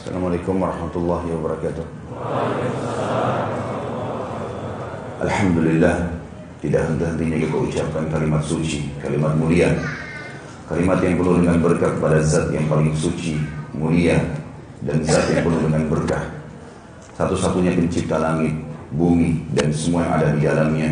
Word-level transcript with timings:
Assalamualaikum 0.00 0.56
warahmatullahi 0.56 1.28
wabarakatuh. 1.28 1.84
Alhamdulillah 5.20 6.08
tidak 6.64 6.88
henti-hentinya 6.88 7.36
kita 7.36 7.56
ucapkan 7.60 8.04
kalimat 8.08 8.40
suci, 8.40 8.88
kalimat 9.04 9.36
mulia. 9.36 9.76
Kalimat 10.72 11.04
yang 11.04 11.20
penuh 11.20 11.44
dengan 11.44 11.60
berkah 11.60 11.92
kepada 12.00 12.16
zat 12.24 12.48
yang 12.48 12.64
paling 12.72 12.96
suci, 12.96 13.44
mulia, 13.76 14.16
dan 14.88 15.04
zat 15.04 15.36
yang 15.36 15.44
penuh 15.44 15.68
dengan 15.68 15.84
berkah. 15.92 16.24
Satu-satunya 17.20 17.76
pencipta 17.76 18.16
langit, 18.16 18.56
bumi, 18.96 19.52
dan 19.52 19.68
semua 19.68 20.08
yang 20.08 20.12
ada 20.16 20.28
di 20.32 20.40
dalamnya. 20.48 20.90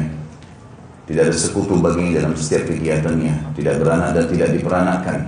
Tidak 1.08 1.22
ada 1.24 1.32
sekutu 1.32 1.80
baginya 1.80 2.20
dalam 2.20 2.36
setiap 2.36 2.68
kegiatannya, 2.68 3.56
tidak 3.56 3.80
beranak 3.80 4.20
dan 4.20 4.24
tidak 4.28 4.48
diperanakan. 4.52 5.18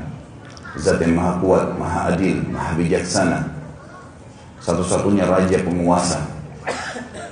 Zat 0.77 1.01
yang 1.01 1.17
maha 1.17 1.33
kuat, 1.41 1.65
maha 1.81 2.12
adil, 2.12 2.45
maha 2.53 2.77
bijaksana. 2.77 3.50
Satu-satunya 4.60 5.24
raja 5.24 5.56
penguasa. 5.64 6.20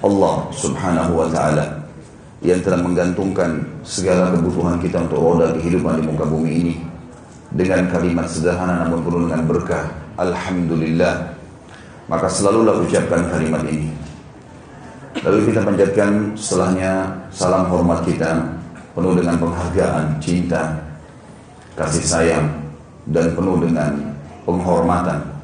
Allah 0.00 0.48
subhanahu 0.54 1.12
wa 1.20 1.28
ta'ala 1.28 1.78
yang 2.38 2.62
telah 2.62 2.78
menggantungkan 2.78 3.66
segala 3.82 4.30
kebutuhan 4.30 4.78
kita 4.78 5.02
untuk 5.02 5.18
roda 5.18 5.50
kehidupan 5.58 5.98
di 5.98 6.02
muka 6.06 6.22
bumi 6.22 6.50
ini 6.54 6.74
dengan 7.50 7.90
kalimat 7.90 8.30
sederhana 8.30 8.86
namun 8.86 9.02
penuh 9.02 9.26
dengan 9.26 9.42
berkah 9.42 9.90
Alhamdulillah 10.14 11.34
maka 12.06 12.30
selalulah 12.30 12.78
ucapkan 12.78 13.26
kalimat 13.26 13.66
ini 13.66 13.90
lalu 15.26 15.50
kita 15.50 15.66
panjatkan 15.66 16.30
setelahnya 16.38 17.10
salam 17.34 17.66
hormat 17.66 18.06
kita 18.06 18.38
penuh 18.94 19.18
dengan 19.18 19.34
penghargaan, 19.42 20.04
cinta 20.22 20.78
kasih 21.74 22.06
sayang 22.06 22.46
dan 23.10 23.34
penuh 23.34 23.58
dengan 23.58 23.98
penghormatan 24.46 25.37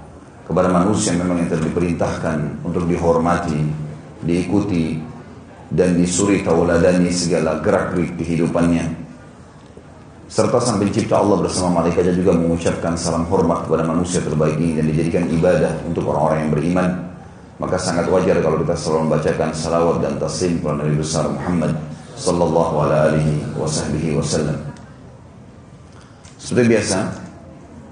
kepada 0.45 0.69
manusia 0.69 1.17
memang 1.17 1.41
yang 1.41 1.49
diperintahkan 1.51 2.65
untuk 2.65 2.85
dihormati 2.85 3.85
diikuti 4.25 4.99
dan 5.69 5.97
disuri 5.97 6.41
tauladani 6.41 7.13
segala 7.13 7.61
gerak-gerik 7.61 8.17
kehidupannya. 8.19 9.05
Serta 10.25 10.59
sang 10.59 10.81
pencipta 10.81 11.21
Allah 11.21 11.39
bersama 11.45 11.85
malaikatnya 11.85 12.17
juga 12.17 12.35
mengucapkan 12.35 12.97
salam 12.99 13.29
hormat 13.29 13.69
kepada 13.69 13.87
manusia 13.87 14.19
terbaik 14.25 14.59
ini 14.59 14.81
dan 14.81 14.85
dijadikan 14.91 15.25
ibadah 15.31 15.73
untuk 15.87 16.11
orang-orang 16.11 16.49
yang 16.49 16.53
beriman. 16.53 16.89
Maka 17.55 17.79
sangat 17.79 18.11
wajar 18.11 18.43
kalau 18.43 18.59
kita 18.67 18.75
selalu 18.75 19.01
membacakan 19.07 19.55
salawat 19.55 20.03
dan 20.03 20.19
taslim 20.19 20.59
kepada 20.59 20.83
Nabi 20.83 20.95
besar 20.99 21.25
Muhammad 21.31 21.73
sallallahu 22.19 22.75
alaihi 22.83 23.47
wasallam. 23.55 24.59
Seperti 26.35 26.67
biasa 26.67 26.99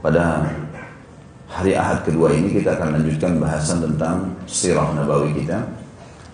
pada 0.02 0.50
hari 1.52 1.76
Ahad 1.76 2.00
kedua 2.08 2.32
ini 2.32 2.48
kita 2.48 2.80
akan 2.80 2.96
lanjutkan 2.96 3.36
bahasan 3.36 3.84
tentang 3.84 4.32
sirah 4.48 4.88
nabawi 4.96 5.36
kita 5.36 5.60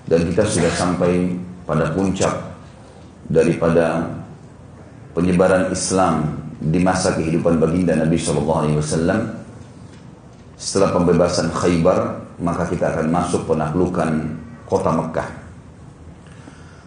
dan 0.07 0.21
kita 0.31 0.47
sudah 0.47 0.73
sampai 0.79 1.35
pada 1.67 1.91
puncak 1.91 2.31
daripada 3.27 4.07
penyebaran 5.13 5.75
Islam 5.75 6.39
di 6.63 6.79
masa 6.79 7.19
kehidupan 7.19 7.59
baginda 7.59 7.99
Nabi 7.99 8.15
Shallallahu 8.15 8.61
Alaihi 8.63 8.79
Wasallam 8.79 9.21
setelah 10.55 10.91
pembebasan 10.95 11.51
Khaybar 11.51 11.99
maka 12.39 12.71
kita 12.71 12.95
akan 12.95 13.07
masuk 13.11 13.43
penaklukan 13.51 14.39
kota 14.71 14.91
Mekah. 14.95 15.29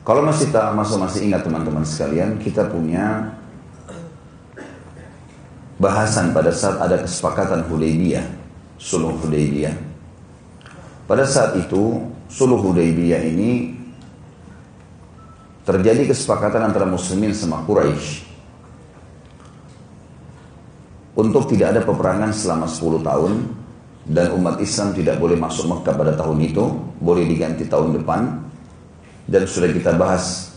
Kalau 0.01 0.23
masih 0.25 0.49
tak 0.49 0.73
masuk 0.73 0.97
masih 1.03 1.29
ingat 1.29 1.43
teman-teman 1.45 1.83
sekalian 1.85 2.39
kita 2.39 2.65
punya 2.71 3.37
bahasan 5.81 6.29
pada 6.29 6.53
saat 6.53 6.77
ada 6.77 7.01
kesepakatan 7.01 7.65
Hudaybiyah, 7.65 8.21
Suluh 8.77 9.17
Hudaybiyah. 9.17 9.73
Pada 11.09 11.25
saat 11.25 11.57
itu 11.57 12.05
Suluh 12.29 12.61
Hudaybiyah 12.61 13.25
ini 13.25 13.73
terjadi 15.65 16.13
kesepakatan 16.13 16.69
antara 16.69 16.85
muslimin 16.85 17.33
sama 17.33 17.65
Quraisy. 17.65 18.29
Untuk 21.17 21.49
tidak 21.51 21.75
ada 21.75 21.81
peperangan 21.83 22.31
selama 22.31 22.71
10 22.71 23.03
tahun 23.03 23.33
dan 24.07 24.31
umat 24.37 24.63
Islam 24.63 24.95
tidak 24.95 25.19
boleh 25.19 25.35
masuk 25.35 25.67
Mekah 25.67 25.93
pada 25.97 26.13
tahun 26.15 26.39
itu, 26.39 26.63
boleh 27.03 27.27
diganti 27.27 27.67
tahun 27.67 27.99
depan. 27.99 28.21
Dan 29.27 29.43
sudah 29.43 29.69
kita 29.69 29.91
bahas 29.99 30.55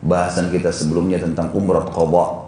bahasan 0.00 0.54
kita 0.54 0.70
sebelumnya 0.70 1.18
tentang 1.18 1.50
umrah 1.50 1.84
qadha 1.90 2.47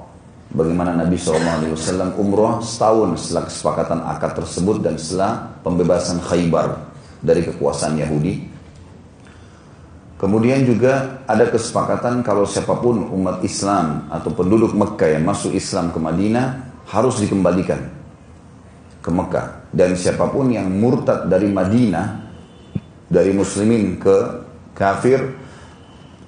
bagaimana 0.50 0.94
Nabi 0.98 1.16
SAW 1.18 2.14
umrah 2.18 2.62
setahun 2.62 3.16
setelah 3.18 3.44
kesepakatan 3.46 4.00
akad 4.04 4.32
tersebut 4.38 4.76
dan 4.82 4.94
setelah 4.98 5.54
pembebasan 5.62 6.18
Khaybar 6.22 6.78
dari 7.22 7.46
kekuasaan 7.46 7.98
Yahudi 8.00 8.50
Kemudian 10.20 10.68
juga 10.68 11.24
ada 11.24 11.48
kesepakatan 11.48 12.20
kalau 12.20 12.44
siapa 12.44 12.76
pun 12.76 13.08
umat 13.08 13.40
Islam 13.40 14.04
atau 14.12 14.28
penduduk 14.28 14.76
Mekah 14.76 15.16
yang 15.16 15.24
masuk 15.24 15.56
Islam 15.56 15.88
ke 15.88 15.96
Madinah 15.96 16.76
harus 16.92 17.24
dikembalikan 17.24 17.80
ke 19.00 19.08
Mekah. 19.08 19.72
Dan 19.72 19.96
siapa 19.96 20.28
pun 20.28 20.52
yang 20.52 20.68
murtad 20.68 21.24
dari 21.24 21.48
Madinah, 21.48 22.20
dari 23.08 23.32
muslimin 23.32 23.96
ke 23.96 24.16
kafir, 24.76 25.24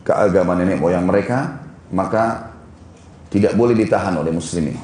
ke 0.00 0.12
agama 0.16 0.56
nenek 0.56 0.80
moyang 0.80 1.04
mereka, 1.04 1.60
maka 1.92 2.51
tidak 3.32 3.56
boleh 3.56 3.72
ditahan 3.72 4.12
oleh 4.20 4.30
muslimin. 4.30 4.76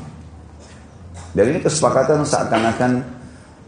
Dan 1.37 1.53
ini 1.53 1.61
kesepakatan 1.61 2.25
seakan-akan 2.25 3.05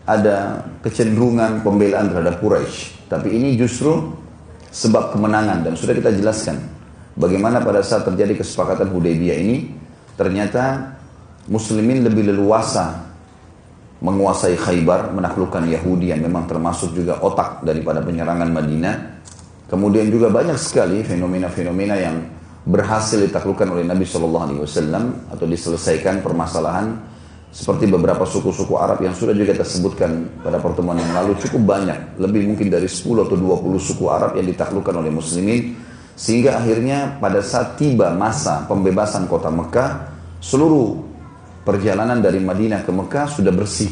ada 0.09 0.65
kecenderungan 0.81 1.61
pembelaan 1.61 2.09
terhadap 2.09 2.41
Quraisy. 2.41 3.07
Tapi 3.07 3.29
ini 3.37 3.55
justru 3.61 4.11
sebab 4.73 5.13
kemenangan 5.13 5.63
dan 5.67 5.77
sudah 5.77 5.93
kita 5.93 6.11
jelaskan 6.17 6.57
bagaimana 7.19 7.61
pada 7.61 7.85
saat 7.85 8.09
terjadi 8.09 8.41
kesepakatan 8.41 8.89
Hudaybiyah 8.89 9.37
ini 9.37 9.57
ternyata 10.17 10.97
muslimin 11.51 12.07
lebih 12.07 12.33
leluasa 12.33 13.11
menguasai 14.01 14.57
Khaybar, 14.57 15.13
menaklukkan 15.13 15.69
Yahudi 15.69 16.09
yang 16.09 16.25
memang 16.25 16.49
termasuk 16.49 16.97
juga 16.97 17.21
otak 17.21 17.61
daripada 17.61 18.01
penyerangan 18.01 18.49
Madinah. 18.49 18.95
Kemudian 19.69 20.09
juga 20.09 20.33
banyak 20.33 20.57
sekali 20.57 21.05
fenomena-fenomena 21.05 21.95
yang 22.01 22.17
berhasil 22.65 23.17
ditaklukkan 23.17 23.69
oleh 23.73 23.85
Nabi 23.89 24.05
Shallallahu 24.05 24.45
Alaihi 24.45 24.61
Wasallam 24.61 25.05
atau 25.33 25.45
diselesaikan 25.49 26.21
permasalahan 26.21 26.93
seperti 27.51 27.91
beberapa 27.91 28.23
suku-suku 28.23 28.79
Arab 28.79 29.03
yang 29.03 29.11
sudah 29.11 29.35
juga 29.35 29.59
kita 29.59 29.67
sebutkan 29.67 30.39
pada 30.39 30.63
pertemuan 30.63 31.03
yang 31.03 31.11
lalu 31.11 31.35
cukup 31.43 31.67
banyak, 31.67 32.21
lebih 32.23 32.47
mungkin 32.47 32.71
dari 32.71 32.87
10 32.87 33.27
atau 33.27 33.35
20 33.35 33.75
suku 33.81 34.05
Arab 34.07 34.39
yang 34.39 34.47
ditaklukkan 34.47 34.95
oleh 34.95 35.11
muslimin 35.11 35.75
sehingga 36.15 36.63
akhirnya 36.63 37.19
pada 37.19 37.43
saat 37.43 37.81
tiba 37.81 38.15
masa 38.15 38.69
pembebasan 38.71 39.27
kota 39.27 39.51
Mekah 39.51 39.91
seluruh 40.39 41.01
perjalanan 41.67 42.23
dari 42.23 42.39
Madinah 42.39 42.87
ke 42.87 42.93
Mekah 42.95 43.27
sudah 43.27 43.51
bersih. 43.51 43.91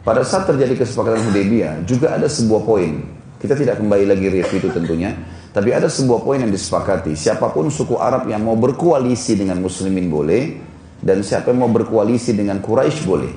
Pada 0.00 0.24
saat 0.24 0.48
terjadi 0.48 0.80
kesepakatan 0.80 1.22
Hudaybiyah 1.28 1.84
juga 1.84 2.16
ada 2.16 2.26
sebuah 2.26 2.64
poin. 2.64 3.04
Kita 3.40 3.56
tidak 3.56 3.80
kembali 3.80 4.04
lagi 4.04 4.26
review 4.28 4.58
itu 4.60 4.68
tentunya, 4.72 5.16
tapi 5.50 5.74
ada 5.74 5.90
sebuah 5.90 6.22
poin 6.22 6.38
yang 6.38 6.54
disepakati. 6.54 7.18
Siapa 7.18 7.50
pun 7.50 7.74
suku 7.74 7.98
Arab 7.98 8.30
yang 8.30 8.46
mau 8.46 8.54
berkoalisi 8.54 9.34
dengan 9.34 9.58
muslimin 9.58 10.06
boleh, 10.06 10.42
dan 11.02 11.26
siapa 11.26 11.50
yang 11.50 11.66
mau 11.66 11.72
berkoalisi 11.72 12.38
dengan 12.38 12.62
Quraisy 12.62 13.00
boleh. 13.02 13.32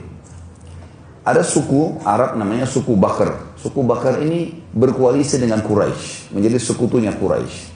Ada 1.24 1.41
suku 1.41 2.03
Arab 2.06 2.35
namanya 2.38 2.69
suku 2.69 2.94
Bakar. 3.00 3.56
Suku 3.57 3.81
Bakar 3.81 4.22
ini 4.22 4.53
berkoalisi 4.75 5.40
dengan 5.41 5.63
Quraisy, 5.66 6.35
menjadi 6.35 6.59
sekutunya 6.59 7.15
Quraisy. 7.15 7.74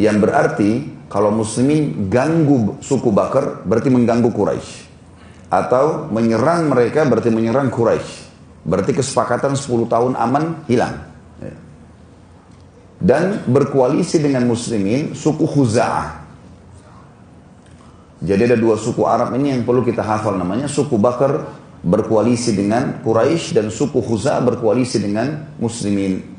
Yang 0.00 0.16
berarti 0.18 0.70
kalau 1.06 1.30
muslimin 1.30 2.10
ganggu 2.10 2.82
suku 2.82 3.14
Bakar 3.14 3.62
berarti 3.62 3.86
mengganggu 3.92 4.34
Quraisy. 4.34 4.72
Atau 5.52 6.10
menyerang 6.10 6.66
mereka 6.66 7.06
berarti 7.06 7.30
menyerang 7.30 7.70
Quraisy. 7.70 8.26
Berarti 8.66 8.96
kesepakatan 8.96 9.54
10 9.54 9.86
tahun 9.86 10.12
aman 10.18 10.66
hilang. 10.66 11.13
Dan 13.04 13.44
berkoalisi 13.44 14.16
dengan 14.16 14.48
muslimin 14.48 15.12
suku 15.12 15.44
Khuza'ah 15.44 16.24
jadi 18.24 18.48
ada 18.48 18.56
dua 18.56 18.80
suku 18.80 19.04
Arab 19.04 19.36
ini 19.36 19.52
yang 19.52 19.68
perlu 19.68 19.84
kita 19.84 20.00
hafal 20.00 20.40
namanya 20.40 20.64
suku 20.64 20.96
Bakar 20.96 21.44
berkoalisi 21.84 22.56
dengan 22.56 23.04
Quraisy 23.04 23.52
dan 23.52 23.68
suku 23.68 24.00
Khuza 24.00 24.40
berkoalisi 24.40 24.96
dengan 24.96 25.52
Muslimin. 25.60 26.32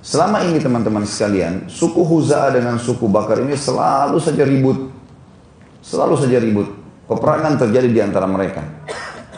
Selama 0.00 0.44
ini 0.48 0.60
teman-teman 0.60 1.04
sekalian, 1.04 1.68
suku 1.68 2.00
Huza 2.00 2.48
dengan 2.48 2.80
suku 2.80 3.04
Bakar 3.04 3.44
ini 3.44 3.52
selalu 3.52 4.16
saja 4.16 4.48
ribut. 4.48 4.88
Selalu 5.84 6.14
saja 6.16 6.40
ribut. 6.40 6.72
Peperangan 7.04 7.60
terjadi 7.60 7.88
di 7.92 8.00
antara 8.00 8.24
mereka. 8.24 8.64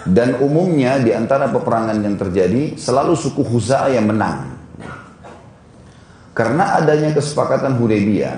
Dan 0.07 0.39
umumnya 0.39 1.03
di 1.03 1.11
antara 1.11 1.51
peperangan 1.51 1.99
yang 1.99 2.15
terjadi, 2.15 2.79
selalu 2.79 3.19
suku 3.19 3.43
Huza 3.43 3.91
yang 3.91 4.07
menang. 4.07 4.56
Karena 6.37 6.77
adanya 6.77 7.17
kesepakatan 7.17 7.81
Hudaybiyah, 7.81 8.37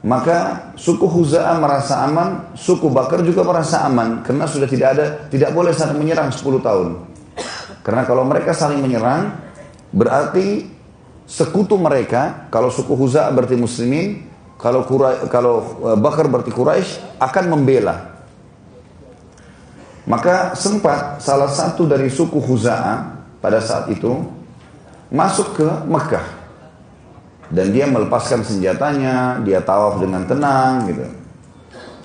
Maka 0.00 0.72
suku 0.80 1.04
Huza'ah 1.04 1.60
merasa 1.60 2.08
aman, 2.08 2.56
suku 2.56 2.88
Bakar 2.88 3.20
juga 3.20 3.44
merasa 3.44 3.84
aman 3.84 4.24
karena 4.24 4.48
sudah 4.48 4.64
tidak 4.64 4.88
ada 4.96 5.06
tidak 5.28 5.52
boleh 5.52 5.76
saling 5.76 6.00
menyerang 6.00 6.32
10 6.32 6.40
tahun. 6.64 6.88
Karena 7.84 8.08
kalau 8.08 8.24
mereka 8.24 8.56
saling 8.56 8.80
menyerang 8.80 9.36
berarti 9.92 10.72
sekutu 11.28 11.76
mereka 11.76 12.48
kalau 12.48 12.72
suku 12.72 12.96
Huza'ah 12.96 13.28
berarti 13.28 13.60
muslimin, 13.60 14.24
kalau 14.56 14.88
Qura, 14.88 15.28
kalau 15.28 15.84
eh, 15.92 15.98
Bakar 16.00 16.32
berarti 16.32 16.48
Quraisy 16.48 17.20
akan 17.20 17.44
membela. 17.52 18.24
Maka 20.08 20.56
sempat 20.56 21.20
salah 21.20 21.52
satu 21.52 21.84
dari 21.84 22.08
suku 22.08 22.40
Huza'ah 22.40 23.20
pada 23.36 23.60
saat 23.60 23.92
itu 23.92 24.16
masuk 25.12 25.60
ke 25.60 25.68
Mekah 25.84 26.39
dan 27.50 27.74
dia 27.74 27.86
melepaskan 27.90 28.46
senjatanya, 28.46 29.42
dia 29.42 29.58
tawaf 29.58 29.98
dengan 29.98 30.22
tenang 30.22 30.86
gitu. 30.86 31.02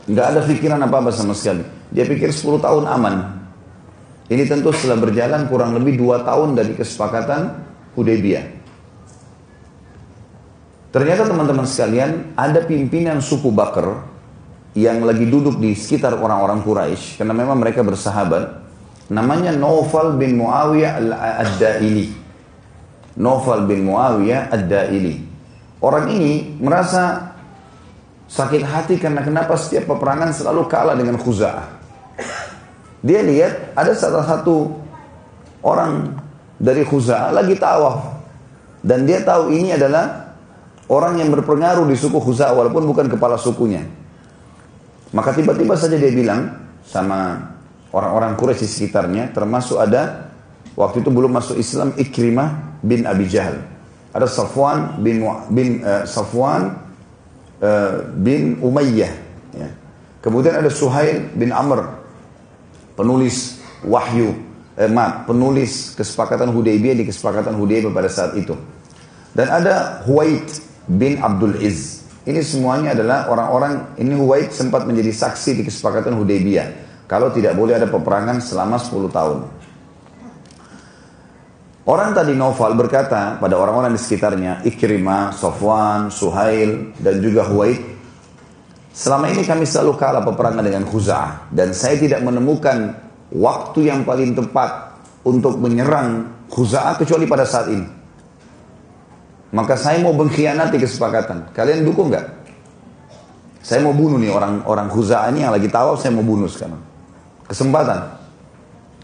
Nggak 0.10 0.26
ada 0.34 0.40
pikiran 0.46 0.80
apa-apa 0.82 1.14
sama 1.14 1.38
sekali. 1.38 1.62
Dia 1.94 2.06
pikir 2.06 2.34
10 2.34 2.62
tahun 2.62 2.86
aman. 2.90 3.16
Ini 4.26 4.50
tentu 4.50 4.74
setelah 4.74 4.98
berjalan 5.06 5.46
kurang 5.46 5.78
lebih 5.78 6.02
2 6.02 6.26
tahun 6.26 6.58
dari 6.58 6.74
kesepakatan 6.74 7.62
Hudaybiyah. 7.94 8.46
Ternyata 10.90 11.28
teman-teman 11.30 11.68
sekalian, 11.68 12.34
ada 12.34 12.64
pimpinan 12.64 13.22
suku 13.22 13.52
Bakar 13.54 14.08
yang 14.74 15.04
lagi 15.06 15.28
duduk 15.28 15.60
di 15.62 15.76
sekitar 15.76 16.18
orang-orang 16.18 16.64
Quraisy 16.66 17.22
karena 17.22 17.34
memang 17.36 17.62
mereka 17.62 17.86
bersahabat. 17.86 18.66
Namanya 19.12 19.54
Naufal 19.54 20.18
bin 20.18 20.42
Muawiyah 20.42 20.98
al-Ad-Daili. 20.98 22.08
Naufal 23.16 23.64
bin 23.70 23.88
Muawiyah 23.88 24.52
ad-Daili. 24.52 25.25
Orang 25.86 26.10
ini 26.10 26.58
merasa 26.58 27.38
sakit 28.26 28.66
hati 28.66 28.98
karena 28.98 29.22
kenapa 29.22 29.54
setiap 29.54 29.94
peperangan 29.94 30.34
selalu 30.34 30.66
kalah 30.66 30.98
dengan 30.98 31.22
Khuza'ah. 31.22 31.78
Dia 33.06 33.22
lihat 33.22 33.78
ada 33.78 33.94
salah 33.94 34.26
satu 34.26 34.74
orang 35.62 36.10
dari 36.58 36.82
Khuza'ah 36.82 37.30
lagi 37.30 37.54
tawaf. 37.62 38.18
Dan 38.82 39.06
dia 39.06 39.22
tahu 39.22 39.54
ini 39.54 39.78
adalah 39.78 40.34
orang 40.90 41.22
yang 41.22 41.30
berpengaruh 41.30 41.86
di 41.86 41.94
suku 41.94 42.18
Khuza'ah 42.18 42.58
walaupun 42.58 42.90
bukan 42.90 43.06
kepala 43.06 43.38
sukunya. 43.38 43.86
Maka 45.14 45.38
tiba-tiba 45.38 45.78
saja 45.78 46.02
dia 46.02 46.10
bilang 46.10 46.50
sama 46.82 47.46
orang-orang 47.94 48.34
Quraisy 48.34 48.66
di 48.66 48.70
sekitarnya 48.74 49.30
termasuk 49.38 49.78
ada 49.78 50.34
waktu 50.74 51.06
itu 51.06 51.14
belum 51.14 51.30
masuk 51.30 51.62
Islam 51.62 51.94
Ikrimah 51.94 52.82
bin 52.82 53.06
Abi 53.06 53.30
Jahal 53.30 53.75
ada 54.16 54.32
Safwan 54.32 55.04
bin 55.04 55.28
bin 55.52 55.84
uh, 55.84 56.08
Safwan 56.08 56.72
uh, 57.60 58.08
bin 58.16 58.56
Umayyah 58.64 59.12
ya. 59.52 59.70
Kemudian 60.24 60.56
ada 60.56 60.72
Suhail 60.72 61.28
bin 61.36 61.52
Amr 61.52 61.86
penulis 62.96 63.60
wahyu 63.84 64.34
eh, 64.80 64.90
maaf, 64.90 65.28
penulis 65.28 65.94
kesepakatan 65.94 66.50
Hudaybiyah 66.50 66.96
di 66.96 67.06
kesepakatan 67.06 67.54
Hudaybiyah 67.60 67.92
pada 67.92 68.10
saat 68.10 68.34
itu. 68.40 68.56
Dan 69.36 69.52
ada 69.52 70.02
Huwaid 70.08 70.48
bin 70.88 71.20
Abdul 71.20 71.60
Iz. 71.60 72.08
Ini 72.26 72.42
semuanya 72.42 72.96
adalah 72.98 73.30
orang-orang 73.30 74.00
ini 74.02 74.16
Huwaid 74.16 74.50
sempat 74.50 74.88
menjadi 74.88 75.12
saksi 75.12 75.62
di 75.62 75.64
kesepakatan 75.68 76.16
Hudaybiyah. 76.18 76.68
Kalau 77.06 77.30
tidak 77.30 77.54
boleh 77.54 77.78
ada 77.78 77.86
peperangan 77.86 78.42
selama 78.42 78.82
10 78.82 79.12
tahun. 79.14 79.38
Orang 81.86 82.18
tadi 82.18 82.34
Noval 82.34 82.74
berkata 82.74 83.38
pada 83.38 83.62
orang-orang 83.62 83.94
di 83.94 84.02
sekitarnya, 84.02 84.66
Ikrimah, 84.66 85.30
Sofwan, 85.38 86.10
Suhail, 86.10 86.98
dan 86.98 87.22
juga 87.22 87.46
Huwaid, 87.46 87.78
selama 88.90 89.30
ini 89.30 89.46
kami 89.46 89.70
selalu 89.70 89.94
kalah 89.94 90.26
peperangan 90.26 90.66
dengan 90.66 90.82
Khuza'ah, 90.90 91.54
dan 91.54 91.78
saya 91.78 91.94
tidak 92.02 92.26
menemukan 92.26 92.90
waktu 93.30 93.94
yang 93.94 94.02
paling 94.02 94.34
tepat 94.34 94.98
untuk 95.30 95.62
menyerang 95.62 96.26
Khuza'ah 96.50 96.98
kecuali 96.98 97.30
pada 97.30 97.46
saat 97.46 97.70
ini. 97.70 97.86
Maka 99.54 99.78
saya 99.78 100.02
mau 100.02 100.18
mengkhianati 100.18 100.82
kesepakatan. 100.82 101.54
Kalian 101.54 101.86
dukung 101.86 102.10
nggak? 102.10 102.26
Saya 103.62 103.86
mau 103.86 103.94
bunuh 103.94 104.18
nih 104.18 104.34
orang-orang 104.34 104.90
Khuza'ah 104.90 105.30
ini 105.30 105.46
yang 105.46 105.54
lagi 105.54 105.70
tawaf, 105.70 106.02
saya 106.02 106.18
mau 106.18 106.26
bunuh 106.26 106.50
sekarang. 106.50 106.82
Kesempatan. 107.46 108.10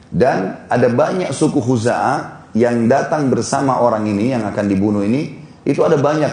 Dan 0.09 0.65
ada 0.65 0.89
banyak 0.89 1.29
suku 1.29 1.61
Khuza'ah 1.61 2.40
yang 2.57 2.87
datang 2.91 3.31
bersama 3.31 3.79
orang 3.79 4.03
ini 4.07 4.35
yang 4.35 4.43
akan 4.47 4.65
dibunuh 4.67 5.03
ini 5.03 5.39
itu 5.63 5.79
ada 5.85 5.95
banyak 5.95 6.31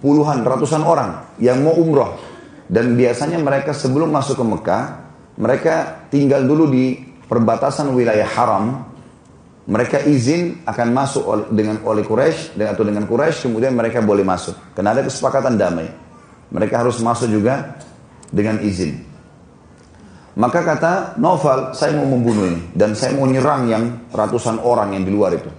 puluhan 0.00 0.46
ratusan 0.46 0.80
orang 0.84 1.36
yang 1.42 1.60
mau 1.60 1.76
umroh. 1.76 2.16
Dan 2.68 3.00
biasanya 3.00 3.40
mereka 3.40 3.72
sebelum 3.72 4.12
masuk 4.12 4.40
ke 4.40 4.44
Mekah 4.44 4.84
mereka 5.40 6.04
tinggal 6.12 6.44
dulu 6.44 6.68
di 6.68 6.96
perbatasan 7.24 7.92
wilayah 7.96 8.28
haram. 8.28 8.84
Mereka 9.68 10.08
izin 10.08 10.64
akan 10.64 10.88
masuk 10.96 11.52
dengan 11.52 11.84
oleh 11.84 12.00
Quraisy 12.00 12.56
atau 12.56 12.84
dengan 12.88 13.04
Quraisy 13.04 13.52
kemudian 13.52 13.76
mereka 13.76 14.00
boleh 14.00 14.24
masuk. 14.24 14.56
Karena 14.72 14.96
ada 14.96 15.04
kesepakatan 15.04 15.60
damai. 15.60 15.88
Mereka 16.48 16.80
harus 16.80 16.96
masuk 17.04 17.28
juga 17.28 17.76
dengan 18.32 18.64
izin 18.64 19.07
maka 20.38 20.62
kata 20.62 21.18
Novel, 21.18 21.74
saya 21.74 21.98
mau 21.98 22.06
membunuh 22.06 22.46
ini. 22.46 22.70
Dan 22.70 22.94
saya 22.94 23.10
mau 23.18 23.26
nyerang 23.26 23.66
yang 23.66 23.84
ratusan 24.14 24.62
orang 24.62 24.94
yang 24.94 25.02
di 25.02 25.10
luar 25.10 25.34
itu. 25.34 25.50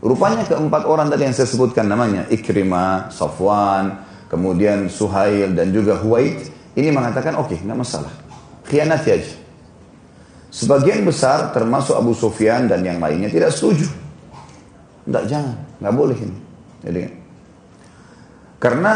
Rupanya 0.00 0.48
keempat 0.48 0.88
orang 0.88 1.12
tadi 1.12 1.28
yang 1.28 1.36
saya 1.36 1.44
sebutkan 1.44 1.84
namanya. 1.84 2.24
Ikrimah, 2.32 3.12
Safwan, 3.12 4.00
kemudian 4.32 4.88
Suhail 4.88 5.52
dan 5.52 5.68
juga 5.68 6.00
Huwaid. 6.00 6.48
Ini 6.80 6.88
mengatakan 6.88 7.36
oke, 7.36 7.52
okay, 7.52 7.58
nggak 7.60 7.76
masalah. 7.76 8.08
Khianati 8.64 9.08
aja. 9.12 9.34
Sebagian 10.48 11.04
besar 11.04 11.52
termasuk 11.52 11.92
Abu 11.92 12.16
Sufyan 12.16 12.72
dan 12.72 12.80
yang 12.80 13.04
lainnya 13.04 13.28
tidak 13.28 13.52
setuju. 13.52 13.84
Tidak 15.04 15.24
jangan, 15.28 15.60
nggak 15.76 15.94
boleh 15.94 16.16
ini. 16.16 16.38
Jadi, 16.80 17.02
karena 18.56 18.92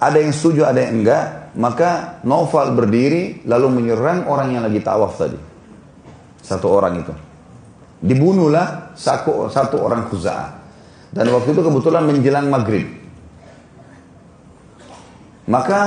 ada 0.00 0.16
yang 0.16 0.32
setuju, 0.32 0.64
ada 0.64 0.80
yang 0.80 1.04
enggak, 1.04 1.41
maka 1.52 2.22
Noval 2.24 2.72
berdiri 2.72 3.44
lalu 3.44 3.68
menyerang 3.68 4.24
orang 4.24 4.56
yang 4.56 4.62
lagi 4.64 4.80
tawaf 4.80 5.20
tadi. 5.20 5.38
Satu 6.40 6.66
orang 6.72 6.94
itu. 7.04 7.14
Dibunuhlah 8.02 8.96
satu, 8.98 9.46
satu 9.52 9.78
orang 9.78 10.10
Khuza'ah. 10.10 10.48
Dan 11.12 11.28
waktu 11.30 11.54
itu 11.54 11.60
kebetulan 11.60 12.08
menjelang 12.08 12.48
maghrib. 12.48 12.88
Maka 15.46 15.80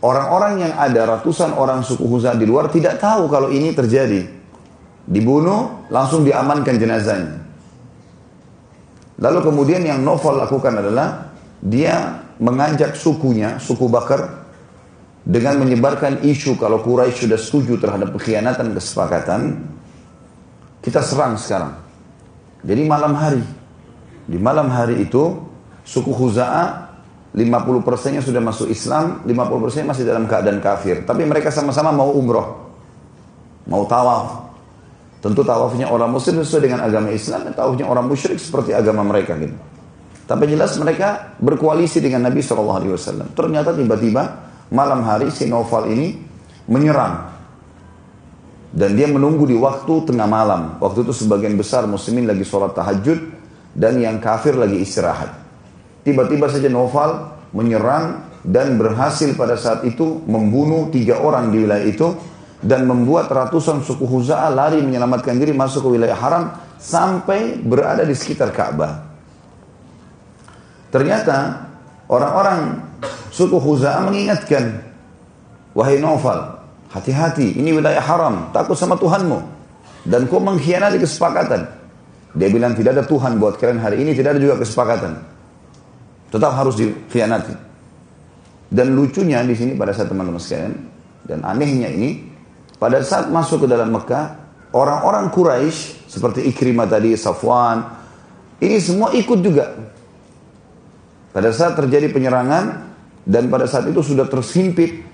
orang-orang 0.00 0.70
yang 0.70 0.72
ada 0.78 1.18
ratusan 1.18 1.52
orang 1.58 1.82
suku 1.82 2.06
Khuza'ah 2.06 2.38
di 2.38 2.46
luar 2.46 2.70
tidak 2.70 3.02
tahu 3.02 3.26
kalau 3.28 3.50
ini 3.50 3.74
terjadi. 3.74 4.24
Dibunuh, 5.10 5.90
langsung 5.90 6.22
diamankan 6.22 6.78
jenazahnya. 6.78 7.34
Lalu 9.20 9.38
kemudian 9.42 9.82
yang 9.84 10.00
Novel 10.00 10.38
lakukan 10.38 10.80
adalah 10.80 11.28
dia 11.60 12.24
mengajak 12.40 12.96
sukunya, 12.96 13.60
suku 13.60 13.84
Bakar, 13.84 14.39
dengan 15.20 15.60
menyebarkan 15.60 16.24
isu 16.24 16.56
kalau 16.56 16.80
Quraisy 16.80 17.28
sudah 17.28 17.38
setuju 17.38 17.76
terhadap 17.76 18.16
pengkhianatan 18.16 18.72
kesepakatan, 18.72 19.40
kita 20.80 21.04
serang 21.04 21.36
sekarang. 21.36 21.76
Jadi 22.64 22.82
malam 22.88 23.12
hari. 23.16 23.44
Di 24.30 24.38
malam 24.40 24.72
hari 24.72 25.04
itu, 25.04 25.36
suku 25.84 26.12
Khuza'ah 26.12 26.88
50 27.30 27.86
persennya 27.86 28.22
sudah 28.24 28.42
masuk 28.42 28.72
Islam, 28.72 29.22
50 29.22 29.62
persennya 29.62 29.88
masih 29.92 30.04
dalam 30.08 30.24
keadaan 30.24 30.58
kafir. 30.58 31.04
Tapi 31.04 31.22
mereka 31.28 31.52
sama-sama 31.52 31.92
mau 31.92 32.10
umroh. 32.10 32.72
Mau 33.68 33.84
tawaf. 33.86 34.50
Tentu 35.20 35.44
tawafnya 35.44 35.92
orang 35.92 36.16
muslim 36.16 36.40
sesuai 36.40 36.64
dengan 36.64 36.80
agama 36.80 37.12
Islam, 37.12 37.44
dan 37.44 37.52
tawafnya 37.52 37.84
orang 37.84 38.08
musyrik 38.08 38.40
seperti 38.40 38.72
agama 38.72 39.04
mereka 39.04 39.36
gitu. 39.36 39.52
Tapi 40.24 40.48
jelas 40.48 40.72
mereka 40.80 41.36
berkoalisi 41.42 42.00
dengan 42.00 42.30
Nabi 42.30 42.40
SAW. 42.40 43.34
Ternyata 43.36 43.76
tiba-tiba 43.76 44.49
malam 44.70 45.02
hari 45.04 45.28
si 45.34 45.46
Noval 45.50 45.90
ini 45.90 46.16
menyerang. 46.70 47.28
Dan 48.70 48.94
dia 48.94 49.10
menunggu 49.10 49.50
di 49.50 49.58
waktu 49.58 50.06
tengah 50.06 50.30
malam. 50.30 50.78
Waktu 50.78 51.02
itu 51.02 51.26
sebagian 51.26 51.58
besar 51.58 51.90
muslimin 51.90 52.30
lagi 52.30 52.46
sholat 52.46 52.70
tahajud 52.70 53.18
dan 53.74 53.98
yang 53.98 54.22
kafir 54.22 54.54
lagi 54.54 54.78
istirahat. 54.78 55.34
Tiba-tiba 56.06 56.46
saja 56.46 56.70
Noval 56.70 57.34
menyerang 57.50 58.30
dan 58.46 58.78
berhasil 58.78 59.34
pada 59.34 59.58
saat 59.58 59.84
itu 59.84 60.22
membunuh 60.24 60.88
tiga 60.88 61.18
orang 61.20 61.50
di 61.50 61.66
wilayah 61.66 61.86
itu 61.86 62.08
dan 62.62 62.86
membuat 62.86 63.28
ratusan 63.28 63.82
suku 63.82 64.04
Huza'ah 64.04 64.52
lari 64.52 64.80
menyelamatkan 64.80 65.36
diri 65.36 65.52
masuk 65.52 65.88
ke 65.88 65.88
wilayah 65.96 66.16
haram 66.16 66.44
sampai 66.78 67.60
berada 67.60 68.06
di 68.06 68.14
sekitar 68.16 68.52
Ka'bah. 68.52 69.04
Ternyata 70.92 71.68
orang-orang 72.08 72.89
suku 73.30 73.56
Huza'ah 73.56 74.04
mengingatkan 74.04 74.82
wahai 75.72 76.02
Noval 76.02 76.60
Hati-hati, 76.90 77.54
ini 77.54 77.70
wilayah 77.70 78.02
haram, 78.02 78.50
takut 78.50 78.74
sama 78.74 78.98
Tuhanmu. 78.98 79.38
Dan 80.10 80.26
kau 80.26 80.42
mengkhianati 80.42 80.98
kesepakatan. 80.98 81.62
Dia 82.34 82.50
bilang 82.50 82.74
tidak 82.74 82.98
ada 82.98 83.04
Tuhan 83.06 83.38
buat 83.38 83.62
kalian 83.62 83.78
hari 83.78 84.02
ini, 84.02 84.10
tidak 84.10 84.34
ada 84.34 84.40
juga 84.42 84.58
kesepakatan. 84.58 85.22
Tetap 86.34 86.50
harus 86.50 86.74
dikhianati. 86.74 87.54
Dan 88.70 88.98
lucunya 88.98 89.38
di 89.46 89.54
sini 89.54 89.78
pada 89.78 89.94
saat 89.94 90.10
teman-teman 90.10 90.38
sekalian 90.38 90.74
dan 91.26 91.42
anehnya 91.42 91.90
ini 91.90 92.22
pada 92.78 93.02
saat 93.02 93.26
masuk 93.30 93.66
ke 93.66 93.68
dalam 93.70 93.90
Mekah 93.90 94.26
orang-orang 94.74 95.30
Quraisy 95.30 96.06
seperti 96.10 96.46
Ikrimah 96.50 96.86
tadi, 96.86 97.14
Safwan 97.18 97.82
ini 98.62 98.78
semua 98.82 99.14
ikut 99.14 99.38
juga. 99.42 99.74
Pada 101.30 101.50
saat 101.54 101.78
terjadi 101.78 102.10
penyerangan 102.10 102.89
dan 103.24 103.52
pada 103.52 103.68
saat 103.68 103.88
itu 103.88 104.00
sudah 104.00 104.26
tersimpit 104.26 105.04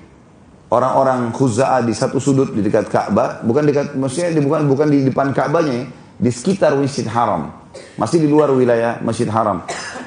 orang-orang 0.71 1.31
Khuza'ah 1.35 1.83
di 1.83 1.95
satu 1.95 2.19
sudut 2.19 2.51
di 2.55 2.63
dekat 2.63 2.91
Ka'bah, 2.91 3.43
bukan 3.43 3.63
dekat 3.67 3.95
maksudnya 3.95 4.35
bukan 4.43 4.67
bukan 4.67 4.87
di 4.91 5.07
depan 5.07 5.31
Ka'bahnya 5.31 5.75
ya, 5.75 5.85
di 6.17 6.31
sekitar 6.33 6.75
Masjid 6.75 7.07
Haram. 7.07 7.53
Masih 8.01 8.25
di 8.25 8.29
luar 8.29 8.49
wilayah 8.57 9.05
Masjid 9.05 9.29
Haram. 9.29 9.61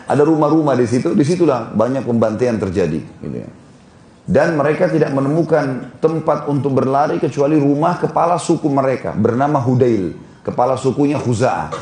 Ada 0.09 0.25
rumah-rumah 0.25 0.73
di 0.73 0.89
situ, 0.89 1.13
di 1.13 1.21
situlah 1.21 1.69
banyak 1.69 2.01
pembantaian 2.01 2.57
terjadi. 2.57 2.97
Gitu 2.97 3.37
ya. 3.45 3.49
Dan 4.29 4.57
mereka 4.57 4.89
tidak 4.89 5.09
menemukan 5.13 5.97
tempat 5.97 6.45
untuk 6.49 6.77
berlari 6.77 7.17
kecuali 7.17 7.57
rumah 7.57 7.97
kepala 7.97 8.37
suku 8.37 8.69
mereka 8.69 9.13
bernama 9.13 9.61
Hudail. 9.61 10.13
Kepala 10.41 10.77
sukunya 10.77 11.17
Khuza'ah. 11.17 11.73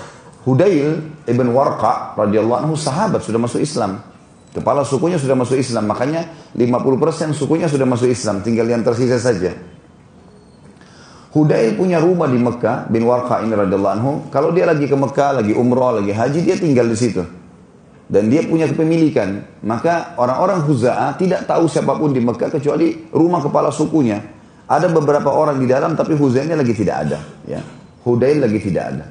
Hudail 0.47 1.23
ibn 1.27 1.47
Warqa 1.51 2.15
radhiyallahu 2.15 2.59
anhu 2.67 2.75
sahabat 2.79 3.23
sudah 3.23 3.39
masuk 3.39 3.59
Islam. 3.59 3.99
Kepala 4.57 4.81
sukunya 4.81 5.21
sudah 5.21 5.37
masuk 5.37 5.61
Islam. 5.61 5.85
Makanya 5.85 6.25
50% 6.57 7.37
sukunya 7.37 7.69
sudah 7.69 7.85
masuk 7.85 8.09
Islam. 8.09 8.41
Tinggal 8.41 8.65
yang 8.65 8.81
tersisa 8.81 9.21
saja. 9.21 9.53
Hudail 11.37 11.77
punya 11.77 12.01
rumah 12.01 12.25
di 12.25 12.41
Mekah 12.41 12.89
bin 12.89 13.05
Warqa 13.05 13.45
ini 13.45 13.53
radhiyallahu 13.53 13.93
anhu. 14.01 14.11
Kalau 14.33 14.49
dia 14.49 14.65
lagi 14.65 14.89
ke 14.89 14.97
Mekah, 14.97 15.45
lagi 15.45 15.53
umrah, 15.53 16.01
lagi 16.01 16.09
haji, 16.09 16.41
dia 16.41 16.57
tinggal 16.57 16.89
di 16.89 16.97
situ 16.97 17.21
dan 18.07 18.31
dia 18.31 18.39
punya 18.47 18.71
kepemilikan, 18.71 19.59
maka 19.67 20.15
orang-orang 20.15 20.63
Huza'ah 20.63 21.19
tidak 21.19 21.43
tahu 21.43 21.67
siapa 21.67 21.99
pun 21.99 22.15
di 22.15 22.23
Mekah 22.23 22.47
kecuali 22.55 23.11
rumah 23.11 23.43
kepala 23.43 23.67
sukunya. 23.67 24.23
Ada 24.67 24.91
beberapa 24.91 25.31
orang 25.31 25.59
di 25.59 25.67
dalam 25.67 25.95
tapi 25.95 26.15
Huzailnya 26.15 26.55
lagi 26.55 26.71
tidak 26.75 27.07
ada. 27.07 27.19
Ya. 27.43 27.59
Hudail 28.03 28.39
lagi 28.39 28.59
tidak 28.63 28.83
ada. 28.95 29.05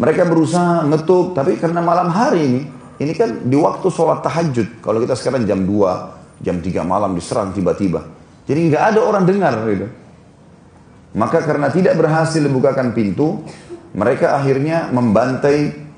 Mereka 0.00 0.24
berusaha 0.24 0.88
ngetuk, 0.88 1.36
tapi 1.36 1.60
karena 1.60 1.84
malam 1.84 2.08
hari 2.08 2.40
ini, 2.48 2.60
ini 3.00 3.16
kan 3.16 3.48
di 3.48 3.56
waktu 3.56 3.88
sholat 3.88 4.20
tahajud. 4.20 4.84
Kalau 4.84 5.00
kita 5.00 5.16
sekarang 5.16 5.48
jam 5.48 5.64
2, 5.64 6.44
jam 6.44 6.60
3 6.60 6.84
malam 6.84 7.16
diserang 7.16 7.48
tiba-tiba. 7.56 8.04
Jadi 8.44 8.60
nggak 8.68 8.84
ada 8.92 9.00
orang 9.00 9.24
dengar 9.24 9.56
gitu. 9.72 9.88
Maka 11.16 11.42
karena 11.42 11.72
tidak 11.72 11.96
berhasil 11.96 12.44
membukakan 12.44 12.92
pintu, 12.92 13.40
mereka 13.96 14.36
akhirnya 14.36 14.92
membantai 14.92 15.88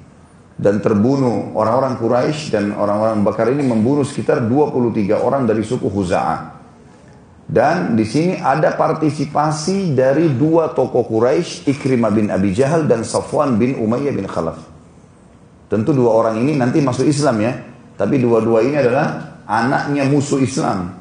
dan 0.56 0.78
terbunuh 0.78 1.52
orang-orang 1.58 1.98
Quraisy 1.98 2.54
dan 2.54 2.64
orang-orang 2.72 3.20
Bakar 3.26 3.50
ini 3.50 3.66
membunuh 3.66 4.06
sekitar 4.06 4.46
23 4.46 5.18
orang 5.18 5.42
dari 5.42 5.66
suku 5.66 5.90
Huza'ah. 5.90 6.62
Dan 7.52 7.98
di 7.98 8.06
sini 8.06 8.38
ada 8.38 8.72
partisipasi 8.78 9.92
dari 9.92 10.32
dua 10.32 10.72
tokoh 10.72 11.04
Quraisy, 11.04 11.68
Ikrimah 11.68 12.14
bin 12.14 12.30
Abi 12.30 12.54
Jahal 12.54 12.88
dan 12.88 13.02
Safwan 13.04 13.58
bin 13.58 13.76
Umayyah 13.76 14.14
bin 14.14 14.24
Khalaf. 14.24 14.71
Tentu 15.72 15.96
dua 15.96 16.20
orang 16.20 16.36
ini 16.44 16.52
nanti 16.52 16.84
masuk 16.84 17.08
Islam 17.08 17.40
ya, 17.40 17.56
tapi 17.96 18.20
dua-dua 18.20 18.60
ini 18.60 18.76
adalah 18.76 19.40
anaknya 19.48 20.04
musuh 20.04 20.36
Islam. 20.44 20.92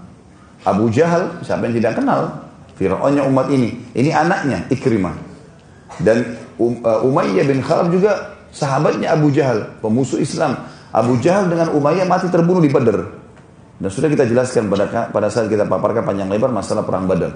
Abu 0.63 0.87
Jahal, 0.87 1.43
siapa 1.43 1.67
yang 1.67 1.75
tidak 1.75 1.99
kenal? 1.99 2.31
Fir'aunnya 2.79 3.27
umat 3.27 3.51
ini. 3.51 3.75
Ini 3.91 4.15
anaknya, 4.15 4.63
Ikrimah. 4.71 5.11
Dan 5.99 6.23
um, 6.55 6.79
uh, 6.87 7.03
Umayyah 7.03 7.43
bin 7.51 7.59
Khalaf 7.59 7.91
juga 7.91 8.31
Sahabatnya 8.55 9.11
Abu 9.11 9.27
Jahal, 9.35 9.67
pemusuh 9.83 10.23
Islam. 10.23 10.55
Abu 10.95 11.19
Jahal 11.19 11.51
dengan 11.51 11.75
Umayyah 11.75 12.07
mati 12.07 12.31
terbunuh 12.31 12.63
di 12.63 12.71
Badar. 12.71 13.11
Dan 13.75 13.89
sudah 13.91 14.07
kita 14.07 14.23
jelaskan 14.23 14.71
pada 14.71 15.11
pada 15.11 15.27
saat 15.27 15.51
kita 15.51 15.67
paparkan 15.67 16.07
panjang 16.07 16.31
lebar 16.31 16.47
masalah 16.47 16.87
perang 16.87 17.11
Badar. 17.11 17.35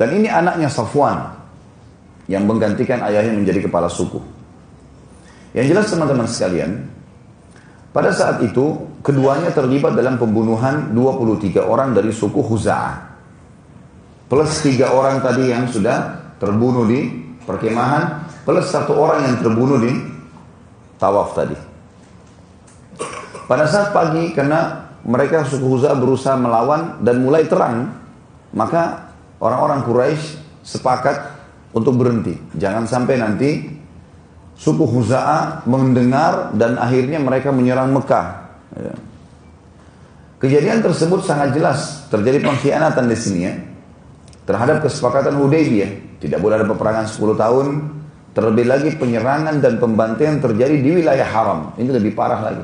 Dan 0.00 0.16
ini 0.16 0.32
anaknya 0.32 0.72
Safwan 0.72 1.28
yang 2.24 2.48
menggantikan 2.48 3.04
ayahnya 3.04 3.36
menjadi 3.36 3.68
kepala 3.68 3.92
suku. 3.92 4.39
Yang 5.50 5.66
jelas 5.74 5.86
teman-teman 5.90 6.26
sekalian, 6.30 6.70
pada 7.90 8.14
saat 8.14 8.38
itu 8.46 8.86
keduanya 9.02 9.50
terlibat 9.50 9.98
dalam 9.98 10.14
pembunuhan 10.14 10.94
23 10.94 11.58
orang 11.66 11.90
dari 11.90 12.14
suku 12.14 12.38
Huza'ah. 12.38 13.10
Plus 14.30 14.50
tiga 14.62 14.94
orang 14.94 15.18
tadi 15.18 15.50
yang 15.50 15.66
sudah 15.66 16.30
terbunuh 16.38 16.86
di 16.86 17.10
perkemahan, 17.42 18.30
plus 18.46 18.70
satu 18.70 18.94
orang 18.94 19.26
yang 19.26 19.36
terbunuh 19.42 19.78
di 19.82 19.90
tawaf 21.02 21.34
tadi. 21.34 21.58
Pada 23.50 23.66
saat 23.66 23.90
pagi 23.90 24.30
karena 24.30 24.86
mereka 25.02 25.42
suku 25.42 25.66
Huza 25.66 25.90
berusaha 25.98 26.38
melawan 26.38 27.02
dan 27.02 27.18
mulai 27.18 27.50
terang, 27.50 27.90
maka 28.54 29.10
orang-orang 29.42 29.82
Quraisy 29.82 30.38
sepakat 30.62 31.16
untuk 31.74 31.98
berhenti. 31.98 32.38
Jangan 32.54 32.86
sampai 32.86 33.18
nanti 33.18 33.79
suku 34.60 34.84
Huza'a 34.84 35.64
mendengar 35.64 36.52
dan 36.52 36.76
akhirnya 36.76 37.16
mereka 37.16 37.48
menyerang 37.48 37.96
Mekah. 37.96 38.26
Ya. 38.76 38.94
Kejadian 40.40 40.84
tersebut 40.84 41.24
sangat 41.24 41.56
jelas 41.56 42.04
terjadi 42.12 42.44
pengkhianatan 42.44 43.08
di 43.08 43.16
sini 43.16 43.40
ya 43.48 43.54
terhadap 44.44 44.84
kesepakatan 44.84 45.40
Hudaybiyah. 45.40 46.20
Tidak 46.20 46.36
boleh 46.36 46.60
ada 46.60 46.68
peperangan 46.68 47.08
10 47.08 47.32
tahun, 47.32 47.66
Terlebih 48.30 48.66
lagi 48.70 48.94
penyerangan 48.94 49.58
dan 49.58 49.82
pembantaian 49.82 50.38
terjadi 50.38 50.78
di 50.78 51.02
wilayah 51.02 51.26
haram. 51.26 51.74
Ini 51.74 51.90
lebih 51.90 52.14
parah 52.14 52.40
lagi. 52.46 52.62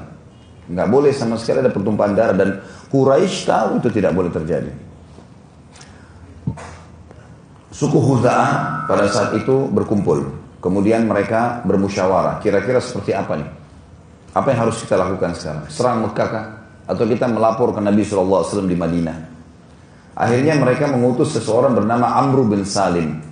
Nggak 0.71 0.89
boleh 0.91 1.11
sama 1.11 1.35
sekali 1.39 1.67
ada 1.67 1.75
pertumpahan 1.75 2.15
darah 2.15 2.37
dan 2.39 2.63
Quraisy 2.87 3.47
tahu 3.47 3.69
itu 3.83 3.89
tidak 3.91 4.15
boleh 4.15 4.31
terjadi. 4.31 4.71
Suku 7.75 7.99
Huza'ah 7.99 8.87
pada 8.87 9.11
saat 9.11 9.35
itu 9.35 9.67
berkumpul. 9.75 10.46
Kemudian 10.67 11.07
mereka 11.07 11.63
bermusyawarah. 11.63 12.43
Kira-kira 12.43 12.83
seperti 12.83 13.15
apa 13.15 13.39
nih? 13.39 13.51
Apa 14.35 14.51
yang 14.51 14.67
harus 14.67 14.83
kita 14.83 14.99
lakukan 14.99 15.39
sekarang? 15.39 15.65
Serang 15.71 16.03
Mekah 16.03 16.27
kah? 16.27 16.47
Atau 16.91 17.07
kita 17.07 17.31
melapor 17.31 17.71
ke 17.71 17.79
Nabi 17.79 18.03
SAW 18.03 18.67
di 18.67 18.75
Madinah? 18.75 19.19
Akhirnya 20.19 20.59
mereka 20.59 20.91
mengutus 20.91 21.39
seseorang 21.39 21.79
bernama 21.79 22.19
Amr 22.19 22.43
bin 22.51 22.67
Salim 22.67 23.23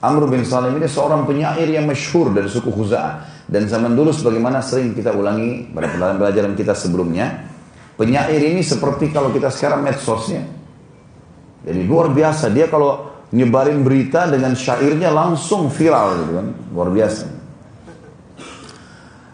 Amr 0.00 0.32
bin 0.32 0.46
Salim 0.46 0.80
ini 0.80 0.88
seorang 0.88 1.28
penyair 1.28 1.68
yang 1.68 1.84
masyhur 1.84 2.32
dari 2.32 2.46
suku 2.48 2.72
Khuza'ah. 2.72 3.44
Dan 3.50 3.66
zaman 3.66 3.92
dulu 3.92 4.14
sebagaimana 4.14 4.62
sering 4.64 4.96
kita 4.96 5.12
ulangi 5.12 5.68
pada 5.74 5.92
pelajaran 6.16 6.56
kita 6.56 6.72
sebelumnya. 6.72 7.50
Penyair 8.00 8.40
ini 8.40 8.62
seperti 8.64 9.12
kalau 9.12 9.28
kita 9.28 9.52
sekarang 9.52 9.84
medsosnya. 9.84 10.46
Jadi 11.66 11.84
luar 11.84 12.14
biasa. 12.14 12.48
Dia 12.48 12.72
kalau 12.72 13.09
nyebarin 13.30 13.82
berita 13.86 14.26
dengan 14.26 14.54
syairnya 14.54 15.10
langsung 15.10 15.70
viral 15.70 16.24
gitu 16.24 16.32
kan. 16.38 16.46
Luar 16.74 16.88
biasa. 16.90 17.24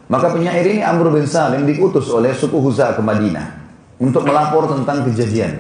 Maka 0.07 0.27
penyair 0.31 0.63
ini 0.71 0.83
Amr 0.87 1.11
bin 1.11 1.27
Salim 1.27 1.67
diutus 1.67 2.07
oleh 2.15 2.31
suku 2.31 2.63
Huza'ah 2.63 2.95
ke 2.95 3.03
Madinah. 3.03 3.47
Untuk 3.97 4.29
melapor 4.29 4.69
tentang 4.69 5.09
kejadian 5.09 5.57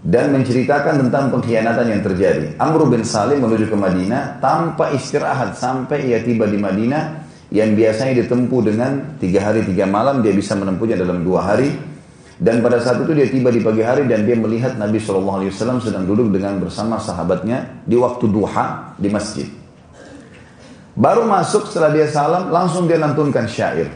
dan 0.00 0.32
menceritakan 0.32 1.08
tentang 1.08 1.28
pengkhianatan 1.28 1.86
yang 1.92 2.00
terjadi. 2.00 2.56
Amr 2.56 2.88
bin 2.88 3.04
Salim 3.04 3.44
menuju 3.44 3.68
ke 3.68 3.76
Madinah 3.76 4.40
tanpa 4.40 4.96
istirahat 4.96 5.60
sampai 5.60 6.08
ia 6.08 6.24
tiba 6.24 6.48
di 6.48 6.56
Madinah 6.56 7.28
yang 7.52 7.76
biasanya 7.76 8.24
ditempuh 8.24 8.60
dengan 8.64 9.18
tiga 9.20 9.44
hari 9.44 9.66
tiga 9.66 9.84
malam 9.84 10.24
dia 10.24 10.32
bisa 10.32 10.56
menempuhnya 10.56 10.96
dalam 10.96 11.20
dua 11.20 11.52
hari 11.52 11.68
dan 12.40 12.64
pada 12.64 12.80
saat 12.80 13.04
itu 13.04 13.12
dia 13.12 13.28
tiba 13.28 13.52
di 13.52 13.60
pagi 13.60 13.84
hari 13.84 14.08
dan 14.08 14.24
dia 14.24 14.32
melihat 14.32 14.80
Nabi 14.80 14.96
SAW 14.96 15.44
sedang 15.76 16.08
duduk 16.08 16.32
dengan 16.32 16.56
bersama 16.56 16.96
sahabatnya 16.96 17.84
di 17.84 18.00
waktu 18.00 18.32
duha 18.32 18.96
di 18.96 19.12
masjid. 19.12 19.44
Baru 20.96 21.28
masuk 21.28 21.68
setelah 21.68 21.92
dia 21.92 22.08
salam 22.08 22.48
langsung 22.48 22.88
dia 22.88 22.96
lantunkan 22.96 23.44
syair. 23.44 23.92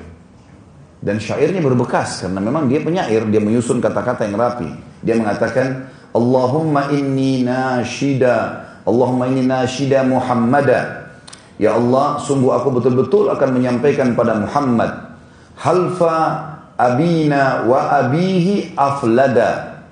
Dan 1.00 1.20
syairnya 1.20 1.64
berbekas 1.64 2.24
karena 2.24 2.40
memang 2.40 2.68
dia 2.68 2.84
penyair, 2.84 3.24
dia 3.32 3.40
menyusun 3.40 3.80
kata-kata 3.80 4.28
yang 4.28 4.36
rapi. 4.36 4.68
Dia 5.04 5.16
mengatakan, 5.20 5.88
Allahumma 6.12 6.92
inni 6.92 7.44
nashida, 7.44 8.60
Allahumma 8.84 9.28
inni 9.28 9.44
nashida 9.44 10.04
Muhammada. 10.04 11.12
Ya 11.56 11.76
Allah, 11.76 12.20
sungguh 12.20 12.52
aku 12.52 12.76
betul-betul 12.76 13.32
akan 13.32 13.48
menyampaikan 13.56 14.16
pada 14.16 14.36
Muhammad. 14.36 15.16
Halfa 15.60 16.53
abina 16.78 17.66
wa 17.66 17.90
abihi 18.04 18.75
aflada. 18.75 19.83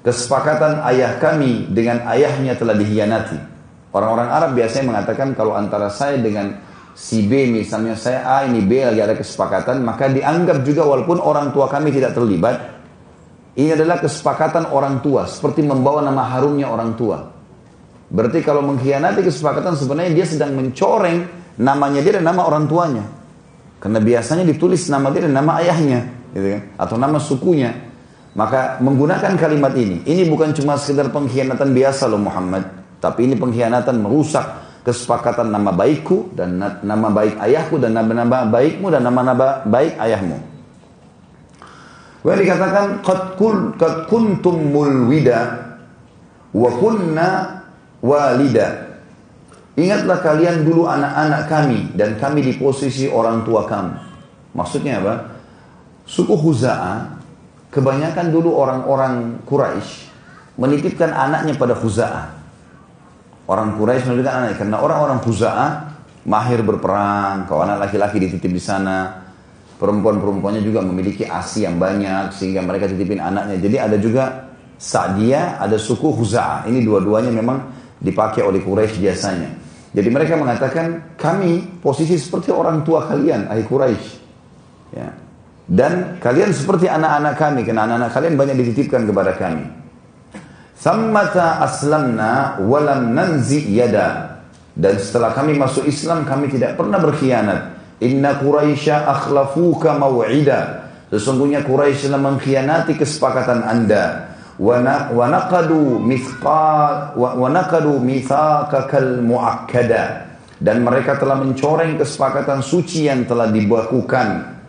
Kesepakatan 0.00 0.80
ayah 0.88 1.20
kami 1.20 1.68
dengan 1.68 2.08
ayahnya 2.08 2.56
telah 2.56 2.72
dihianati. 2.72 3.36
Orang-orang 3.92 4.28
Arab 4.32 4.50
biasanya 4.56 4.96
mengatakan 4.96 5.36
kalau 5.36 5.52
antara 5.52 5.92
saya 5.92 6.16
dengan 6.16 6.56
si 6.94 7.24
B 7.24 7.48
misalnya 7.48 7.96
saya 7.96 8.26
A 8.28 8.44
ini 8.44 8.60
B 8.60 8.84
lagi 8.84 9.00
ada 9.00 9.16
kesepakatan 9.16 9.80
maka 9.80 10.10
dianggap 10.12 10.60
juga 10.66 10.84
walaupun 10.84 11.16
orang 11.16 11.48
tua 11.54 11.64
kami 11.70 11.94
tidak 11.94 12.12
terlibat 12.12 12.60
ini 13.56 13.72
adalah 13.72 13.98
kesepakatan 14.04 14.68
orang 14.68 15.00
tua 15.00 15.24
seperti 15.24 15.64
membawa 15.64 16.04
nama 16.04 16.28
harumnya 16.28 16.68
orang 16.68 16.92
tua 17.00 17.24
berarti 18.10 18.44
kalau 18.44 18.60
mengkhianati 18.66 19.24
kesepakatan 19.24 19.80
sebenarnya 19.80 20.12
dia 20.12 20.26
sedang 20.28 20.52
mencoreng 20.52 21.18
namanya 21.56 22.04
dia 22.04 22.20
dan 22.20 22.28
nama 22.28 22.44
orang 22.44 22.68
tuanya 22.68 23.04
karena 23.80 23.98
biasanya 24.02 24.44
ditulis 24.44 24.84
nama 24.92 25.08
dia 25.08 25.24
dan 25.24 25.34
nama 25.40 25.56
ayahnya 25.62 26.19
gitu 26.32 26.46
kan? 26.58 26.62
atau 26.78 26.96
nama 26.98 27.18
sukunya 27.18 27.90
Maka 28.30 28.78
menggunakan 28.78 29.34
kalimat 29.34 29.74
ini, 29.74 30.06
ini 30.06 30.22
bukan 30.30 30.54
cuma 30.54 30.78
sekedar 30.78 31.10
pengkhianatan 31.10 31.74
biasa 31.74 32.06
loh 32.06 32.22
Muhammad, 32.22 32.62
tapi 33.02 33.26
ini 33.26 33.34
pengkhianatan 33.34 33.98
merusak 33.98 34.46
kesepakatan 34.86 35.50
nama 35.50 35.74
baikku 35.74 36.30
dan 36.38 36.62
nama 36.62 37.10
baik 37.10 37.42
ayahku 37.42 37.82
dan 37.82 37.98
nama-nama 37.98 38.46
baikmu 38.46 38.86
dan 38.86 39.02
nama-nama 39.02 39.66
baik 39.66 39.98
ayahmu. 39.98 40.38
Wa 42.22 42.32
dikatakan 42.38 43.02
qad 43.02 43.34
kul 43.34 43.74
qad 43.74 44.06
kuntum 44.06 44.62
mulwida 44.62 45.74
wa 46.54 46.70
kunna 46.78 47.28
walida. 47.98 48.94
Ingatlah 49.74 50.22
kalian 50.22 50.62
dulu 50.62 50.86
anak-anak 50.86 51.42
kami 51.50 51.80
dan 51.98 52.14
kami 52.20 52.46
di 52.46 52.52
posisi 52.54 53.10
orang 53.10 53.42
tua 53.42 53.66
kamu. 53.66 53.94
Maksudnya 54.54 55.02
apa? 55.02 55.14
Suku 56.10 56.34
Huza'ah 56.34 57.20
Kebanyakan 57.70 58.34
dulu 58.34 58.58
orang-orang 58.58 59.46
Quraisy 59.46 60.10
menitipkan 60.58 61.14
anaknya 61.14 61.54
pada 61.54 61.78
Khuza'ah. 61.78 62.26
Orang 63.46 63.78
Quraisy 63.78 64.10
menitipkan 64.10 64.42
anaknya 64.42 64.56
karena 64.58 64.76
orang-orang 64.82 65.22
Khuza'ah 65.22 65.70
mahir 66.26 66.66
berperang, 66.66 67.46
kalau 67.46 67.62
anak 67.62 67.86
laki-laki 67.86 68.18
dititip 68.18 68.50
di 68.50 68.58
sana, 68.58 69.22
perempuan-perempuannya 69.78 70.66
juga 70.66 70.82
memiliki 70.82 71.22
asi 71.22 71.62
yang 71.62 71.78
banyak 71.78 72.34
sehingga 72.34 72.58
mereka 72.66 72.90
titipin 72.90 73.22
anaknya. 73.22 73.62
Jadi 73.62 73.76
ada 73.78 73.96
juga 74.02 74.50
Sa'diyah, 74.74 75.62
ada 75.62 75.78
suku 75.78 76.10
Khuza'ah. 76.10 76.66
Ini 76.66 76.82
dua-duanya 76.82 77.30
memang 77.30 77.70
dipakai 78.02 78.42
oleh 78.42 78.58
Quraisy 78.58 78.98
biasanya. 78.98 79.50
Jadi 79.94 80.08
mereka 80.10 80.34
mengatakan 80.34 81.14
kami 81.14 81.78
posisi 81.78 82.18
seperti 82.18 82.50
orang 82.50 82.82
tua 82.82 83.06
kalian, 83.06 83.46
ahli 83.46 83.62
Quraisy. 83.62 84.08
Ya. 84.98 85.29
Dan 85.70 86.18
kalian 86.18 86.50
seperti 86.50 86.90
anak-anak 86.90 87.38
kami, 87.38 87.62
karena 87.62 87.86
anak-anak 87.86 88.10
kalian 88.10 88.34
banyak 88.34 88.56
dititipkan 88.58 89.06
kepada 89.06 89.38
kami. 89.38 89.70
Sammata 90.74 91.62
aslamna 91.62 92.58
walam 92.58 93.14
nanzi 93.14 93.70
yada. 93.70 94.42
Dan 94.74 94.98
setelah 94.98 95.30
kami 95.30 95.54
masuk 95.54 95.86
Islam, 95.86 96.26
kami 96.26 96.50
tidak 96.50 96.74
pernah 96.74 96.98
berkhianat. 96.98 97.78
Inna 98.02 98.42
Quraisya 98.42 99.06
akhlafuka 99.06 99.94
maw'ida. 99.94 100.90
Sesungguhnya 101.06 101.62
Quraisy 101.62 102.10
telah 102.10 102.18
mengkhianati 102.18 102.98
kesepakatan 102.98 103.62
anda. 103.62 104.34
Wa 104.58 104.82
naqadu 105.30 106.02
mithqal 106.02 107.14
wa 107.14 107.46
naqadu 107.46 108.02
mithaqakal 108.02 109.22
muakkada. 109.22 110.34
Dan 110.58 110.82
mereka 110.82 111.14
telah 111.14 111.38
mencoreng 111.38 111.94
kesepakatan 111.94 112.58
suci 112.58 113.06
yang 113.06 113.22
telah 113.22 113.46
dibakukan 113.52 114.59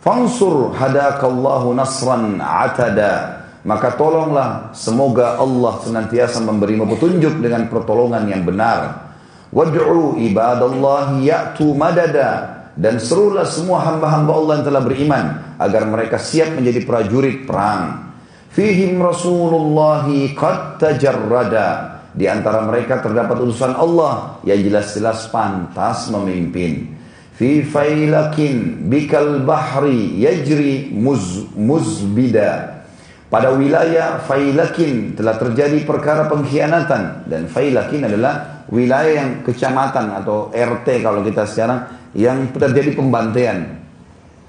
Fansur 0.00 0.72
hadakallahu 0.72 1.76
nasran 1.76 2.40
atada. 2.40 3.44
Maka 3.60 3.92
tolonglah 4.00 4.72
semoga 4.72 5.36
Allah 5.36 5.76
senantiasa 5.84 6.40
memberimu 6.40 6.88
petunjuk 6.88 7.44
dengan 7.44 7.68
pertolongan 7.68 8.24
yang 8.24 8.48
benar. 8.48 9.12
Wad'u 9.52 10.16
ibadallahi 10.16 11.28
ya'tu 11.28 11.76
madada. 11.76 12.56
Dan 12.72 12.96
serulah 12.96 13.44
semua 13.44 13.84
hamba-hamba 13.84 14.32
Allah 14.32 14.52
yang 14.56 14.66
telah 14.72 14.82
beriman. 14.88 15.24
Agar 15.60 15.84
mereka 15.84 16.16
siap 16.16 16.56
menjadi 16.56 16.80
prajurit 16.88 17.44
perang. 17.44 18.16
Fihim 18.56 18.96
Rasulullah 19.04 20.08
qad 20.32 20.80
tajarrada. 20.80 22.00
Di 22.16 22.24
antara 22.24 22.64
mereka 22.64 23.04
terdapat 23.04 23.36
utusan 23.36 23.76
Allah 23.76 24.40
yang 24.48 24.64
jelas-jelas 24.64 25.28
pantas 25.28 26.08
memimpin 26.08 26.99
fi 27.40 27.64
failakin 27.64 28.84
bikal 28.92 29.40
bahri 29.48 30.20
yajri 30.20 30.92
muz, 30.92 31.48
muzbida. 31.56 32.84
Pada 33.32 33.56
wilayah 33.56 34.20
failakin 34.20 35.16
telah 35.16 35.40
terjadi 35.40 35.80
perkara 35.88 36.28
pengkhianatan. 36.28 37.24
Dan 37.24 37.48
failakin 37.48 38.04
adalah 38.04 38.66
wilayah 38.68 39.24
yang 39.24 39.30
kecamatan 39.40 40.20
atau 40.20 40.52
RT 40.52 41.00
kalau 41.00 41.24
kita 41.24 41.48
sekarang 41.48 41.80
yang 42.12 42.52
terjadi 42.52 42.92
pembantaian. 42.92 43.80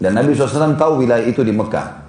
Dan 0.01 0.17
Nabi 0.17 0.33
SAW 0.35 0.75
tahu 0.75 1.05
wilayah 1.05 1.23
itu 1.23 1.45
di 1.45 1.53
Mekah. 1.53 2.03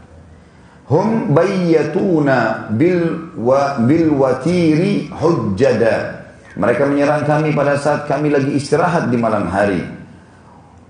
Hum 0.91 1.31
bayyatuna 1.31 2.73
bil 2.75 3.31
wa 3.39 3.79
bil 3.85 4.17
watiri 4.17 5.13
hujjada. 5.13 6.25
Mereka 6.57 6.89
menyerang 6.89 7.23
kami 7.23 7.55
pada 7.55 7.79
saat 7.79 8.09
kami 8.09 8.33
lagi 8.33 8.57
istirahat 8.57 9.13
di 9.13 9.17
malam 9.21 9.47
hari 9.49 10.02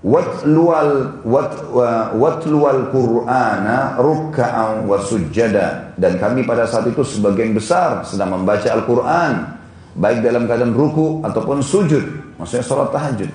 watlual 0.03 1.23
wat, 1.23 1.55
watlual 2.13 2.91
Qur'ana 2.91 3.95
rukka'an 3.97 4.83
wa 4.83 4.99
sujjada. 4.99 5.95
Dan 5.95 6.19
kami 6.19 6.43
pada 6.43 6.67
saat 6.67 6.91
itu 6.91 7.01
sebagian 7.01 7.55
besar 7.55 8.03
sedang 8.03 8.35
membaca 8.35 8.67
Al-Qur'an 8.67 9.55
baik 9.95 10.19
dalam 10.21 10.43
keadaan 10.45 10.75
ruku 10.75 11.23
ataupun 11.23 11.63
sujud 11.63 12.35
maksudnya 12.35 12.67
salat 12.67 12.91
tahajud. 12.91 13.31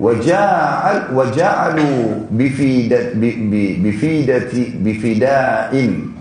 Waja'al 0.00 1.12
waja'alu 1.12 1.90
bifidat 2.32 3.14
bifidati 3.84 4.80
bifidain. 4.80 6.16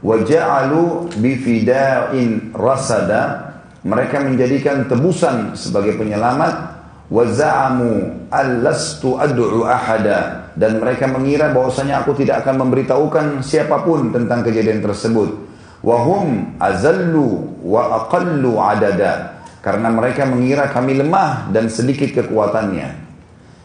Waja'alu 0.00 1.10
bifidain 1.18 2.54
rasada. 2.54 3.50
Mereka 3.84 4.24
menjadikan 4.24 4.88
tebusan 4.88 5.52
sebagai 5.52 6.00
penyelamat 6.00 6.73
waza'amu 7.12 8.28
allastu 8.32 9.16
ad'u 9.20 9.64
ahada. 9.64 10.52
Dan 10.54 10.78
mereka 10.78 11.10
mengira 11.10 11.50
bahwasanya 11.50 12.06
aku 12.06 12.14
tidak 12.14 12.46
akan 12.46 12.62
memberitahukan 12.66 13.42
siapa 13.42 13.82
pun 13.82 14.14
tentang 14.14 14.46
kejadian 14.46 14.80
tersebut. 14.80 15.34
Wahum 15.82 16.54
azallu 16.62 17.58
wa 17.60 18.06
aqallu 18.06 18.56
adada. 18.56 19.42
Karena 19.58 19.90
mereka 19.90 20.28
mengira 20.28 20.70
kami 20.70 21.00
lemah 21.00 21.50
dan 21.50 21.66
sedikit 21.72 22.12
kekuatannya. 22.22 22.88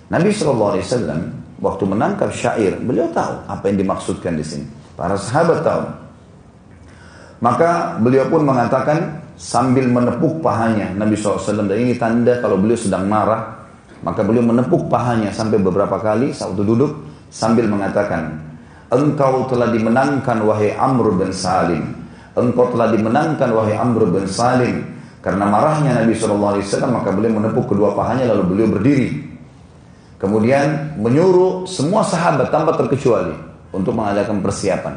Nabi 0.10 0.34
SAW 0.34 0.82
waktu 1.62 1.84
menangkap 1.86 2.34
syair 2.34 2.80
beliau 2.82 3.12
tahu 3.14 3.46
apa 3.46 3.64
yang 3.70 3.78
dimaksudkan 3.86 4.34
di 4.34 4.42
sini. 4.42 4.66
Para 4.98 5.16
sahabat 5.20 5.62
tahu. 5.62 5.86
Maka 7.40 8.02
beliau 8.02 8.28
pun 8.28 8.44
mengatakan 8.44 9.22
sambil 9.40 9.88
menepuk 9.88 10.44
pahanya 10.44 10.92
Nabi 11.00 11.16
SAW 11.16 11.64
dan 11.64 11.80
ini 11.80 11.96
tanda 11.96 12.44
kalau 12.44 12.60
beliau 12.60 12.76
sedang 12.76 13.08
marah 13.08 13.64
maka 14.04 14.20
beliau 14.20 14.44
menepuk 14.44 14.92
pahanya 14.92 15.32
sampai 15.32 15.64
beberapa 15.64 15.96
kali 15.96 16.36
saat 16.36 16.60
duduk 16.60 16.92
sambil 17.32 17.72
mengatakan 17.72 18.50
engkau 18.90 19.46
telah 19.48 19.70
dimenangkan 19.70 20.44
wahai 20.44 20.74
Amr 20.74 21.14
bin 21.16 21.30
Salim. 21.30 21.94
Engkau 22.34 22.74
telah 22.74 22.90
dimenangkan 22.90 23.50
wahai 23.54 23.78
Amr 23.78 24.10
bin 24.10 24.26
Salim. 24.26 24.76
Karena 25.20 25.46
marahnya 25.46 26.00
Nabi 26.00 26.16
SAW 26.16 26.64
maka 26.90 27.12
beliau 27.12 27.38
menepuk 27.38 27.70
kedua 27.70 27.94
pahanya 27.94 28.34
lalu 28.34 28.56
beliau 28.56 28.68
berdiri. 28.72 29.10
Kemudian 30.20 31.00
menyuruh 31.00 31.64
semua 31.64 32.04
sahabat 32.04 32.52
tanpa 32.52 32.76
terkecuali 32.76 33.36
untuk 33.72 33.96
mengadakan 33.96 34.44
persiapan. 34.44 34.96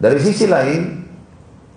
Dari 0.00 0.18
sisi 0.20 0.48
lain 0.48 1.04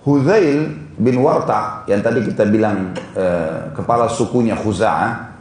Huzail 0.04 0.85
bin 0.96 1.20
Warta 1.20 1.84
yang 1.92 2.00
tadi 2.00 2.24
kita 2.24 2.48
bilang 2.48 2.96
eh, 3.16 3.72
kepala 3.76 4.08
sukunya 4.08 4.56
Khuza'ah 4.56 5.36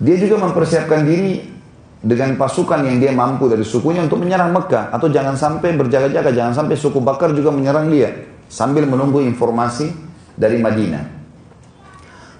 dia 0.00 0.16
juga 0.16 0.40
mempersiapkan 0.40 1.04
diri 1.04 1.44
dengan 2.00 2.32
pasukan 2.40 2.80
yang 2.80 2.96
dia 2.96 3.12
mampu 3.12 3.52
dari 3.52 3.60
sukunya 3.60 4.00
untuk 4.00 4.24
menyerang 4.24 4.48
Mekah. 4.56 4.88
Atau 4.88 5.12
jangan 5.12 5.36
sampai 5.36 5.76
berjaga-jaga 5.76 6.32
jangan 6.32 6.64
sampai 6.64 6.76
suku 6.80 7.04
Bakar 7.04 7.36
juga 7.36 7.52
menyerang 7.52 7.92
dia 7.92 8.08
sambil 8.48 8.88
menunggu 8.88 9.20
informasi 9.20 9.92
dari 10.32 10.56
Madinah. 10.56 11.04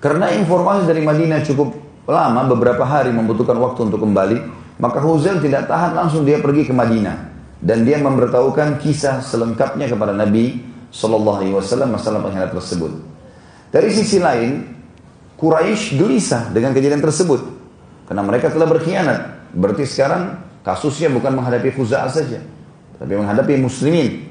Karena 0.00 0.32
informasi 0.32 0.88
dari 0.88 1.04
Madinah 1.04 1.44
cukup 1.44 1.76
lama 2.08 2.48
beberapa 2.48 2.88
hari 2.88 3.12
membutuhkan 3.12 3.60
waktu 3.60 3.92
untuk 3.92 4.00
kembali 4.00 4.38
maka 4.80 4.96
Huzail 5.04 5.44
tidak 5.44 5.68
tahan 5.68 5.92
langsung 5.92 6.24
dia 6.24 6.40
pergi 6.40 6.64
ke 6.64 6.72
Madinah. 6.72 7.28
Dan 7.60 7.84
dia 7.84 8.00
memberitahukan 8.00 8.80
kisah 8.80 9.20
selengkapnya 9.20 9.84
kepada 9.84 10.16
Nabi 10.16 10.69
Sallallahu 10.90 11.38
Alaihi 11.42 11.54
Wasallam 11.54 11.94
masalah 11.94 12.18
pengkhianat 12.22 12.50
tersebut. 12.50 12.92
Dari 13.70 13.90
sisi 13.94 14.18
lain, 14.18 14.66
Quraisy 15.38 15.96
gelisah 15.96 16.50
dengan 16.50 16.74
kejadian 16.74 17.00
tersebut 17.00 17.40
karena 18.10 18.22
mereka 18.26 18.50
telah 18.50 18.66
berkhianat. 18.66 19.20
Berarti 19.54 19.86
sekarang 19.86 20.36
kasusnya 20.66 21.08
bukan 21.08 21.32
menghadapi 21.38 21.72
Khuza'ah 21.72 22.10
saja, 22.10 22.42
tapi 22.98 23.12
menghadapi 23.14 23.56
muslimin. 23.62 24.28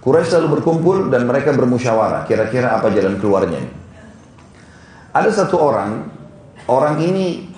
Quraisy 0.00 0.32
selalu 0.32 0.60
berkumpul 0.60 1.10
dan 1.12 1.26
mereka 1.26 1.50
bermusyawarah 1.52 2.24
kira-kira 2.24 2.78
apa 2.78 2.90
jalan 2.94 3.20
keluarnya. 3.20 3.60
Ada 5.16 5.44
satu 5.44 5.56
orang, 5.56 6.06
orang 6.68 7.00
ini 7.00 7.48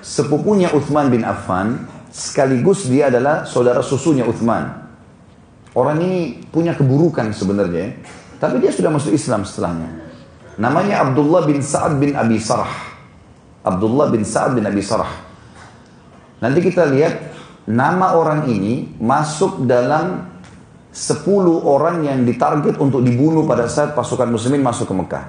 sepupunya 0.00 0.72
Uthman 0.72 1.12
bin 1.12 1.22
Affan, 1.28 1.86
sekaligus 2.08 2.88
dia 2.88 3.12
adalah 3.12 3.44
saudara 3.44 3.84
susunya 3.84 4.24
Uthman. 4.24 4.79
Orang 5.74 6.02
ini 6.02 6.42
punya 6.50 6.74
keburukan 6.74 7.30
sebenarnya, 7.30 7.94
tapi 8.42 8.58
dia 8.58 8.74
sudah 8.74 8.90
masuk 8.90 9.14
Islam 9.14 9.46
setelahnya. 9.46 9.90
Namanya 10.58 11.06
Abdullah 11.06 11.46
bin 11.46 11.62
Sa'ad 11.62 11.96
bin 11.96 12.18
Abi 12.18 12.42
Sarah. 12.42 12.90
Abdullah 13.62 14.10
bin 14.10 14.26
Sa'ad 14.26 14.58
bin 14.58 14.66
Abi 14.66 14.82
Sarah. 14.82 15.08
Nanti 16.42 16.58
kita 16.64 16.90
lihat 16.90 17.14
nama 17.70 18.18
orang 18.18 18.50
ini 18.50 18.98
masuk 18.98 19.62
dalam 19.68 20.26
10 20.90 21.22
orang 21.62 22.02
yang 22.02 22.26
ditarget 22.26 22.74
untuk 22.82 23.06
dibunuh 23.06 23.46
pada 23.46 23.70
saat 23.70 23.94
pasukan 23.94 24.26
muslimin 24.26 24.58
masuk 24.58 24.90
ke 24.90 24.94
Mekah. 24.96 25.24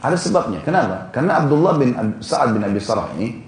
Ada 0.00 0.16
sebabnya. 0.16 0.64
Kenapa? 0.64 1.12
Karena 1.12 1.44
Abdullah 1.44 1.76
bin 1.76 1.92
Sa'ad 2.24 2.56
bin 2.56 2.64
Abi 2.64 2.80
Sarah 2.80 3.12
ini 3.20 3.44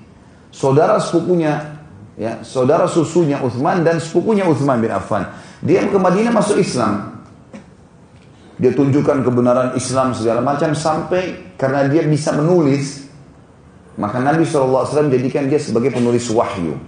saudara 0.53 1.01
sepupunya 1.01 1.79
ya, 2.21 2.45
saudara 2.45 2.85
susunya 2.85 3.41
Uthman 3.41 3.81
dan 3.81 3.97
sepupunya 3.97 4.45
Uthman 4.45 4.83
bin 4.83 4.93
Affan. 4.93 5.25
Dia 5.63 5.87
ke 5.87 5.99
Madinah 5.99 6.33
masuk 6.35 6.59
Islam. 6.63 7.23
Dia 8.59 8.75
tunjukkan 8.75 9.23
kebenaran 9.23 9.69
Islam 9.79 10.15
segala 10.15 10.43
macam 10.43 10.75
sampai 10.75 11.55
karena 11.55 11.87
dia 11.87 12.03
bisa 12.07 12.35
menulis 12.35 13.09
maka 13.99 14.23
Nabi 14.23 14.47
SAW 14.47 15.11
jadikan 15.11 15.51
dia 15.51 15.59
sebagai 15.59 15.91
penulis 15.91 16.31
wahyu. 16.31 16.79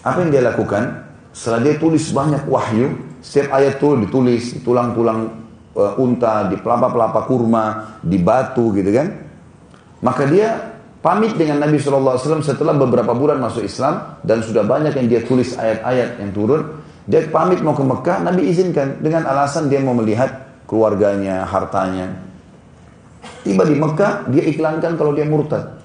Apa 0.00 0.24
yang 0.24 0.32
dia 0.32 0.40
lakukan? 0.40 1.04
Setelah 1.36 1.68
dia 1.68 1.74
tulis 1.76 2.00
banyak 2.16 2.48
wahyu, 2.48 2.96
setiap 3.20 3.60
ayat 3.60 3.76
itu 3.76 3.92
ditulis 4.08 4.56
di 4.56 4.58
tulang-tulang 4.64 5.20
uh, 5.76 6.00
unta, 6.00 6.48
di 6.48 6.56
pelapa-pelapa 6.56 7.28
kurma, 7.28 7.64
di 8.00 8.16
batu 8.16 8.72
gitu 8.72 8.88
kan. 8.88 9.06
Maka 10.00 10.24
dia 10.24 10.48
pamit 11.04 11.36
dengan 11.36 11.60
Nabi 11.60 11.76
SAW 11.76 12.40
setelah 12.40 12.72
beberapa 12.72 13.12
bulan 13.12 13.36
masuk 13.36 13.68
Islam 13.68 14.16
dan 14.24 14.40
sudah 14.40 14.64
banyak 14.64 14.96
yang 14.96 15.06
dia 15.12 15.20
tulis 15.28 15.60
ayat-ayat 15.60 16.24
yang 16.24 16.32
turun. 16.32 16.85
Dia 17.06 17.22
pamit 17.30 17.62
mau 17.62 17.74
ke 17.74 17.86
Mekah, 17.86 18.18
Nabi 18.26 18.50
izinkan 18.50 18.98
dengan 18.98 19.30
alasan 19.30 19.70
dia 19.70 19.78
mau 19.78 19.94
melihat 19.94 20.46
keluarganya, 20.66 21.46
hartanya. 21.46 22.10
Tiba 23.46 23.62
di 23.62 23.78
Mekah, 23.78 24.26
dia 24.26 24.42
iklankan 24.42 24.98
kalau 24.98 25.14
dia 25.14 25.22
murtad. 25.22 25.78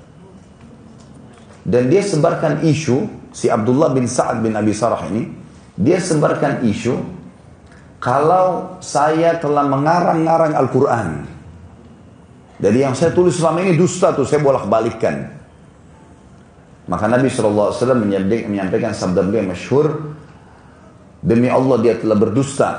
Dan 1.61 1.93
dia 1.93 2.01
sebarkan 2.01 2.65
isu, 2.65 3.05
si 3.29 3.45
Abdullah 3.53 3.93
bin 3.93 4.09
Sa'ad 4.09 4.41
bin 4.41 4.57
Abi 4.57 4.73
Sarah 4.73 5.05
ini, 5.13 5.29
dia 5.77 6.01
sebarkan 6.01 6.65
isu, 6.65 6.97
kalau 8.01 8.81
saya 8.81 9.37
telah 9.37 9.69
mengarang-ngarang 9.69 10.57
Al-Quran. 10.57 11.09
Jadi 12.57 12.77
yang 12.81 12.97
saya 12.97 13.13
tulis 13.13 13.37
selama 13.37 13.61
ini 13.61 13.77
dusta 13.77 14.09
tuh, 14.09 14.25
saya 14.25 14.41
bolak-balikkan. 14.41 15.37
Maka 16.89 17.05
Nabi 17.05 17.29
SAW 17.29 17.77
menyampaikan 18.01 18.89
sabda 18.97 19.21
beliau 19.21 19.53
masyhur, 19.53 20.17
Demi 21.21 21.47
Allah 21.47 21.77
dia 21.77 21.93
telah 22.01 22.17
berdusta. 22.17 22.69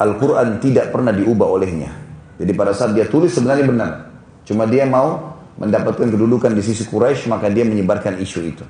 Al-Quran 0.00 0.56
tidak 0.64 0.96
pernah 0.96 1.12
diubah 1.12 1.44
olehnya. 1.44 1.92
Jadi 2.40 2.52
pada 2.56 2.72
saat 2.72 2.96
dia 2.96 3.04
tulis 3.04 3.36
sebenarnya 3.36 3.68
benar. 3.68 3.90
Cuma 4.48 4.64
dia 4.64 4.88
mau 4.88 5.36
mendapatkan 5.60 6.08
kedudukan 6.08 6.56
di 6.56 6.64
sisi 6.64 6.88
Quraisy 6.88 7.28
maka 7.28 7.52
dia 7.52 7.68
menyebarkan 7.68 8.16
isu 8.16 8.40
itu. 8.48 8.64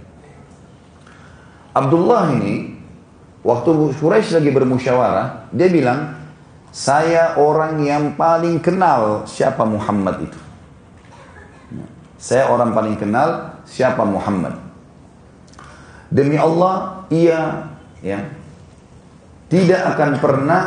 Abdullah 1.71 2.35
ini 2.35 2.75
waktu 3.47 3.95
Quraisy 3.95 4.43
lagi 4.43 4.51
bermusyawarah, 4.51 5.55
dia 5.55 5.71
bilang, 5.71 6.19
"Saya 6.75 7.39
orang 7.39 7.79
yang 7.79 8.19
paling 8.19 8.59
kenal 8.59 9.23
siapa 9.31 9.63
Muhammad 9.63 10.27
itu." 10.27 10.39
Saya 12.19 12.51
orang 12.51 12.75
paling 12.75 12.99
kenal 12.99 13.63
siapa 13.63 14.03
Muhammad. 14.03 14.59
Demi 16.11 16.35
Allah, 16.35 17.07
ia 17.07 17.71
ya 18.03 18.40
tidak 19.51 19.83
akan 19.97 20.11
pernah 20.23 20.63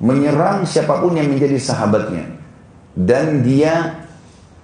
menyerang 0.00 0.64
siapa 0.64 0.96
pun 0.98 1.12
yang 1.12 1.28
menjadi 1.28 1.60
sahabatnya. 1.60 2.24
Dan 2.96 3.44
dia 3.44 4.00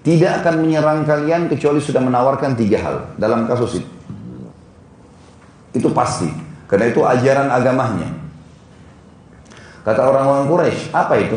tidak 0.00 0.40
akan 0.42 0.64
menyerang 0.64 1.04
kalian 1.04 1.52
kecuali 1.52 1.78
sudah 1.78 2.00
menawarkan 2.00 2.56
tiga 2.56 2.78
hal 2.80 2.96
dalam 3.20 3.44
kasus 3.44 3.84
itu. 3.84 3.90
Itu 5.76 5.92
pasti. 5.92 6.32
Karena 6.64 6.88
itu 6.88 7.04
ajaran 7.04 7.52
agamanya. 7.52 8.08
Kata 9.84 10.00
orang-orang 10.00 10.44
Quraisy, 10.48 10.82
apa 10.94 11.14
itu? 11.20 11.36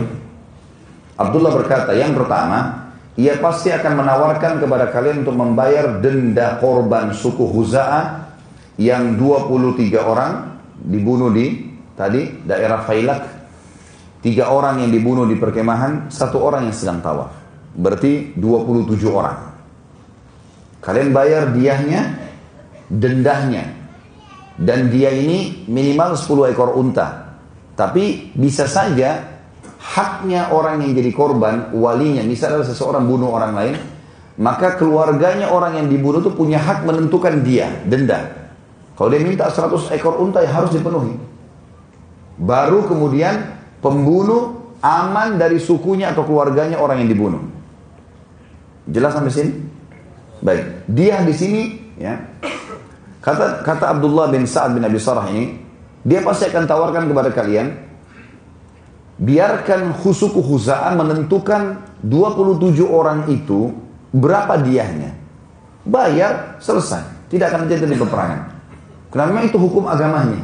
Abdullah 1.18 1.52
berkata, 1.54 1.92
yang 1.96 2.14
pertama, 2.14 2.92
ia 3.18 3.38
pasti 3.42 3.74
akan 3.74 4.00
menawarkan 4.00 4.62
kepada 4.62 4.90
kalian 4.94 5.26
untuk 5.26 5.38
membayar 5.38 6.00
denda 6.02 6.58
korban 6.58 7.14
suku 7.14 7.46
Huza'ah 7.50 8.32
yang 8.78 9.18
23 9.18 10.02
orang 10.02 10.53
dibunuh 10.84 11.32
di 11.32 11.72
tadi 11.96 12.44
daerah 12.44 12.84
Failak. 12.84 13.24
Tiga 14.24 14.56
orang 14.56 14.88
yang 14.88 14.92
dibunuh 14.92 15.28
di 15.28 15.36
perkemahan, 15.36 16.08
satu 16.08 16.40
orang 16.40 16.72
yang 16.72 16.76
sedang 16.76 17.04
tawaf. 17.04 17.32
Berarti 17.76 18.32
27 18.40 19.12
orang. 19.12 19.40
Kalian 20.80 21.10
bayar 21.12 21.52
diahnya, 21.52 22.02
dendahnya. 22.88 23.64
Dan 24.56 24.88
dia 24.88 25.12
ini 25.12 25.68
minimal 25.68 26.16
10 26.16 26.56
ekor 26.56 26.76
unta. 26.80 27.36
Tapi 27.74 28.32
bisa 28.38 28.64
saja 28.70 29.34
haknya 29.82 30.56
orang 30.56 30.88
yang 30.88 30.96
jadi 30.96 31.12
korban, 31.12 31.76
walinya, 31.76 32.24
misalnya 32.24 32.64
seseorang 32.64 33.04
bunuh 33.04 33.34
orang 33.34 33.52
lain, 33.52 33.76
maka 34.40 34.80
keluarganya 34.80 35.52
orang 35.52 35.84
yang 35.84 35.88
dibunuh 35.92 36.24
itu 36.24 36.32
punya 36.32 36.64
hak 36.64 36.88
menentukan 36.88 37.44
dia, 37.44 37.68
denda. 37.86 38.43
Kalau 38.94 39.10
dia 39.10 39.22
minta 39.26 39.50
100 39.50 39.90
ekor 39.98 40.22
unta 40.22 40.42
ya 40.46 40.54
harus 40.54 40.70
dipenuhi. 40.70 41.18
Baru 42.38 42.86
kemudian 42.86 43.58
pembunuh 43.82 44.74
aman 44.84 45.40
dari 45.40 45.58
sukunya 45.58 46.14
atau 46.14 46.28
keluarganya 46.28 46.78
orang 46.78 47.02
yang 47.02 47.10
dibunuh. 47.10 47.42
Jelas 48.86 49.16
sampai 49.16 49.34
sini? 49.34 49.52
Baik, 50.44 50.86
dia 50.92 51.24
di 51.24 51.34
sini 51.34 51.62
ya. 51.96 52.20
Kata 53.24 53.64
kata 53.64 53.96
Abdullah 53.96 54.28
bin 54.28 54.44
Sa'ad 54.44 54.76
bin 54.76 54.84
Abi 54.84 55.00
Sarah 55.00 55.32
ini, 55.32 55.56
dia 56.04 56.20
pasti 56.20 56.52
akan 56.52 56.68
tawarkan 56.68 57.08
kepada 57.08 57.32
kalian 57.32 57.68
biarkan 59.24 59.96
khusuku 60.04 60.44
khuza'an 60.44 61.00
menentukan 61.00 61.80
27 62.04 62.84
orang 62.84 63.32
itu 63.32 63.72
berapa 64.12 64.60
diahnya. 64.60 65.16
Bayar, 65.88 66.60
selesai. 66.60 67.32
Tidak 67.32 67.48
akan 67.48 67.68
terjadi 67.68 67.96
peperangan. 67.96 68.53
Karena 69.14 69.30
memang 69.30 69.46
itu 69.46 69.62
hukum 69.62 69.86
agamanya. 69.86 70.42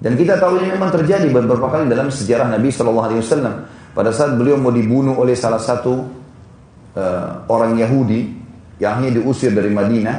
Dan 0.00 0.16
kita 0.16 0.40
tahu 0.40 0.56
ini 0.56 0.72
memang 0.72 0.88
terjadi 0.88 1.28
beberapa 1.28 1.68
kali 1.68 1.84
dalam 1.84 2.08
sejarah 2.08 2.48
Nabi 2.48 2.72
Shallallahu 2.72 3.06
Alaihi 3.12 3.20
Wasallam. 3.20 3.54
Pada 3.92 4.08
saat 4.08 4.40
beliau 4.40 4.56
mau 4.56 4.72
dibunuh 4.72 5.12
oleh 5.20 5.36
salah 5.36 5.60
satu 5.60 6.00
uh, 6.96 7.44
orang 7.50 7.76
Yahudi 7.76 8.32
yang 8.80 9.04
hanya 9.04 9.20
diusir 9.20 9.52
dari 9.52 9.68
Madinah 9.68 10.16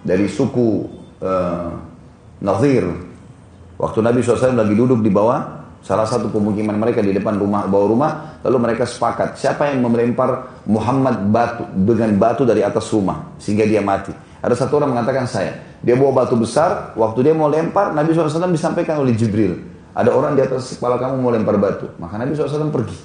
dari 0.00 0.24
suku 0.24 0.88
uh, 1.20 1.68
Nazir. 2.40 2.86
Waktu 3.76 3.98
Nabi 4.00 4.24
SAW 4.24 4.56
lagi 4.56 4.72
duduk 4.72 5.04
di 5.04 5.12
bawah 5.12 5.42
salah 5.84 6.08
satu 6.08 6.32
pemukiman 6.32 6.80
mereka 6.80 7.04
di 7.04 7.12
depan 7.12 7.36
rumah 7.36 7.68
bawah 7.68 7.88
rumah, 7.92 8.10
lalu 8.40 8.72
mereka 8.72 8.88
sepakat 8.88 9.36
siapa 9.36 9.68
yang 9.68 9.84
melempar 9.84 10.64
Muhammad 10.64 11.28
batu 11.28 11.68
dengan 11.76 12.16
batu 12.16 12.48
dari 12.48 12.64
atas 12.64 12.88
rumah 12.88 13.36
sehingga 13.36 13.68
dia 13.68 13.84
mati. 13.84 14.16
Ada 14.40 14.54
satu 14.64 14.78
orang 14.80 14.96
mengatakan 14.96 15.26
saya. 15.26 15.75
Dia 15.86 15.94
bawa 15.94 16.26
batu 16.26 16.34
besar, 16.34 16.98
waktu 16.98 17.30
dia 17.30 17.30
mau 17.30 17.46
lempar, 17.46 17.94
Nabi 17.94 18.10
SAW 18.10 18.50
disampaikan 18.50 18.98
oleh 18.98 19.14
Jibril. 19.14 19.54
Ada 19.94 20.10
orang 20.10 20.34
di 20.34 20.42
atas 20.42 20.74
kepala 20.74 20.98
kamu 20.98 21.22
mau 21.22 21.30
lempar 21.30 21.54
batu. 21.62 21.86
Maka 22.02 22.18
Nabi 22.18 22.34
SAW 22.34 22.74
pergi. 22.74 22.98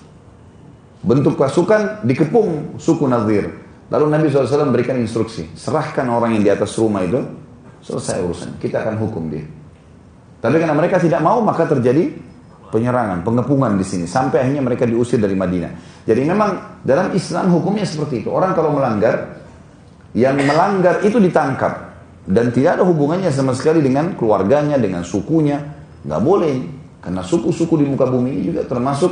Bentuk 1.06 1.38
pasukan 1.38 2.02
dikepung 2.02 2.82
suku 2.82 3.06
Nadir. 3.06 3.54
Lalu 3.86 4.06
Nabi 4.10 4.26
SAW 4.34 4.74
berikan 4.74 4.98
instruksi. 4.98 5.54
Serahkan 5.54 6.10
orang 6.10 6.34
yang 6.34 6.42
di 6.42 6.50
atas 6.50 6.74
rumah 6.82 7.06
itu. 7.06 7.22
Selesai 7.86 8.18
urusan. 8.26 8.52
Kita 8.58 8.82
akan 8.82 8.98
hukum 8.98 9.30
dia. 9.30 9.46
Tapi 10.42 10.58
karena 10.58 10.74
mereka 10.74 10.98
tidak 10.98 11.22
mau, 11.22 11.38
maka 11.38 11.70
terjadi 11.70 12.10
penyerangan, 12.74 13.22
pengepungan 13.22 13.78
di 13.78 13.86
sini. 13.86 14.10
Sampai 14.10 14.42
akhirnya 14.42 14.66
mereka 14.66 14.90
diusir 14.90 15.22
dari 15.22 15.38
Madinah. 15.38 16.02
Jadi 16.02 16.22
memang 16.26 16.82
dalam 16.82 17.14
Islam 17.14 17.54
hukumnya 17.54 17.86
seperti 17.86 18.26
itu. 18.26 18.34
Orang 18.34 18.58
kalau 18.58 18.74
melanggar, 18.74 19.38
yang 20.18 20.34
melanggar 20.34 21.06
itu 21.06 21.22
ditangkap 21.22 21.91
dan 22.32 22.56
tidak 22.56 22.80
ada 22.80 22.84
hubungannya 22.88 23.28
sama 23.28 23.52
sekali 23.52 23.84
dengan 23.84 24.16
keluarganya, 24.16 24.80
dengan 24.80 25.04
sukunya. 25.04 25.60
Nggak 26.08 26.22
boleh. 26.24 26.56
Karena 27.04 27.20
suku-suku 27.20 27.84
di 27.84 27.86
muka 27.92 28.08
bumi 28.08 28.40
ini 28.40 28.42
juga 28.56 28.64
termasuk 28.64 29.12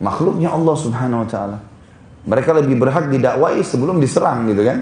makhluknya 0.00 0.48
Allah 0.48 0.76
subhanahu 0.78 1.20
wa 1.20 1.28
ta'ala. 1.28 1.58
Mereka 2.24 2.50
lebih 2.64 2.80
berhak 2.80 3.12
didakwai 3.12 3.60
sebelum 3.60 4.00
diserang 4.00 4.48
gitu 4.48 4.64
kan. 4.64 4.78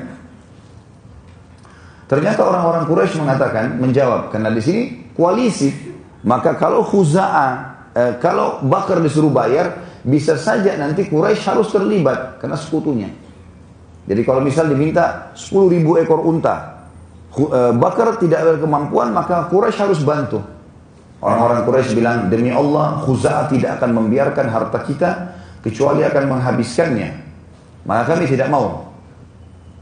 Ternyata 2.06 2.46
orang-orang 2.46 2.84
Quraisy 2.86 3.18
mengatakan, 3.18 3.80
menjawab, 3.80 4.30
karena 4.30 4.52
di 4.52 4.62
sini 4.62 4.82
koalisi. 5.16 5.72
Maka 6.22 6.54
kalau 6.54 6.86
Khuza'ah, 6.86 7.50
eh, 7.90 8.12
kalau 8.22 8.62
Bakar 8.62 9.02
disuruh 9.02 9.32
bayar, 9.32 9.98
bisa 10.06 10.38
saja 10.38 10.78
nanti 10.78 11.10
Quraisy 11.10 11.42
harus 11.42 11.74
terlibat 11.74 12.38
karena 12.38 12.54
sekutunya. 12.54 13.10
Jadi 14.06 14.20
kalau 14.22 14.44
misal 14.44 14.70
diminta 14.70 15.34
10 15.34 15.72
ribu 15.72 15.98
ekor 15.98 16.22
unta, 16.22 16.81
Bakar 17.80 18.20
tidak 18.20 18.44
ada 18.44 18.52
kemampuan 18.60 19.08
maka 19.16 19.48
Quraisy 19.48 19.78
harus 19.80 20.04
bantu. 20.04 20.44
Orang-orang 21.22 21.64
Quraisy 21.64 21.96
bilang 21.96 22.28
demi 22.28 22.52
Allah 22.52 23.00
Khuza'ah 23.06 23.48
tidak 23.48 23.80
akan 23.80 23.90
membiarkan 23.96 24.52
harta 24.52 24.78
kita 24.84 25.10
kecuali 25.64 26.04
akan 26.04 26.28
menghabiskannya. 26.28 27.10
Maka 27.88 28.14
kami 28.14 28.28
tidak 28.28 28.52
mau. 28.52 28.90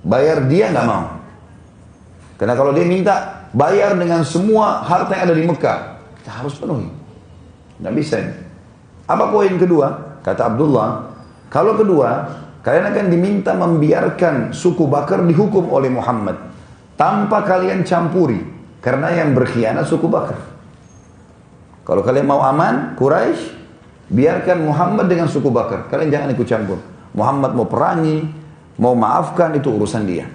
Bayar 0.07 0.47
dia 0.47 0.71
nggak 0.71 0.87
mau. 0.87 1.19
Karena 2.39 2.55
kalau 2.57 2.73
dia 2.73 2.87
minta 2.87 3.45
bayar 3.51 3.99
dengan 3.99 4.23
semua 4.23 4.81
harta 4.87 5.13
yang 5.13 5.25
ada 5.29 5.37
di 5.37 5.45
Mekah, 5.45 5.79
kita 6.23 6.31
harus 6.41 6.55
penuhi. 6.57 6.89
Tidak 7.81 7.93
bisa. 7.93 8.17
Apa 9.11 9.29
poin 9.29 9.51
kedua? 9.59 10.21
Kata 10.21 10.53
Abdullah, 10.53 11.09
kalau 11.51 11.75
kedua, 11.77 12.31
kalian 12.63 12.87
akan 12.95 13.07
diminta 13.11 13.53
membiarkan 13.57 14.53
suku 14.53 14.85
Bakar 14.87 15.25
dihukum 15.25 15.73
oleh 15.73 15.89
Muhammad 15.89 16.50
tanpa 17.01 17.41
kalian 17.49 17.81
campuri 17.81 18.45
karena 18.85 19.09
yang 19.09 19.33
berkhianat 19.33 19.89
suku 19.89 20.05
Bakar. 20.05 20.37
Kalau 21.81 22.05
kalian 22.05 22.29
mau 22.29 22.45
aman, 22.45 22.93
Quraisy, 22.93 23.57
biarkan 24.13 24.69
Muhammad 24.69 25.09
dengan 25.09 25.25
suku 25.25 25.49
Bakar. 25.49 25.89
Kalian 25.89 26.13
jangan 26.13 26.29
ikut 26.37 26.45
campur. 26.45 26.77
Muhammad 27.17 27.57
mau 27.57 27.65
perangi, 27.65 28.21
mau 28.77 28.93
maafkan 28.93 29.57
itu 29.57 29.73
urusan 29.73 30.05
dia. 30.05 30.29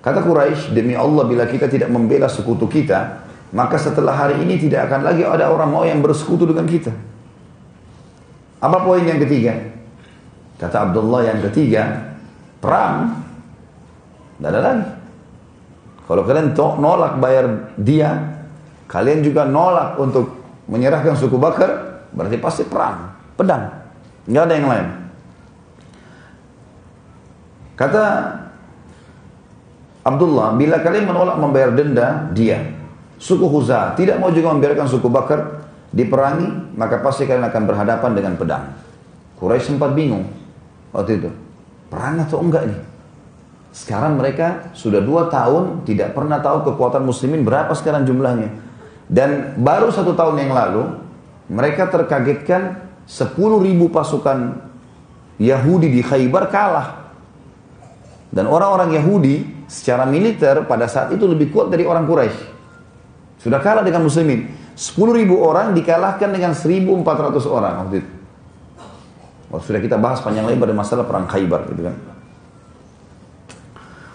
Kata 0.00 0.24
Quraisy, 0.24 0.72
demi 0.72 0.96
Allah 0.96 1.28
bila 1.28 1.44
kita 1.44 1.68
tidak 1.68 1.92
membela 1.92 2.26
sekutu 2.32 2.64
kita, 2.64 3.28
maka 3.52 3.76
setelah 3.76 4.16
hari 4.16 4.40
ini 4.40 4.56
tidak 4.56 4.88
akan 4.88 5.04
lagi 5.04 5.28
ada 5.28 5.52
orang 5.52 5.68
mau 5.68 5.84
yang 5.84 6.00
bersekutu 6.00 6.48
dengan 6.48 6.64
kita. 6.64 6.92
Apa 8.64 8.80
poin 8.80 9.04
yang 9.04 9.20
ketiga? 9.20 9.52
Kata 10.56 10.88
Abdullah 10.88 11.20
yang 11.28 11.44
ketiga, 11.52 12.16
perang. 12.64 13.12
Tidak 14.40 14.48
ada 14.48 14.60
lagi. 14.64 15.03
Kalau 16.04 16.22
kalian 16.24 16.52
nolak 16.56 17.16
bayar 17.16 17.72
dia, 17.80 18.36
kalian 18.88 19.24
juga 19.24 19.48
nolak 19.48 19.96
untuk 19.96 20.36
menyerahkan 20.68 21.16
suku 21.16 21.40
Bakar, 21.40 22.04
berarti 22.12 22.36
pasti 22.36 22.62
perang, 22.68 23.12
pedang. 23.40 23.72
Nggak 24.28 24.44
ada 24.44 24.54
yang 24.56 24.68
lain. 24.68 24.86
Kata 27.74 28.04
Abdullah, 30.04 30.52
bila 30.60 30.84
kalian 30.84 31.08
menolak 31.08 31.36
membayar 31.40 31.72
denda, 31.72 32.28
dia. 32.36 32.60
Suku 33.16 33.48
Huza 33.48 33.96
tidak 33.96 34.20
mau 34.20 34.28
juga 34.28 34.52
membiarkan 34.52 34.84
suku 34.84 35.08
Bakar 35.08 35.64
diperangi, 35.88 36.76
maka 36.76 37.00
pasti 37.00 37.24
kalian 37.24 37.48
akan 37.48 37.62
berhadapan 37.64 38.10
dengan 38.12 38.36
pedang. 38.36 38.64
Quraisy 39.40 39.74
sempat 39.74 39.96
bingung 39.96 40.28
waktu 40.92 41.24
itu. 41.24 41.30
Perang 41.88 42.20
atau 42.20 42.44
enggak 42.44 42.68
nih? 42.68 42.80
Sekarang 43.74 44.14
mereka 44.14 44.70
sudah 44.70 45.02
dua 45.02 45.26
tahun 45.26 45.82
tidak 45.82 46.14
pernah 46.14 46.38
tahu 46.38 46.62
kekuatan 46.62 47.02
muslimin 47.02 47.42
berapa 47.42 47.74
sekarang 47.74 48.06
jumlahnya. 48.06 48.54
Dan 49.10 49.58
baru 49.58 49.90
satu 49.90 50.14
tahun 50.14 50.46
yang 50.46 50.54
lalu, 50.54 50.94
mereka 51.50 51.90
terkagetkan 51.90 52.86
10 53.04 53.34
ribu 53.66 53.90
pasukan 53.90 54.62
Yahudi 55.42 55.90
di 55.90 56.00
Khaybar 56.06 56.54
kalah. 56.54 57.10
Dan 58.30 58.46
orang-orang 58.46 58.94
Yahudi 58.94 59.66
secara 59.66 60.06
militer 60.06 60.62
pada 60.70 60.86
saat 60.86 61.10
itu 61.10 61.26
lebih 61.26 61.50
kuat 61.50 61.66
dari 61.66 61.82
orang 61.82 62.06
Quraisy. 62.06 62.54
Sudah 63.42 63.58
kalah 63.58 63.82
dengan 63.82 64.06
muslimin. 64.06 64.54
10 64.78 64.94
ribu 65.18 65.42
orang 65.42 65.74
dikalahkan 65.74 66.30
dengan 66.30 66.54
1400 66.54 67.42
orang 67.50 67.74
waktu 67.82 68.06
itu. 68.06 68.10
Oh, 69.50 69.58
sudah 69.58 69.82
kita 69.82 69.98
bahas 69.98 70.22
panjang 70.22 70.46
lebar 70.46 70.70
masalah 70.70 71.02
perang 71.02 71.26
Khaybar 71.26 71.66
gitu 71.74 71.90
kan. 71.90 72.13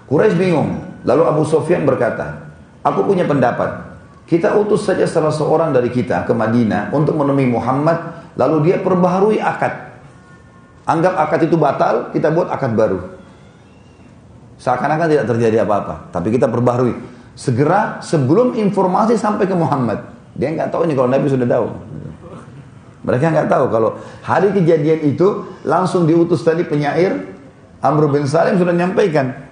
Quraisy 0.09 0.35
bingung. 0.35 0.81
Lalu 1.05 1.23
Abu 1.23 1.45
Sofyan 1.47 1.85
berkata, 1.87 2.51
aku 2.83 3.05
punya 3.07 3.23
pendapat. 3.23 3.87
Kita 4.25 4.57
utus 4.57 4.83
saja 4.83 5.05
salah 5.05 5.31
seorang 5.31 5.71
dari 5.71 5.89
kita 5.89 6.25
ke 6.27 6.33
Madinah 6.35 6.91
untuk 6.91 7.17
menemui 7.17 7.49
Muhammad, 7.49 8.29
lalu 8.35 8.69
dia 8.69 8.77
perbaharui 8.81 9.39
akad. 9.39 9.89
Anggap 10.89 11.13
akad 11.17 11.45
itu 11.45 11.55
batal, 11.55 12.09
kita 12.11 12.33
buat 12.33 12.49
akad 12.49 12.73
baru. 12.73 12.99
Seakan-akan 14.59 15.07
tidak 15.07 15.25
terjadi 15.29 15.63
apa-apa. 15.63 16.11
Tapi 16.11 16.35
kita 16.35 16.51
perbaharui. 16.51 16.93
Segera 17.33 18.03
sebelum 18.03 18.59
informasi 18.59 19.15
sampai 19.15 19.47
ke 19.47 19.55
Muhammad. 19.55 20.03
Dia 20.35 20.51
nggak 20.51 20.69
tahu 20.75 20.83
ini 20.83 20.93
kalau 20.99 21.07
Nabi 21.07 21.25
sudah 21.31 21.47
tahu. 21.47 21.67
Mereka 23.07 23.31
nggak 23.31 23.47
tahu 23.47 23.65
kalau 23.71 23.95
hari 24.21 24.51
kejadian 24.51 25.15
itu 25.15 25.47
langsung 25.63 26.03
diutus 26.03 26.43
tadi 26.43 26.67
penyair 26.67 27.15
Amr 27.79 28.11
bin 28.11 28.27
Salim 28.27 28.59
sudah 28.59 28.75
menyampaikan. 28.75 29.48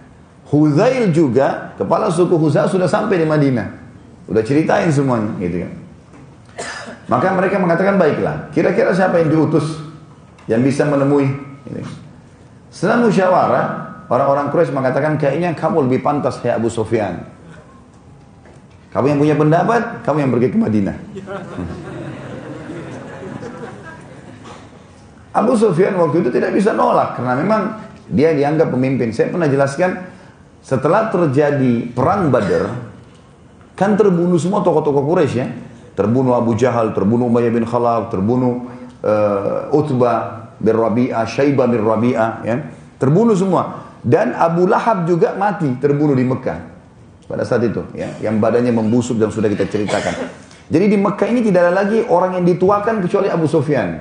Huzail 0.47 1.11
juga, 1.11 1.75
kepala 1.75 2.07
suku 2.07 2.39
Huzail 2.39 2.71
sudah 2.71 2.87
sampai 2.87 3.19
di 3.19 3.27
Madinah. 3.27 3.67
Udah 4.31 4.43
ceritain 4.43 4.87
semuanya 4.91 5.35
gitu 5.39 5.67
kan. 5.67 5.73
Maka 7.07 7.27
mereka 7.35 7.55
mengatakan 7.59 7.95
baiklah, 7.95 8.51
kira-kira 8.51 8.91
siapa 8.91 9.23
yang 9.23 9.31
diutus 9.31 9.79
yang 10.47 10.59
bisa 10.63 10.83
menemui 10.83 11.27
ini. 11.67 11.83
Setelah 12.71 12.99
musyawarah, 13.07 13.87
Orang-orang 14.07 14.47
Quraisy 14.47 14.71
mengatakan 14.71 15.19
kayaknya 15.19 15.51
kamu 15.51 15.91
lebih 15.91 15.99
pantas 15.99 16.39
kayak 16.39 16.63
Abu 16.63 16.71
Sufyan. 16.71 17.27
Kamu 18.95 19.05
yang 19.11 19.19
punya 19.19 19.35
pendapat, 19.35 19.81
kamu 20.07 20.17
yang 20.23 20.31
pergi 20.31 20.47
ke 20.47 20.57
Madinah. 20.57 20.97
Abu 25.35 25.53
Sufyan 25.59 25.99
waktu 25.99 26.23
itu 26.23 26.29
tidak 26.31 26.55
bisa 26.55 26.71
nolak 26.71 27.19
karena 27.19 27.35
memang 27.35 27.61
dia 28.07 28.31
dianggap 28.31 28.71
pemimpin. 28.71 29.11
Saya 29.11 29.27
pernah 29.27 29.51
jelaskan 29.51 30.07
setelah 30.61 31.09
terjadi 31.13 31.89
perang 31.91 32.29
Badar 32.33 32.73
kan 33.77 33.93
terbunuh 33.93 34.41
semua 34.41 34.65
tokoh-tokoh 34.65 35.03
Quraisy 35.05 35.37
ya. 35.37 35.47
Terbunuh 35.97 36.37
Abu 36.37 36.53
Jahal, 36.53 36.93
terbunuh 36.93 37.25
Umayyah 37.25 37.49
bin 37.49 37.65
Khalaf, 37.65 38.13
terbunuh 38.13 38.69
uh, 39.01 39.73
Utbah 39.73 40.53
bin 40.61 40.77
Rabi'ah, 40.77 41.25
Syaibah 41.25 41.65
bin 41.65 41.81
Rabi'ah 41.81 42.45
ya. 42.45 42.55
Terbunuh 43.01 43.33
semua. 43.33 43.89
Dan 44.05 44.37
Abu 44.37 44.69
Lahab 44.69 45.09
juga 45.09 45.33
mati 45.33 45.73
terbunuh 45.81 46.13
di 46.13 46.21
Mekah 46.21 46.59
pada 47.27 47.43
saat 47.43 47.59
itu 47.67 47.83
ya 47.91 48.07
yang 48.23 48.39
badannya 48.39 48.71
membusuk 48.71 49.19
dan 49.19 49.33
sudah 49.33 49.51
kita 49.51 49.67
ceritakan. 49.67 50.15
Jadi 50.67 50.85
di 50.85 50.97
Mekah 50.99 51.27
ini 51.27 51.41
tidak 51.43 51.67
ada 51.67 51.73
lagi 51.83 52.03
orang 52.07 52.39
yang 52.39 52.45
dituakan 52.45 53.03
kecuali 53.03 53.27
Abu 53.27 53.47
Sufyan. 53.47 53.99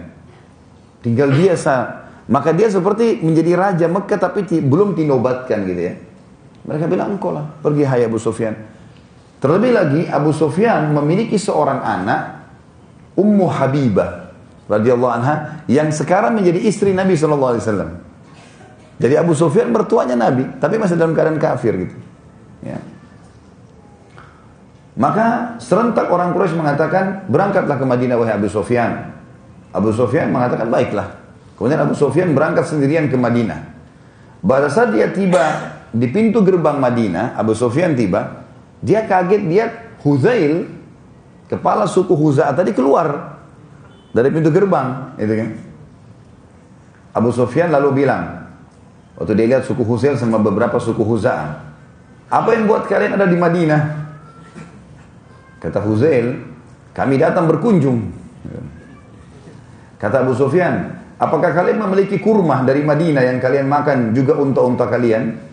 Tinggal 1.02 1.32
dia 1.34 1.54
sah. 1.54 2.06
Maka 2.26 2.50
dia 2.50 2.66
seperti 2.66 3.22
menjadi 3.22 3.54
raja 3.54 3.86
Mekah 3.86 4.18
tapi 4.18 4.42
belum 4.62 4.98
dinobatkan 4.98 5.62
gitu 5.62 5.80
ya. 5.80 5.94
Mereka 6.66 6.84
bilang 6.90 7.14
engkau 7.14 7.30
lah 7.30 7.46
pergi 7.62 7.86
hai 7.86 8.02
Abu 8.04 8.18
Sufyan. 8.18 8.54
Terlebih 9.38 9.70
lagi 9.70 10.02
Abu 10.10 10.34
Sufyan 10.34 10.90
memiliki 10.90 11.38
seorang 11.38 11.78
anak 11.78 12.20
Ummu 13.14 13.46
Habibah 13.46 14.34
radhiyallahu 14.66 15.12
anha 15.14 15.62
yang 15.70 15.94
sekarang 15.94 16.34
menjadi 16.34 16.66
istri 16.66 16.90
Nabi 16.90 17.14
wasallam. 17.14 18.02
Jadi 18.96 19.14
Abu 19.14 19.36
Sufyan 19.36 19.70
mertuanya 19.70 20.16
Nabi, 20.16 20.56
tapi 20.56 20.80
masih 20.80 20.96
dalam 20.96 21.12
keadaan 21.12 21.36
kafir 21.36 21.76
gitu. 21.76 21.96
Ya. 22.64 22.80
Maka 24.96 25.60
serentak 25.60 26.08
orang 26.08 26.32
Quraisy 26.32 26.56
mengatakan, 26.56 27.28
berangkatlah 27.28 27.76
ke 27.76 27.84
Madinah 27.84 28.16
wahai 28.16 28.40
Abu 28.40 28.48
Sufyan. 28.48 29.12
Abu 29.76 29.92
Sufyan 29.92 30.32
mengatakan, 30.32 30.72
baiklah. 30.72 31.12
Kemudian 31.60 31.84
Abu 31.84 31.92
Sufyan 31.92 32.32
berangkat 32.32 32.64
sendirian 32.64 33.12
ke 33.12 33.16
Madinah. 33.20 33.76
Pada 34.40 34.72
saat 34.72 34.96
dia 34.96 35.12
tiba 35.12 35.75
di 35.92 36.06
pintu 36.10 36.42
gerbang 36.42 36.78
Madinah, 36.78 37.38
Abu 37.38 37.54
Sufyan 37.54 37.94
tiba, 37.94 38.46
dia 38.82 39.06
kaget 39.06 39.42
dia 39.46 39.64
Huzail, 40.02 40.66
kepala 41.50 41.86
suku 41.86 42.14
Huza'a 42.14 42.54
tadi 42.54 42.70
keluar 42.74 43.38
dari 44.10 44.28
pintu 44.30 44.50
gerbang, 44.54 45.18
itu 45.18 45.34
kan. 45.34 45.50
Abu 47.16 47.30
Sufyan 47.32 47.72
lalu 47.72 48.04
bilang, 48.04 48.46
Waktu 49.16 49.32
dia 49.32 49.46
lihat 49.56 49.64
suku 49.64 49.80
Huzail 49.80 50.20
sama 50.20 50.36
beberapa 50.36 50.76
suku 50.76 51.00
Huza'ah. 51.00 51.64
Apa 52.28 52.52
yang 52.52 52.68
buat 52.68 52.84
kalian 52.84 53.16
ada 53.16 53.24
di 53.24 53.38
Madinah? 53.40 53.82
Kata 55.56 55.80
Huzail, 55.80 56.36
kami 56.92 57.16
datang 57.16 57.48
berkunjung. 57.48 58.12
Kata 59.96 60.20
Abu 60.20 60.36
Sufyan, 60.36 61.00
apakah 61.16 61.56
kalian 61.56 61.80
memiliki 61.80 62.20
kurma 62.20 62.60
dari 62.60 62.84
Madinah 62.84 63.24
yang 63.24 63.38
kalian 63.40 63.64
makan 63.64 64.12
juga 64.12 64.36
unta-unta 64.36 64.84
kalian? 64.84 65.45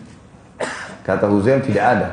Kata 1.04 1.28
Huzail, 1.28 1.60
tidak 1.60 1.84
ada. 1.84 2.08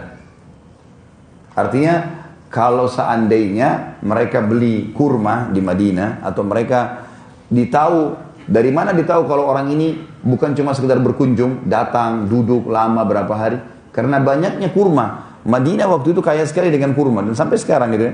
Artinya, 1.55 2.21
kalau 2.51 2.91
seandainya 2.91 3.99
mereka 4.03 4.43
beli 4.43 4.91
kurma 4.91 5.47
di 5.47 5.63
Madinah 5.63 6.19
atau 6.19 6.43
mereka 6.43 7.07
ditahu 7.47 8.19
dari 8.51 8.67
mana 8.75 8.91
ditahu 8.91 9.23
kalau 9.23 9.47
orang 9.47 9.71
ini 9.71 9.95
bukan 10.19 10.51
cuma 10.51 10.75
sekedar 10.75 10.99
berkunjung, 10.99 11.63
datang, 11.71 12.27
duduk 12.27 12.67
lama 12.67 13.07
berapa 13.07 13.31
hari? 13.31 13.57
Karena 13.95 14.19
banyaknya 14.19 14.67
kurma. 14.75 15.39
Madinah 15.47 15.87
waktu 15.87 16.11
itu 16.11 16.21
kaya 16.21 16.43
sekali 16.43 16.67
dengan 16.69 16.91
kurma 16.91 17.23
dan 17.23 17.33
sampai 17.33 17.57
sekarang 17.57 17.95
gitu 17.95 18.11
ya. 18.11 18.13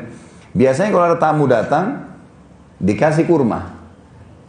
Biasanya 0.53 0.89
kalau 0.93 1.05
ada 1.09 1.17
tamu 1.17 1.43
datang 1.49 2.07
dikasih 2.77 3.25
kurma. 3.25 3.73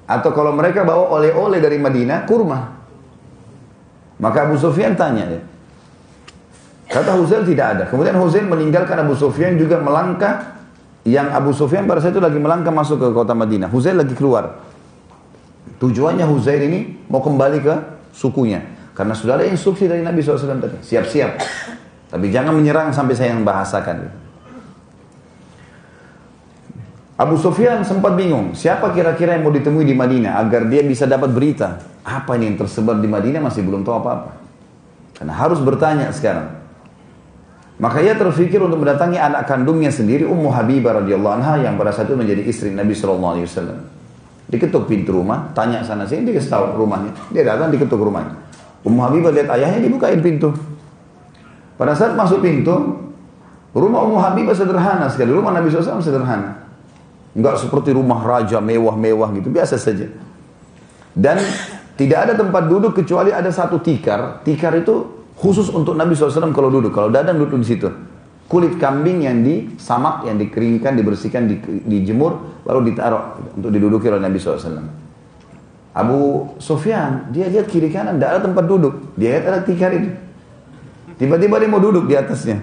Atau 0.08 0.32
kalau 0.32 0.52
mereka 0.56 0.84
bawa 0.84 1.08
oleh-oleh 1.20 1.60
dari 1.60 1.76
Madinah, 1.80 2.24
kurma. 2.24 2.80
Maka 4.20 4.48
Abu 4.48 4.56
Sufyan 4.56 4.96
tanya 4.96 5.24
ya. 5.24 5.40
Kata 6.88 7.20
Huzail 7.20 7.44
tidak 7.44 7.66
ada. 7.77 7.85
Kemudian 7.85 8.16
Huzail 8.16 8.48
meninggalkan 8.48 8.96
Abu 8.96 9.12
Sufyan 9.12 9.61
juga 9.61 9.77
melangkah 9.77 10.57
yang 11.05 11.29
Abu 11.37 11.53
Sufyan 11.53 11.85
pada 11.85 12.01
saat 12.01 12.16
itu 12.16 12.20
lagi 12.20 12.40
melangkah 12.40 12.72
masuk 12.72 12.96
ke 12.96 13.09
kota 13.12 13.37
Madinah. 13.37 13.68
Huzail 13.68 14.01
lagi 14.01 14.16
keluar. 14.16 14.64
Tujuannya 15.79 16.24
Huzair 16.24 16.64
ini 16.64 16.96
mau 17.12 17.20
kembali 17.20 17.59
ke 17.61 17.74
sukunya. 18.16 18.64
Karena 18.96 19.14
sudah 19.14 19.38
ada 19.38 19.46
instruksi 19.46 19.87
dari 19.87 20.03
Nabi 20.03 20.24
SAW 20.24 20.59
tadi. 20.59 20.81
Siap-siap. 20.83 21.31
Tapi 22.09 22.27
jangan 22.33 22.57
menyerang 22.57 22.90
sampai 22.90 23.14
saya 23.14 23.37
yang 23.37 23.44
bahasakan. 23.44 24.09
Abu 27.18 27.35
Sufyan 27.35 27.83
sempat 27.83 28.14
bingung, 28.14 28.55
siapa 28.55 28.94
kira-kira 28.94 29.35
yang 29.35 29.42
mau 29.42 29.51
ditemui 29.51 29.83
di 29.83 29.90
Madinah 29.90 30.38
agar 30.38 30.70
dia 30.70 30.87
bisa 30.87 31.03
dapat 31.05 31.35
berita. 31.35 31.79
Apa 32.07 32.38
ini 32.38 32.55
yang 32.55 32.57
tersebar 32.62 32.96
di 32.98 33.11
Madinah 33.11 33.42
masih 33.42 33.66
belum 33.66 33.83
tahu 33.83 33.94
apa-apa. 34.03 34.38
Karena 35.18 35.35
harus 35.35 35.59
bertanya 35.59 36.11
sekarang. 36.14 36.57
Maka 37.78 38.02
ia 38.02 38.18
terfikir 38.18 38.58
untuk 38.58 38.82
mendatangi 38.82 39.14
anak 39.22 39.46
kandungnya 39.46 39.94
sendiri 39.94 40.26
Ummu 40.26 40.50
Habibah 40.50 40.98
radhiyallahu 40.98 41.34
anha 41.38 41.62
yang 41.62 41.78
pada 41.78 41.94
saat 41.94 42.10
itu 42.10 42.18
menjadi 42.18 42.42
istri 42.42 42.74
Nabi 42.74 42.90
sallallahu 42.90 43.38
alaihi 43.38 43.46
wasallam. 43.46 43.78
Diketuk 44.50 44.90
pintu 44.90 45.14
rumah, 45.14 45.54
tanya 45.54 45.86
sana 45.86 46.02
sini, 46.02 46.34
dia 46.34 46.42
tahu 46.42 46.74
rumahnya. 46.74 47.14
Dia 47.30 47.46
datang 47.46 47.70
diketuk 47.70 48.02
rumahnya. 48.02 48.34
Ummu 48.82 48.98
Habibah 48.98 49.30
lihat 49.30 49.54
ayahnya 49.54 49.86
dibukain 49.86 50.18
pintu. 50.18 50.50
Pada 51.78 51.94
saat 51.94 52.18
masuk 52.18 52.42
pintu, 52.42 52.74
rumah 53.70 54.00
Ummu 54.02 54.18
Habibah 54.18 54.58
sederhana 54.58 55.06
sekali. 55.06 55.30
Rumah 55.30 55.54
Nabi 55.54 55.70
SAW 55.70 56.02
sederhana. 56.02 56.66
Enggak 57.38 57.62
seperti 57.62 57.94
rumah 57.94 58.18
raja 58.26 58.58
mewah-mewah 58.58 59.30
gitu, 59.38 59.54
biasa 59.54 59.78
saja. 59.78 60.10
Dan 61.14 61.38
tidak 61.94 62.26
ada 62.26 62.32
tempat 62.34 62.66
duduk 62.66 62.98
kecuali 62.98 63.30
ada 63.30 63.50
satu 63.54 63.78
tikar. 63.78 64.42
Tikar 64.42 64.74
itu 64.82 65.17
khusus 65.38 65.70
untuk 65.70 65.94
Nabi 65.94 66.18
SAW 66.18 66.51
kalau 66.51 66.68
duduk. 66.68 66.90
Kalau 66.90 67.09
dadang 67.09 67.38
duduk 67.38 67.62
di 67.62 67.66
situ. 67.66 67.88
Kulit 68.48 68.81
kambing 68.81 69.22
yang 69.29 69.44
disamak, 69.44 70.24
yang 70.24 70.40
dikeringkan, 70.40 70.96
dibersihkan, 70.96 71.46
di, 71.46 71.61
dijemur, 71.85 72.64
lalu 72.64 72.92
ditaruh 72.92 73.37
untuk 73.55 73.68
diduduki 73.68 74.09
oleh 74.09 74.24
Nabi 74.24 74.40
SAW. 74.40 74.88
Abu 75.92 76.48
Sufyan, 76.57 77.29
dia 77.29 77.53
lihat 77.53 77.68
kiri 77.68 77.92
kanan, 77.92 78.16
tidak 78.16 78.29
ada 78.35 78.40
tempat 78.48 78.64
duduk. 78.64 78.94
Dia 79.20 79.37
lihat 79.37 79.44
ada 79.53 79.61
tikar 79.68 79.92
itu. 79.92 80.11
Tiba-tiba 81.20 81.61
dia 81.61 81.68
mau 81.68 81.83
duduk 81.83 82.09
di 82.09 82.16
atasnya. 82.16 82.62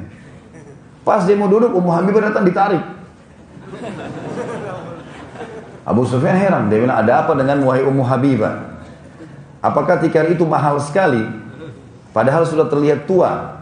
Pas 1.05 1.21
dia 1.21 1.37
mau 1.37 1.45
duduk, 1.45 1.69
Ummu 1.69 1.91
Habibah 1.93 2.33
datang 2.33 2.49
ditarik. 2.49 2.81
Abu 5.85 6.01
Sufyan 6.09 6.33
heran, 6.33 6.65
dia 6.65 6.81
bilang, 6.81 6.97
ada 6.97 7.21
apa 7.21 7.37
dengan 7.37 7.61
wahai 7.61 7.85
Ummu 7.85 8.01
Habibah? 8.01 8.81
Apakah 9.61 10.01
tikar 10.01 10.25
itu 10.33 10.41
mahal 10.49 10.81
sekali? 10.81 11.44
Padahal 12.15 12.47
sudah 12.47 12.71
terlihat 12.71 13.03
tua. 13.03 13.59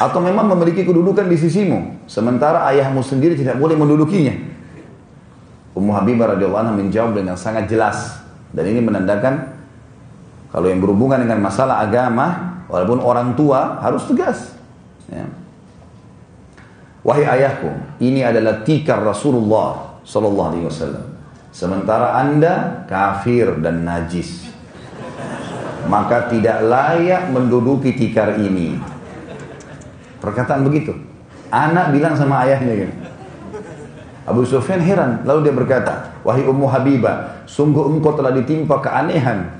Atau 0.00 0.24
memang 0.24 0.48
memiliki 0.56 0.88
kedudukan 0.88 1.28
di 1.28 1.36
sisimu. 1.36 2.08
Sementara 2.08 2.64
ayahmu 2.72 3.04
sendiri 3.04 3.36
tidak 3.36 3.60
boleh 3.60 3.76
mendudukinya. 3.76 4.32
Ummu 5.76 5.92
Habibah 5.92 6.32
radhiyallahu 6.34 6.80
menjawab 6.80 7.12
dengan 7.12 7.36
sangat 7.36 7.68
jelas. 7.68 8.24
Dan 8.56 8.72
ini 8.72 8.80
menandakan 8.80 9.52
kalau 10.48 10.72
yang 10.72 10.80
berhubungan 10.80 11.20
dengan 11.20 11.44
masalah 11.44 11.84
agama, 11.84 12.56
walaupun 12.72 13.04
orang 13.04 13.36
tua 13.36 13.84
harus 13.84 14.08
tegas. 14.08 14.56
Ya. 15.12 15.28
Wahai 17.04 17.28
ayahku, 17.28 17.68
ini 18.00 18.24
adalah 18.24 18.64
tikar 18.64 19.04
Rasulullah 19.04 20.00
Sallallahu 20.08 20.48
Alaihi 20.48 20.64
Wasallam. 20.66 21.04
Sementara 21.52 22.16
anda 22.16 22.84
kafir 22.88 23.60
dan 23.60 23.84
najis. 23.84 24.47
Maka 25.88 26.28
tidak 26.28 26.60
layak 26.68 27.32
menduduki 27.32 27.96
tikar 27.96 28.36
ini. 28.36 28.76
Perkataan 30.20 30.62
begitu. 30.68 30.92
Anak 31.48 31.96
bilang 31.96 32.12
sama 32.12 32.44
ayahnya 32.44 32.86
gitu. 32.86 32.94
Abu 34.28 34.44
Sufyan 34.44 34.84
heran. 34.84 35.24
Lalu 35.24 35.48
dia 35.48 35.54
berkata, 35.56 36.12
Wahai 36.20 36.44
Ummu 36.44 36.68
Habibah, 36.68 37.48
sungguh 37.48 37.88
engkau 37.88 38.12
telah 38.12 38.36
ditimpa 38.36 38.84
keanehan. 38.84 39.56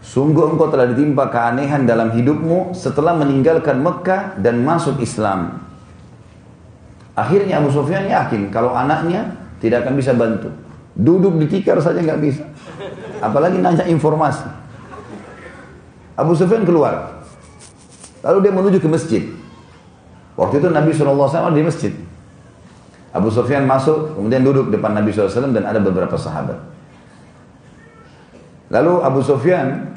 Sungguh 0.00 0.48
engkau 0.48 0.72
telah 0.72 0.88
ditimpa 0.90 1.28
keanehan 1.28 1.84
dalam 1.84 2.10
hidupmu 2.10 2.72
setelah 2.72 3.14
meninggalkan 3.14 3.78
Mekah 3.78 4.40
dan 4.40 4.64
masuk 4.64 4.98
Islam. 5.04 5.60
Akhirnya 7.14 7.60
Abu 7.60 7.68
Sufyan 7.68 8.08
yakin 8.08 8.48
kalau 8.48 8.72
anaknya 8.72 9.36
tidak 9.60 9.84
akan 9.84 9.94
bisa 10.00 10.16
bantu. 10.16 10.48
Duduk 10.96 11.36
di 11.38 11.46
tikar 11.46 11.78
saja 11.78 12.00
nggak 12.00 12.20
bisa. 12.24 12.42
Apalagi 13.20 13.60
nanya 13.60 13.84
informasi. 13.84 14.48
Abu 16.16 16.32
Sufyan 16.36 16.64
keluar. 16.64 17.24
Lalu 18.20 18.38
dia 18.44 18.52
menuju 18.52 18.78
ke 18.80 18.88
masjid. 18.88 19.22
Waktu 20.36 20.60
itu 20.60 20.68
Nabi 20.72 20.92
SAW 20.92 21.52
di 21.52 21.62
masjid. 21.64 21.92
Abu 23.10 23.28
Sufyan 23.28 23.66
masuk, 23.66 24.16
kemudian 24.16 24.44
duduk 24.44 24.70
depan 24.72 24.94
Nabi 24.96 25.10
SAW 25.10 25.52
dan 25.52 25.64
ada 25.66 25.80
beberapa 25.82 26.14
sahabat. 26.14 26.56
Lalu 28.70 28.94
Abu 29.02 29.20
Sufyan 29.20 29.90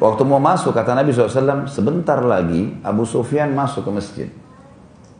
waktu 0.00 0.22
mau 0.24 0.40
masuk 0.40 0.72
kata 0.72 0.96
Nabi 0.96 1.12
SAW 1.12 1.68
sebentar 1.68 2.16
lagi 2.24 2.80
Abu 2.80 3.04
Sufyan 3.04 3.52
masuk 3.52 3.84
ke 3.84 3.90
masjid 3.92 4.28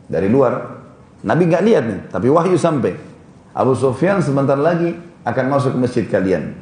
dari 0.09 0.33
luar 0.33 0.81
Nabi 1.21 1.49
nggak 1.49 1.63
lihat 1.65 1.83
nih, 1.85 1.99
tapi 2.13 2.27
wahyu 2.29 2.57
sampai. 2.57 2.93
Abu 3.57 3.73
Sufyan 3.73 4.21
sebentar 4.21 4.57
lagi 4.57 4.93
akan 5.27 5.45
masuk 5.51 5.75
ke 5.75 5.79
masjid 5.83 6.05
kalian. 6.07 6.55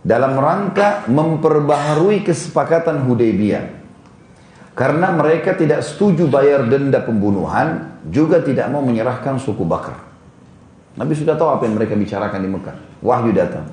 Dalam 0.00 0.38
rangka 0.38 1.10
memperbaharui 1.10 2.22
kesepakatan 2.22 3.04
Hudaybiyah. 3.04 3.82
Karena 4.78 5.12
mereka 5.12 5.52
tidak 5.58 5.84
setuju 5.84 6.30
bayar 6.30 6.64
denda 6.70 7.04
pembunuhan, 7.04 8.00
juga 8.08 8.40
tidak 8.40 8.70
mau 8.72 8.80
menyerahkan 8.80 9.36
suku 9.36 9.66
Bakar. 9.66 9.98
Nabi 10.96 11.12
sudah 11.12 11.36
tahu 11.36 11.52
apa 11.52 11.68
yang 11.68 11.76
mereka 11.76 11.92
bicarakan 11.98 12.40
di 12.40 12.48
Mekah. 12.48 12.76
Wahyu 13.04 13.36
datang. 13.36 13.68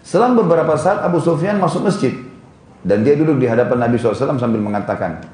Selang 0.00 0.32
beberapa 0.36 0.76
saat 0.80 1.04
Abu 1.04 1.20
Sufyan 1.20 1.60
masuk 1.60 1.84
masjid. 1.84 2.14
Dan 2.84 3.00
dia 3.00 3.16
duduk 3.16 3.40
di 3.40 3.48
hadapan 3.48 3.88
Nabi 3.88 3.96
SAW 3.96 4.36
sambil 4.36 4.60
mengatakan. 4.60 5.24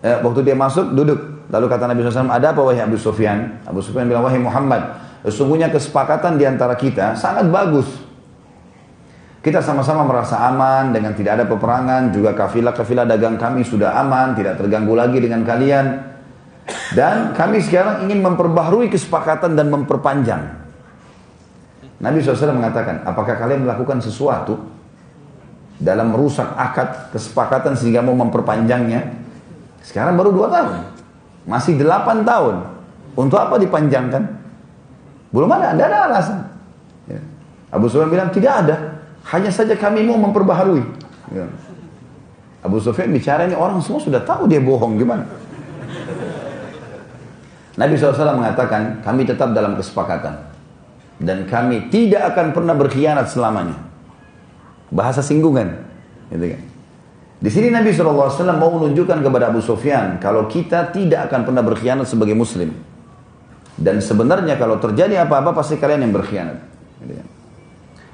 Eh, 0.00 0.16
waktu 0.22 0.46
dia 0.46 0.54
masuk, 0.54 0.94
duduk. 0.94 1.18
Lalu 1.50 1.66
kata 1.66 1.90
Nabi 1.90 2.06
SAW, 2.06 2.30
ada 2.30 2.54
apa 2.54 2.62
wahai 2.62 2.82
Abu 2.82 2.94
Sufyan? 2.94 3.58
Abu 3.66 3.82
Sufyan 3.82 4.06
bilang, 4.06 4.22
wahai 4.22 4.38
Muhammad, 4.38 4.86
sesungguhnya 5.24 5.68
kesepakatan 5.68 6.40
di 6.40 6.44
antara 6.48 6.76
kita 6.76 7.16
sangat 7.16 7.48
bagus. 7.48 7.88
Kita 9.40 9.64
sama-sama 9.64 10.04
merasa 10.04 10.36
aman 10.52 10.92
dengan 10.92 11.16
tidak 11.16 11.40
ada 11.40 11.44
peperangan, 11.48 12.12
juga 12.12 12.36
kafilah-kafilah 12.36 13.08
dagang 13.08 13.40
kami 13.40 13.64
sudah 13.64 13.96
aman, 13.96 14.36
tidak 14.36 14.60
terganggu 14.60 14.92
lagi 14.92 15.16
dengan 15.16 15.40
kalian. 15.48 16.12
Dan 16.92 17.32
kami 17.32 17.64
sekarang 17.64 18.04
ingin 18.04 18.20
memperbaharui 18.20 18.92
kesepakatan 18.92 19.56
dan 19.56 19.72
memperpanjang. 19.72 20.60
Nabi 22.04 22.20
SAW 22.20 22.56
mengatakan, 22.56 23.00
apakah 23.04 23.36
kalian 23.36 23.64
melakukan 23.64 24.04
sesuatu 24.04 24.60
dalam 25.80 26.12
merusak 26.12 26.52
akad 26.56 27.12
kesepakatan 27.12 27.76
sehingga 27.76 28.04
mau 28.04 28.16
memperpanjangnya? 28.16 29.08
Sekarang 29.80 30.20
baru 30.20 30.36
dua 30.36 30.52
tahun. 30.52 30.84
Masih 31.48 31.80
delapan 31.80 32.24
tahun. 32.28 32.56
Untuk 33.16 33.40
apa 33.40 33.56
dipanjangkan? 33.56 34.39
Belum 35.30 35.50
ada, 35.50 35.74
tidak 35.74 35.86
ada 35.90 35.98
alasan. 36.10 36.38
Ya. 37.06 37.20
Abu 37.70 37.86
Sufyan 37.86 38.10
bilang 38.10 38.30
tidak 38.34 38.66
ada. 38.66 38.76
Hanya 39.30 39.50
saja 39.54 39.78
kami 39.78 40.02
mau 40.02 40.18
memperbaharui. 40.18 40.82
Ya. 41.30 41.46
Abu 42.60 42.82
Sufyan 42.82 43.14
bicara 43.14 43.46
ini 43.46 43.54
orang 43.54 43.78
semua 43.80 44.02
sudah 44.02 44.20
tahu 44.20 44.50
dia 44.50 44.60
bohong 44.60 44.98
gimana. 44.98 45.24
Nabi 47.80 47.96
SAW 47.96 48.36
mengatakan 48.36 49.00
kami 49.00 49.24
tetap 49.24 49.56
dalam 49.56 49.78
kesepakatan. 49.78 50.50
Dan 51.20 51.44
kami 51.48 51.92
tidak 51.92 52.32
akan 52.34 52.52
pernah 52.52 52.74
berkhianat 52.76 53.28
selamanya. 53.28 53.76
Bahasa 54.92 55.24
singgungan. 55.24 55.80
Gitu 56.32 56.56
kan. 56.56 56.62
Di 57.40 57.48
sini 57.48 57.72
Nabi 57.72 57.96
SAW 57.96 58.36
mau 58.60 58.68
menunjukkan 58.76 59.24
kepada 59.24 59.48
Abu 59.48 59.64
Sufyan 59.64 60.20
kalau 60.20 60.44
kita 60.44 60.92
tidak 60.92 61.32
akan 61.32 61.48
pernah 61.48 61.64
berkhianat 61.64 62.04
sebagai 62.04 62.36
muslim. 62.36 62.89
Dan 63.76 64.02
sebenarnya 64.02 64.58
kalau 64.58 64.80
terjadi 64.80 65.22
apa-apa 65.26 65.54
pasti 65.54 65.78
kalian 65.78 66.06
yang 66.08 66.14
berkhianat. 66.14 66.58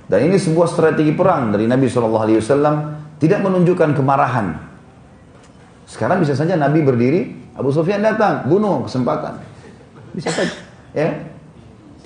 Dan 0.07 0.21
ini 0.31 0.39
sebuah 0.39 0.71
strategi 0.71 1.11
perang 1.11 1.51
dari 1.51 1.67
Nabi 1.67 1.91
SAW 1.91 3.19
tidak 3.19 3.41
menunjukkan 3.43 3.91
kemarahan. 3.99 4.55
Sekarang 5.87 6.23
bisa 6.23 6.39
saja 6.39 6.55
Nabi 6.55 6.83
berdiri, 6.83 7.21
Abu 7.59 7.75
Sufyan 7.75 8.03
datang, 8.03 8.47
bunuh 8.47 8.87
kesempatan. 8.87 9.43
Bisa 10.15 10.31
saja. 10.31 10.55
Ya. 10.95 11.11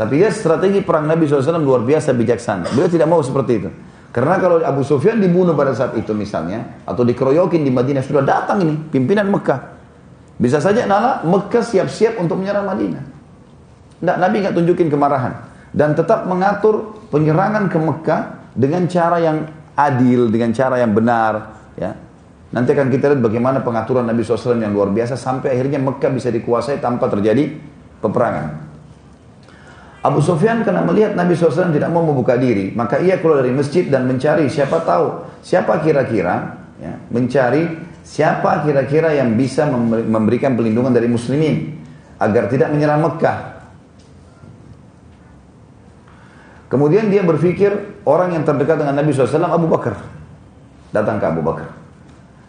Tapi 0.01 0.24
ya 0.24 0.32
strategi 0.32 0.80
perang 0.80 1.05
Nabi 1.05 1.28
SAW 1.28 1.61
luar 1.61 1.84
biasa 1.84 2.16
bijaksana. 2.16 2.72
Beliau 2.72 2.88
tidak 2.88 3.09
mau 3.09 3.20
seperti 3.20 3.53
itu. 3.61 3.70
Karena 4.11 4.40
kalau 4.40 4.59
Abu 4.64 4.82
Sufyan 4.82 5.20
dibunuh 5.20 5.53
pada 5.55 5.76
saat 5.76 5.94
itu 5.94 6.11
misalnya, 6.16 6.82
atau 6.82 7.07
dikeroyokin 7.07 7.62
di 7.62 7.70
Madinah, 7.70 8.03
sudah 8.03 8.24
datang 8.24 8.64
ini, 8.64 8.74
pimpinan 8.90 9.28
Mekah. 9.30 9.78
Bisa 10.40 10.59
saja 10.59 10.88
Nala 10.88 11.20
Mekah 11.22 11.62
siap-siap 11.62 12.16
untuk 12.18 12.40
menyerang 12.40 12.64
Madinah. 12.64 13.20
Tidak, 14.01 14.16
Nabi 14.16 14.36
nggak 14.40 14.57
tunjukin 14.57 14.88
kemarahan. 14.88 15.32
Dan 15.70 15.94
tetap 15.94 16.26
mengatur 16.26 16.98
penyerangan 17.12 17.70
ke 17.70 17.78
Mekah 17.78 18.20
dengan 18.57 18.88
cara 18.90 19.20
yang 19.22 19.46
adil, 19.76 20.32
dengan 20.32 20.51
cara 20.51 20.80
yang 20.80 20.90
benar. 20.96 21.32
Ya. 21.78 21.94
Nanti 22.51 22.74
akan 22.74 22.90
kita 22.90 23.14
lihat 23.14 23.22
bagaimana 23.22 23.62
pengaturan 23.62 24.03
Nabi 24.03 24.26
SAW 24.26 24.59
yang 24.59 24.74
luar 24.74 24.90
biasa 24.90 25.14
sampai 25.14 25.55
akhirnya 25.55 25.78
Mekah 25.78 26.11
bisa 26.11 26.34
dikuasai 26.34 26.82
tanpa 26.82 27.07
terjadi 27.07 27.46
peperangan. 28.03 28.72
Abu 30.01 30.24
Sufyan 30.24 30.64
karena 30.64 30.80
melihat 30.80 31.12
Nabi 31.12 31.36
SAW 31.36 31.70
tidak 31.76 31.92
mau 31.92 32.01
membuka 32.01 32.34
diri, 32.40 32.72
maka 32.72 32.98
ia 33.05 33.20
keluar 33.20 33.44
dari 33.44 33.53
masjid 33.53 33.84
dan 33.84 34.09
mencari 34.09 34.48
siapa 34.48 34.80
tahu, 34.80 35.28
siapa 35.44 35.76
kira-kira 35.84 36.57
ya, 36.80 36.96
mencari 37.12 37.68
siapa 38.01 38.64
kira-kira 38.64 39.12
yang 39.12 39.36
bisa 39.36 39.68
memberikan 40.09 40.57
pelindungan 40.57 40.96
dari 40.96 41.05
muslimin 41.05 41.76
agar 42.16 42.48
tidak 42.48 42.72
menyerang 42.72 43.05
Mekah. 43.05 43.59
Kemudian 46.71 47.11
dia 47.11 47.27
berpikir 47.27 48.01
orang 48.07 48.39
yang 48.39 48.47
terdekat 48.47 48.79
dengan 48.79 48.95
Nabi 48.95 49.11
SAW 49.11 49.43
Abu 49.43 49.66
Bakar. 49.66 49.99
Datang 50.95 51.18
ke 51.18 51.27
Abu 51.27 51.43
Bakar. 51.43 51.75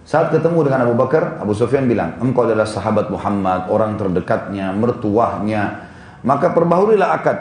Saat 0.06 0.30
ketemu 0.30 0.62
dengan 0.66 0.86
Abu 0.86 0.94
Bakar, 0.94 1.42
Abu 1.42 1.58
Sufyan 1.58 1.90
bilang, 1.90 2.22
engkau 2.22 2.46
adalah 2.46 2.70
sahabat 2.70 3.10
Muhammad, 3.10 3.70
orang 3.74 3.98
terdekatnya, 3.98 4.70
mertuahnya. 4.78 5.90
Maka 6.22 6.54
perbaharuilah 6.54 7.10
akad 7.18 7.38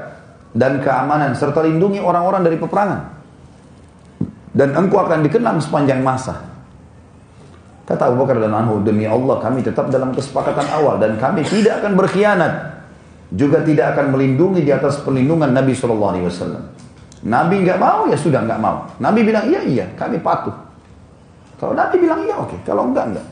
dan 0.56 0.80
keamanan 0.80 1.36
serta 1.36 1.60
lindungi 1.60 2.00
orang-orang 2.00 2.48
dari 2.48 2.56
peperangan. 2.56 3.00
Dan 4.56 4.72
engkau 4.72 5.04
akan 5.04 5.20
dikenang 5.20 5.60
sepanjang 5.60 6.00
masa. 6.00 6.48
Kata 7.84 8.08
Abu 8.08 8.24
Bakar 8.24 8.40
dan 8.40 8.56
Anhu, 8.56 8.80
demi 8.80 9.04
Allah 9.04 9.36
kami 9.36 9.60
tetap 9.60 9.92
dalam 9.92 10.16
kesepakatan 10.16 10.64
awal 10.80 10.96
dan 10.96 11.20
kami 11.20 11.44
tidak 11.44 11.84
akan 11.84 11.92
berkhianat. 11.98 12.79
Juga 13.30 13.62
tidak 13.62 13.94
akan 13.94 14.10
melindungi 14.10 14.66
di 14.66 14.74
atas 14.74 15.02
perlindungan 15.06 15.54
Nabi 15.54 15.70
SAW. 15.70 16.26
Nabi 17.20 17.54
nggak 17.62 17.78
mau 17.78 18.08
ya 18.10 18.16
sudah 18.18 18.42
nggak 18.42 18.60
mau. 18.60 18.88
Nabi 18.98 19.20
bilang 19.22 19.46
iya 19.46 19.60
iya 19.62 19.86
kami 19.94 20.18
patuh. 20.18 20.56
Kalau 21.60 21.76
Nabi 21.76 22.00
bilang 22.00 22.24
iya 22.24 22.34
oke, 22.40 22.56
kalau 22.64 22.88
enggak 22.90 23.12
enggak. 23.12 23.26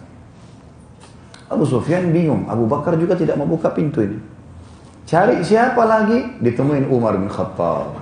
Abu 1.49 1.65
Sufyan 1.65 2.13
bingung, 2.13 2.45
Abu 2.45 2.69
Bakar 2.69 2.95
juga 3.01 3.17
tidak 3.17 3.41
mau 3.41 3.49
buka 3.49 3.73
pintu 3.73 4.05
ini. 4.05 4.21
Cari 5.09 5.41
siapa 5.41 5.81
lagi? 5.89 6.37
Ditemuin 6.37 6.93
Umar 6.93 7.17
bin 7.17 7.33
Khattab. 7.33 7.97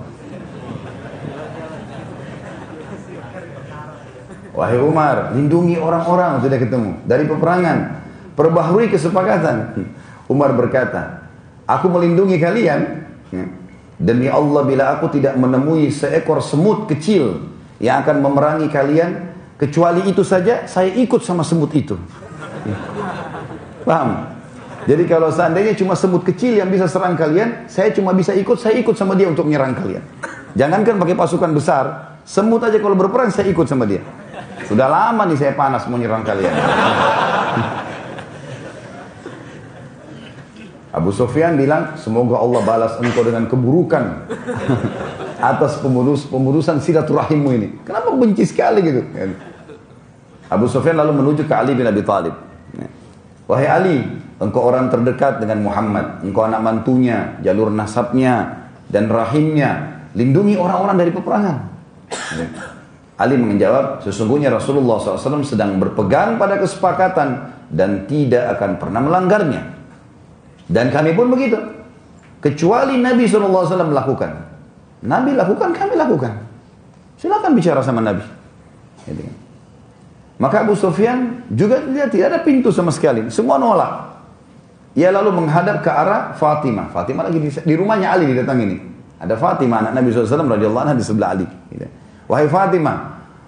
Wahai 4.51 4.81
Umar, 4.81 5.31
lindungi 5.31 5.79
orang-orang 5.79 6.43
sudah 6.43 6.59
ketemu 6.59 6.99
dari 7.07 7.23
peperangan. 7.23 8.03
Perbaharui 8.35 8.91
kesepakatan. 8.91 9.71
Umar 10.27 10.51
berkata, 10.51 11.26
aku 11.67 11.85
melindungi 11.91 12.39
kalian. 12.39 12.79
Demi 13.97 14.31
Allah 14.31 14.61
bila 14.63 14.95
aku 14.95 15.11
tidak 15.11 15.35
menemui 15.35 15.91
seekor 15.91 16.39
semut 16.39 16.87
kecil 16.87 17.43
yang 17.83 18.01
akan 18.01 18.23
memerangi 18.23 18.71
kalian, 18.71 19.35
kecuali 19.59 20.07
itu 20.07 20.23
saja 20.23 20.65
saya 20.65 20.89
ikut 20.95 21.21
sama 21.21 21.43
semut 21.43 21.69
itu. 21.75 21.99
Paham? 23.83 24.37
Jadi 24.87 25.03
kalau 25.03 25.27
seandainya 25.27 25.75
cuma 25.75 25.99
semut 25.99 26.23
kecil 26.23 26.55
yang 26.55 26.71
bisa 26.71 26.87
serang 26.87 27.19
kalian, 27.19 27.67
saya 27.67 27.91
cuma 27.91 28.15
bisa 28.15 28.31
ikut, 28.31 28.55
saya 28.55 28.79
ikut 28.79 28.95
sama 28.95 29.19
dia 29.19 29.27
untuk 29.27 29.43
menyerang 29.43 29.75
kalian. 29.75 29.99
Jangankan 30.55 30.95
pakai 30.95 31.15
pasukan 31.19 31.51
besar, 31.51 31.83
semut 32.23 32.63
aja 32.63 32.79
kalau 32.79 32.95
berperang 32.95 33.27
saya 33.27 33.51
ikut 33.51 33.67
sama 33.67 33.83
dia. 33.83 33.99
Sudah 34.63 34.87
lama 34.87 35.27
nih 35.27 35.35
saya 35.35 35.51
panas 35.59 35.83
mau 35.91 35.99
nyerang 35.99 36.23
kalian. 36.23 36.55
Abu 40.91 41.11
Sufyan 41.11 41.59
bilang, 41.59 41.99
semoga 41.99 42.39
Allah 42.39 42.61
balas 42.63 42.93
engkau 43.03 43.21
dengan 43.21 43.45
keburukan 43.45 44.03
atas 45.51 45.83
pemurus 45.83 46.25
pemurusan 46.25 46.79
silaturahimmu 46.79 47.49
ini. 47.53 47.67
Kenapa 47.83 48.15
benci 48.15 48.47
sekali 48.47 48.79
gitu? 48.81 49.01
Abu 50.47 50.65
Sufyan 50.71 50.95
lalu 50.95 51.19
menuju 51.19 51.43
ke 51.43 51.53
Ali 51.53 51.75
bin 51.75 51.85
Abi 51.85 52.01
Thalib. 52.01 52.33
Wahai 53.47 53.67
Ali, 53.67 53.97
Engkau 54.37 54.69
orang 54.69 54.93
terdekat 54.93 55.41
dengan 55.41 55.65
Muhammad. 55.65 56.21
Engkau 56.21 56.45
anak 56.45 56.61
mantunya, 56.61 57.41
jalur 57.41 57.73
nasabnya, 57.73 58.67
dan 58.85 59.09
rahimnya. 59.09 60.03
Lindungi 60.13 60.53
orang-orang 60.53 60.97
dari 61.01 61.11
peperangan. 61.15 61.57
Ali 63.17 63.33
menjawab, 63.33 64.05
sesungguhnya 64.05 64.53
Rasulullah 64.53 65.01
SAW 65.01 65.41
sedang 65.41 65.81
berpegang 65.81 66.37
pada 66.37 66.61
kesepakatan 66.61 67.49
dan 67.73 68.05
tidak 68.05 68.57
akan 68.57 68.77
pernah 68.77 69.01
melanggarnya. 69.01 69.76
Dan 70.67 70.91
kami 70.91 71.15
pun 71.15 71.31
begitu. 71.31 71.55
Kecuali 72.43 72.99
Nabi 72.99 73.25
SAW 73.25 73.65
melakukan. 73.87 74.31
Nabi 75.03 75.33
lakukan, 75.33 75.71
kami 75.73 75.95
lakukan. 75.95 76.33
Silakan 77.17 77.51
bicara 77.57 77.81
sama 77.81 78.03
Nabi. 78.03 78.23
Gitu. 79.07 79.23
Maka 80.37 80.61
Abu 80.61 80.77
Sufyan 80.77 81.49
juga 81.49 81.81
dia 81.89 82.05
tidak 82.05 82.27
ada 82.29 82.39
pintu 82.45 82.69
sama 82.69 82.93
sekali. 82.93 83.25
Semua 83.33 83.57
nolak. 83.57 84.21
Ia 84.93 85.09
lalu 85.09 85.33
menghadap 85.33 85.81
ke 85.81 85.89
arah 85.89 86.37
Fatimah. 86.37 86.93
Fatimah 86.93 87.29
lagi 87.29 87.41
di, 87.41 87.49
di 87.49 87.73
rumahnya 87.73 88.13
Ali 88.13 88.33
datang 88.37 88.61
ini. 88.61 88.77
Ada 89.17 89.33
Fatimah 89.33 89.81
anak 89.81 89.93
Nabi 89.97 90.13
SAW 90.13 90.45
radhiyallahu 90.45 90.83
anha 90.85 90.95
di 90.97 91.05
sebelah 91.05 91.33
Ali. 91.33 91.47
Gitu. 91.73 91.89
Wahai 92.29 92.45
Fatimah, 92.45 92.97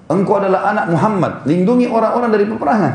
engkau 0.09 0.41
adalah 0.41 0.73
anak 0.73 0.85
Muhammad, 0.89 1.33
lindungi 1.45 1.85
orang-orang 1.85 2.29
dari 2.33 2.45
peperangan. 2.49 2.93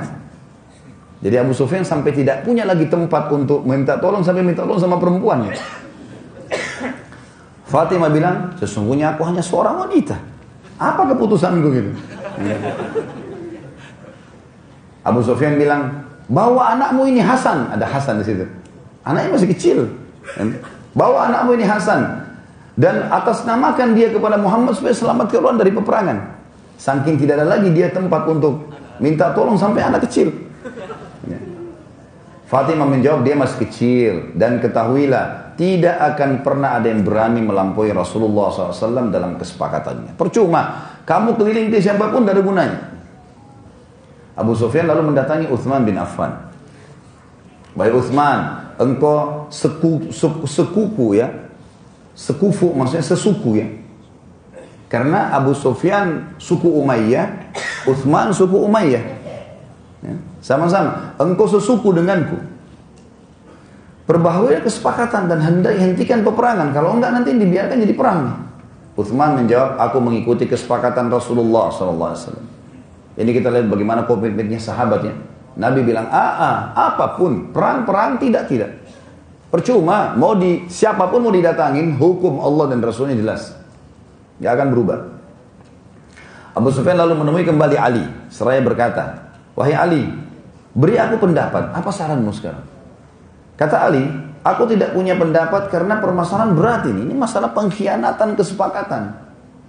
Jadi 1.25 1.41
Abu 1.41 1.57
Sufyan 1.57 1.89
sampai 1.89 2.13
tidak 2.13 2.45
punya 2.45 2.69
lagi 2.69 2.85
tempat 2.85 3.33
untuk 3.33 3.65
minta 3.65 3.97
tolong 3.97 4.21
sampai 4.21 4.45
minta 4.45 4.61
tolong 4.61 4.77
sama 4.77 5.01
perempuannya. 5.01 5.57
Fatimah 7.73 8.13
bilang, 8.13 8.53
sesungguhnya 8.61 9.17
aku 9.17 9.25
hanya 9.25 9.41
seorang 9.41 9.89
wanita. 9.89 10.21
Apa 10.77 11.17
keputusanku 11.17 11.69
gitu? 11.73 11.91
Abu 15.09 15.25
Sufyan 15.25 15.57
bilang, 15.57 16.05
Bawa 16.29 16.77
anakmu 16.77 17.05
ini 17.09 17.21
Hasan, 17.21 17.73
ada 17.73 17.85
Hasan 17.85 18.21
di 18.21 18.25
situ. 18.25 18.45
Anaknya 19.05 19.37
masih 19.37 19.49
kecil. 19.53 19.79
Bawa 20.97 21.29
anakmu 21.29 21.57
ini 21.57 21.65
Hasan 21.69 22.25
dan 22.77 23.13
atas 23.13 23.45
namakan 23.45 23.93
dia 23.93 24.09
kepada 24.09 24.41
Muhammad 24.41 24.73
supaya 24.73 24.97
selamat 24.97 25.27
keluar 25.29 25.55
dari 25.57 25.73
peperangan. 25.73 26.17
Saking 26.81 27.21
tidak 27.21 27.41
ada 27.41 27.47
lagi 27.57 27.69
dia 27.71 27.93
tempat 27.93 28.25
untuk 28.29 28.73
minta 29.01 29.33
tolong 29.37 29.61
sampai 29.61 29.85
anak 29.85 30.09
kecil. 30.09 30.33
Fatimah 32.45 32.85
menjawab 32.85 33.25
dia 33.25 33.35
masih 33.35 33.59
kecil 33.65 34.13
dan 34.37 34.61
ketahuilah 34.61 35.57
tidak 35.57 35.97
akan 36.15 36.45
pernah 36.45 36.77
ada 36.77 36.93
yang 36.93 37.01
berani 37.01 37.41
melampaui 37.41 37.89
Rasulullah 37.95 38.53
SAW 38.53 39.09
dalam 39.09 39.41
kesepakatannya. 39.41 40.13
Percuma, 40.19 40.93
kamu 41.09 41.41
keliling 41.41 41.73
ke 41.73 41.81
siapa 41.81 42.11
pun 42.11 42.27
tidak 42.27 42.37
ada 42.37 42.43
gunanya. 42.45 42.81
Abu 44.35 44.53
Sufyan 44.59 44.91
lalu 44.91 45.15
mendatangi 45.15 45.47
Uthman 45.47 45.87
bin 45.87 45.95
Affan. 45.95 46.35
Baik 47.79 47.95
Uthman, 48.03 48.71
engkau 48.83 49.47
seku, 49.49 50.11
seku, 50.11 50.45
sekuku 50.45 51.07
ya. 51.17 51.31
Sekufu 52.15 52.71
maksudnya 52.75 53.03
sesuku 53.03 53.51
ya. 53.59 53.67
Karena 54.91 55.35
Abu 55.35 55.55
Sufyan 55.55 56.39
suku 56.39 56.71
Umayyah, 56.71 57.51
Uthman 57.87 58.31
suku 58.31 58.59
Umayyah. 58.63 59.05
Ya, 60.03 60.15
sama-sama, 60.45 61.17
engkau 61.17 61.49
sesuku 61.49 61.97
denganku. 61.97 62.37
Perbaharui 64.05 64.61
kesepakatan 64.61 65.33
dan 65.33 65.41
hendak 65.41 65.73
hentikan 65.81 66.21
peperangan. 66.21 66.77
Kalau 66.77 66.93
enggak 67.01 67.17
nanti 67.17 67.33
dibiarkan 67.33 67.81
jadi 67.81 67.95
perang. 67.97 68.45
Uthman 68.93 69.41
menjawab, 69.41 69.81
aku 69.81 69.97
mengikuti 70.05 70.45
kesepakatan 70.45 71.09
Rasulullah 71.09 71.73
SAW. 71.73 72.37
Ini 73.17 73.31
kita 73.33 73.49
lihat 73.49 73.73
bagaimana 73.73 74.05
komitmennya 74.05 74.61
sahabatnya. 74.61 75.17
Nabi 75.57 75.81
bilang, 75.81 76.13
ah 76.13 76.77
apa 76.77 77.17
pun, 77.17 77.49
perang-perang 77.49 78.21
tidak 78.21 78.45
tidak. 78.45 78.71
Percuma, 79.49 80.13
mau 80.13 80.37
di 80.37 80.69
siapa 80.69 81.09
pun 81.09 81.25
mau 81.25 81.33
didatangin, 81.33 81.97
hukum 81.97 82.45
Allah 82.45 82.77
dan 82.77 82.85
Rasulnya 82.85 83.17
jelas. 83.17 83.57
Gak 84.45 84.53
akan 84.61 84.69
berubah. 84.77 84.99
Abu 86.53 86.69
Sufyan 86.69 87.01
lalu 87.01 87.17
menemui 87.17 87.47
kembali 87.49 87.77
Ali. 87.81 88.05
Seraya 88.29 88.61
berkata, 88.61 89.25
Wahai 89.55 89.75
Ali, 89.79 90.03
beri 90.75 90.99
aku 90.99 91.23
pendapat, 91.23 91.71
apa 91.71 91.91
saranmu 91.91 92.35
sekarang? 92.35 92.67
Kata 93.55 93.87
Ali, 93.87 94.03
aku 94.43 94.67
tidak 94.67 94.93
punya 94.93 95.15
pendapat 95.15 95.71
karena 95.71 96.03
permasalahan 96.03 96.53
berat 96.59 96.83
ini. 96.91 97.07
Ini 97.07 97.15
masalah 97.15 97.55
pengkhianatan 97.55 98.35
kesepakatan. 98.35 99.03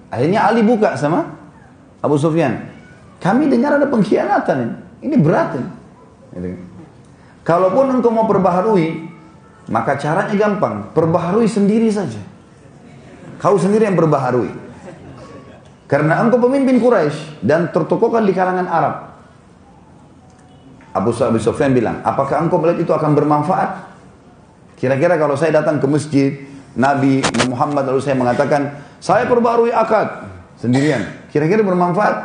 Akhirnya 0.09 0.49
Ali 0.49 0.65
buka 0.65 0.97
sama 0.97 1.29
Abu 2.01 2.17
Sufyan. 2.17 2.73
Kami 3.21 3.47
dengar 3.47 3.77
ada 3.77 3.85
pengkhianatan 3.85 4.57
ini. 4.57 4.75
Ini 5.05 5.15
berat 5.21 5.49
ini. 5.57 5.69
Gitu. 6.33 6.49
Kalaupun 7.45 8.01
engkau 8.01 8.09
mau 8.09 8.25
perbaharui, 8.25 9.05
maka 9.69 10.01
caranya 10.01 10.33
gampang. 10.33 10.89
Perbaharui 10.97 11.45
sendiri 11.45 11.93
saja. 11.93 12.17
Kau 13.37 13.61
sendiri 13.61 13.85
yang 13.85 13.93
perbaharui. 13.93 14.49
Karena 15.85 16.25
engkau 16.25 16.41
pemimpin 16.41 16.81
Quraisy 16.81 17.45
dan 17.45 17.69
tertokohkan 17.69 18.25
di 18.25 18.33
kalangan 18.33 18.65
Arab. 18.65 18.95
Abu 20.95 21.11
Sufyan 21.11 21.75
bilang, 21.75 21.99
apakah 22.07 22.39
engkau 22.39 22.55
melihat 22.55 22.87
itu 22.87 22.95
akan 22.95 23.11
bermanfaat? 23.19 23.83
Kira-kira 24.79 25.19
kalau 25.19 25.35
saya 25.35 25.59
datang 25.59 25.83
ke 25.83 25.87
masjid, 25.91 26.47
Nabi 26.71 27.19
Muhammad 27.51 27.83
lalu 27.91 27.99
saya 27.99 28.15
mengatakan, 28.15 28.79
saya 29.03 29.27
perbaharui 29.27 29.75
akad 29.75 30.23
sendirian. 30.55 31.03
Kira-kira 31.35 31.67
bermanfaat? 31.67 32.15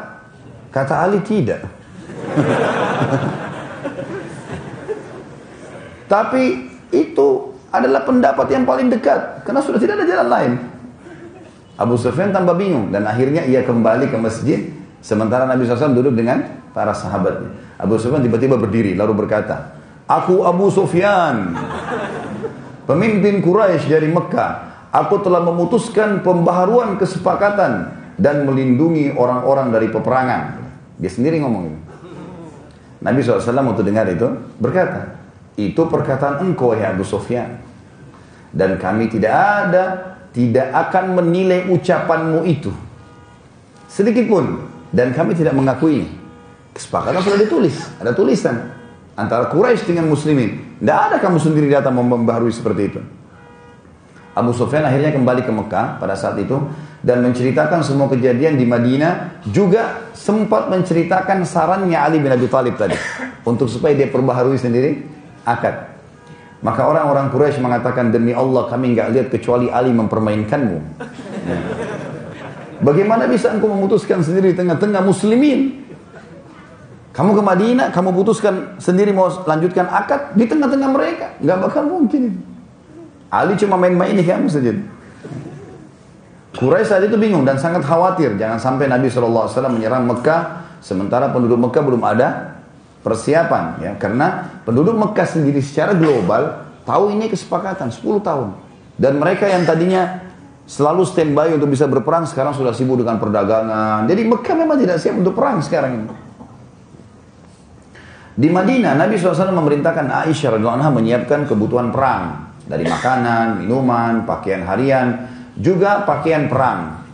Kata 0.70 1.02
Ali 1.02 1.18
tidak. 1.26 1.66
Tapi 6.10 6.70
itu 6.94 7.28
adalah 7.74 8.02
pendapat 8.06 8.46
yang 8.50 8.66
paling 8.66 8.86
dekat 8.90 9.46
karena 9.46 9.62
sudah 9.62 9.78
tidak 9.82 9.98
ada 9.98 10.06
jalan 10.06 10.28
lain. 10.30 10.52
Abu 11.74 11.98
Sufyan 11.98 12.30
tambah 12.30 12.54
bingung 12.54 12.94
dan 12.94 13.02
akhirnya 13.06 13.46
ia 13.46 13.66
kembali 13.66 14.10
ke 14.10 14.18
masjid 14.18 14.70
sementara 15.02 15.46
Nabi 15.46 15.66
SAW 15.66 15.96
duduk 15.96 16.14
dengan 16.14 16.42
para 16.70 16.94
sahabatnya. 16.94 17.69
Abu 17.80 17.96
Sufyan 17.96 18.20
tiba-tiba 18.20 18.60
berdiri 18.60 18.92
lalu 18.92 19.24
berkata, 19.24 19.80
Aku 20.04 20.44
Abu 20.44 20.68
Sufyan, 20.68 21.56
pemimpin 22.84 23.40
Quraisy 23.40 23.88
dari 23.88 24.10
Mekah. 24.12 24.68
Aku 24.90 25.22
telah 25.22 25.38
memutuskan 25.38 26.18
pembaharuan 26.18 26.98
kesepakatan 26.98 27.94
dan 28.18 28.42
melindungi 28.42 29.14
orang-orang 29.14 29.70
dari 29.70 29.86
peperangan. 29.86 30.58
Dia 30.98 31.08
sendiri 31.14 31.38
ngomong 31.38 31.62
itu. 31.70 31.80
Nabi 33.00 33.22
SAW 33.22 33.70
waktu 33.70 33.86
dengar 33.86 34.10
itu 34.10 34.28
berkata, 34.58 35.16
itu 35.54 35.78
perkataan 35.88 36.42
engkau 36.42 36.74
ya 36.74 36.92
Abu 36.92 37.06
Sufyan. 37.06 37.62
Dan 38.50 38.82
kami 38.82 39.06
tidak 39.06 39.30
ada, 39.30 39.84
tidak 40.34 40.68
akan 40.74 41.22
menilai 41.22 41.70
ucapanmu 41.70 42.42
itu. 42.50 42.74
Sedikit 43.86 44.26
pun. 44.26 44.66
Dan 44.90 45.14
kami 45.14 45.38
tidak 45.38 45.54
mengakui. 45.54 46.19
Kesepakatan 46.80 47.20
sudah 47.20 47.36
ditulis, 47.44 47.76
ada 48.00 48.16
tulisan. 48.16 48.72
Antara 49.12 49.52
Quraisy 49.52 49.84
dengan 49.84 50.08
muslimin. 50.08 50.80
Tidak 50.80 50.96
ada 51.12 51.20
kamu 51.20 51.36
sendiri 51.36 51.68
datang 51.68 51.92
membaharui 51.92 52.48
seperti 52.48 52.82
itu. 52.88 53.00
Abu 54.32 54.56
Sufyan 54.56 54.88
akhirnya 54.88 55.12
kembali 55.12 55.44
ke 55.44 55.52
Mekah 55.52 56.00
pada 56.00 56.16
saat 56.16 56.40
itu 56.40 56.56
dan 57.04 57.20
menceritakan 57.20 57.84
semua 57.84 58.08
kejadian 58.08 58.56
di 58.56 58.64
Madinah 58.64 59.44
juga 59.52 60.08
sempat 60.16 60.72
menceritakan 60.72 61.44
sarannya 61.44 62.00
Ali 62.00 62.16
bin 62.16 62.32
Abi 62.32 62.48
Thalib 62.48 62.80
tadi 62.80 62.96
untuk 63.44 63.68
supaya 63.68 63.92
dia 63.92 64.08
perbaharui 64.08 64.56
sendiri 64.56 65.04
akad. 65.44 65.84
Maka 66.64 66.88
orang-orang 66.88 67.28
Quraisy 67.28 67.60
mengatakan 67.60 68.08
demi 68.08 68.32
Allah 68.32 68.72
kami 68.72 68.96
nggak 68.96 69.08
lihat 69.12 69.28
kecuali 69.28 69.68
Ali 69.68 69.92
mempermainkanmu. 69.92 70.78
Bagaimana 72.80 73.28
bisa 73.28 73.52
engkau 73.52 73.68
memutuskan 73.68 74.24
sendiri 74.24 74.56
di 74.56 74.64
tengah-tengah 74.64 75.04
muslimin? 75.04 75.89
Kamu 77.20 77.36
ke 77.36 77.42
Madinah, 77.44 77.92
kamu 77.92 78.16
putuskan 78.16 78.80
sendiri 78.80 79.12
mau 79.12 79.28
lanjutkan 79.28 79.84
akad 79.92 80.32
di 80.40 80.48
tengah-tengah 80.48 80.88
mereka. 80.88 81.36
Nggak 81.44 81.58
bakal 81.68 81.84
mungkin. 81.84 82.40
Ali 83.28 83.60
cuma 83.60 83.76
main-main 83.76 84.16
kamu 84.16 84.48
saja. 84.48 84.72
Quraisy 86.56 86.88
saat 86.88 87.04
itu 87.04 87.20
bingung 87.20 87.44
dan 87.44 87.60
sangat 87.60 87.84
khawatir. 87.84 88.40
Jangan 88.40 88.56
sampai 88.56 88.88
Nabi 88.88 89.12
SAW 89.12 89.52
menyerang 89.68 90.08
Mekah 90.08 90.64
sementara 90.80 91.28
penduduk 91.28 91.60
Mekah 91.60 91.82
belum 91.84 92.00
ada 92.08 92.56
persiapan. 93.04 93.84
ya 93.84 93.92
Karena 94.00 94.56
penduduk 94.64 94.96
Mekah 94.96 95.28
sendiri 95.28 95.60
secara 95.60 95.92
global 95.92 96.72
tahu 96.88 97.12
ini 97.12 97.28
kesepakatan 97.28 97.92
10 97.92 98.00
tahun. 98.24 98.48
Dan 98.96 99.20
mereka 99.20 99.44
yang 99.44 99.68
tadinya 99.68 100.24
selalu 100.64 101.04
standby 101.04 101.52
untuk 101.52 101.68
bisa 101.68 101.84
berperang 101.84 102.24
sekarang 102.24 102.56
sudah 102.56 102.72
sibuk 102.72 102.96
dengan 102.96 103.20
perdagangan. 103.20 104.08
Jadi 104.08 104.24
Mekah 104.24 104.56
memang 104.56 104.80
tidak 104.80 104.96
siap 104.96 105.20
untuk 105.20 105.36
perang 105.36 105.60
sekarang 105.60 105.92
ini. 106.00 106.29
Di 108.40 108.48
Madinah 108.48 108.96
Nabi 108.96 109.20
SAW 109.20 109.52
memerintahkan 109.52 110.08
Aisyah 110.08 110.56
radhiyallahu 110.56 110.96
menyiapkan 110.96 111.44
kebutuhan 111.44 111.92
perang 111.92 112.56
dari 112.64 112.88
makanan, 112.88 113.60
minuman, 113.60 114.24
pakaian 114.24 114.64
harian, 114.64 115.28
juga 115.60 116.08
pakaian 116.08 116.48
perang. 116.48 117.04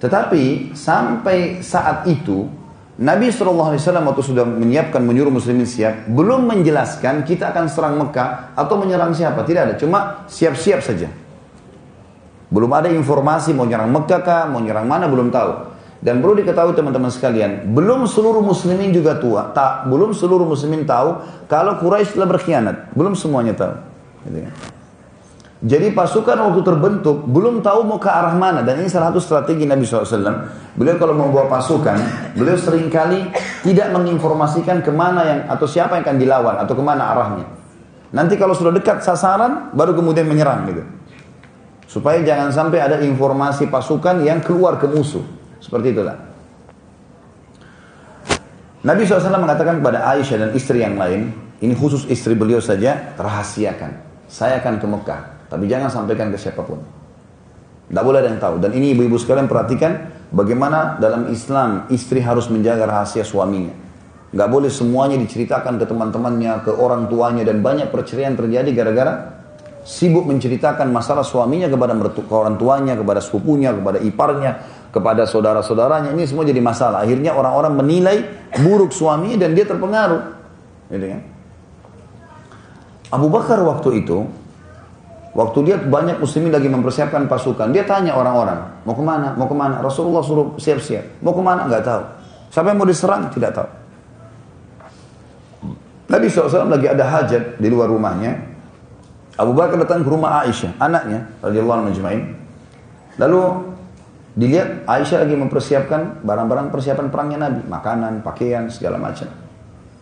Tetapi 0.00 0.72
sampai 0.72 1.60
saat 1.60 2.08
itu 2.08 2.48
Nabi 2.96 3.28
SAW 3.28 3.92
waktu 4.08 4.24
sudah 4.24 4.48
menyiapkan 4.48 5.04
menyuruh 5.04 5.28
muslimin 5.28 5.68
siap, 5.68 6.08
belum 6.08 6.48
menjelaskan 6.48 7.28
kita 7.28 7.52
akan 7.52 7.68
serang 7.68 8.00
Mekah 8.00 8.56
atau 8.56 8.80
menyerang 8.80 9.12
siapa. 9.12 9.44
Tidak 9.44 9.60
ada, 9.60 9.74
cuma 9.76 10.24
siap-siap 10.32 10.80
saja. 10.80 11.12
Belum 12.48 12.72
ada 12.72 12.88
informasi 12.88 13.52
mau 13.52 13.68
nyerang 13.68 13.92
Mekah 13.92 14.20
kah, 14.24 14.42
mau 14.48 14.64
nyerang 14.64 14.88
mana, 14.88 15.12
belum 15.12 15.28
tahu. 15.28 15.69
Dan 16.00 16.24
perlu 16.24 16.32
diketahui 16.40 16.72
teman-teman 16.72 17.12
sekalian, 17.12 17.76
belum 17.76 18.08
seluruh 18.08 18.40
muslimin 18.40 18.88
juga 18.88 19.20
tua, 19.20 19.52
tak, 19.52 19.84
belum 19.84 20.16
seluruh 20.16 20.48
muslimin 20.48 20.88
tahu 20.88 21.20
kalau 21.44 21.76
Quraisy 21.76 22.16
telah 22.16 22.28
berkhianat. 22.28 22.96
Belum 22.96 23.12
semuanya 23.12 23.52
tahu. 23.52 23.74
Gitu 24.24 24.48
ya. 24.48 24.50
Jadi 25.60 25.92
pasukan 25.92 26.40
waktu 26.40 26.64
terbentuk 26.64 27.28
belum 27.28 27.60
tahu 27.60 27.84
mau 27.84 28.00
ke 28.00 28.08
arah 28.08 28.32
mana 28.32 28.64
dan 28.64 28.80
ini 28.80 28.88
salah 28.88 29.12
satu 29.12 29.20
strategi 29.20 29.68
Nabi 29.68 29.84
SAW. 29.84 30.08
Beliau 30.72 30.96
kalau 30.96 31.12
membawa 31.12 31.52
pasukan, 31.52 32.00
beliau 32.32 32.56
sering 32.56 32.88
kali 32.88 33.28
tidak 33.60 33.92
menginformasikan 33.92 34.80
ke 34.80 34.88
mana 34.88 35.20
yang 35.28 35.40
atau 35.52 35.68
siapa 35.68 36.00
yang 36.00 36.04
akan 36.08 36.16
dilawan 36.16 36.56
atau 36.64 36.72
ke 36.72 36.80
mana 36.80 37.12
arahnya. 37.12 37.46
Nanti 38.16 38.40
kalau 38.40 38.56
sudah 38.56 38.72
dekat 38.72 39.04
sasaran, 39.04 39.68
baru 39.76 39.92
kemudian 39.92 40.24
menyerang 40.24 40.64
gitu. 40.64 40.82
Supaya 41.84 42.24
jangan 42.24 42.48
sampai 42.56 42.80
ada 42.80 42.96
informasi 43.04 43.68
pasukan 43.68 44.24
yang 44.24 44.40
keluar 44.40 44.80
ke 44.80 44.88
musuh. 44.88 45.39
Seperti 45.60 45.92
itulah. 45.92 46.16
Nabi 48.80 49.04
SAW 49.04 49.36
mengatakan 49.36 49.76
kepada 49.84 50.08
Aisyah 50.08 50.48
dan 50.48 50.50
istri 50.56 50.80
yang 50.80 50.96
lain, 50.96 51.36
ini 51.60 51.76
khusus 51.76 52.08
istri 52.08 52.32
beliau 52.32 52.64
saja, 52.64 53.12
rahasiakan. 53.20 54.08
Saya 54.24 54.64
akan 54.64 54.80
ke 54.80 54.86
Mekah. 54.88 55.20
Tapi 55.52 55.68
jangan 55.68 55.92
sampaikan 55.92 56.32
ke 56.32 56.40
siapa 56.40 56.64
pun. 56.64 56.80
Tidak 57.90 58.04
boleh 58.06 58.24
ada 58.24 58.32
yang 58.32 58.40
tahu. 58.40 58.56
Dan 58.62 58.72
ini 58.72 58.96
ibu-ibu 58.96 59.20
sekalian 59.20 59.50
perhatikan 59.50 60.08
bagaimana 60.32 60.96
dalam 60.96 61.28
Islam 61.28 61.90
istri 61.92 62.24
harus 62.24 62.48
menjaga 62.48 62.88
rahasia 62.88 63.26
suaminya. 63.26 63.74
Gak 64.30 64.46
boleh 64.46 64.70
semuanya 64.70 65.18
diceritakan 65.18 65.76
ke 65.76 65.84
teman-temannya, 65.90 66.62
ke 66.62 66.70
orang 66.70 67.10
tuanya 67.10 67.42
dan 67.42 67.60
banyak 67.60 67.90
perceraian 67.90 68.38
terjadi 68.38 68.70
gara-gara 68.70 69.42
sibuk 69.82 70.22
menceritakan 70.22 70.86
masalah 70.94 71.26
suaminya 71.26 71.66
kepada 71.66 71.98
ke 71.98 72.30
orang 72.30 72.54
tuanya, 72.54 72.94
kepada 72.94 73.18
sepupunya, 73.18 73.74
kepada 73.74 73.98
iparnya, 73.98 74.50
kepada 74.90 75.26
saudara-saudaranya. 75.26 76.12
Ini 76.12 76.26
semua 76.26 76.46
jadi 76.46 76.62
masalah. 76.62 77.02
Akhirnya 77.02 77.34
orang-orang 77.34 77.78
menilai 77.78 78.16
buruk 78.62 78.90
suaminya 78.94 79.46
dan 79.46 79.54
dia 79.54 79.66
terpengaruh. 79.66 80.22
Gitu 80.90 81.06
kan? 81.06 81.22
Abu 83.10 83.26
Bakar 83.26 83.58
waktu 83.66 84.06
itu 84.06 84.22
Waktu 85.30 85.58
lihat 85.62 85.82
banyak 85.86 86.18
muslimin 86.18 86.50
lagi 86.50 86.66
mempersiapkan 86.66 87.30
pasukan, 87.30 87.70
dia 87.70 87.86
tanya 87.86 88.18
orang-orang, 88.18 88.82
mau 88.82 88.98
ke 88.98 89.04
mana, 89.04 89.30
mau 89.38 89.46
ke 89.46 89.54
mana? 89.54 89.78
Rasulullah 89.78 90.26
suruh 90.26 90.58
siap-siap. 90.58 91.22
Mau 91.22 91.30
ke 91.30 91.38
mana? 91.38 91.70
Nggak 91.70 91.86
tahu. 91.86 92.02
Yang 92.50 92.74
mau 92.74 92.86
diserang? 92.90 93.22
Tidak 93.30 93.50
tahu. 93.54 93.68
Nabi 96.10 96.26
SAW 96.26 96.66
lagi 96.66 96.90
ada 96.90 97.06
hajat 97.06 97.62
di 97.62 97.68
luar 97.70 97.86
rumahnya. 97.86 98.42
Abu 99.38 99.54
Bakar 99.54 99.78
datang 99.78 100.02
ke 100.02 100.10
rumah 100.10 100.42
Aisyah, 100.42 100.74
anaknya, 100.82 101.30
radhiyallahu 101.38 101.78
anhu 101.86 101.94
Lalu 103.22 103.40
dilihat 104.40 104.88
Aisyah 104.88 105.28
lagi 105.28 105.36
mempersiapkan 105.36 106.24
barang-barang 106.24 106.72
persiapan 106.72 107.12
perangnya 107.12 107.38
Nabi, 107.44 107.60
makanan, 107.68 108.24
pakaian, 108.24 108.72
segala 108.72 108.96
macam. 108.96 109.28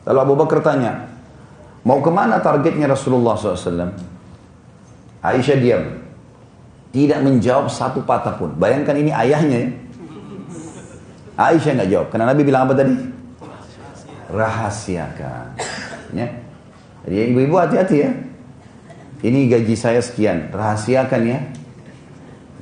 Lalu 0.06 0.18
Abu 0.22 0.34
Bakar 0.38 0.62
tanya, 0.62 1.10
mau 1.82 1.98
ke 1.98 2.06
mana 2.06 2.38
targetnya 2.38 2.86
Rasulullah 2.86 3.34
SAW? 3.34 3.90
Aisyah 5.18 5.58
diam. 5.58 5.84
Tidak 6.88 7.20
menjawab 7.20 7.68
satu 7.68 8.06
patah 8.06 8.38
pun. 8.38 8.54
Bayangkan 8.54 8.96
ini 8.96 9.10
ayahnya 9.12 9.58
ya. 9.66 9.70
Aisyah 11.36 11.72
nggak 11.82 11.90
jawab. 11.90 12.06
Karena 12.08 12.24
Nabi 12.32 12.42
bilang 12.46 12.64
apa 12.64 12.74
tadi? 12.78 12.94
Rahasiakan. 14.32 15.46
Ya. 16.16 16.26
Jadi 17.04 17.14
ibu-ibu 17.34 17.60
hati-hati 17.60 17.96
ya. 18.00 18.10
Ini 19.20 19.50
gaji 19.52 19.74
saya 19.76 20.00
sekian. 20.00 20.48
Rahasiakan 20.48 21.22
ya. 21.28 21.38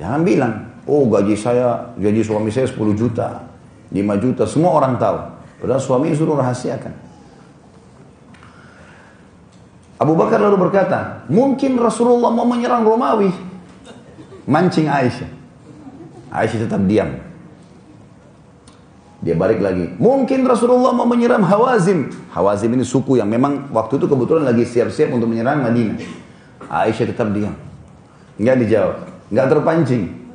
Jangan 0.03 0.21
bilang. 0.27 0.66
Oh 0.87 1.03
gaji 1.11 1.35
saya, 1.35 1.91
gaji 1.99 2.23
suami 2.23 2.47
saya 2.47 2.63
10 2.63 2.95
juta. 2.95 3.43
5 3.91 4.23
juta. 4.23 4.47
Semua 4.47 4.71
orang 4.79 4.95
tahu. 4.95 5.19
Padahal 5.59 5.83
suami 5.83 6.15
suruh 6.15 6.39
rahasiakan. 6.39 6.95
Abu 9.97 10.13
Bakar 10.13 10.39
lalu 10.39 10.69
berkata, 10.69 11.27
mungkin 11.27 11.75
Rasulullah 11.75 12.31
mau 12.31 12.47
menyerang 12.47 12.87
Romawi. 12.87 13.33
Mancing 14.47 14.87
Aisyah. 14.87 15.29
Aisyah 16.31 16.59
tetap 16.69 16.79
diam. 16.87 17.19
Dia 19.17 19.33
balik 19.33 19.59
lagi. 19.59 19.97
Mungkin 19.97 20.45
Rasulullah 20.45 20.93
mau 20.93 21.09
menyerang 21.09 21.41
Hawazim. 21.41 22.13
Hawazim 22.31 22.69
ini 22.77 22.85
suku 22.85 23.17
yang 23.17 23.27
memang 23.27 23.73
waktu 23.73 23.97
itu 23.97 24.05
kebetulan 24.05 24.45
lagi 24.45 24.63
siap-siap 24.63 25.09
untuk 25.09 25.33
menyerang 25.33 25.65
Madinah. 25.65 25.97
Aisyah 26.69 27.05
tetap 27.09 27.33
diam. 27.33 27.57
Enggak 28.37 28.55
dijawab. 28.61 28.95
Enggak 29.33 29.47
terpancing. 29.49 30.26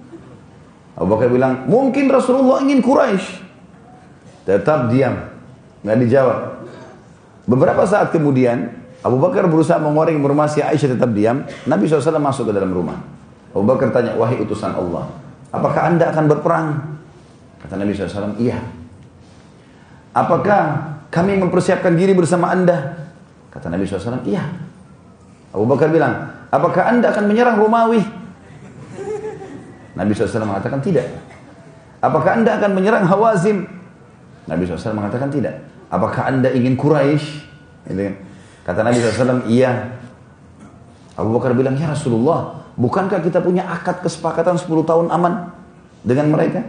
Abu 1.02 1.18
Bakar 1.18 1.34
bilang, 1.34 1.66
mungkin 1.66 2.06
Rasulullah 2.06 2.62
ingin 2.62 2.78
Quraisy. 2.78 3.42
Tetap 4.46 4.94
diam. 4.94 5.18
Enggak 5.82 5.98
dijawab. 6.06 6.38
Beberapa 7.50 7.82
saat 7.82 8.14
kemudian, 8.14 8.70
Abu 9.02 9.18
Bakar 9.18 9.50
berusaha 9.50 9.82
mengoreng 9.82 10.14
informasi 10.22 10.62
Aisyah 10.62 10.94
tetap 10.94 11.10
diam. 11.10 11.42
Nabi 11.66 11.90
SAW 11.90 12.22
masuk 12.22 12.50
ke 12.50 12.52
dalam 12.54 12.70
rumah. 12.70 13.02
Abu 13.50 13.66
Bakar 13.66 13.90
tanya, 13.90 14.14
wahai 14.14 14.38
utusan 14.38 14.78
Allah, 14.78 15.10
apakah 15.50 15.90
anda 15.90 16.08
akan 16.14 16.24
berperang? 16.30 16.66
Kata 17.66 17.74
Nabi 17.74 17.92
SAW, 17.92 18.38
iya. 18.38 18.62
Apakah 20.14 20.62
kami 21.10 21.34
mempersiapkan 21.36 21.98
diri 21.98 22.14
bersama 22.14 22.54
anda? 22.54 23.10
Kata 23.50 23.68
Nabi 23.68 23.84
SAW, 23.90 24.22
iya. 24.22 24.46
Abu 25.50 25.66
Bakar 25.66 25.90
bilang, 25.90 26.30
apakah 26.48 26.94
anda 26.94 27.10
akan 27.10 27.26
menyerang 27.26 27.58
Romawi? 27.58 28.21
Nabi 29.92 30.16
SAW 30.16 30.48
mengatakan 30.48 30.80
tidak. 30.80 31.06
Apakah 32.02 32.40
anda 32.40 32.58
akan 32.58 32.70
menyerang 32.74 33.04
Hawazim? 33.06 33.68
Nabi 34.48 34.66
SAW 34.66 34.98
mengatakan 34.98 35.30
tidak. 35.30 35.62
Apakah 35.92 36.32
anda 36.32 36.50
ingin 36.50 36.74
Quraisy? 36.74 37.26
Gitu 37.86 38.00
kan. 38.00 38.14
Kata 38.62 38.80
Nabi 38.86 38.96
SAW, 39.02 39.46
iya. 39.50 39.98
Abu 41.18 41.34
Bakar 41.36 41.52
bilang, 41.52 41.76
ya 41.76 41.92
Rasulullah, 41.92 42.62
bukankah 42.78 43.20
kita 43.20 43.44
punya 43.44 43.68
akad 43.68 44.00
kesepakatan 44.00 44.56
10 44.56 44.70
tahun 44.86 45.06
aman 45.12 45.52
dengan 46.00 46.32
mereka? 46.32 46.64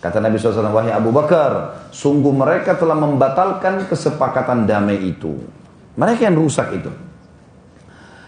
Kata 0.00 0.22
Nabi 0.22 0.38
SAW, 0.38 0.72
wahai 0.72 0.94
Abu 0.94 1.10
Bakar, 1.12 1.84
sungguh 1.92 2.30
mereka 2.30 2.78
telah 2.78 2.94
membatalkan 2.96 3.90
kesepakatan 3.90 4.64
damai 4.64 5.02
itu. 5.02 5.34
Mereka 5.98 6.30
yang 6.30 6.38
rusak 6.38 6.72
itu. 6.78 6.90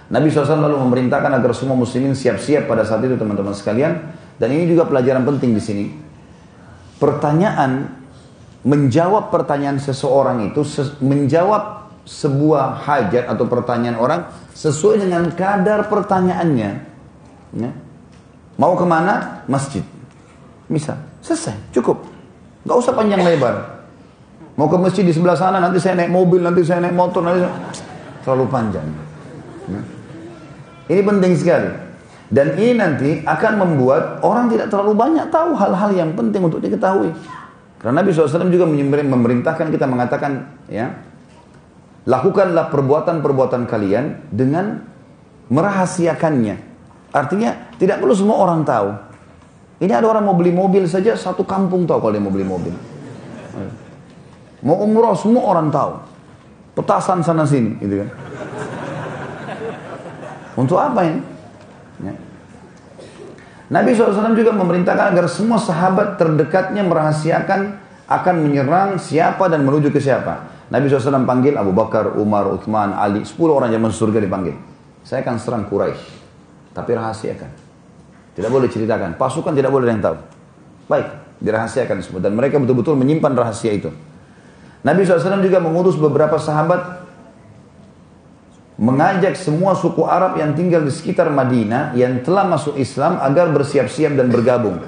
Nabi 0.09 0.33
SAW 0.33 0.65
lalu 0.65 0.81
memerintahkan 0.89 1.37
agar 1.37 1.53
semua 1.53 1.77
muslimin 1.77 2.17
siap-siap 2.17 2.65
pada 2.65 2.81
saat 2.89 3.05
itu 3.05 3.21
teman-teman 3.21 3.53
sekalian. 3.53 4.17
Dan 4.41 4.55
ini 4.57 4.65
juga 4.71 4.89
pelajaran 4.89 5.27
penting 5.29 5.53
di 5.53 5.61
sini. 5.61 5.85
Pertanyaan, 6.97 7.93
menjawab 8.65 9.29
pertanyaan 9.29 9.77
seseorang 9.77 10.49
itu, 10.49 10.65
menjawab 11.05 11.93
sebuah 12.09 12.89
hajat 12.89 13.29
atau 13.29 13.45
pertanyaan 13.45 14.01
orang 14.01 14.21
sesuai 14.57 15.05
dengan 15.05 15.29
kadar 15.37 15.93
pertanyaannya. 15.93 16.71
Ya. 17.53 17.71
Mau 18.57 18.73
ke 18.75 18.87
mana? 18.89 19.45
Masjid. 19.45 19.85
Misal, 20.73 20.97
selesai, 21.21 21.55
cukup. 21.77 22.01
Gak 22.65 22.77
usah 22.81 22.97
panjang 22.97 23.21
lebar. 23.21 23.85
Mau 24.57 24.67
ke 24.67 24.77
masjid 24.81 25.05
di 25.05 25.13
sebelah 25.13 25.37
sana, 25.37 25.63
nanti 25.63 25.79
saya 25.79 25.95
naik 26.01 26.11
mobil, 26.11 26.43
nanti 26.43 26.65
saya 26.65 26.83
naik 26.83 26.97
motor, 26.97 27.23
nanti 27.23 27.45
saya... 27.45 27.53
terlalu 28.27 28.45
panjang. 28.51 28.89
Ya. 29.71 29.98
Ini 30.89 31.01
penting 31.05 31.33
sekali. 31.37 31.71
Dan 32.29 32.61
ini 32.61 32.77
nanti 32.77 33.11
akan 33.25 33.53
membuat 33.57 34.21
orang 34.21 34.53
tidak 34.53 34.69
terlalu 34.69 34.93
banyak 34.93 35.33
tahu 35.33 35.57
hal-hal 35.57 35.91
yang 35.97 36.13
penting 36.13 36.45
untuk 36.45 36.61
diketahui. 36.61 37.13
Karena 37.81 38.05
Nabi 38.05 38.13
SAW 38.13 38.53
juga 38.53 38.69
memerintahkan 38.69 39.73
kita 39.73 39.89
mengatakan, 39.89 40.61
ya, 40.69 40.93
lakukanlah 42.05 42.69
perbuatan-perbuatan 42.69 43.65
kalian 43.65 44.29
dengan 44.29 44.83
merahasiakannya. 45.49 46.57
Artinya 47.17 47.73
tidak 47.81 48.05
perlu 48.05 48.13
semua 48.13 48.37
orang 48.45 48.61
tahu. 48.69 48.93
Ini 49.79 49.93
ada 49.95 50.11
orang 50.11 50.27
mau 50.27 50.37
beli 50.37 50.53
mobil 50.53 50.85
saja 50.85 51.15
satu 51.15 51.47
kampung 51.47 51.89
tahu 51.89 52.03
kalau 52.03 52.13
dia 52.13 52.21
mau 52.21 52.35
beli 52.35 52.45
mobil. 52.45 52.75
Mau 54.61 54.77
umroh 54.83 55.15
semua 55.15 55.49
orang 55.49 55.71
tahu. 55.71 56.03
Petasan 56.75 57.23
sana 57.23 57.47
sini, 57.47 57.79
gitu 57.79 58.05
kan. 58.05 58.09
Untuk 60.59 60.75
apa 60.75 61.07
ini? 61.07 61.23
Ya. 62.03 62.15
Nabi 63.71 63.95
SAW 63.95 64.35
juga 64.35 64.51
memerintahkan 64.51 65.15
agar 65.15 65.31
semua 65.31 65.63
sahabat 65.63 66.19
terdekatnya 66.19 66.83
merahasiakan 66.83 67.79
akan 68.11 68.35
menyerang 68.43 68.99
siapa 68.99 69.47
dan 69.47 69.63
menuju 69.63 69.95
ke 69.95 70.03
siapa. 70.03 70.51
Nabi 70.75 70.91
SAW 70.91 71.23
panggil 71.23 71.55
Abu 71.55 71.71
Bakar, 71.71 72.19
Umar, 72.19 72.51
Uthman, 72.51 72.91
Ali, 72.97 73.23
10 73.23 73.39
orang 73.47 73.71
yang 73.71 73.87
masuk 73.87 74.11
surga 74.11 74.19
dipanggil. 74.19 74.59
Saya 75.07 75.23
akan 75.23 75.37
serang 75.39 75.65
Quraisy, 75.71 76.03
tapi 76.75 76.91
rahasiakan. 76.93 77.51
Tidak 78.35 78.51
boleh 78.51 78.69
ceritakan, 78.69 79.15
pasukan 79.15 79.55
tidak 79.55 79.71
boleh 79.73 79.89
yang 79.89 80.03
tahu. 80.03 80.17
Baik, 80.91 81.07
dirahasiakan 81.41 82.03
semua. 82.05 82.21
Dan 82.21 82.37
mereka 82.37 82.61
betul-betul 82.61 82.99
menyimpan 82.99 83.33
rahasia 83.33 83.73
itu. 83.73 83.89
Nabi 84.85 85.05
SAW 85.05 85.41
juga 85.41 85.59
mengutus 85.61 85.97
beberapa 85.97 86.37
sahabat 86.37 87.08
mengajak 88.79 89.35
semua 89.35 89.75
suku 89.75 90.07
Arab 90.07 90.39
yang 90.39 90.55
tinggal 90.55 90.87
di 90.87 90.95
sekitar 90.95 91.27
Madinah 91.35 91.99
yang 91.99 92.23
telah 92.23 92.47
masuk 92.47 92.79
Islam 92.79 93.19
agar 93.19 93.51
bersiap-siap 93.51 94.15
dan 94.15 94.31
bergabung. 94.31 94.79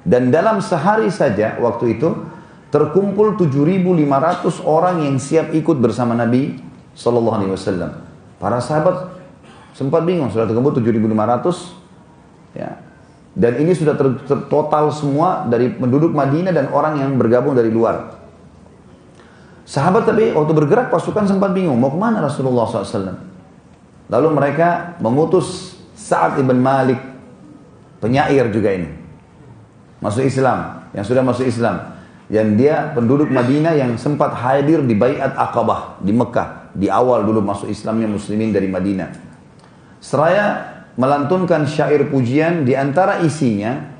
Dan 0.00 0.32
dalam 0.32 0.64
sehari 0.64 1.12
saja 1.12 1.60
waktu 1.60 2.00
itu 2.00 2.08
terkumpul 2.72 3.36
7.500 3.36 4.64
orang 4.64 5.04
yang 5.04 5.20
siap 5.20 5.52
ikut 5.52 5.76
bersama 5.76 6.16
Nabi 6.16 6.56
Sallallahu 6.96 7.36
Alaihi 7.36 7.52
Wasallam. 7.52 7.92
Para 8.40 8.64
sahabat 8.64 9.12
sempat 9.76 10.08
bingung 10.08 10.32
sudah 10.32 10.48
terkumpul 10.48 10.72
7.500 10.80 12.56
ya. 12.56 12.80
Dan 13.34 13.58
ini 13.58 13.74
sudah 13.74 13.98
ter, 13.98 14.14
total 14.46 14.94
semua 14.94 15.44
dari 15.50 15.68
penduduk 15.68 16.14
Madinah 16.14 16.54
dan 16.54 16.70
orang 16.70 17.02
yang 17.02 17.18
bergabung 17.18 17.52
dari 17.52 17.68
luar. 17.68 18.14
Sahabat 19.66 20.06
tapi 20.06 20.30
waktu 20.30 20.52
bergerak 20.54 20.86
pasukan 20.92 21.26
sempat 21.26 21.50
bingung 21.50 21.74
mau 21.74 21.90
ke 21.90 21.98
mana 21.98 22.22
Rasulullah 22.22 22.68
SAW. 22.68 23.33
Lalu 24.08 24.28
mereka 24.36 24.98
mengutus 25.00 25.78
Sa'ad 25.94 26.36
ibn 26.36 26.60
Malik, 26.60 27.00
penyair 28.02 28.52
juga 28.52 28.76
ini. 28.76 28.90
Masuk 30.04 30.26
Islam, 30.26 30.90
yang 30.92 31.04
sudah 31.06 31.24
masuk 31.24 31.48
Islam. 31.48 31.96
Yang 32.28 32.48
dia 32.60 32.92
penduduk 32.92 33.28
Madinah 33.32 33.76
yang 33.76 33.96
sempat 33.96 34.36
hadir 34.36 34.84
di 34.84 34.92
Bayat 34.96 35.32
Aqabah 35.32 36.00
di 36.00 36.12
Mekah. 36.12 36.72
Di 36.76 36.92
awal 36.92 37.24
dulu 37.24 37.40
masuk 37.40 37.68
Islamnya 37.72 38.08
muslimin 38.10 38.52
dari 38.52 38.68
Madinah. 38.68 39.08
Seraya 40.00 40.46
melantunkan 41.00 41.64
syair 41.64 42.08
pujian 42.12 42.68
di 42.68 42.76
antara 42.76 43.24
isinya 43.24 43.94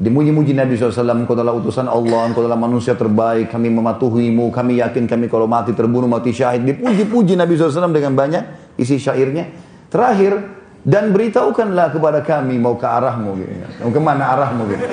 Dimuji-muji 0.00 0.56
Nabi 0.56 0.80
SAW, 0.80 1.12
engkau 1.12 1.36
adalah 1.36 1.52
utusan 1.52 1.84
Allah, 1.84 2.24
engkau 2.24 2.40
adalah 2.40 2.56
manusia 2.56 2.96
terbaik, 2.96 3.52
kami 3.52 3.68
mematuhimu, 3.68 4.48
kami 4.48 4.80
yakin 4.80 5.04
kami 5.04 5.28
kalau 5.28 5.44
mati 5.44 5.76
terbunuh, 5.76 6.08
mati 6.08 6.32
syahid. 6.32 6.64
Dipuji-puji 6.64 7.36
Nabi 7.36 7.60
SAW 7.60 7.92
dengan 7.92 8.16
banyak 8.16 8.69
isi 8.80 8.96
syairnya. 8.96 9.52
Terakhir, 9.92 10.40
dan 10.80 11.12
beritahukanlah 11.12 11.92
kepada 11.92 12.24
kami 12.24 12.56
mau 12.56 12.80
ke 12.80 12.88
arahmu. 12.88 13.36
Gitu. 13.36 13.52
Mau 13.84 13.92
ke 13.92 14.00
mana 14.00 14.32
arahmu. 14.32 14.64
Gitu. 14.72 14.84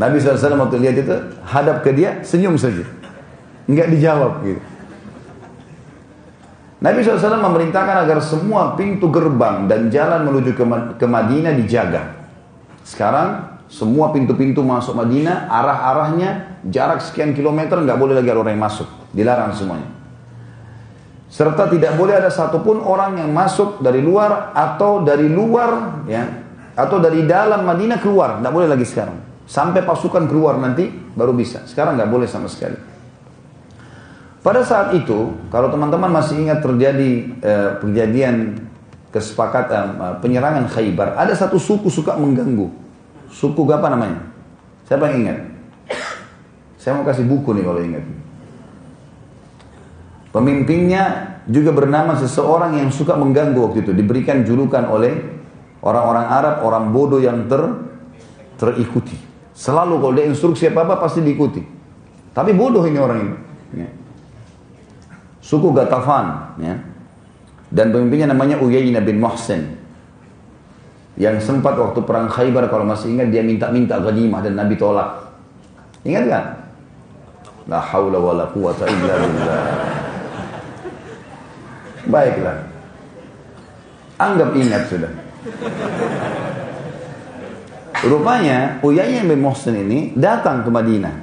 Nabi 0.00 0.16
SAW 0.16 0.60
waktu 0.60 0.76
lihat 0.80 0.96
itu, 1.00 1.16
hadap 1.44 1.80
ke 1.80 1.90
dia, 1.92 2.20
senyum 2.24 2.60
saja. 2.60 2.84
Enggak 3.68 3.88
dijawab 3.92 4.40
gitu. 4.44 4.62
Nabi 6.80 7.04
SAW 7.04 7.36
memerintahkan 7.36 8.08
agar 8.08 8.18
semua 8.24 8.72
pintu 8.72 9.12
gerbang 9.12 9.68
dan 9.68 9.92
jalan 9.92 10.24
menuju 10.24 10.56
ke, 10.96 11.06
Madinah 11.06 11.52
dijaga. 11.52 12.16
Sekarang 12.80 13.60
semua 13.68 14.16
pintu-pintu 14.16 14.64
masuk 14.64 14.96
Madinah, 14.96 15.52
arah-arahnya 15.52 16.64
jarak 16.72 17.04
sekian 17.04 17.36
kilometer 17.36 17.76
nggak 17.76 18.00
boleh 18.00 18.16
lagi 18.16 18.32
ada 18.32 18.40
orang 18.40 18.56
yang 18.56 18.64
masuk, 18.64 18.88
dilarang 19.12 19.52
semuanya. 19.52 19.99
Serta 21.30 21.70
tidak 21.70 21.94
boleh 21.94 22.18
ada 22.18 22.26
satupun 22.26 22.82
orang 22.82 23.22
yang 23.22 23.30
masuk 23.30 23.78
dari 23.78 24.02
luar 24.02 24.50
atau 24.50 25.06
dari 25.06 25.30
luar 25.30 26.02
ya 26.10 26.26
atau 26.74 26.98
dari 26.98 27.22
dalam 27.22 27.62
Madinah 27.62 28.02
keluar, 28.02 28.42
nggak 28.42 28.50
boleh 28.50 28.66
lagi 28.66 28.82
sekarang. 28.82 29.46
Sampai 29.46 29.86
pasukan 29.86 30.26
keluar 30.26 30.58
nanti 30.58 30.90
baru 30.90 31.30
bisa. 31.30 31.66
Sekarang 31.70 31.94
nggak 31.94 32.10
boleh 32.10 32.26
sama 32.26 32.50
sekali. 32.50 32.74
Pada 34.40 34.64
saat 34.64 34.96
itu, 34.96 35.36
kalau 35.52 35.68
teman-teman 35.68 36.08
masih 36.08 36.40
ingat 36.40 36.64
terjadi 36.64 37.10
eh, 37.44 37.70
kejadian 37.78 38.66
kesepakatan 39.12 39.86
eh, 40.00 40.14
penyerangan 40.18 40.66
Khaybar, 40.66 41.14
ada 41.14 41.34
satu 41.36 41.60
suku 41.60 41.92
suka 41.92 42.16
mengganggu. 42.16 42.70
Suku 43.30 43.62
apa 43.70 43.86
namanya? 43.86 44.26
Siapa 44.88 45.06
yang 45.12 45.26
ingat? 45.26 45.38
Saya 46.80 46.96
mau 46.96 47.04
kasih 47.04 47.28
buku 47.28 47.52
nih 47.54 47.62
kalau 47.62 47.80
ingat. 47.84 48.04
Pemimpinnya 50.30 51.02
juga 51.50 51.74
bernama 51.74 52.14
seseorang 52.14 52.78
yang 52.78 52.90
suka 52.94 53.18
mengganggu 53.18 53.58
waktu 53.58 53.82
itu. 53.82 53.92
Diberikan 53.94 54.46
julukan 54.46 54.86
oleh 54.86 55.12
orang-orang 55.82 56.26
Arab, 56.30 56.54
orang 56.62 56.94
bodoh 56.94 57.18
yang 57.18 57.50
ter 57.50 57.62
terikuti. 58.58 59.18
Selalu 59.54 59.94
kalau 59.98 60.14
dia 60.14 60.26
instruksi 60.30 60.70
apa-apa 60.70 61.02
pasti 61.02 61.20
diikuti. 61.20 61.60
Tapi 62.30 62.54
bodoh 62.54 62.86
ini 62.86 62.98
orang 63.02 63.18
ini. 63.18 63.34
Ya 63.74 63.88
suku 65.50 65.74
Gatafan 65.74 66.54
ya. 66.62 66.78
Dan 67.70 67.90
pemimpinnya 67.90 68.30
namanya 68.30 68.62
Uyainah 68.62 69.02
bin 69.02 69.18
Muhsin. 69.18 69.78
Yang 71.18 71.46
sempat 71.46 71.74
waktu 71.74 72.02
perang 72.06 72.30
Khaybar 72.30 72.70
kalau 72.70 72.86
masih 72.86 73.14
ingat 73.14 73.34
dia 73.34 73.42
minta-minta 73.42 73.98
ghanimah 73.98 74.40
dan 74.42 74.54
Nabi 74.58 74.74
tolak. 74.78 75.30
Ingat 76.06 76.24
kan? 76.26 76.44
La 77.68 77.78
haula 77.78 78.18
wa 78.18 78.32
la 78.34 78.46
quwata 78.50 78.88
illa 78.88 79.14
billah. 79.20 79.99
Baiklah. 82.10 82.66
Anggap 84.20 84.52
ingat 84.52 84.82
sudah. 84.90 85.12
Rupanya 88.00 88.80
Uyainah 88.84 89.24
bin 89.28 89.40
Muhsin 89.40 89.76
ini 89.76 90.12
datang 90.16 90.64
ke 90.64 90.70
Madinah. 90.72 91.14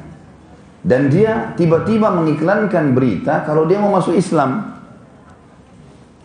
Dan 0.82 1.12
dia 1.12 1.52
tiba-tiba 1.60 2.08
mengiklankan 2.14 2.96
berita 2.96 3.44
kalau 3.44 3.68
dia 3.68 3.82
mau 3.82 3.92
masuk 3.92 4.16
Islam. 4.16 4.78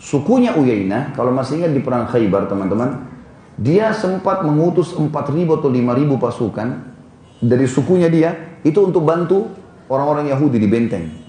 Sukunya 0.03 0.55
Uyainah, 0.55 1.15
kalau 1.15 1.31
masih 1.31 1.63
ingat 1.63 1.73
di 1.75 1.81
perang 1.83 2.11
Khaybar 2.11 2.51
teman-teman, 2.51 3.07
dia 3.55 3.95
sempat 3.95 4.43
mengutus 4.43 4.95
4.000 4.95 5.11
atau 5.47 5.71
5.000 5.71 6.19
pasukan 6.19 6.69
dari 7.39 7.67
sukunya 7.71 8.11
dia, 8.11 8.59
itu 8.67 8.79
untuk 8.83 9.07
bantu 9.07 9.47
orang-orang 9.87 10.31
Yahudi 10.31 10.59
di 10.59 10.69
benteng. 10.71 11.22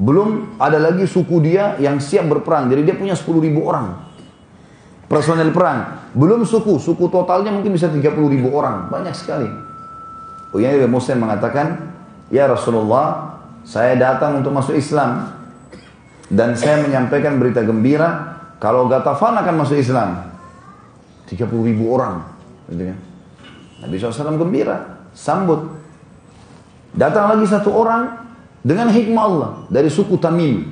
Belum 0.00 0.56
ada 0.56 0.80
lagi 0.80 1.04
suku 1.04 1.44
dia 1.44 1.76
yang 1.76 2.00
siap 2.00 2.24
berperang, 2.28 2.72
jadi 2.72 2.80
dia 2.82 2.96
punya 2.96 3.12
10.000 3.12 3.28
orang. 3.60 3.86
Personel 5.04 5.52
perang, 5.52 6.08
belum 6.16 6.48
suku, 6.48 6.80
suku 6.80 7.12
totalnya 7.12 7.52
mungkin 7.52 7.76
bisa 7.76 7.92
30.000 7.92 8.16
orang, 8.48 8.88
banyak 8.88 9.12
sekali. 9.12 9.44
Uyainah 10.56 10.88
bin 10.88 10.92
Muslim 10.92 11.20
mengatakan, 11.20 11.92
Ya 12.32 12.48
Rasulullah, 12.48 13.36
saya 13.60 13.92
datang 14.00 14.40
untuk 14.40 14.56
masuk 14.56 14.72
Islam. 14.72 15.28
Dan 16.32 16.56
saya 16.56 16.80
menyampaikan 16.80 17.36
berita 17.36 17.60
gembira, 17.60 18.40
kalau 18.56 18.88
Gatafan 18.88 19.36
akan 19.36 19.54
masuk 19.60 19.76
Islam. 19.76 20.32
30 21.28 21.68
ribu 21.68 21.92
orang. 21.92 22.24
Gitu 22.72 22.88
kan. 22.88 22.98
Nabi 23.84 23.94
SAW 24.00 24.40
gembira, 24.40 25.04
sambut. 25.12 25.60
Datang 26.96 27.36
lagi 27.36 27.44
satu 27.44 27.68
orang 27.72 28.31
dengan 28.62 28.88
hikmah 28.90 29.22
Allah 29.26 29.50
dari 29.68 29.90
suku 29.90 30.16
Tamim. 30.18 30.70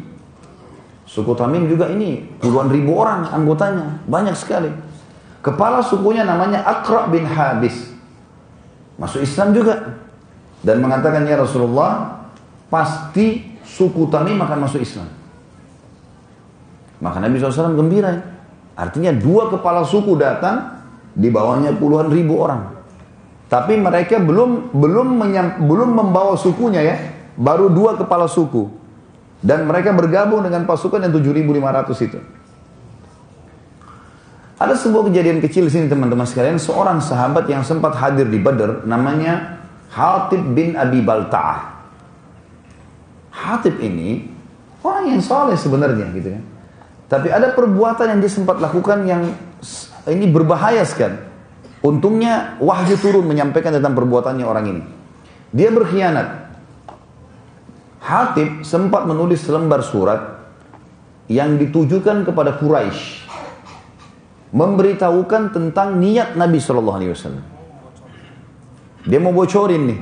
Suku 1.11 1.35
Tamim 1.35 1.67
juga 1.67 1.91
ini 1.91 2.23
puluhan 2.39 2.71
ribu 2.71 2.95
orang 2.95 3.27
anggotanya, 3.35 3.99
banyak 4.07 4.35
sekali. 4.39 4.71
Kepala 5.43 5.83
sukunya 5.83 6.23
namanya 6.23 6.63
Akra 6.63 7.11
bin 7.11 7.27
Habis. 7.27 7.91
Masuk 8.95 9.27
Islam 9.27 9.51
juga. 9.57 9.99
Dan 10.61 10.85
mengatakan 10.85 11.25
ya 11.25 11.41
Rasulullah, 11.41 12.21
pasti 12.69 13.57
suku 13.65 14.07
Tamim 14.13 14.37
akan 14.39 14.59
masuk 14.69 14.85
Islam. 14.85 15.09
Maka 17.01 17.17
Nabi 17.19 17.41
SAW 17.41 17.75
gembira. 17.81 18.13
Artinya 18.77 19.11
dua 19.17 19.49
kepala 19.49 19.83
suku 19.83 20.21
datang, 20.21 20.85
di 21.17 21.33
bawahnya 21.33 21.75
puluhan 21.75 22.13
ribu 22.13 22.39
orang. 22.39 22.77
Tapi 23.51 23.75
mereka 23.81 24.23
belum 24.23 24.71
belum 24.77 25.09
menyam, 25.19 25.67
belum 25.67 25.91
membawa 25.97 26.39
sukunya 26.39 26.81
ya, 26.85 26.97
baru 27.41 27.73
dua 27.73 27.97
kepala 27.97 28.29
suku. 28.29 28.69
Dan 29.41 29.65
mereka 29.65 29.97
bergabung 29.97 30.45
dengan 30.45 30.69
pasukan 30.69 31.01
yang 31.01 31.17
7.500 31.17 32.07
itu. 32.13 32.21
Ada 34.61 34.77
sebuah 34.77 35.09
kejadian 35.09 35.41
kecil 35.41 35.65
di 35.65 35.73
sini 35.73 35.89
teman-teman 35.89 36.29
sekalian, 36.29 36.61
seorang 36.61 37.01
sahabat 37.01 37.49
yang 37.49 37.65
sempat 37.65 37.97
hadir 37.97 38.29
di 38.29 38.37
Badr 38.37 38.85
namanya 38.85 39.65
Hatib 39.89 40.53
bin 40.53 40.77
Abi 40.77 41.01
Balta'ah. 41.01 41.81
Hatib 43.33 43.81
ini 43.81 44.29
orang 44.85 45.17
yang 45.17 45.25
soleh 45.25 45.57
sebenarnya 45.57 46.13
gitu 46.13 46.37
kan. 46.37 46.45
Tapi 47.09 47.33
ada 47.33 47.57
perbuatan 47.57 48.07
yang 48.13 48.21
dia 48.21 48.29
sempat 48.29 48.61
lakukan 48.61 49.09
yang 49.09 49.33
ini 50.05 50.29
berbahaya 50.29 50.85
sekali. 50.85 51.17
Untungnya 51.81 52.61
wahyu 52.61 53.01
turun 53.01 53.25
menyampaikan 53.25 53.73
tentang 53.73 53.97
perbuatannya 53.97 54.45
orang 54.45 54.65
ini. 54.69 54.83
Dia 55.57 55.73
berkhianat. 55.73 56.29
Hatib 58.01 58.65
sempat 58.65 59.05
menulis 59.05 59.45
selembar 59.45 59.85
surat 59.85 60.41
yang 61.29 61.61
ditujukan 61.61 62.25
kepada 62.25 62.57
Quraisy 62.57 63.29
memberitahukan 64.51 65.55
tentang 65.55 66.01
niat 66.01 66.35
Nabi 66.35 66.59
Shallallahu 66.59 66.97
Alaihi 66.97 67.13
Wasallam. 67.15 67.45
Dia 69.07 69.21
mau 69.23 69.33
bocorin 69.33 69.83
nih. 69.87 70.01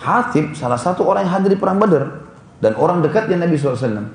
Hatib 0.00 0.54
salah 0.54 0.78
satu 0.78 1.06
orang 1.06 1.26
yang 1.26 1.32
hadir 1.40 1.50
di 1.54 1.58
perang 1.58 1.82
Badar 1.82 2.26
dan 2.62 2.72
orang 2.78 3.02
dekatnya 3.02 3.42
Nabi 3.42 3.58
SAW. 3.58 4.06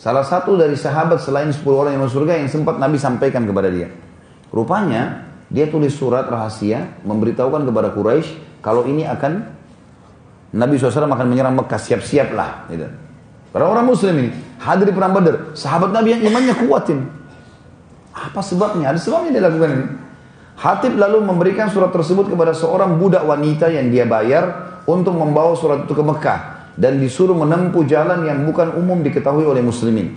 Salah 0.00 0.24
satu 0.24 0.56
dari 0.56 0.74
sahabat 0.80 1.20
selain 1.20 1.52
10 1.52 1.60
orang 1.68 1.92
yang 1.92 2.02
masuk 2.08 2.24
surga 2.24 2.40
yang 2.40 2.48
sempat 2.48 2.80
Nabi 2.80 2.96
sampaikan 2.96 3.44
kepada 3.44 3.68
dia. 3.68 3.92
Rupanya 4.48 5.28
dia 5.52 5.68
tulis 5.68 5.92
surat 5.92 6.24
rahasia 6.24 7.02
memberitahukan 7.04 7.68
kepada 7.68 7.92
Quraisy 7.92 8.62
kalau 8.64 8.88
ini 8.88 9.04
akan 9.04 9.59
Nabi 10.50 10.78
SAW 10.78 11.06
akan 11.06 11.28
menyerang 11.30 11.54
Mekah 11.54 11.78
siap-siaplah. 11.78 12.66
Gitu. 12.70 12.86
Para 13.50 13.66
orang 13.66 13.86
Muslim 13.86 14.14
ini 14.18 14.30
hadir 14.62 14.90
di 14.90 14.94
perang 14.94 15.14
Badar, 15.14 15.54
sahabat 15.54 15.90
Nabi 15.90 16.18
yang 16.18 16.22
imannya 16.30 16.54
kuatin. 16.58 17.06
Apa 18.10 18.42
sebabnya? 18.42 18.90
Ada 18.94 18.98
sebabnya 18.98 19.30
dia 19.38 19.42
lakukan 19.46 19.70
ini. 19.70 19.86
Hatib 20.60 20.92
lalu 21.00 21.24
memberikan 21.24 21.72
surat 21.72 21.88
tersebut 21.88 22.28
kepada 22.28 22.52
seorang 22.52 23.00
budak 23.00 23.24
wanita 23.24 23.72
yang 23.72 23.88
dia 23.88 24.04
bayar 24.04 24.76
untuk 24.84 25.16
membawa 25.16 25.56
surat 25.56 25.88
itu 25.88 25.94
ke 25.96 26.04
Mekah 26.04 26.38
dan 26.76 27.00
disuruh 27.00 27.32
menempuh 27.32 27.84
jalan 27.88 28.28
yang 28.28 28.44
bukan 28.44 28.76
umum 28.76 29.00
diketahui 29.00 29.48
oleh 29.48 29.64
muslimin. 29.64 30.12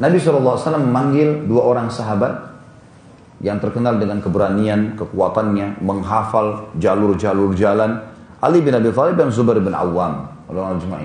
Nabi 0.00 0.16
SAW 0.16 0.58
memanggil 0.80 1.44
dua 1.44 1.68
orang 1.68 1.92
sahabat 1.92 2.52
yang 3.44 3.60
terkenal 3.60 3.98
dengan 3.98 4.22
keberanian, 4.24 4.96
kekuatannya, 4.96 5.82
menghafal 5.82 6.72
jalur-jalur 6.78 7.52
jalan. 7.58 8.11
Ali 8.42 8.58
bin 8.58 8.74
Abi 8.74 8.90
Thalib 8.90 9.14
dan 9.14 9.30
Zubair 9.30 9.62
bin 9.62 9.70
Awam. 9.70 10.26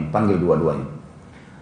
Panggil 0.10 0.42
dua-duanya. 0.42 0.98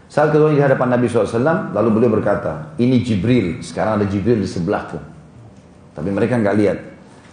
Saat 0.08 0.32
kedua 0.32 0.56
di 0.56 0.62
hadapan 0.64 0.96
Nabi 0.96 1.12
SAW, 1.12 1.76
lalu 1.76 1.90
beliau 1.92 2.16
berkata, 2.16 2.72
ini 2.80 3.04
Jibril, 3.04 3.60
sekarang 3.60 4.00
ada 4.00 4.06
Jibril 4.08 4.40
di 4.40 4.48
sebelahku. 4.48 4.96
Tapi 5.92 6.10
mereka 6.14 6.40
nggak 6.40 6.56
lihat. 6.56 6.80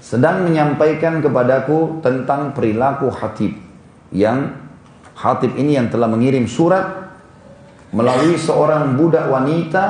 Sedang 0.02 0.42
menyampaikan 0.42 1.22
kepadaku 1.22 2.02
tentang 2.02 2.50
perilaku 2.50 3.06
hatib. 3.14 3.54
Yang 4.10 4.58
hatib 5.14 5.54
ini 5.54 5.78
yang 5.78 5.86
telah 5.94 6.10
mengirim 6.10 6.50
surat 6.50 7.14
melalui 7.94 8.34
seorang 8.34 8.98
budak 8.98 9.30
wanita 9.30 9.84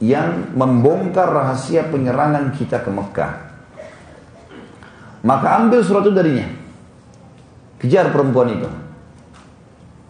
yang 0.00 0.56
membongkar 0.56 1.28
rahasia 1.28 1.90
penyerangan 1.92 2.56
kita 2.56 2.80
ke 2.80 2.90
Mekah. 2.90 3.32
Maka 5.22 5.46
ambil 5.60 5.84
surat 5.84 6.08
itu 6.08 6.14
darinya. 6.16 6.61
Kejar 7.82 8.14
perempuan 8.14 8.54
itu. 8.54 8.70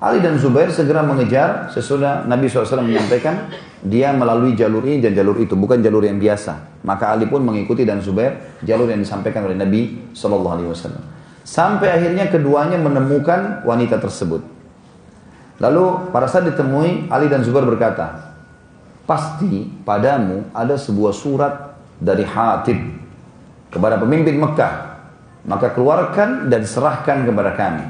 Ali 0.03 0.19
dan 0.19 0.37
Zubair 0.37 0.69
segera 0.75 1.01
mengejar 1.07 1.71
sesudah 1.71 2.27
Nabi 2.27 2.51
SAW 2.51 2.83
menyampaikan 2.83 3.49
dia 3.81 4.11
melalui 4.11 4.53
jalur 4.59 4.83
ini 4.83 4.99
dan 4.99 5.15
jalur 5.15 5.39
itu, 5.39 5.55
bukan 5.55 5.79
jalur 5.79 6.03
yang 6.05 6.19
biasa. 6.19 6.83
Maka 6.83 7.15
Ali 7.15 7.31
pun 7.31 7.41
mengikuti 7.41 7.87
dan 7.87 8.03
Zubair 8.03 8.61
jalur 8.67 8.91
yang 8.91 8.99
disampaikan 8.99 9.47
oleh 9.47 9.55
Nabi 9.55 10.13
SAW. 10.13 10.67
Sampai 11.47 11.91
akhirnya 11.91 12.29
keduanya 12.29 12.77
menemukan 12.83 13.63
wanita 13.63 14.03
tersebut. 14.03 14.43
Lalu 15.63 16.11
pada 16.11 16.27
saat 16.27 16.51
ditemui, 16.51 17.07
Ali 17.07 17.31
dan 17.31 17.47
Zubair 17.47 17.63
berkata, 17.63 18.35
pasti 19.07 19.71
padamu 19.87 20.51
ada 20.51 20.75
sebuah 20.75 21.15
surat 21.15 21.55
dari 22.03 22.27
Hatib 22.27 22.79
kepada 23.71 24.03
pemimpin 24.03 24.35
Mekah. 24.37 24.92
Maka 25.43 25.75
keluarkan 25.75 26.49
dan 26.49 26.63
serahkan 26.63 27.27
kepada 27.27 27.59
kami. 27.59 27.85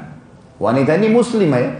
Wanita 0.57 0.97
ini 0.97 1.13
muslimah 1.13 1.59
ya, 1.61 1.71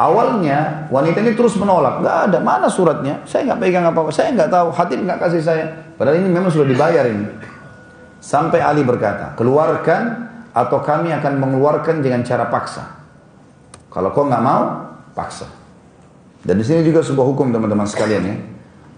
Awalnya 0.00 0.88
wanita 0.88 1.20
ini 1.20 1.36
terus 1.36 1.60
menolak, 1.60 2.00
nggak 2.00 2.16
ada, 2.32 2.38
mana 2.40 2.72
suratnya? 2.72 3.20
Saya 3.28 3.52
nggak 3.52 3.60
pegang 3.60 3.84
apa-apa, 3.84 4.08
saya 4.08 4.32
nggak 4.32 4.48
tahu, 4.48 4.72
hati 4.72 4.96
nggak 4.96 5.20
kasih 5.20 5.44
saya. 5.44 5.64
Padahal 6.00 6.24
ini 6.24 6.32
memang 6.32 6.48
sudah 6.48 6.64
dibayar 6.64 7.04
ini. 7.04 7.28
Sampai 8.16 8.64
Ali 8.64 8.80
berkata, 8.80 9.36
keluarkan 9.36 10.32
atau 10.56 10.80
kami 10.80 11.12
akan 11.12 11.36
mengeluarkan 11.36 12.00
dengan 12.00 12.24
cara 12.24 12.48
paksa. 12.48 12.96
Kalau 13.92 14.08
kau 14.16 14.24
nggak 14.24 14.40
mau, 14.40 14.88
paksa. 15.12 15.44
Dan 16.48 16.56
di 16.56 16.64
sini 16.64 16.80
juga 16.80 17.04
sebuah 17.04 17.26
hukum 17.36 17.52
teman-teman 17.52 17.84
sekalian 17.84 18.24
ya. 18.24 18.36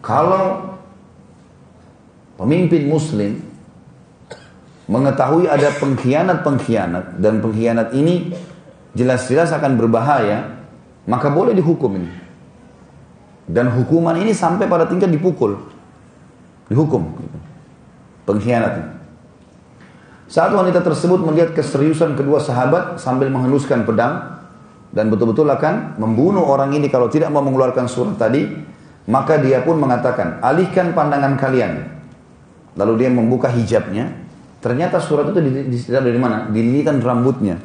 Kalau 0.07 0.79
pemimpin 2.39 2.87
muslim 2.87 3.43
mengetahui 4.93 5.49
ada 5.49 5.73
pengkhianat-pengkhianat 5.81 7.17
dan 7.17 7.41
pengkhianat 7.41 7.97
ini 7.97 8.37
jelas-jelas 8.93 9.49
akan 9.57 9.81
berbahaya, 9.81 10.61
maka 11.09 11.33
boleh 11.33 11.57
dihukum 11.57 11.97
ini. 11.97 12.13
Dan 13.49 13.73
hukuman 13.73 14.21
ini 14.21 14.37
sampai 14.37 14.69
pada 14.69 14.85
tingkat 14.85 15.09
dipukul. 15.09 15.57
Dihukum. 16.69 17.17
Pengkhianat. 18.29 19.01
Saat 20.29 20.53
wanita 20.53 20.81
tersebut 20.81 21.21
melihat 21.21 21.53
keseriusan 21.53 22.17
kedua 22.17 22.41
sahabat 22.41 22.97
sambil 22.97 23.29
menghenuskan 23.29 23.85
pedang 23.85 24.41
dan 24.93 25.09
betul-betul 25.09 25.49
akan 25.49 25.97
membunuh 26.01 26.45
orang 26.45 26.73
ini 26.73 26.89
kalau 26.89 27.09
tidak 27.09 27.33
mau 27.33 27.45
mengeluarkan 27.45 27.89
surat 27.89 28.17
tadi, 28.17 28.49
maka 29.09 29.41
dia 29.41 29.61
pun 29.65 29.77
mengatakan, 29.77 30.39
alihkan 30.41 30.95
pandangan 30.95 31.37
kalian. 31.37 31.91
Lalu 32.79 33.05
dia 33.05 33.11
membuka 33.13 33.53
hijabnya, 33.53 34.22
ternyata 34.63 35.03
surat 35.03 35.35
itu 35.35 35.43
ditaruh 35.43 36.07
dari 36.07 36.21
mana? 36.23 36.47
Dililitan 36.47 37.03
rambutnya. 37.03 37.59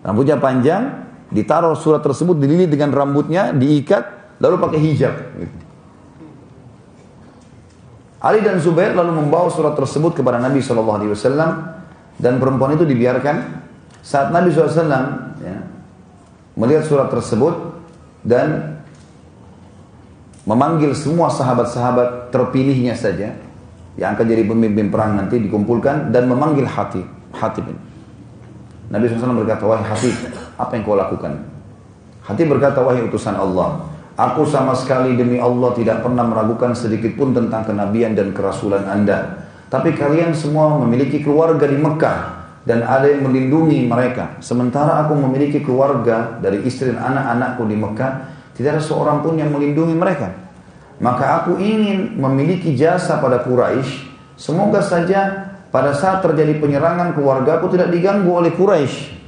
Rambutnya 0.00 0.40
panjang, 0.40 1.10
Ditaruh 1.30 1.78
surat 1.78 2.02
tersebut 2.02 2.34
dililit 2.42 2.66
dengan 2.66 2.90
rambutnya, 2.90 3.54
diikat, 3.54 4.34
lalu 4.42 4.58
pakai 4.58 4.78
hijab. 4.82 5.14
Ali 8.20 8.42
dan 8.42 8.58
Zubair 8.58 8.92
lalu 8.92 9.14
membawa 9.14 9.46
surat 9.48 9.78
tersebut 9.78 10.18
kepada 10.18 10.42
Nabi 10.42 10.60
SAW 10.60 11.14
dan 12.20 12.36
perempuan 12.36 12.76
itu 12.76 12.84
dibiarkan 12.84 13.62
saat 14.02 14.34
Nabi 14.34 14.52
SAW 14.52 14.90
ya, 15.40 15.56
melihat 16.58 16.84
surat 16.84 17.08
tersebut 17.08 17.80
dan 18.26 18.76
memanggil 20.44 20.92
semua 20.98 21.30
sahabat-sahabat 21.30 22.34
terpilihnya 22.34 22.98
saja 22.98 23.38
yang 24.00 24.16
akan 24.16 24.24
jadi 24.24 24.48
pemimpin 24.48 24.88
perang 24.88 25.20
nanti 25.20 25.36
dikumpulkan 25.36 26.08
dan 26.08 26.24
memanggil 26.24 26.64
Hatib. 26.64 27.04
Hatib 27.36 27.68
ini. 27.68 27.80
Nabi 28.88 29.04
SAW 29.06 29.44
berkata, 29.44 29.68
wahai 29.68 29.84
Hatib, 29.84 30.16
apa 30.56 30.72
yang 30.72 30.82
kau 30.88 30.96
lakukan? 30.96 31.36
Hatib 32.24 32.48
berkata, 32.48 32.80
wahai 32.80 33.04
utusan 33.04 33.36
Allah, 33.36 33.84
aku 34.16 34.48
sama 34.48 34.72
sekali 34.72 35.20
demi 35.20 35.36
Allah 35.36 35.76
tidak 35.76 36.00
pernah 36.00 36.24
meragukan 36.24 36.72
sedikit 36.72 37.12
pun 37.12 37.36
tentang 37.36 37.68
kenabian 37.68 38.16
dan 38.16 38.32
kerasulan 38.32 38.88
anda. 38.88 39.46
Tapi 39.68 39.92
kalian 39.92 40.32
semua 40.32 40.80
memiliki 40.80 41.20
keluarga 41.20 41.68
di 41.68 41.76
Mekah. 41.76 42.40
dan 42.60 42.84
ada 42.84 43.08
yang 43.08 43.24
melindungi 43.24 43.88
mereka. 43.88 44.36
Sementara 44.44 45.00
aku 45.00 45.16
memiliki 45.16 45.64
keluarga 45.64 46.36
dari 46.44 46.60
istri 46.68 46.92
dan 46.92 47.00
anak-anakku 47.00 47.64
di 47.64 47.72
Mekah, 47.72 48.12
tidak 48.52 48.76
ada 48.76 48.82
seorang 48.84 49.24
pun 49.24 49.40
yang 49.40 49.48
melindungi 49.48 49.96
mereka. 49.96 50.28
Maka 51.00 51.42
aku 51.42 51.56
ingin 51.56 52.20
memiliki 52.20 52.76
jasa 52.76 53.18
pada 53.24 53.40
Quraisy. 53.40 54.12
Semoga 54.36 54.84
saja 54.84 55.48
pada 55.72 55.96
saat 55.96 56.20
terjadi 56.20 56.60
penyerangan 56.60 57.16
keluarga 57.16 57.56
aku 57.56 57.72
tidak 57.72 57.88
diganggu 57.88 58.28
oleh 58.28 58.52
Quraisy. 58.52 59.20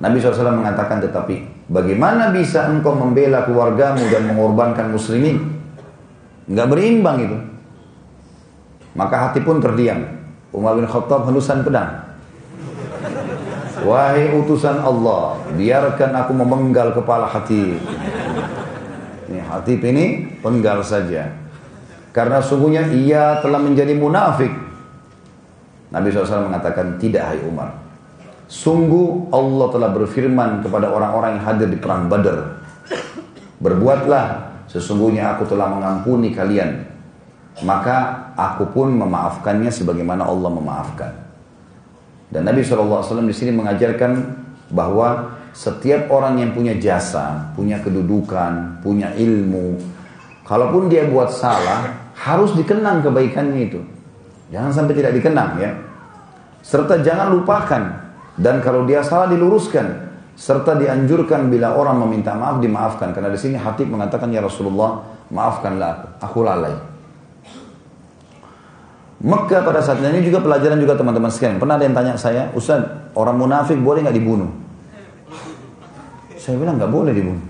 Nabi 0.00 0.16
SAW 0.16 0.56
mengatakan 0.56 1.00
tetapi 1.00 1.68
bagaimana 1.68 2.32
bisa 2.32 2.68
engkau 2.68 2.96
membela 2.96 3.44
keluargamu 3.44 4.00
dan 4.08 4.28
mengorbankan 4.32 4.92
muslimin? 4.92 5.60
Enggak 6.48 6.68
berimbang 6.72 7.16
itu. 7.20 7.38
Maka 8.96 9.28
hati 9.28 9.40
pun 9.40 9.60
terdiam. 9.60 10.04
Umar 10.50 10.74
bin 10.76 10.88
Khattab 10.88 11.28
helusan 11.30 11.62
pedang. 11.62 12.10
Wahai 13.80 14.36
utusan 14.36 14.76
Allah, 14.82 15.40
biarkan 15.56 16.12
aku 16.12 16.32
memenggal 16.36 16.92
kepala 16.92 17.24
hati. 17.24 17.80
Hati 19.50 19.76
ini 19.82 20.38
penggal 20.38 20.86
saja. 20.86 21.26
Karena 22.10 22.38
sungguhnya 22.38 22.90
ia 22.90 23.38
telah 23.42 23.58
menjadi 23.58 23.94
munafik. 23.94 24.50
Nabi 25.90 26.06
SAW 26.10 26.50
mengatakan, 26.50 26.98
tidak 27.02 27.34
hai 27.34 27.38
Umar. 27.42 27.74
Sungguh 28.46 29.30
Allah 29.30 29.66
telah 29.70 29.90
berfirman 29.94 30.62
kepada 30.62 30.90
orang-orang 30.90 31.38
yang 31.38 31.44
hadir 31.46 31.68
di 31.70 31.78
perang 31.78 32.06
Badar. 32.06 32.62
Berbuatlah, 33.62 34.26
sesungguhnya 34.70 35.34
aku 35.34 35.46
telah 35.46 35.70
mengampuni 35.70 36.34
kalian 36.34 36.90
maka 37.62 38.30
aku 38.38 38.72
pun 38.72 38.94
memaafkannya 38.96 39.68
sebagaimana 39.68 40.24
Allah 40.24 40.50
memaafkan. 40.52 41.12
Dan 42.30 42.46
Nabi 42.46 42.62
SAW 42.62 43.26
di 43.26 43.34
sini 43.34 43.50
mengajarkan 43.52 44.12
bahwa 44.70 45.39
setiap 45.50 46.10
orang 46.14 46.38
yang 46.38 46.50
punya 46.54 46.78
jasa, 46.78 47.50
punya 47.58 47.82
kedudukan, 47.82 48.82
punya 48.82 49.10
ilmu, 49.18 49.76
kalaupun 50.46 50.86
dia 50.86 51.06
buat 51.06 51.30
salah, 51.30 52.12
harus 52.14 52.54
dikenang 52.54 53.02
kebaikannya 53.02 53.60
itu. 53.70 53.80
Jangan 54.50 54.70
sampai 54.74 54.94
tidak 54.98 55.12
dikenang 55.14 55.50
ya. 55.62 55.70
Serta 56.60 57.00
jangan 57.00 57.32
lupakan. 57.34 57.82
Dan 58.36 58.58
kalau 58.60 58.84
dia 58.84 59.00
salah 59.06 59.30
diluruskan. 59.30 60.10
Serta 60.34 60.72
dianjurkan 60.74 61.52
bila 61.52 61.76
orang 61.76 62.00
meminta 62.02 62.32
maaf 62.34 62.58
dimaafkan. 62.58 63.12
Karena 63.14 63.30
di 63.30 63.38
sini 63.38 63.56
hati 63.60 63.86
mengatakan 63.86 64.32
ya 64.32 64.42
Rasulullah 64.42 65.04
maafkanlah 65.30 65.88
aku. 65.90 66.06
Aku 66.24 66.38
lalai. 66.42 66.74
Mekah 69.20 69.60
pada 69.60 69.84
saat 69.84 70.00
ini 70.00 70.24
juga 70.24 70.40
pelajaran 70.40 70.80
juga 70.80 70.96
teman-teman 70.96 71.28
sekalian. 71.28 71.60
Pernah 71.60 71.76
ada 71.76 71.84
yang 71.84 71.92
tanya 71.92 72.14
saya, 72.16 72.48
Ustaz, 72.56 72.80
orang 73.12 73.36
munafik 73.36 73.76
boleh 73.76 74.00
nggak 74.00 74.16
dibunuh? 74.16 74.48
Saya 76.40 76.56
bilang 76.56 76.80
nggak 76.80 76.88
boleh 76.88 77.12
dibunuh. 77.12 77.44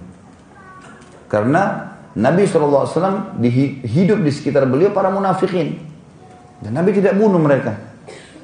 Karena 1.31 1.95
Nabi 2.19 2.43
SAW 2.43 2.91
hidup 3.87 4.19
di 4.19 4.31
sekitar 4.35 4.67
beliau 4.67 4.91
para 4.91 5.15
munafikin. 5.15 5.79
Dan 6.59 6.75
Nabi 6.75 6.91
tidak 6.99 7.15
bunuh 7.15 7.39
mereka. 7.39 7.79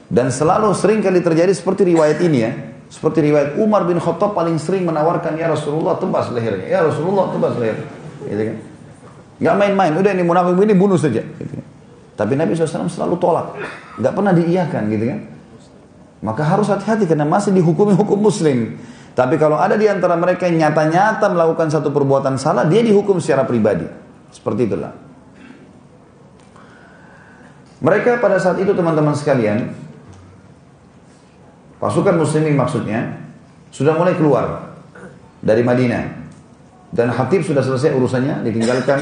Dan 0.07 0.31
selalu 0.31 0.71
sering 0.71 1.03
kali 1.03 1.19
terjadi 1.19 1.51
seperti 1.51 1.83
riwayat 1.83 2.23
ini 2.23 2.39
ya. 2.39 2.55
Seperti 2.87 3.27
riwayat 3.27 3.59
Umar 3.59 3.83
bin 3.83 3.99
Khattab 3.99 4.39
paling 4.39 4.63
sering 4.63 4.87
menawarkan, 4.87 5.35
Ya 5.35 5.51
Rasulullah 5.51 5.99
tebas 5.99 6.31
lehernya. 6.31 6.71
Ya 6.71 6.87
Rasulullah 6.87 7.35
tebas 7.35 7.59
leher. 7.59 7.83
Gitu 8.23 8.43
kan. 8.55 8.57
Gak 9.37 9.55
main-main, 9.59 9.93
udah 9.99 10.15
ini 10.15 10.23
munafik 10.23 10.55
ini 10.63 10.73
bunuh 10.79 10.95
saja. 10.95 11.27
Gitu 11.27 11.53
kan. 11.59 11.67
Tapi 12.17 12.33
Nabi 12.39 12.55
SAW 12.55 12.87
selalu 12.89 13.19
tolak. 13.19 13.59
Nggak 13.99 14.13
pernah 14.15 14.33
diiyakan 14.33 14.83
gitu 14.95 15.05
kan. 15.11 15.21
Maka 16.25 16.43
harus 16.47 16.71
hati-hati 16.73 17.05
karena 17.05 17.29
masih 17.29 17.53
dihukumi 17.53 17.93
hukum 17.93 18.17
muslim. 18.31 18.79
Tapi 19.17 19.41
kalau 19.41 19.57
ada 19.57 19.81
di 19.81 19.89
antara 19.89 20.13
mereka 20.13 20.45
yang 20.45 20.69
nyata-nyata 20.69 21.33
melakukan 21.33 21.73
satu 21.73 21.89
perbuatan 21.89 22.37
salah, 22.37 22.69
dia 22.69 22.85
dihukum 22.85 23.17
secara 23.17 23.49
pribadi. 23.49 23.89
Seperti 24.29 24.69
itulah. 24.69 24.93
Mereka 27.81 28.21
pada 28.21 28.37
saat 28.37 28.61
itu 28.61 28.77
teman-teman 28.77 29.17
sekalian, 29.17 29.73
pasukan 31.81 32.13
muslimin 32.21 32.61
maksudnya, 32.61 33.17
sudah 33.73 33.97
mulai 33.97 34.13
keluar 34.21 34.77
dari 35.41 35.65
Madinah. 35.65 36.29
Dan 36.93 37.09
Hatib 37.09 37.41
sudah 37.41 37.65
selesai 37.65 37.97
urusannya, 37.97 38.45
ditinggalkan 38.45 39.01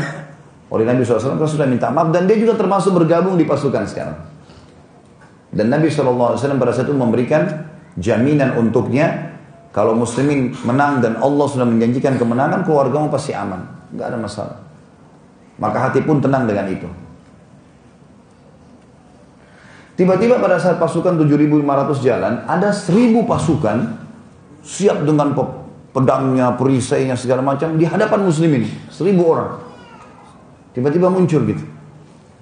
oleh 0.71 0.87
Nabi 0.87 1.03
SAW 1.03 1.39
karena 1.39 1.51
sudah 1.51 1.67
minta 1.67 1.91
maaf 1.91 2.15
dan 2.15 2.31
dia 2.31 2.39
juga 2.39 2.55
termasuk 2.55 2.95
bergabung 2.95 3.35
di 3.35 3.47
pasukan 3.47 3.83
sekarang. 3.87 4.19
Dan 5.51 5.75
Nabi 5.75 5.91
SAW 5.91 6.39
pada 6.39 6.71
saat 6.71 6.87
itu 6.87 6.95
memberikan 6.95 7.67
jaminan 7.99 8.59
untuknya 8.59 9.34
kalau 9.75 9.99
muslimin 9.99 10.55
menang 10.63 11.03
dan 11.03 11.19
Allah 11.19 11.51
sudah 11.51 11.67
menjanjikan 11.67 12.15
kemenangan 12.15 12.63
keluargamu 12.63 13.11
pasti 13.11 13.35
aman, 13.35 13.91
nggak 13.91 14.07
ada 14.07 14.19
masalah. 14.23 14.57
Maka 15.59 15.91
hati 15.91 15.99
pun 16.07 16.23
tenang 16.23 16.47
dengan 16.47 16.71
itu. 16.71 16.87
Tiba-tiba 19.99 20.39
pada 20.39 20.59
saat 20.63 20.79
pasukan 20.79 21.19
7.500 21.19 22.07
jalan, 22.07 22.47
ada 22.47 22.71
1.000 22.71 23.27
pasukan 23.27 23.79
siap 24.63 25.03
dengan 25.03 25.35
pedangnya, 25.95 26.55
perisainya 26.55 27.15
segala 27.19 27.43
macam 27.43 27.75
di 27.75 27.87
hadapan 27.87 28.27
muslimin, 28.27 28.67
1.000 28.91 29.15
orang. 29.23 29.59
Tiba-tiba 30.75 31.07
muncul 31.07 31.47
gitu. 31.47 31.63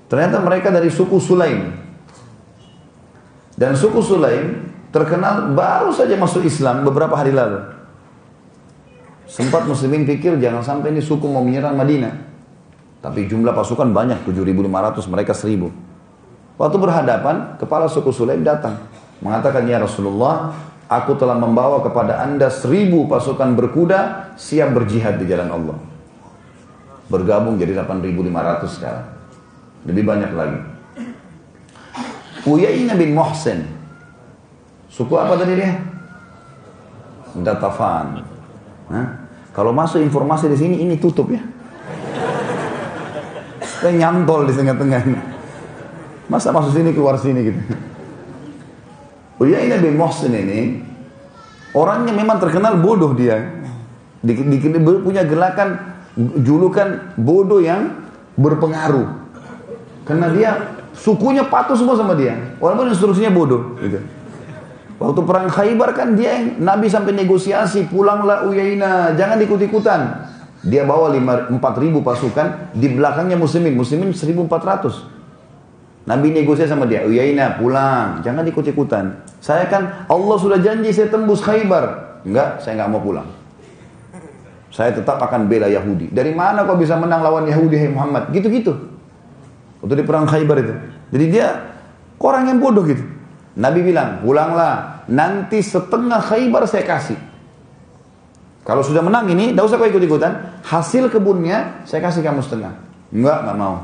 Ternyata 0.09 0.41
mereka 0.41 0.73
dari 0.73 0.89
suku 0.89 1.21
Sulaim. 1.21 1.73
Dan 3.57 3.77
suku 3.77 4.01
Sulaim 4.01 4.72
terkenal 4.93 5.57
baru 5.57 5.91
saja 5.91 6.15
masuk 6.15 6.45
Islam 6.45 6.85
beberapa 6.85 7.17
hari 7.17 7.33
lalu. 7.33 7.65
Sempat 9.27 9.65
muslimin 9.65 10.05
pikir 10.05 10.37
jangan 10.37 10.61
sampai 10.61 10.93
ini 10.93 11.01
suku 11.01 11.25
mau 11.25 11.41
menyerang 11.41 11.75
Madinah. 11.75 12.31
Tapi 13.03 13.27
jumlah 13.27 13.51
pasukan 13.51 13.91
banyak, 13.91 14.23
7.500, 14.29 15.11
mereka 15.11 15.33
1.000. 15.35 16.61
Waktu 16.61 16.77
berhadapan, 16.79 17.59
kepala 17.59 17.91
suku 17.91 18.15
Sulaim 18.15 18.47
datang. 18.47 18.79
Mengatakan, 19.19 19.67
Ya 19.67 19.83
Rasulullah, 19.83 20.55
aku 20.87 21.19
telah 21.19 21.35
membawa 21.35 21.83
kepada 21.83 22.23
anda 22.23 22.47
seribu 22.53 23.11
pasukan 23.11 23.59
berkuda 23.59 24.31
siap 24.39 24.71
berjihad 24.71 25.19
di 25.19 25.27
jalan 25.27 25.51
Allah 25.51 25.79
bergabung 27.13 27.61
jadi 27.61 27.77
8.500 27.77 28.73
sekarang. 28.73 29.07
Lebih 29.85 30.05
banyak 30.09 30.33
lagi. 30.33 30.61
Uyainah 32.49 32.97
bin 32.97 33.13
Muhsin. 33.13 33.69
Suku 34.93 35.17
apa 35.17 35.41
tadi 35.41 35.57
dia? 35.57 35.73
Datafan. 37.41 38.21
Hah? 38.93 39.07
Kalau 39.57 39.73
masuk 39.73 40.05
informasi 40.05 40.53
di 40.53 40.57
sini 40.61 40.77
ini 40.85 41.01
tutup 41.01 41.33
ya. 41.33 41.41
Saya 43.81 43.97
nyantol 43.97 44.45
di 44.45 44.53
tengah-tengah 44.53 45.01
ini. 45.09 45.21
Masa 46.29 46.53
masuk 46.53 46.77
sini 46.77 46.93
keluar 46.93 47.17
sini 47.17 47.41
gitu. 47.41 47.61
Uyainah 49.41 49.81
bin 49.81 49.97
Muhsin 49.97 50.37
ini 50.37 50.85
orangnya 51.73 52.13
memang 52.13 52.37
terkenal 52.37 52.77
bodoh 52.77 53.17
dia. 53.17 53.65
Di, 54.23 54.39
di, 54.39 54.57
punya 55.03 55.25
gerakan 55.25 55.99
julukan 56.45 57.17
bodoh 57.17 57.65
yang 57.65 57.97
berpengaruh. 58.37 59.09
Karena 60.05 60.29
dia 60.31 60.51
sukunya 60.93 61.49
patuh 61.49 61.75
semua 61.81 61.97
sama 61.97 62.13
dia. 62.13 62.37
Walaupun 62.61 62.93
instruksinya 62.93 63.33
bodoh. 63.33 63.81
Gitu. 63.81 64.22
Waktu 65.03 65.21
perang 65.27 65.51
Khaybar 65.51 65.91
kan 65.99 66.15
dia 66.15 66.39
yang 66.39 66.63
Nabi 66.63 66.87
sampai 66.87 67.11
negosiasi 67.11 67.91
pulanglah 67.91 68.47
Uyaina 68.47 69.19
jangan 69.19 69.35
ikut-ikutan. 69.43 70.31
Dia 70.63 70.87
bawa 70.87 71.11
4 71.11 71.51
ribu 71.83 72.07
pasukan 72.07 72.71
di 72.71 72.87
belakangnya 72.87 73.35
muslimin, 73.35 73.75
muslimin 73.75 74.15
1400. 74.15 76.07
Nabi 76.07 76.31
negosiasi 76.31 76.71
sama 76.71 76.87
dia, 76.87 77.03
Uyaina 77.03 77.59
pulang, 77.59 78.23
jangan 78.23 78.47
ikut-ikutan. 78.47 79.27
Saya 79.43 79.67
kan 79.67 80.07
Allah 80.07 80.37
sudah 80.39 80.63
janji 80.63 80.95
saya 80.95 81.11
tembus 81.11 81.43
Khaybar. 81.43 82.23
Enggak, 82.23 82.63
saya 82.63 82.79
nggak 82.79 82.91
mau 82.95 83.03
pulang. 83.03 83.27
Saya 84.71 84.95
tetap 84.95 85.19
akan 85.19 85.51
bela 85.51 85.67
Yahudi. 85.67 86.15
Dari 86.15 86.31
mana 86.31 86.63
kau 86.63 86.79
bisa 86.79 86.95
menang 86.95 87.27
lawan 87.27 87.51
Yahudi, 87.51 87.75
hai 87.75 87.91
Muhammad? 87.91 88.31
Gitu-gitu. 88.31 88.71
Waktu 89.83 89.95
di 89.99 90.05
perang 90.07 90.31
Khaybar 90.31 90.63
itu. 90.63 90.75
Jadi 91.11 91.25
dia 91.27 91.59
orang 92.23 92.55
yang 92.55 92.63
bodoh 92.63 92.87
gitu. 92.87 93.03
Nabi 93.53 93.81
bilang, 93.85 94.25
pulanglah. 94.25 95.05
Nanti 95.13 95.61
setengah 95.61 96.25
Khaybar 96.25 96.65
saya 96.65 96.85
kasih. 96.89 97.19
Kalau 98.63 98.81
sudah 98.87 99.03
menang 99.03 99.27
ini, 99.27 99.51
tidak 99.51 99.67
usah 99.67 99.77
kau 99.77 99.91
ikut-ikutan. 99.91 100.63
Hasil 100.63 101.11
kebunnya, 101.11 101.83
saya 101.83 102.01
kasih 102.01 102.23
kamu 102.23 102.41
setengah. 102.47 102.73
Enggak, 103.11 103.39
enggak 103.43 103.57
mau. 103.59 103.77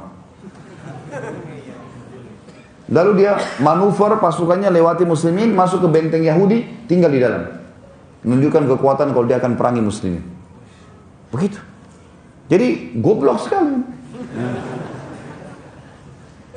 Lalu 2.88 3.10
dia 3.20 3.36
manuver 3.60 4.16
pasukannya 4.16 4.72
lewati 4.72 5.04
muslimin, 5.04 5.52
masuk 5.52 5.84
ke 5.84 5.88
benteng 5.92 6.24
Yahudi, 6.24 6.88
tinggal 6.88 7.12
di 7.12 7.20
dalam. 7.20 7.44
Menunjukkan 8.24 8.64
kekuatan 8.64 9.12
kalau 9.12 9.26
dia 9.28 9.36
akan 9.36 9.60
perangi 9.60 9.82
muslimin. 9.84 10.24
Begitu. 11.28 11.60
Jadi 12.48 12.96
goblok 12.96 13.44
sekali. 13.44 13.76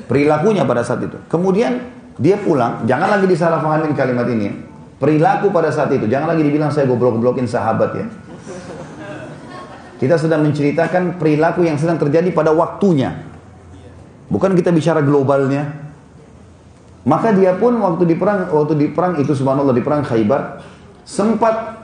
Perilakunya 0.07 0.63
pada 0.63 0.87
saat 0.87 1.03
itu. 1.03 1.19
Kemudian 1.27 1.83
Dia 2.21 2.37
pulang, 2.37 2.85
jangan 2.85 3.17
lagi 3.17 3.25
disalahpahamin 3.25 3.97
kalimat 3.97 4.29
ini 4.29 4.43
ya. 4.45 4.53
Perilaku 5.01 5.49
pada 5.49 5.73
saat 5.73 5.89
itu, 5.89 6.05
jangan 6.05 6.37
lagi 6.37 6.45
dibilang 6.45 6.69
saya 6.69 6.85
goblok-goblokin 6.85 7.49
sahabat 7.49 7.89
ya. 7.97 8.05
Kita 9.97 10.17
sedang 10.21 10.45
menceritakan 10.45 11.17
perilaku 11.17 11.65
yang 11.65 11.81
sedang 11.81 11.97
terjadi 11.97 12.29
pada 12.29 12.53
waktunya. 12.53 13.25
Bukan 14.29 14.53
kita 14.53 14.69
bicara 14.69 15.01
globalnya. 15.01 15.93
Maka 17.01 17.33
dia 17.33 17.57
pun 17.57 17.81
waktu 17.81 18.05
di 18.05 18.15
perang 18.17 18.53
waktu 18.53 18.77
di 18.77 18.87
perang 18.93 19.17
itu 19.17 19.33
subhanallah 19.33 19.73
di 19.73 19.81
perang 19.81 20.05
Khaybar 20.05 20.61
sempat 21.01 21.81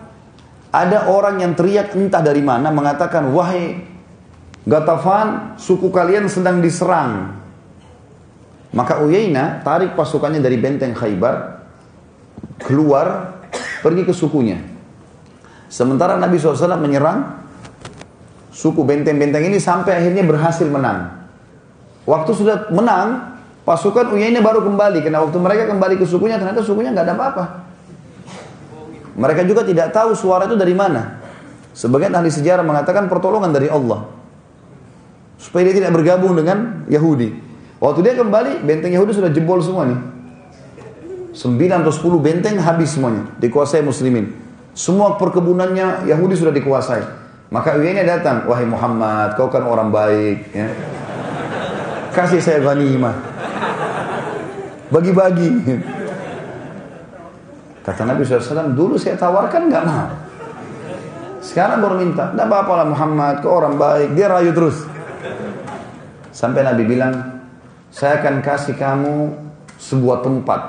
ada 0.70 1.10
orang 1.10 1.42
yang 1.42 1.58
teriak 1.58 1.98
entah 1.98 2.22
dari 2.22 2.46
mana 2.46 2.70
mengatakan 2.70 3.34
wahai 3.34 3.82
Gatafan 4.68 5.56
suku 5.56 5.88
kalian 5.88 6.28
sedang 6.28 6.60
diserang. 6.60 7.40
Maka 8.76 9.00
Uyaina 9.00 9.64
tarik 9.64 9.96
pasukannya 9.96 10.44
dari 10.44 10.60
benteng 10.60 10.92
Khaybar 10.92 11.64
keluar 12.64 13.40
pergi 13.80 14.04
ke 14.04 14.12
sukunya. 14.12 14.60
Sementara 15.68 16.16
Nabi 16.20 16.40
SAW 16.40 16.80
menyerang 16.80 17.44
suku 18.52 18.82
benteng-benteng 18.84 19.46
ini 19.46 19.60
sampai 19.60 20.00
akhirnya 20.04 20.24
berhasil 20.24 20.68
menang. 20.68 21.14
Waktu 22.08 22.32
sudah 22.32 22.58
menang, 22.72 23.40
pasukan 23.68 24.16
Uyainah 24.16 24.40
baru 24.40 24.64
kembali. 24.64 25.04
Karena 25.04 25.24
waktu 25.24 25.38
mereka 25.38 25.68
kembali 25.68 26.00
ke 26.00 26.06
sukunya, 26.08 26.40
ternyata 26.40 26.64
sukunya 26.64 26.96
nggak 26.96 27.06
ada 27.06 27.16
apa-apa. 27.20 27.44
Mereka 29.18 29.44
juga 29.44 29.68
tidak 29.68 29.92
tahu 29.92 30.16
suara 30.16 30.48
itu 30.48 30.56
dari 30.56 30.72
mana. 30.72 31.20
Sebagian 31.78 32.14
ahli 32.16 32.32
sejarah 32.32 32.66
mengatakan 32.66 33.06
pertolongan 33.12 33.54
dari 33.54 33.68
Allah. 33.70 34.08
Supaya 35.38 35.70
dia 35.70 35.84
tidak 35.84 35.94
bergabung 35.94 36.34
dengan 36.34 36.88
Yahudi. 36.90 37.47
Waktu 37.78 38.00
dia 38.02 38.14
kembali, 38.18 38.66
benteng 38.66 38.90
Yahudi 38.90 39.14
sudah 39.14 39.30
jebol 39.30 39.62
semua 39.62 39.86
nih. 39.86 40.00
9 41.38 41.86
atau 41.86 41.94
10 41.94 42.18
benteng 42.18 42.58
habis 42.58 42.98
semuanya, 42.98 43.30
dikuasai 43.38 43.86
muslimin. 43.86 44.34
Semua 44.74 45.22
perkebunannya 45.22 46.10
Yahudi 46.10 46.34
sudah 46.34 46.50
dikuasai. 46.50 47.06
Maka 47.54 47.78
Uyainah 47.78 48.04
datang, 48.04 48.50
wahai 48.50 48.66
Muhammad, 48.66 49.38
kau 49.38 49.46
kan 49.48 49.62
orang 49.62 49.94
baik. 49.94 50.50
Ya. 50.52 50.74
Kasih 52.18 52.42
saya 52.42 52.66
ghanimah. 52.66 53.14
Bagi-bagi. 54.90 55.78
Kata 57.86 58.02
Nabi 58.04 58.26
SAW, 58.26 58.74
dulu 58.74 58.98
saya 58.98 59.16
tawarkan 59.16 59.70
nggak 59.70 59.84
mau. 59.86 60.10
Sekarang 61.46 61.80
baru 61.80 62.02
minta, 62.02 62.34
tidak 62.34 62.50
apa-apa 62.50 62.74
lah 62.84 62.88
Muhammad, 62.90 63.46
kau 63.46 63.62
orang 63.62 63.78
baik. 63.78 64.18
Dia 64.18 64.28
rayu 64.28 64.52
terus. 64.52 64.84
Sampai 66.34 66.66
Nabi 66.66 66.84
bilang, 66.84 67.37
saya 67.92 68.20
akan 68.22 68.44
kasih 68.44 68.76
kamu 68.76 69.34
sebuah 69.78 70.26
tempat 70.26 70.62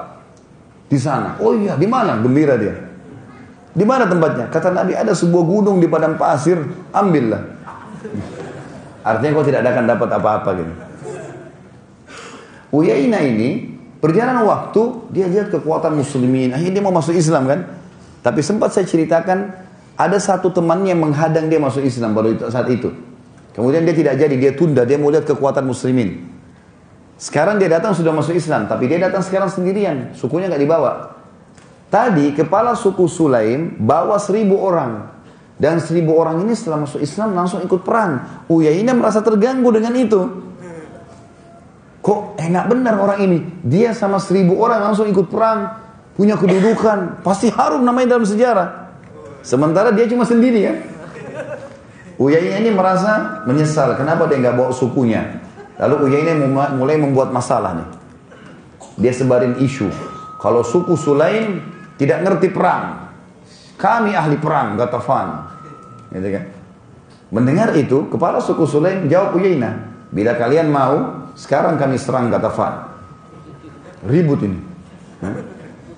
di 0.89 0.99
sana. 1.01 1.37
Oh 1.41 1.53
iya, 1.53 1.77
di 1.77 1.85
mana? 1.85 2.17
Gembira 2.21 2.57
dia. 2.57 2.75
Di 3.77 3.85
mana 3.87 4.09
tempatnya? 4.09 4.51
Kata 4.51 4.75
Nabi, 4.75 4.97
ada 4.97 5.15
sebuah 5.15 5.45
gunung 5.45 5.79
di 5.79 5.87
padang 5.87 6.19
pasir, 6.19 6.59
ambillah. 6.91 7.43
Artinya 9.07 9.31
kau 9.39 9.47
tidak 9.47 9.63
akan 9.63 9.85
dapat 9.87 10.09
apa-apa 10.11 10.51
gitu. 10.59 10.73
Uyaina 12.75 13.23
ini, 13.25 13.79
perjalanan 14.03 14.45
waktu, 14.45 14.83
dia 15.15 15.31
lihat 15.31 15.49
kekuatan 15.55 15.97
muslimin. 15.97 16.53
Akhirnya 16.53 16.81
dia 16.81 16.85
mau 16.85 16.93
masuk 16.93 17.17
Islam 17.17 17.49
kan. 17.49 17.61
Tapi 18.21 18.41
sempat 18.43 18.75
saya 18.75 18.85
ceritakan, 18.85 19.55
ada 19.97 20.19
satu 20.19 20.51
temannya 20.53 20.93
yang 20.93 21.01
menghadang 21.01 21.49
dia 21.49 21.63
masuk 21.63 21.87
Islam 21.87 22.13
baru 22.13 22.35
saat 22.51 22.69
itu. 22.69 22.93
Kemudian 23.55 23.87
dia 23.87 23.95
tidak 23.95 24.15
jadi, 24.21 24.35
dia 24.35 24.53
tunda, 24.55 24.83
dia 24.85 24.99
mau 25.01 25.11
lihat 25.11 25.25
kekuatan 25.25 25.65
muslimin. 25.65 26.38
Sekarang 27.19 27.59
dia 27.59 27.67
datang 27.67 27.99
sudah 27.99 28.15
masuk 28.15 28.39
Islam, 28.39 28.71
tapi 28.71 28.87
dia 28.87 29.03
datang 29.03 29.27
sekarang 29.27 29.51
sendirian, 29.51 30.15
sukunya 30.15 30.47
nggak 30.47 30.63
dibawa. 30.63 31.19
Tadi 31.91 32.31
kepala 32.31 32.79
suku 32.79 33.11
Sulaim 33.11 33.75
bawa 33.81 34.23
seribu 34.23 34.55
orang. 34.61 35.19
Dan 35.59 35.83
seribu 35.83 36.15
orang 36.15 36.47
ini 36.47 36.55
setelah 36.55 36.87
masuk 36.87 37.03
Islam 37.03 37.35
langsung 37.35 37.59
ikut 37.59 37.83
perang. 37.83 38.47
Uyainah 38.47 38.95
merasa 38.95 39.19
terganggu 39.19 39.67
dengan 39.75 39.91
itu. 39.99 40.21
Kok 41.99 42.39
enak 42.39 42.65
benar 42.71 42.95
orang 43.03 43.19
ini? 43.27 43.39
Dia 43.67 43.91
sama 43.91 44.23
seribu 44.23 44.55
orang 44.63 44.87
langsung 44.87 45.11
ikut 45.11 45.27
perang. 45.27 45.75
Punya 46.15 46.39
kedudukan. 46.39 47.27
Pasti 47.27 47.51
harum 47.51 47.83
namanya 47.83 48.15
dalam 48.15 48.23
sejarah. 48.23 48.95
Sementara 49.43 49.91
dia 49.91 50.07
cuma 50.07 50.23
sendiri 50.23 50.61
ya. 50.63 50.79
Uyainah 52.23 52.63
ini 52.63 52.71
merasa 52.71 53.43
menyesal. 53.43 53.99
Kenapa 53.99 54.31
dia 54.31 54.39
nggak 54.39 54.55
bawa 54.55 54.71
sukunya? 54.71 55.48
Lalu 55.79 56.11
Uyainah 56.11 56.35
mulai 56.75 56.99
membuat 56.99 57.31
masalah 57.31 57.79
nih. 57.79 57.89
Dia 58.99 59.15
sebarin 59.15 59.63
isu. 59.63 59.87
Kalau 60.43 60.67
suku 60.67 60.99
Sulaim 60.99 61.63
tidak 61.95 62.27
ngerti 62.27 62.51
perang. 62.51 63.15
Kami 63.79 64.11
ahli 64.11 64.35
perang, 64.43 64.75
Gatafan. 64.75 65.47
Gitu 66.11 66.29
kan. 66.35 66.45
Mendengar 67.31 67.71
itu, 67.79 68.11
kepala 68.11 68.43
suku 68.43 68.67
Sulaim 68.67 69.07
jawab 69.07 69.39
Uyainah. 69.39 69.87
Bila 70.11 70.35
kalian 70.35 70.67
mau, 70.67 71.31
sekarang 71.39 71.79
kami 71.79 71.95
serang 71.95 72.27
Gatafan. 72.27 72.91
Ribut 74.03 74.43
ini. 74.43 74.59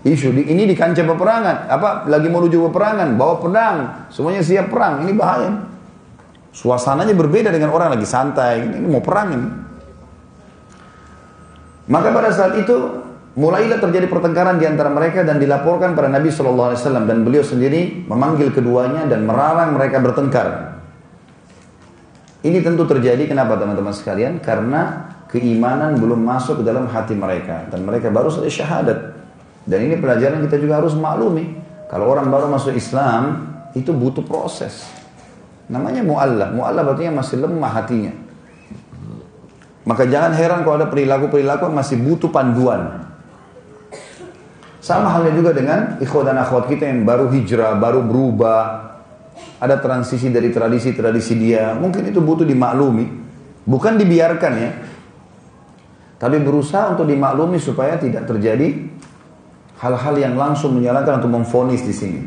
Isu 0.01 0.33
ini 0.33 0.65
di 0.69 0.77
kancah 0.77 1.05
peperangan. 1.05 1.57
Apa 1.73 1.89
lagi 2.09 2.29
menuju 2.29 2.69
peperangan, 2.69 3.17
bawa 3.17 3.41
pedang, 3.41 3.77
semuanya 4.13 4.45
siap 4.45 4.69
perang. 4.69 5.05
Ini 5.09 5.13
bahaya. 5.17 5.53
Suasananya 6.53 7.17
berbeda 7.17 7.49
dengan 7.49 7.73
orang 7.73 7.97
lagi 7.97 8.05
santai. 8.05 8.61
Ini 8.61 8.89
mau 8.89 9.01
perang 9.01 9.29
ini. 9.33 9.49
Maka 11.91 12.15
pada 12.15 12.31
saat 12.31 12.55
itu 12.55 13.03
mulailah 13.35 13.83
terjadi 13.83 14.07
pertengkaran 14.07 14.63
di 14.63 14.67
antara 14.71 14.95
mereka 14.95 15.27
dan 15.27 15.43
dilaporkan 15.43 15.99
pada 15.99 16.07
Nabi 16.07 16.31
Shallallahu 16.31 16.69
Alaihi 16.71 16.81
Wasallam 16.87 17.05
dan 17.11 17.27
beliau 17.27 17.43
sendiri 17.43 18.07
memanggil 18.07 18.55
keduanya 18.55 19.11
dan 19.11 19.27
melarang 19.27 19.75
mereka 19.75 19.99
bertengkar. 19.99 20.79
Ini 22.41 22.63
tentu 22.63 22.87
terjadi 22.87 23.27
kenapa 23.27 23.59
teman-teman 23.59 23.93
sekalian? 23.93 24.39
Karena 24.39 25.13
keimanan 25.29 25.99
belum 25.99 26.25
masuk 26.25 26.63
ke 26.63 26.65
dalam 26.65 26.87
hati 26.89 27.13
mereka 27.13 27.69
dan 27.69 27.83
mereka 27.83 28.09
baru 28.09 28.31
saja 28.31 28.49
syahadat. 28.49 29.19
Dan 29.67 29.91
ini 29.91 29.99
pelajaran 29.99 30.41
kita 30.47 30.57
juga 30.57 30.81
harus 30.81 30.97
maklumi. 30.97 31.59
Kalau 31.91 32.07
orang 32.07 32.31
baru 32.31 32.47
masuk 32.49 32.73
Islam 32.73 33.51
itu 33.75 33.91
butuh 33.91 34.23
proses. 34.23 34.87
Namanya 35.67 36.07
mu'allah. 36.07 36.55
Mu'allah 36.55 36.83
berarti 36.87 37.11
masih 37.11 37.43
lemah 37.43 37.73
hatinya. 37.83 38.30
Maka 39.91 40.07
jangan 40.07 40.39
heran 40.39 40.63
kalau 40.63 40.79
ada 40.79 40.87
perilaku-perilaku 40.87 41.67
yang 41.67 41.75
masih 41.75 41.99
butuh 41.99 42.31
panduan. 42.31 43.11
Sama 44.79 45.11
halnya 45.11 45.35
juga 45.35 45.51
dengan 45.51 45.99
ikhwan 45.99 46.31
dan 46.31 46.39
akhwat 46.39 46.71
kita 46.71 46.87
yang 46.87 47.03
baru 47.03 47.27
hijrah, 47.27 47.75
baru 47.75 47.99
berubah. 48.07 48.87
Ada 49.59 49.83
transisi 49.83 50.31
dari 50.31 50.55
tradisi-tradisi 50.55 51.35
dia. 51.35 51.75
Mungkin 51.75 52.07
itu 52.07 52.23
butuh 52.23 52.47
dimaklumi. 52.47 53.03
Bukan 53.67 53.99
dibiarkan 53.99 54.53
ya. 54.63 54.71
Tapi 56.23 56.39
berusaha 56.39 56.95
untuk 56.95 57.11
dimaklumi 57.11 57.59
supaya 57.59 57.99
tidak 57.99 58.31
terjadi 58.31 58.71
hal-hal 59.83 60.15
yang 60.15 60.39
langsung 60.39 60.79
menjalankan 60.79 61.19
atau 61.19 61.27
memfonis 61.29 61.83
di 61.83 61.95
sini. 61.97 62.23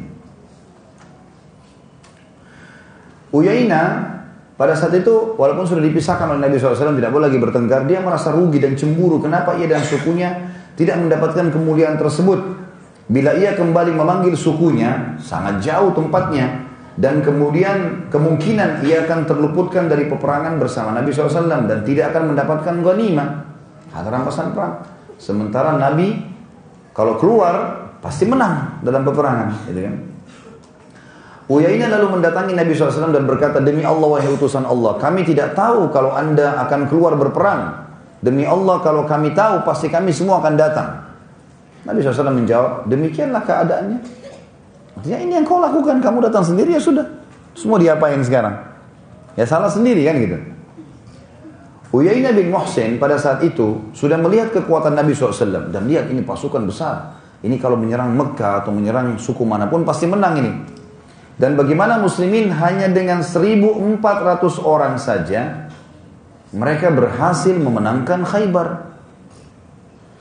Uyaina 3.31 3.81
pada 4.53 4.77
saat 4.77 4.93
itu, 4.93 5.33
walaupun 5.33 5.65
sudah 5.65 5.81
dipisahkan 5.81 6.29
oleh 6.29 6.45
Nabi 6.45 6.61
SAW, 6.61 6.93
tidak 6.93 7.09
boleh 7.09 7.25
lagi 7.25 7.41
bertengkar, 7.41 7.89
dia 7.89 7.97
merasa 7.97 8.29
rugi 8.29 8.61
dan 8.61 8.77
cemburu. 8.77 9.17
Kenapa 9.17 9.57
ia 9.57 9.65
dan 9.65 9.81
sukunya 9.81 10.29
tidak 10.77 11.01
mendapatkan 11.01 11.49
kemuliaan 11.49 11.97
tersebut? 11.97 12.37
Bila 13.09 13.33
ia 13.33 13.57
kembali 13.57 13.97
memanggil 13.97 14.37
sukunya, 14.37 15.17
sangat 15.17 15.57
jauh 15.65 15.89
tempatnya. 15.97 16.69
Dan 16.93 17.25
kemudian 17.25 18.05
kemungkinan 18.13 18.85
ia 18.85 19.09
akan 19.09 19.25
terluputkan 19.25 19.89
dari 19.89 20.05
peperangan 20.05 20.61
bersama 20.61 20.93
Nabi 20.93 21.09
SAW 21.09 21.49
dan 21.49 21.81
tidak 21.81 22.13
akan 22.13 22.37
mendapatkan 22.37 22.85
ghanimah. 22.85 23.29
Ada 23.89 24.13
rampasan 24.13 24.53
perang. 24.53 24.85
Sementara 25.17 25.73
Nabi 25.81 26.13
kalau 26.93 27.17
keluar 27.17 27.89
pasti 27.97 28.29
menang 28.29 28.77
dalam 28.85 29.01
peperangan. 29.01 29.65
Gitu 29.65 29.81
kan? 29.81 30.12
Uyainah 31.51 31.91
lalu 31.91 32.19
mendatangi 32.19 32.55
Nabi 32.55 32.71
SAW 32.71 33.11
dan 33.11 33.27
berkata, 33.27 33.59
Demi 33.59 33.83
Allah 33.83 34.07
wahai 34.07 34.31
utusan 34.31 34.63
Allah, 34.63 34.95
kami 34.95 35.27
tidak 35.27 35.51
tahu 35.51 35.91
kalau 35.91 36.15
anda 36.15 36.55
akan 36.63 36.87
keluar 36.87 37.19
berperang. 37.19 37.83
Demi 38.23 38.47
Allah 38.47 38.79
kalau 38.79 39.03
kami 39.03 39.35
tahu, 39.35 39.67
pasti 39.67 39.91
kami 39.91 40.15
semua 40.15 40.39
akan 40.39 40.53
datang. 40.55 41.03
Nabi 41.83 41.99
SAW 41.99 42.31
menjawab, 42.31 42.87
demikianlah 42.87 43.43
keadaannya. 43.43 43.99
Artinya 44.95 45.19
ini 45.19 45.31
yang 45.35 45.43
kau 45.43 45.59
lakukan, 45.59 45.99
kamu 45.99 46.31
datang 46.31 46.47
sendiri 46.47 46.79
ya 46.79 46.81
sudah. 46.81 47.03
Semua 47.59 47.75
diapain 47.75 48.23
sekarang? 48.23 48.55
Ya 49.35 49.43
salah 49.43 49.67
sendiri 49.67 50.07
kan 50.07 50.15
gitu. 50.15 50.37
Uyainah 51.93 52.33
bin 52.33 52.49
Muhsin 52.49 52.97
pada 52.97 53.21
saat 53.21 53.45
itu 53.45 53.93
sudah 53.93 54.17
melihat 54.17 54.49
kekuatan 54.49 54.97
Nabi 54.97 55.13
SAW 55.13 55.69
dan 55.69 55.85
lihat 55.85 56.09
ini 56.09 56.25
pasukan 56.25 56.65
besar. 56.65 57.21
Ini 57.43 57.59
kalau 57.59 57.75
menyerang 57.75 58.15
Mekah 58.15 58.63
atau 58.63 58.71
menyerang 58.71 59.19
suku 59.19 59.43
mana 59.43 59.67
pun 59.67 59.83
pasti 59.83 60.07
menang 60.07 60.33
ini. 60.39 60.51
Dan 61.33 61.57
bagaimana 61.57 61.97
muslimin 61.97 62.53
hanya 62.53 62.85
dengan 62.93 63.25
1400 63.25 64.61
orang 64.61 65.01
saja 65.01 65.71
mereka 66.53 66.93
berhasil 66.93 67.57
memenangkan 67.57 68.21
Khaybar. 68.21 68.93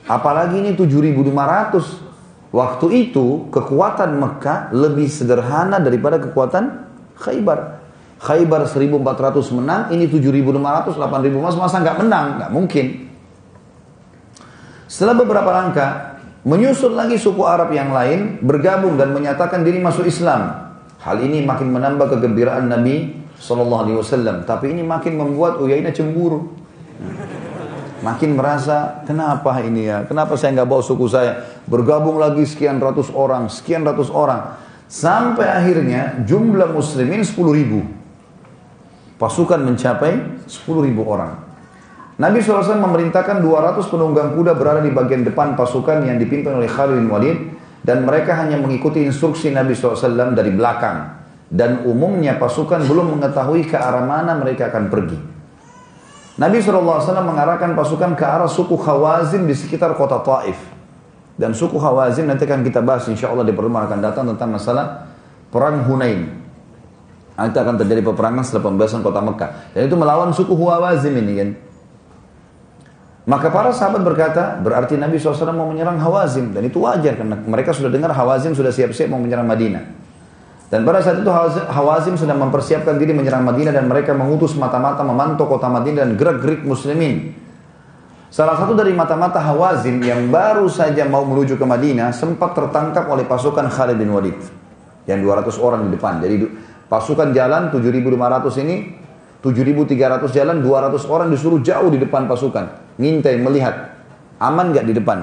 Apalagi 0.09 0.59
ini 0.65 0.73
7.500. 0.73 2.49
Waktu 2.53 2.87
itu 3.09 3.49
kekuatan 3.49 4.17
Mekah 4.17 4.73
lebih 4.73 5.09
sederhana 5.09 5.77
daripada 5.77 6.17
kekuatan 6.17 6.89
Khaybar. 7.21 7.81
Khaybar 8.17 8.65
1400 8.65 9.57
menang, 9.57 9.81
ini 9.91 10.07
7500, 10.07 10.95
8000 10.95 11.43
mas, 11.43 11.55
masa 11.59 11.83
nggak 11.83 11.97
menang? 12.01 12.25
Nggak 12.39 12.51
mungkin. 12.55 12.85
Setelah 14.87 15.15
beberapa 15.17 15.49
langkah, 15.51 15.91
menyusul 16.47 16.95
lagi 16.95 17.19
suku 17.19 17.43
Arab 17.43 17.73
yang 17.75 17.91
lain, 17.91 18.39
bergabung 18.39 18.95
dan 18.95 19.11
menyatakan 19.11 19.65
diri 19.65 19.81
masuk 19.81 20.07
Islam. 20.07 20.62
Hal 21.03 21.19
ini 21.19 21.43
makin 21.43 21.67
menambah 21.75 22.15
kegembiraan 22.15 22.71
Nabi 22.71 23.11
Sallallahu 23.35 23.81
Alaihi 23.83 23.97
Wasallam. 23.99 24.47
Tapi 24.47 24.71
ini 24.71 24.87
makin 24.87 25.19
membuat 25.19 25.59
Uyainah 25.59 25.91
cemburu. 25.91 26.55
Makin 28.03 28.35
merasa, 28.35 29.03
kenapa 29.07 29.59
ini 29.63 29.87
ya? 29.87 30.07
Kenapa 30.07 30.35
saya 30.39 30.55
nggak 30.59 30.67
bawa 30.67 30.83
suku 30.83 31.07
saya? 31.07 31.43
Bergabung 31.67 32.19
lagi 32.19 32.43
sekian 32.47 32.79
ratus 32.79 33.11
orang, 33.11 33.51
sekian 33.51 33.83
ratus 33.83 34.11
orang. 34.11 34.59
Sampai 34.87 35.47
akhirnya 35.47 36.23
jumlah 36.23 36.71
muslimin 36.71 37.23
10 37.23 37.35
ribu. 37.51 37.83
Pasukan 39.19 39.59
mencapai 39.63 40.43
10 40.47 40.87
ribu 40.87 41.03
orang. 41.07 41.39
Nabi 42.19 42.43
SAW 42.43 42.79
memerintahkan 42.79 43.41
200 43.41 43.91
penunggang 43.91 44.35
kuda 44.37 44.53
berada 44.53 44.79
di 44.83 44.91
bagian 44.93 45.25
depan 45.25 45.57
pasukan 45.57 46.05
yang 46.05 46.21
dipimpin 46.21 46.53
oleh 46.53 46.69
Khalid 46.69 46.99
bin 46.99 47.07
Walid 47.09 47.37
dan 47.83 48.07
mereka 48.07 48.39
hanya 48.39 48.55
mengikuti 48.55 49.03
instruksi 49.03 49.51
Nabi 49.51 49.75
SAW 49.75 50.31
dari 50.31 50.55
belakang 50.55 51.19
dan 51.53 51.85
umumnya 51.85 52.39
pasukan 52.39 52.87
belum 52.87 53.19
mengetahui 53.19 53.67
ke 53.69 53.77
arah 53.77 54.07
mana 54.07 54.33
mereka 54.39 54.73
akan 54.73 54.89
pergi. 54.89 55.19
Nabi 56.33 56.57
SAW 56.65 56.97
mengarahkan 57.21 57.77
pasukan 57.77 58.17
ke 58.17 58.25
arah 58.25 58.49
suku 58.49 58.73
Khawazim 58.73 59.45
di 59.45 59.53
sekitar 59.53 59.93
kota 59.93 60.17
Taif. 60.25 60.57
Dan 61.37 61.53
suku 61.53 61.77
Khawazim 61.77 62.25
nanti 62.25 62.49
akan 62.49 62.65
kita 62.65 62.81
bahas 62.81 63.05
insya 63.05 63.29
Allah 63.29 63.45
di 63.45 63.53
pertemuan 63.53 63.85
akan 63.85 63.99
datang 64.01 64.25
tentang 64.33 64.49
masalah 64.57 64.85
perang 65.53 65.85
Hunain. 65.85 66.41
Nanti 67.37 67.57
akan 67.57 67.77
terjadi 67.85 68.01
peperangan 68.01 68.41
setelah 68.45 68.73
pembebasan 68.73 69.05
kota 69.05 69.21
Mekah. 69.21 69.49
Dan 69.77 69.81
itu 69.85 69.95
melawan 69.97 70.33
suku 70.33 70.57
Hawazim 70.57 71.13
ini 71.21 71.33
kan. 71.37 71.49
Maka 73.23 73.47
para 73.47 73.71
sahabat 73.71 74.03
berkata, 74.03 74.59
berarti 74.59 74.99
Nabi 74.99 75.15
SAW 75.15 75.55
mau 75.55 75.71
menyerang 75.71 75.95
Hawazim. 75.95 76.51
Dan 76.51 76.67
itu 76.67 76.83
wajar 76.83 77.15
karena 77.15 77.39
mereka 77.39 77.71
sudah 77.71 77.87
dengar 77.87 78.11
Hawazim 78.11 78.51
sudah 78.51 78.67
siap-siap 78.67 79.07
mau 79.07 79.19
menyerang 79.19 79.47
Madinah. 79.47 79.83
Dan 80.67 80.83
pada 80.83 80.99
saat 80.99 81.21
itu 81.23 81.31
Hawazim 81.69 82.19
sedang 82.19 82.41
mempersiapkan 82.41 82.99
diri 82.99 83.15
menyerang 83.15 83.45
Madinah 83.47 83.71
dan 83.71 83.87
mereka 83.87 84.11
mengutus 84.11 84.57
mata-mata 84.59 85.05
memantau 85.05 85.47
kota 85.47 85.71
Madinah 85.71 86.03
dan 86.03 86.19
gerak-gerik 86.19 86.67
muslimin. 86.67 87.31
Salah 88.33 88.57
satu 88.57 88.73
dari 88.73 88.91
mata-mata 88.91 89.37
Hawazim 89.37 90.01
yang 90.01 90.33
baru 90.33 90.65
saja 90.65 91.05
mau 91.05 91.21
menuju 91.23 91.55
ke 91.55 91.63
Madinah 91.63 92.09
sempat 92.11 92.57
tertangkap 92.57 93.05
oleh 93.05 93.23
pasukan 93.29 93.69
Khalid 93.69 94.01
bin 94.01 94.09
Walid. 94.09 94.35
Yang 95.05 95.19
200 95.53 95.63
orang 95.63 95.81
di 95.87 95.89
depan. 95.93 96.17
Jadi 96.19 96.35
pasukan 96.89 97.29
jalan 97.31 97.69
7.500 97.69 98.63
ini 98.65 98.75
7.300 99.43 100.31
jalan 100.31 100.63
200 100.63 101.03
orang 101.11 101.27
disuruh 101.27 101.59
jauh 101.59 101.91
di 101.91 101.99
depan 101.99 102.31
pasukan 102.31 102.95
ngintai 102.95 103.35
melihat 103.43 103.91
aman 104.39 104.71
nggak 104.71 104.85
di 104.87 104.93
depan. 104.95 105.19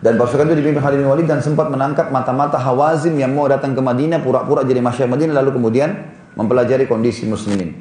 Dan 0.00 0.16
pasukan 0.16 0.48
itu 0.48 0.64
dipimpin 0.64 0.80
Khalid 0.80 1.04
bin 1.04 1.10
Walid 1.12 1.28
dan 1.28 1.44
sempat 1.44 1.68
menangkap 1.68 2.08
mata-mata 2.08 2.56
Hawazim 2.56 3.20
yang 3.20 3.36
mau 3.36 3.44
datang 3.44 3.76
ke 3.76 3.82
Madinah 3.84 4.24
pura-pura 4.24 4.64
jadi 4.64 4.80
masyarakat 4.80 5.12
Madinah 5.12 5.34
lalu 5.44 5.60
kemudian 5.60 5.92
mempelajari 6.40 6.88
kondisi 6.88 7.28
muslimin. 7.28 7.76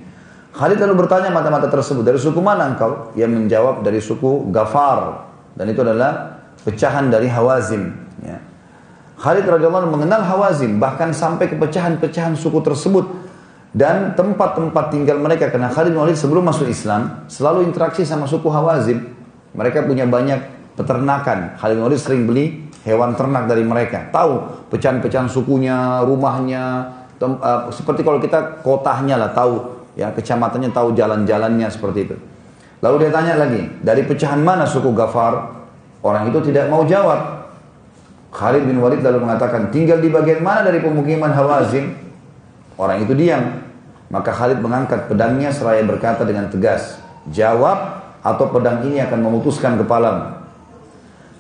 Khalid 0.52 0.84
lalu 0.84 1.06
bertanya 1.06 1.32
mata-mata 1.32 1.72
tersebut, 1.72 2.04
dari 2.04 2.20
suku 2.20 2.44
mana 2.44 2.76
engkau? 2.76 3.16
Yang 3.16 3.32
menjawab 3.40 3.86
dari 3.86 4.04
suku 4.04 4.52
Gafar. 4.52 5.32
Dan 5.56 5.72
itu 5.72 5.80
adalah 5.80 6.44
pecahan 6.68 7.08
dari 7.08 7.32
Hawazim. 7.32 7.88
Ya. 8.20 8.44
Khalid 9.16 9.48
radhiyallahu 9.48 9.88
mengenal 9.88 10.20
Hawazim, 10.28 10.76
bahkan 10.76 11.16
sampai 11.16 11.48
ke 11.48 11.56
pecahan-pecahan 11.56 12.36
suku 12.36 12.60
tersebut 12.60 13.06
dan 13.70 14.18
tempat-tempat 14.18 14.90
tinggal 14.90 15.22
mereka 15.22 15.54
karena 15.54 15.70
Khalid 15.70 15.94
bin 15.94 16.02
Walid 16.02 16.18
sebelum 16.18 16.42
masuk 16.42 16.66
Islam 16.66 17.30
selalu 17.30 17.70
interaksi 17.70 18.02
sama 18.02 18.26
suku 18.26 18.50
Hawazim. 18.50 19.14
Mereka 19.54 19.86
punya 19.86 20.10
banyak 20.10 20.42
peternakan. 20.74 21.58
Khalid 21.62 21.78
bin 21.78 21.84
Walid 21.86 22.02
sering 22.02 22.26
beli 22.26 22.66
hewan 22.82 23.14
ternak 23.14 23.46
dari 23.46 23.62
mereka. 23.62 24.10
Tahu 24.10 24.66
pecahan-pecahan 24.74 25.30
sukunya, 25.30 26.02
rumahnya, 26.02 26.64
uh, 27.22 27.70
seperti 27.70 28.02
kalau 28.02 28.18
kita 28.18 28.64
kotanya 28.66 29.22
lah 29.22 29.32
tahu 29.36 29.86
ya 29.94 30.10
kecamatannya 30.16 30.74
tahu 30.74 30.98
jalan-jalannya 30.98 31.68
seperti 31.70 32.00
itu. 32.10 32.16
Lalu 32.80 32.96
dia 33.06 33.12
tanya 33.12 33.36
lagi, 33.36 33.62
dari 33.84 34.08
pecahan 34.08 34.40
mana 34.40 34.64
suku 34.64 34.96
Gafar? 34.96 35.60
Orang 36.00 36.32
itu 36.32 36.40
tidak 36.48 36.72
mau 36.72 36.88
jawab. 36.88 37.52
Khalid 38.32 38.64
bin 38.64 38.80
Walid 38.80 39.04
lalu 39.04 39.28
mengatakan, 39.28 39.68
tinggal 39.68 40.00
di 40.00 40.08
bagian 40.08 40.40
mana 40.40 40.64
dari 40.64 40.80
pemukiman 40.80 41.28
Hawazim? 41.36 41.92
Orang 42.80 43.04
itu 43.04 43.12
diam. 43.12 43.59
Maka 44.10 44.34
Khalid 44.34 44.58
mengangkat 44.62 45.06
pedangnya 45.06 45.54
seraya 45.54 45.86
berkata 45.86 46.26
dengan 46.26 46.50
tegas, 46.50 46.98
jawab 47.30 48.02
atau 48.26 48.46
pedang 48.50 48.82
ini 48.90 49.00
akan 49.06 49.20
memutuskan 49.22 49.78
kepalamu. 49.78 50.34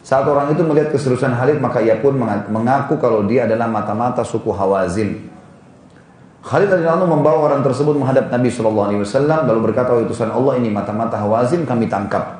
Saat 0.06 0.26
orang 0.30 0.54
itu 0.54 0.62
melihat 0.64 0.94
keseriusan 0.94 1.34
Khalid, 1.34 1.58
maka 1.62 1.82
ia 1.82 1.98
pun 1.98 2.16
mengaku 2.50 2.98
kalau 3.02 3.26
dia 3.26 3.50
adalah 3.50 3.66
mata-mata 3.66 4.22
suku 4.22 4.54
Hawazin. 4.54 5.28
Khalid 6.40 6.72
radhiyallahu 6.72 7.20
membawa 7.20 7.52
orang 7.52 7.62
tersebut 7.66 8.00
menghadap 8.00 8.32
Nabi 8.32 8.48
Shallallahu 8.48 8.86
Alaihi 8.90 9.02
Wasallam 9.04 9.50
lalu 9.50 9.60
berkata, 9.70 9.92
"Wahai 9.92 10.08
utusan 10.08 10.32
Allah 10.32 10.54
ini 10.56 10.72
mata-mata 10.72 11.20
Hawazin 11.20 11.68
kami 11.68 11.92
tangkap." 11.92 12.40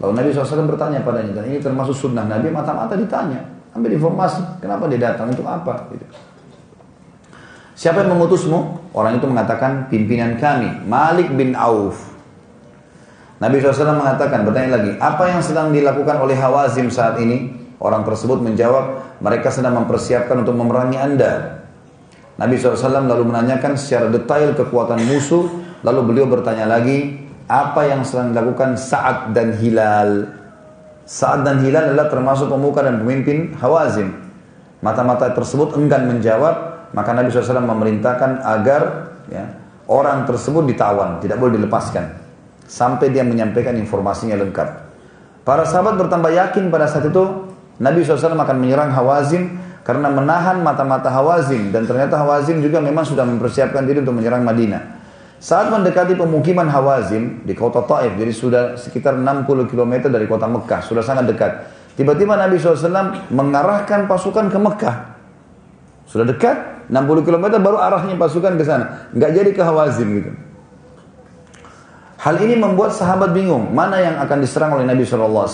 Lalu 0.00 0.12
Nabi 0.16 0.28
SAW 0.32 0.64
bertanya 0.64 1.04
padanya 1.04 1.36
dan 1.36 1.44
ini 1.44 1.60
termasuk 1.60 1.92
sunnah 1.92 2.24
Nabi 2.24 2.48
mata-mata 2.48 2.96
ditanya, 2.96 3.36
ambil 3.76 3.92
informasi, 3.92 4.40
kenapa 4.56 4.88
dia 4.88 5.12
datang 5.12 5.28
untuk 5.28 5.44
apa? 5.44 5.76
Gitu. 5.92 6.04
Siapa 7.80 8.04
yang 8.04 8.12
mengutusmu? 8.12 8.92
Orang 8.92 9.16
itu 9.16 9.24
mengatakan 9.24 9.88
pimpinan 9.88 10.36
kami, 10.36 10.84
Malik 10.84 11.32
bin 11.32 11.56
Auf. 11.56 12.12
Nabi 13.40 13.56
SAW 13.56 13.96
mengatakan, 13.96 14.44
bertanya 14.44 14.76
lagi, 14.76 15.00
apa 15.00 15.32
yang 15.32 15.40
sedang 15.40 15.72
dilakukan 15.72 16.20
oleh 16.20 16.36
Hawazim 16.36 16.92
saat 16.92 17.16
ini? 17.24 17.48
Orang 17.80 18.04
tersebut 18.04 18.36
menjawab, 18.44 19.16
mereka 19.24 19.48
sedang 19.48 19.80
mempersiapkan 19.80 20.44
untuk 20.44 20.60
memerangi 20.60 21.00
anda. 21.00 21.64
Nabi 22.36 22.60
SAW 22.60 23.08
lalu 23.08 23.24
menanyakan 23.32 23.80
secara 23.80 24.12
detail 24.12 24.52
kekuatan 24.52 25.00
musuh, 25.08 25.48
lalu 25.80 26.00
beliau 26.04 26.28
bertanya 26.28 26.68
lagi, 26.68 27.16
apa 27.48 27.88
yang 27.88 28.04
sedang 28.04 28.36
dilakukan 28.36 28.76
Sa'ad 28.76 29.32
dan 29.32 29.56
Hilal? 29.56 30.28
Sa'ad 31.08 31.48
dan 31.48 31.64
Hilal 31.64 31.96
adalah 31.96 32.12
termasuk 32.12 32.52
pemuka 32.52 32.84
dan 32.84 33.00
pemimpin 33.00 33.56
Hawazim. 33.56 34.20
Mata-mata 34.84 35.32
tersebut 35.32 35.80
enggan 35.80 36.04
menjawab, 36.12 36.69
maka 36.90 37.10
Nabi 37.14 37.30
SAW 37.30 37.62
memerintahkan 37.62 38.42
agar 38.42 38.82
ya, 39.30 39.44
orang 39.86 40.26
tersebut 40.26 40.66
ditawan, 40.66 41.22
tidak 41.22 41.38
boleh 41.38 41.58
dilepaskan. 41.58 42.18
Sampai 42.70 43.10
dia 43.10 43.26
menyampaikan 43.26 43.74
informasinya 43.74 44.38
lengkap. 44.38 44.68
Para 45.42 45.66
sahabat 45.66 45.98
bertambah 45.98 46.30
yakin 46.30 46.70
pada 46.70 46.86
saat 46.86 47.10
itu 47.10 47.50
Nabi 47.82 48.04
SAW 48.04 48.38
akan 48.38 48.56
menyerang 48.60 48.94
Hawazim 48.94 49.58
karena 49.82 50.12
menahan 50.12 50.60
mata-mata 50.60 51.10
Hawazim 51.10 51.74
dan 51.74 51.88
ternyata 51.88 52.20
Hawazim 52.20 52.62
juga 52.62 52.78
memang 52.78 53.02
sudah 53.02 53.26
mempersiapkan 53.26 53.82
diri 53.88 54.04
untuk 54.04 54.20
menyerang 54.20 54.46
Madinah. 54.46 55.00
Saat 55.40 55.72
mendekati 55.72 56.20
pemukiman 56.20 56.68
Hawazim 56.68 57.42
di 57.48 57.56
kota 57.56 57.80
Taif, 57.88 58.12
jadi 58.12 58.28
sudah 58.28 58.62
sekitar 58.76 59.16
60 59.16 59.72
km 59.72 60.12
dari 60.12 60.28
kota 60.28 60.44
Mekah, 60.44 60.84
sudah 60.84 61.00
sangat 61.00 61.32
dekat. 61.32 61.52
Tiba-tiba 61.96 62.36
Nabi 62.36 62.60
SAW 62.60 63.32
mengarahkan 63.32 64.04
pasukan 64.04 64.52
ke 64.52 64.58
Mekah. 64.60 64.96
Sudah 66.04 66.28
dekat, 66.28 66.79
60 66.90 67.22
km 67.22 67.44
baru 67.62 67.78
arahnya 67.78 68.18
pasukan 68.18 68.58
ke 68.58 68.64
sana. 68.66 69.08
Nggak 69.14 69.30
jadi 69.30 69.50
ke 69.54 69.62
Hawazim 69.62 70.08
gitu. 70.18 70.30
Hal 72.20 72.36
ini 72.42 72.58
membuat 72.58 72.92
sahabat 72.92 73.32
bingung, 73.32 73.72
mana 73.72 73.96
yang 73.96 74.20
akan 74.20 74.44
diserang 74.44 74.76
oleh 74.76 74.84
Nabi 74.84 75.08
SAW. 75.08 75.48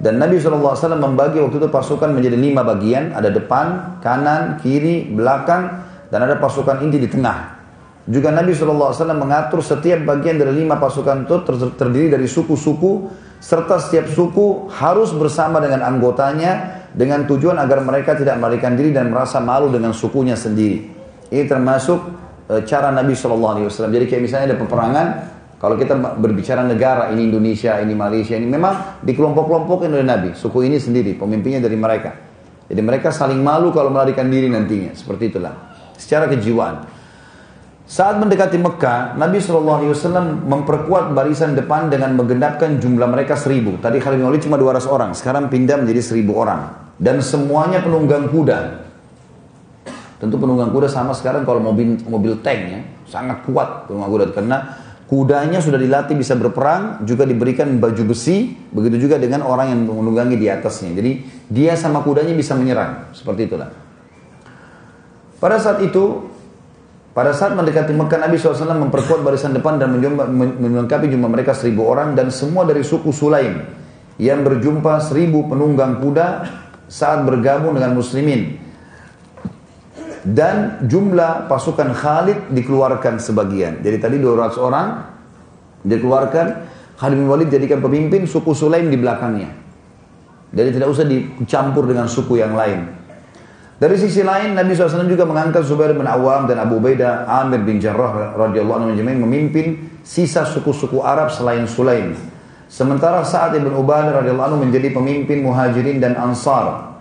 Dan 0.00 0.16
Nabi 0.16 0.40
SAW 0.40 0.74
membagi 0.96 1.38
waktu 1.38 1.60
itu 1.60 1.68
pasukan 1.70 2.10
menjadi 2.10 2.34
lima 2.34 2.66
bagian, 2.66 3.14
ada 3.14 3.30
depan, 3.30 4.00
kanan, 4.02 4.58
kiri, 4.58 5.06
belakang, 5.06 5.86
dan 6.10 6.26
ada 6.26 6.40
pasukan 6.40 6.82
inti 6.82 6.98
di 6.98 7.06
tengah. 7.06 7.60
Juga 8.10 8.32
Nabi 8.34 8.56
SAW 8.56 8.96
mengatur 9.14 9.60
setiap 9.62 10.02
bagian 10.02 10.40
dari 10.40 10.64
lima 10.64 10.80
pasukan 10.80 11.28
itu 11.28 11.36
terdiri 11.78 12.10
dari 12.10 12.26
suku-suku, 12.26 13.12
serta 13.38 13.76
setiap 13.78 14.10
suku 14.10 14.72
harus 14.72 15.14
bersama 15.14 15.62
dengan 15.62 15.84
anggotanya 15.86 16.79
dengan 16.90 17.22
tujuan 17.26 17.56
agar 17.58 17.82
mereka 17.86 18.18
tidak 18.18 18.36
melarikan 18.38 18.74
diri 18.74 18.90
dan 18.90 19.10
merasa 19.10 19.38
malu 19.38 19.70
dengan 19.70 19.94
sukunya 19.94 20.34
sendiri. 20.34 20.90
Ini 21.30 21.44
termasuk 21.46 21.98
e, 22.50 22.54
cara 22.66 22.90
Nabi 22.90 23.14
Shallallahu 23.14 23.52
Alaihi 23.56 23.66
Wasallam. 23.70 23.92
Jadi 23.94 24.04
kayak 24.10 24.22
misalnya 24.22 24.46
ada 24.54 24.58
peperangan, 24.58 25.06
kalau 25.60 25.74
kita 25.78 25.94
berbicara 26.18 26.66
negara 26.66 27.14
ini 27.14 27.30
Indonesia, 27.30 27.78
ini 27.78 27.94
Malaysia, 27.94 28.34
ini 28.34 28.48
memang 28.50 29.02
di 29.04 29.12
kelompok-kelompokin 29.14 29.90
oleh 29.94 30.06
Nabi. 30.06 30.30
Suku 30.34 30.66
ini 30.66 30.82
sendiri, 30.82 31.14
pemimpinnya 31.14 31.62
dari 31.62 31.78
mereka. 31.78 32.10
Jadi 32.70 32.80
mereka 32.86 33.10
saling 33.10 33.42
malu 33.42 33.74
kalau 33.74 33.90
melarikan 33.90 34.30
diri 34.30 34.46
nantinya, 34.46 34.94
seperti 34.94 35.34
itulah. 35.34 35.74
Secara 35.98 36.30
kejiwaan. 36.30 36.99
Saat 37.90 38.22
mendekati 38.22 38.54
Mekah, 38.54 39.18
Nabi 39.18 39.42
SAW 39.42 40.46
memperkuat 40.46 41.10
barisan 41.10 41.58
depan 41.58 41.90
dengan 41.90 42.14
menggenapkan 42.14 42.78
jumlah 42.78 43.10
mereka 43.10 43.34
seribu. 43.34 43.82
Tadi 43.82 43.98
Khalid 43.98 44.22
Walid 44.22 44.46
cuma 44.46 44.54
200 44.54 44.86
orang, 44.86 45.10
sekarang 45.10 45.50
pindah 45.50 45.74
menjadi 45.74 45.98
seribu 45.98 46.38
orang. 46.38 46.70
Dan 46.94 47.18
semuanya 47.18 47.82
penunggang 47.82 48.30
kuda. 48.30 48.86
Tentu 50.22 50.38
penunggang 50.38 50.70
kuda 50.70 50.86
sama 50.86 51.18
sekarang 51.18 51.42
kalau 51.42 51.58
mobil 51.58 51.98
mobil 52.06 52.38
tank 52.38 52.60
ya, 52.70 52.80
sangat 53.10 53.42
kuat 53.42 53.90
penunggang 53.90 54.12
kuda. 54.14 54.24
Karena 54.38 54.56
kudanya 55.10 55.58
sudah 55.58 55.82
dilatih 55.82 56.14
bisa 56.14 56.38
berperang, 56.38 57.02
juga 57.02 57.26
diberikan 57.26 57.74
baju 57.82 58.06
besi, 58.06 58.54
begitu 58.70 59.10
juga 59.10 59.18
dengan 59.18 59.42
orang 59.42 59.66
yang 59.74 59.90
menunggangi 59.90 60.38
di 60.38 60.46
atasnya. 60.46 60.94
Jadi 60.94 61.26
dia 61.50 61.74
sama 61.74 62.06
kudanya 62.06 62.38
bisa 62.38 62.54
menyerang, 62.54 63.10
seperti 63.10 63.50
itulah. 63.50 63.66
Pada 65.42 65.58
saat 65.58 65.82
itu 65.82 66.29
pada 67.10 67.34
saat 67.34 67.58
mendekati 67.58 67.90
Mekah 67.90 68.22
Nabi 68.22 68.38
SAW 68.38 68.86
memperkuat 68.86 69.26
barisan 69.26 69.50
depan 69.50 69.82
dan 69.82 69.90
melengkapi 69.90 71.10
jumlah 71.10 71.30
mereka 71.30 71.50
seribu 71.58 71.90
orang 71.90 72.14
dan 72.14 72.30
semua 72.30 72.62
dari 72.62 72.86
suku 72.86 73.10
Sulaim 73.10 73.66
yang 74.20 74.46
berjumpa 74.46 75.02
seribu 75.02 75.50
penunggang 75.50 75.98
kuda 75.98 76.46
saat 76.86 77.26
bergabung 77.26 77.74
dengan 77.74 77.98
muslimin 77.98 78.60
dan 80.22 80.84
jumlah 80.84 81.48
pasukan 81.48 81.96
Khalid 81.96 82.52
dikeluarkan 82.52 83.16
sebagian. 83.18 83.80
Jadi 83.80 83.96
tadi 83.96 84.16
200 84.20 84.60
orang 84.60 84.86
dikeluarkan, 85.80 86.46
Khalid 87.00 87.16
bin 87.16 87.26
Walid 87.26 87.48
jadikan 87.48 87.80
pemimpin 87.80 88.28
suku 88.28 88.52
Sulaim 88.52 88.92
di 88.92 89.00
belakangnya. 89.00 89.48
Jadi 90.52 90.68
tidak 90.76 90.88
usah 90.92 91.06
dicampur 91.08 91.88
dengan 91.88 92.04
suku 92.10 92.36
yang 92.36 92.52
lain. 92.52 92.99
Dari 93.80 93.96
sisi 93.96 94.20
lain 94.20 94.52
Nabi 94.52 94.76
SAW 94.76 95.08
juga 95.08 95.24
mengangkat 95.24 95.64
Zubair 95.64 95.96
bin 95.96 96.04
Awam 96.04 96.44
dan 96.44 96.60
Abu 96.60 96.76
Ubaidah 96.76 97.24
Amir 97.24 97.64
bin 97.64 97.80
Jarrah 97.80 98.36
radhiyallahu 98.36 98.92
anhu 98.92 98.92
memimpin 99.24 99.96
sisa 100.04 100.44
suku-suku 100.44 101.00
Arab 101.00 101.32
selain 101.32 101.64
Sulaim. 101.64 102.12
Sementara 102.68 103.24
saat 103.24 103.56
Ibn 103.56 103.72
Ubadah 103.72 104.20
radhiyallahu 104.20 104.48
anhu 104.52 104.68
menjadi 104.68 104.92
pemimpin 104.92 105.40
Muhajirin 105.40 105.96
dan 105.96 106.12
Ansar. 106.20 106.92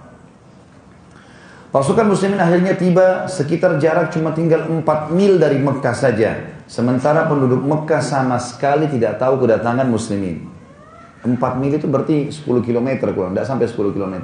Pasukan 1.75 2.15
muslimin 2.15 2.39
akhirnya 2.39 2.73
tiba 2.79 3.27
sekitar 3.27 3.75
jarak 3.77 4.15
cuma 4.15 4.31
tinggal 4.31 4.63
4 4.65 5.11
mil 5.11 5.35
dari 5.35 5.59
Mekah 5.59 5.93
saja. 5.93 6.63
Sementara 6.63 7.27
penduduk 7.27 7.59
Mekah 7.59 7.99
sama 7.99 8.39
sekali 8.39 8.87
tidak 8.87 9.19
tahu 9.19 9.43
kedatangan 9.43 9.83
muslimin. 9.83 10.47
4 11.27 11.35
mil 11.59 11.75
itu 11.75 11.91
berarti 11.91 12.31
10 12.31 12.47
km 12.63 13.11
kurang, 13.11 13.35
tidak 13.35 13.51
sampai 13.51 13.67
10 13.67 13.91
km. 13.91 14.15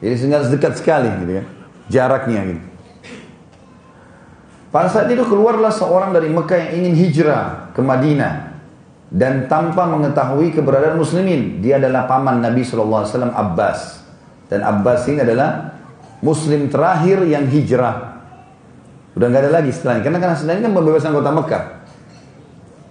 Jadi 0.00 0.14
sangat 0.16 0.48
dekat 0.48 0.72
sekali 0.80 1.08
gitu 1.20 1.32
kan. 1.40 1.46
Jaraknya 1.92 2.40
gitu. 2.48 2.62
Pada 4.70 4.86
saat 4.86 5.10
itu 5.10 5.26
keluarlah 5.26 5.74
seorang 5.74 6.14
dari 6.14 6.30
Mekah 6.30 6.56
yang 6.56 6.70
ingin 6.82 6.94
hijrah 6.94 7.74
ke 7.74 7.82
Madinah 7.82 8.54
dan 9.10 9.50
tanpa 9.50 9.84
mengetahui 9.90 10.54
keberadaan 10.54 10.94
muslimin. 10.94 11.58
Dia 11.58 11.82
adalah 11.82 12.06
paman 12.06 12.38
Nabi 12.38 12.62
SAW 12.62 13.34
Abbas. 13.34 13.98
Dan 14.46 14.62
Abbas 14.62 15.10
ini 15.10 15.26
adalah 15.26 15.74
muslim 16.22 16.70
terakhir 16.70 17.26
yang 17.26 17.50
hijrah. 17.50 18.22
Sudah 19.10 19.26
nggak 19.26 19.42
ada 19.50 19.52
lagi 19.58 19.74
setelahnya. 19.74 20.02
Karena 20.06 20.18
kan 20.22 20.38
setelahnya 20.38 20.62
kan 20.70 20.72
pembebasan 20.78 21.10
kota 21.18 21.30
Mekah. 21.34 21.64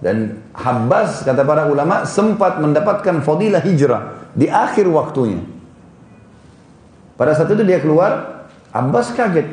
Dan 0.00 0.16
Abbas 0.52 1.24
kata 1.24 1.42
para 1.48 1.68
ulama 1.68 2.04
sempat 2.04 2.60
mendapatkan 2.60 3.24
fadilah 3.24 3.64
hijrah 3.64 4.32
di 4.36 4.52
akhir 4.52 4.84
waktunya. 4.88 5.59
Pada 7.20 7.36
saat 7.36 7.52
itu 7.52 7.60
dia 7.68 7.84
keluar, 7.84 8.48
Abbas 8.72 9.12
kaget 9.12 9.44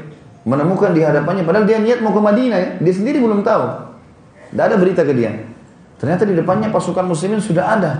menemukan 0.47 0.95
di 0.95 1.03
hadapannya 1.03 1.43
padahal 1.43 1.67
dia 1.67 1.83
niat 1.83 1.99
mau 1.99 2.15
ke 2.15 2.21
Madinah 2.23 2.57
ya. 2.63 2.69
Dia 2.79 2.93
sendiri 2.95 3.19
belum 3.19 3.43
tahu. 3.43 3.63
Tidak 4.55 4.63
ada 4.63 4.75
berita 4.79 5.03
ke 5.03 5.11
dia. 5.11 5.35
Ternyata 5.99 6.23
di 6.23 6.31
depannya 6.31 6.71
pasukan 6.71 7.03
muslimin 7.03 7.43
sudah 7.43 7.65
ada. 7.67 7.91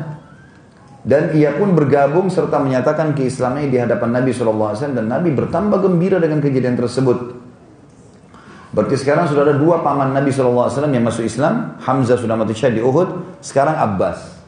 Dan 1.04 1.36
ia 1.36 1.52
pun 1.60 1.76
bergabung 1.76 2.32
serta 2.32 2.64
menyatakan 2.64 3.12
keislamannya 3.12 3.68
di 3.68 3.76
hadapan 3.76 4.24
Nabi 4.24 4.32
SAW 4.32 4.72
dan 4.76 5.04
Nabi 5.12 5.36
bertambah 5.36 5.84
gembira 5.84 6.24
dengan 6.24 6.40
kejadian 6.40 6.80
tersebut. 6.80 7.36
Berarti 8.72 8.96
sekarang 8.96 9.28
sudah 9.28 9.52
ada 9.52 9.56
dua 9.60 9.84
paman 9.84 10.16
Nabi 10.16 10.32
SAW 10.32 10.72
yang 10.88 11.04
masuk 11.04 11.28
Islam. 11.28 11.76
Hamzah 11.84 12.16
sudah 12.16 12.40
mati 12.40 12.56
syahid 12.56 12.80
di 12.80 12.84
Uhud. 12.84 13.40
Sekarang 13.44 13.76
Abbas. 13.76 14.40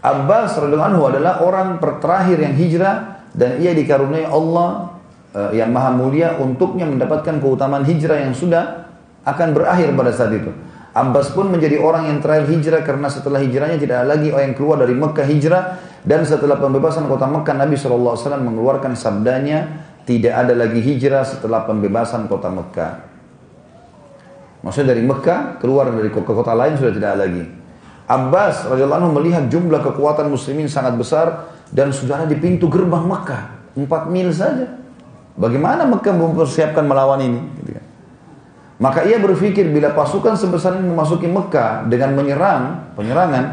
Abbas 0.00 0.56
radhiyallahu 0.56 0.90
anhu 0.96 1.02
adalah 1.12 1.44
orang 1.44 1.80
terakhir 1.80 2.40
yang 2.40 2.56
hijrah 2.56 3.13
dan 3.34 3.58
ia 3.58 3.74
dikaruniai 3.74 4.30
Allah 4.30 4.94
uh, 5.34 5.50
yang 5.50 5.74
maha 5.74 5.90
mulia 5.90 6.38
untuknya 6.38 6.86
mendapatkan 6.86 7.42
keutamaan 7.42 7.82
hijrah 7.82 8.22
yang 8.22 8.32
sudah 8.32 8.86
akan 9.26 9.52
berakhir 9.52 9.90
pada 9.92 10.10
saat 10.14 10.32
itu. 10.32 10.54
Abbas 10.94 11.34
pun 11.34 11.50
menjadi 11.50 11.82
orang 11.82 12.06
yang 12.06 12.22
terakhir 12.22 12.46
hijrah 12.54 12.86
karena 12.86 13.10
setelah 13.10 13.42
hijrahnya 13.42 13.82
tidak 13.82 14.06
ada 14.06 14.14
lagi 14.14 14.30
orang 14.30 14.54
yang 14.54 14.56
keluar 14.56 14.78
dari 14.78 14.94
Mekah 14.94 15.26
hijrah 15.26 15.62
dan 16.06 16.22
setelah 16.22 16.54
pembebasan 16.62 17.10
kota 17.10 17.26
Mekah 17.26 17.54
Nabi 17.58 17.74
SAW 17.74 18.14
mengeluarkan 18.38 18.94
sabdanya 18.94 19.90
tidak 20.06 20.30
ada 20.30 20.54
lagi 20.54 20.78
hijrah 20.78 21.26
setelah 21.26 21.66
pembebasan 21.66 22.30
kota 22.30 22.46
Mekah. 22.46 22.92
Maksudnya 24.62 24.94
dari 24.94 25.02
Mekah 25.02 25.58
keluar 25.58 25.90
dari 25.90 26.14
kota, 26.14 26.30
kota 26.30 26.54
lain 26.54 26.78
sudah 26.78 26.94
tidak 26.94 27.10
ada 27.10 27.26
lagi. 27.26 27.44
Abbas 28.04 28.68
radhiyallahu 28.68 29.16
melihat 29.16 29.48
jumlah 29.48 29.80
kekuatan 29.80 30.28
muslimin 30.28 30.68
sangat 30.68 30.94
besar 30.94 31.53
dan 31.70 31.94
sudah 31.94 32.26
di 32.28 32.36
pintu 32.36 32.68
gerbang 32.68 33.06
Mekah, 33.06 33.72
empat 33.78 34.02
mil 34.10 34.28
saja. 34.34 34.68
Bagaimana 35.34 35.88
Mekah 35.88 36.14
mempersiapkan 36.14 36.84
melawan 36.86 37.18
ini? 37.22 37.40
Gitu 37.62 37.70
kan. 37.74 37.84
Maka 38.74 39.06
ia 39.06 39.22
berpikir 39.22 39.70
bila 39.70 39.94
pasukan 39.94 40.34
sebesar 40.34 40.78
ini 40.78 40.90
memasuki 40.90 41.30
Mekah 41.30 41.86
dengan 41.86 42.18
menyerang, 42.18 42.92
penyerangan, 42.98 43.44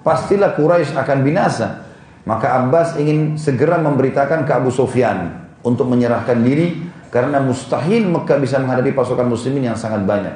pastilah 0.00 0.56
Quraisy 0.56 0.96
akan 0.96 1.18
binasa. 1.20 1.84
Maka 2.24 2.60
Abbas 2.60 2.96
ingin 3.00 3.36
segera 3.40 3.80
memberitakan 3.80 4.44
ke 4.44 4.52
Abu 4.52 4.68
Sufyan 4.72 5.48
untuk 5.64 5.88
menyerahkan 5.88 6.40
diri 6.40 6.80
karena 7.12 7.40
mustahil 7.40 8.08
Mekah 8.08 8.38
bisa 8.40 8.60
menghadapi 8.60 8.92
pasukan 8.92 9.26
muslimin 9.28 9.72
yang 9.72 9.76
sangat 9.76 10.04
banyak. 10.04 10.32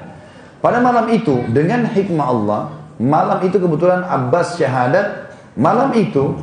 Pada 0.65 0.81
malam 0.81 1.13
itu 1.13 1.45
dengan 1.53 1.85
hikmah 1.89 2.27
Allah, 2.29 2.61
malam 2.97 3.39
itu 3.45 3.61
kebetulan 3.61 4.01
Abbas 4.05 4.57
syahadat, 4.57 5.29
malam 5.61 5.93
itu 5.93 6.41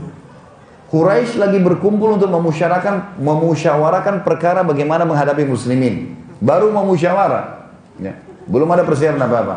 Quraisy 0.92 1.40
lagi 1.40 1.56
berkumpul 1.64 2.20
untuk 2.20 2.28
memusyarakan 2.28 3.16
memusyawarakan 3.16 4.28
perkara 4.28 4.60
bagaimana 4.68 5.08
menghadapi 5.08 5.48
muslimin. 5.48 6.20
Baru 6.44 6.68
memusyawarah. 6.68 7.72
Ya. 7.96 8.20
Belum 8.44 8.68
ada 8.68 8.84
persiapan 8.84 9.24
apa-apa. 9.24 9.56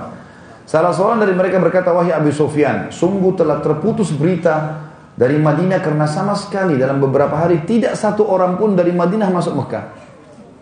Salah 0.63 0.95
seorang 0.95 1.19
dari 1.19 1.35
mereka 1.35 1.59
berkata, 1.59 1.91
Wahai 1.91 2.15
Abu 2.15 2.31
Sufyan, 2.31 2.95
sungguh 2.95 3.35
telah 3.35 3.59
terputus 3.59 4.15
berita 4.15 4.87
dari 5.19 5.35
Madinah 5.35 5.83
karena 5.83 6.07
sama 6.07 6.39
sekali 6.39 6.79
dalam 6.79 7.03
beberapa 7.03 7.35
hari 7.35 7.67
tidak 7.67 7.99
satu 7.99 8.31
orang 8.31 8.55
pun 8.55 8.79
dari 8.79 8.95
Madinah 8.95 9.27
masuk 9.27 9.59
Mekah. 9.59 9.85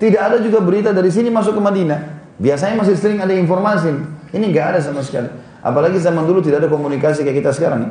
Tidak 0.01 0.19
ada 0.25 0.41
juga 0.41 0.65
berita 0.65 0.89
dari 0.91 1.13
sini 1.13 1.29
masuk 1.29 1.53
ke 1.53 1.63
Madinah. 1.63 2.01
Biasanya 2.41 2.81
masih 2.81 2.97
sering 2.97 3.21
ada 3.21 3.37
informasi. 3.37 3.93
Ini 4.33 4.45
nggak 4.49 4.67
ada 4.73 4.79
sama 4.81 5.05
sekali. 5.05 5.29
Apalagi 5.61 6.01
zaman 6.01 6.25
dulu 6.25 6.41
tidak 6.41 6.65
ada 6.65 6.69
komunikasi 6.73 7.29
kayak 7.29 7.45
kita 7.45 7.53
sekarang. 7.53 7.81
Ya. 7.87 7.91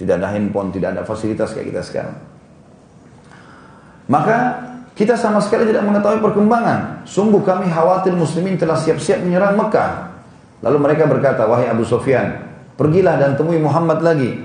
Tidak 0.00 0.16
ada 0.16 0.32
handphone, 0.32 0.72
tidak 0.72 0.96
ada 0.96 1.02
fasilitas 1.04 1.52
kayak 1.52 1.76
kita 1.76 1.82
sekarang. 1.84 2.16
Maka 4.08 4.36
kita 4.96 5.12
sama 5.20 5.44
sekali 5.44 5.68
tidak 5.68 5.84
mengetahui 5.84 6.24
perkembangan. 6.24 7.04
Sungguh 7.04 7.44
kami 7.44 7.68
khawatir 7.68 8.16
muslimin 8.16 8.56
telah 8.56 8.80
siap-siap 8.80 9.20
menyerang 9.20 9.60
Mekah. 9.60 10.08
Lalu 10.64 10.76
mereka 10.80 11.04
berkata, 11.04 11.44
wahai 11.44 11.68
Abu 11.68 11.84
Sufyan, 11.84 12.48
pergilah 12.80 13.20
dan 13.20 13.36
temui 13.36 13.60
Muhammad 13.60 14.00
lagi. 14.00 14.40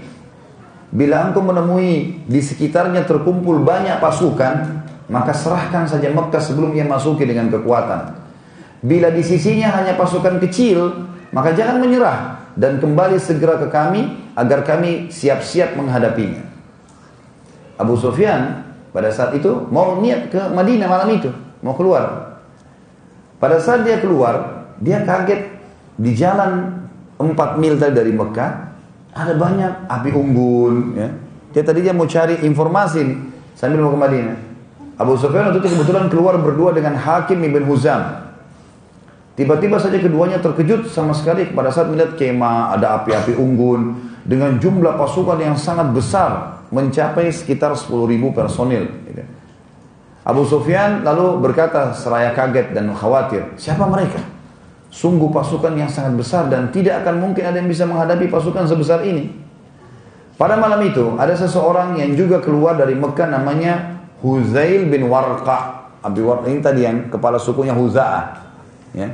Bila 0.91 1.31
engkau 1.31 1.39
menemui 1.39 2.23
di 2.27 2.39
sekitarnya 2.43 3.07
terkumpul 3.07 3.63
banyak 3.63 3.95
pasukan, 4.03 4.55
maka 5.07 5.31
serahkan 5.31 5.87
saja 5.87 6.11
Mekah 6.11 6.43
sebelum 6.43 6.75
ia 6.75 6.83
masuki 6.83 7.23
dengan 7.23 7.47
kekuatan. 7.47 8.11
Bila 8.83 9.07
di 9.07 9.23
sisinya 9.23 9.71
hanya 9.71 9.95
pasukan 9.95 10.35
kecil, 10.43 11.07
maka 11.31 11.55
jangan 11.55 11.79
menyerah 11.79 12.44
dan 12.55 12.79
kembali 12.79 13.19
segera 13.19 13.59
ke 13.59 13.67
kami 13.67 14.31
agar 14.35 14.63
kami 14.63 15.11
siap-siap 15.11 15.75
menghadapinya. 15.75 16.43
Abu 17.75 17.99
Sufyan 17.99 18.63
pada 18.95 19.11
saat 19.11 19.35
itu 19.35 19.67
mau 19.67 19.99
niat 19.99 20.31
ke 20.31 20.41
Madinah 20.51 20.87
malam 20.87 21.11
itu, 21.11 21.29
mau 21.59 21.75
keluar. 21.75 22.39
Pada 23.35 23.59
saat 23.59 23.83
dia 23.83 23.99
keluar, 23.99 24.67
dia 24.79 25.03
kaget 25.03 25.51
di 25.99 26.15
jalan 26.15 26.83
4 27.19 27.59
mil 27.59 27.75
tadi 27.75 27.95
dari 27.95 28.11
Mekah 28.15 28.51
ada 29.15 29.33
banyak 29.35 29.87
api 29.87 30.09
unggun 30.11 30.75
ya. 30.95 31.07
Dia 31.55 31.63
tadi 31.63 31.79
dia 31.83 31.95
mau 31.95 32.03
cari 32.03 32.43
informasi 32.43 32.99
sambil 33.55 33.79
mau 33.83 33.95
ke 33.95 33.99
Madinah. 33.99 34.37
Abu 34.95 35.19
Sufyan 35.19 35.51
itu 35.51 35.59
kebetulan 35.63 36.07
keluar 36.07 36.39
berdua 36.39 36.71
dengan 36.75 36.95
Hakim 36.95 37.39
ibn 37.43 37.63
Huzam. 37.67 38.24
Tiba-tiba 39.35 39.75
saja 39.75 39.99
keduanya 39.99 40.39
terkejut 40.39 40.87
sama 40.87 41.11
sekali 41.11 41.51
pada 41.51 41.67
saat 41.67 41.91
melihat 41.91 42.15
kemah, 42.15 42.71
ada 42.79 43.03
api-api 43.03 43.35
unggun 43.35 43.99
dengan 44.23 44.55
jumlah 44.55 44.95
pasukan 44.95 45.35
yang 45.43 45.59
sangat 45.59 45.91
besar 45.91 46.63
mencapai 46.71 47.27
sekitar 47.35 47.75
10.000 47.75 48.31
personil. 48.31 48.87
Abu 50.23 50.47
Sufyan 50.47 51.03
lalu 51.03 51.37
berkata 51.43 51.91
seraya 51.91 52.31
kaget 52.31 52.71
dan 52.71 52.95
khawatir, 52.95 53.53
siapa 53.59 53.83
mereka? 53.85 54.23
Sungguh 54.87 55.27
pasukan 55.27 55.75
yang 55.75 55.91
sangat 55.91 56.15
besar 56.15 56.47
dan 56.47 56.71
tidak 56.71 57.03
akan 57.03 57.19
mungkin 57.19 57.43
ada 57.43 57.59
yang 57.59 57.67
bisa 57.67 57.83
menghadapi 57.83 58.31
pasukan 58.31 58.63
sebesar 58.63 59.03
ini. 59.03 59.35
Pada 60.39 60.55
malam 60.55 60.79
itu 60.87 61.19
ada 61.19 61.35
seseorang 61.35 61.99
yang 61.99 62.15
juga 62.15 62.39
keluar 62.39 62.79
dari 62.79 62.95
Mekah 62.95 63.27
namanya 63.27 63.99
Huzail 64.23 64.87
bin 64.87 65.11
Warqa. 65.11 65.91
Abi 65.99 66.23
Warqa 66.23 66.47
ini 66.47 66.63
tadi 66.63 66.87
yang 66.87 67.11
kepala 67.11 67.35
sukunya 67.35 67.75
Huza'ah. 67.75 68.44
Ya. 68.95 69.11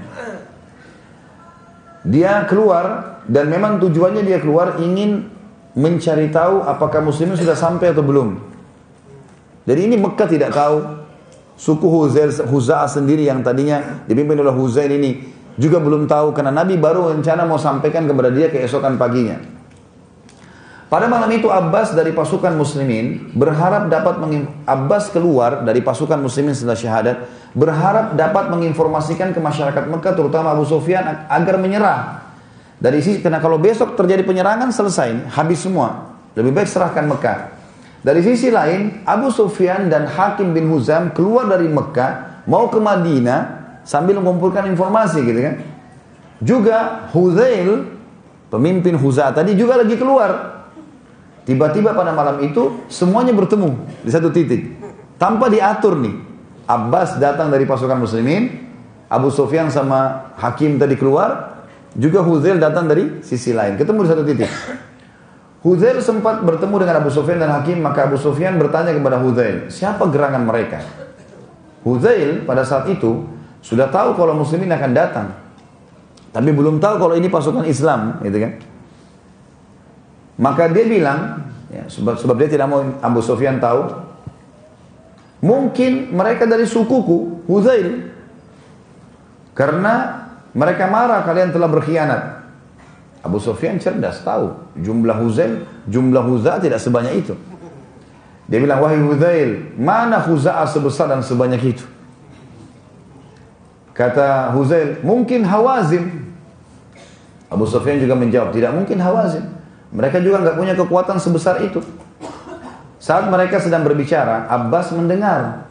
Dia 2.06 2.46
keluar 2.46 3.18
dan 3.26 3.50
memang 3.50 3.82
tujuannya 3.82 4.22
dia 4.22 4.38
keluar 4.38 4.78
ingin 4.78 5.26
mencari 5.74 6.30
tahu 6.30 6.62
apakah 6.62 7.02
muslimin 7.02 7.34
sudah 7.34 7.58
sampai 7.58 7.94
atau 7.94 8.06
belum. 8.06 8.38
Jadi 9.66 9.82
ini 9.90 9.96
Mekah 9.98 10.30
tidak 10.30 10.54
tahu 10.54 11.02
suku 11.58 11.86
Huzail 11.86 12.34
Huza'ah 12.34 12.90
sendiri 12.90 13.26
yang 13.30 13.46
tadinya 13.46 14.02
dipimpin 14.10 14.38
oleh 14.42 14.54
Huzail 14.54 14.90
ini 14.90 15.22
juga 15.62 15.78
belum 15.78 16.10
tahu 16.10 16.34
karena 16.34 16.50
Nabi 16.50 16.82
baru 16.82 17.14
rencana 17.14 17.46
mau 17.46 17.62
sampaikan 17.62 18.10
kepada 18.10 18.34
dia 18.34 18.50
keesokan 18.50 18.98
paginya. 18.98 19.61
Pada 20.92 21.08
malam 21.08 21.32
itu 21.32 21.48
Abbas 21.48 21.96
dari 21.96 22.12
pasukan 22.12 22.52
muslimin 22.52 23.32
berharap 23.32 23.88
dapat 23.88 24.20
Abbas 24.68 25.08
keluar 25.16 25.64
dari 25.64 25.80
pasukan 25.80 26.20
muslimin 26.20 26.52
setelah 26.52 26.76
syahadat 26.76 27.16
berharap 27.56 28.20
dapat 28.20 28.52
menginformasikan 28.52 29.32
ke 29.32 29.40
masyarakat 29.40 29.88
Mekah 29.88 30.14
terutama 30.20 30.52
Abu 30.52 30.68
Sufyan 30.68 31.32
agar 31.32 31.56
menyerah. 31.64 32.28
Dari 32.76 33.00
sisi 33.00 33.24
karena 33.24 33.40
kalau 33.40 33.56
besok 33.56 33.96
terjadi 33.96 34.28
penyerangan 34.28 34.68
selesai 34.68 35.32
habis 35.32 35.64
semua. 35.64 36.12
Lebih 36.36 36.60
baik 36.60 36.68
serahkan 36.68 37.08
Mekah. 37.08 37.38
Dari 38.04 38.20
sisi 38.20 38.52
lain 38.52 39.08
Abu 39.08 39.32
Sufyan 39.32 39.88
dan 39.88 40.12
Hakim 40.12 40.52
bin 40.52 40.68
Huzam 40.68 41.16
keluar 41.16 41.48
dari 41.48 41.72
Mekah 41.72 42.44
mau 42.52 42.68
ke 42.68 42.84
Madinah 42.84 43.80
sambil 43.88 44.20
mengumpulkan 44.20 44.68
informasi 44.68 45.24
gitu 45.24 45.40
kan. 45.40 45.56
Juga 46.44 47.08
Huzail, 47.16 47.96
pemimpin 48.52 49.00
Huza 49.00 49.32
tadi 49.32 49.56
juga 49.56 49.80
lagi 49.80 49.96
keluar. 49.96 50.61
Tiba-tiba 51.42 51.98
pada 51.98 52.14
malam 52.14 52.46
itu 52.46 52.86
semuanya 52.86 53.34
bertemu 53.34 53.74
di 54.06 54.10
satu 54.14 54.30
titik. 54.30 54.78
Tanpa 55.18 55.50
diatur 55.50 55.98
nih. 55.98 56.16
Abbas 56.70 57.20
datang 57.20 57.52
dari 57.52 57.68
pasukan 57.68 58.00
muslimin, 58.00 58.48
Abu 59.12 59.28
Sufyan 59.28 59.68
sama 59.68 60.32
Hakim 60.40 60.80
tadi 60.80 60.96
keluar, 60.96 61.62
juga 61.98 62.24
Huzail 62.24 62.62
datang 62.62 62.88
dari 62.88 63.20
sisi 63.26 63.52
lain. 63.52 63.76
Ketemu 63.76 64.00
di 64.06 64.10
satu 64.10 64.24
titik. 64.24 64.52
Huzail 65.62 66.00
sempat 66.00 66.42
bertemu 66.42 66.76
dengan 66.82 66.96
Abu 67.04 67.12
Sufyan 67.12 67.38
dan 67.38 67.52
Hakim, 67.54 67.84
maka 67.84 68.08
Abu 68.08 68.16
Sufyan 68.16 68.56
bertanya 68.56 68.96
kepada 68.96 69.20
Huzail, 69.20 69.68
siapa 69.68 70.08
gerangan 70.10 70.48
mereka? 70.48 70.82
Huzail 71.84 72.48
pada 72.48 72.64
saat 72.64 72.90
itu 72.90 73.26
sudah 73.62 73.92
tahu 73.92 74.18
kalau 74.18 74.34
muslimin 74.34 74.72
akan 74.74 74.92
datang. 74.96 75.28
Tapi 76.32 76.50
belum 76.56 76.80
tahu 76.80 76.96
kalau 76.98 77.14
ini 77.20 77.28
pasukan 77.28 77.68
Islam, 77.68 78.24
gitu 78.24 78.38
kan. 78.40 78.52
Maka 80.42 80.74
dia 80.74 80.90
bilang, 80.90 81.54
ya, 81.70 81.86
sebab, 81.86 82.18
sebab 82.18 82.34
dia 82.42 82.50
tidak 82.50 82.66
mau 82.66 82.82
Abu 82.82 83.22
Sufyan 83.22 83.62
tahu, 83.62 83.94
mungkin 85.46 86.10
mereka 86.10 86.50
dari 86.50 86.66
sukuku, 86.66 87.46
Huzail. 87.46 88.10
Karena 89.54 90.26
mereka 90.58 90.90
marah 90.90 91.22
kalian 91.22 91.54
telah 91.54 91.70
berkhianat. 91.70 92.42
Abu 93.22 93.38
Sufyan 93.38 93.78
cerdas, 93.78 94.26
tahu 94.26 94.74
jumlah 94.82 95.14
Huzail, 95.22 95.62
jumlah 95.86 96.26
Huza 96.26 96.58
tidak 96.58 96.82
sebanyak 96.82 97.22
itu. 97.22 97.38
Dia 98.50 98.58
bilang, 98.58 98.82
wahai 98.82 98.98
Huzail, 98.98 99.78
mana 99.78 100.26
Huza'a 100.26 100.66
sebesar 100.66 101.06
dan 101.06 101.22
sebanyak 101.22 101.62
itu? 101.62 101.86
Kata 103.94 104.50
Huzail, 104.58 105.06
mungkin 105.06 105.46
Hawazim. 105.46 106.34
Abu 107.46 107.70
Sufyan 107.70 108.02
juga 108.02 108.18
menjawab, 108.18 108.50
tidak 108.58 108.74
mungkin 108.74 108.98
Hawazim. 108.98 109.61
Mereka 109.92 110.24
juga 110.24 110.40
nggak 110.40 110.56
punya 110.56 110.74
kekuatan 110.76 111.20
sebesar 111.20 111.60
itu. 111.64 111.84
Saat 113.02 113.28
mereka 113.28 113.60
sedang 113.60 113.84
berbicara, 113.84 114.48
Abbas 114.48 114.96
mendengar. 114.96 115.68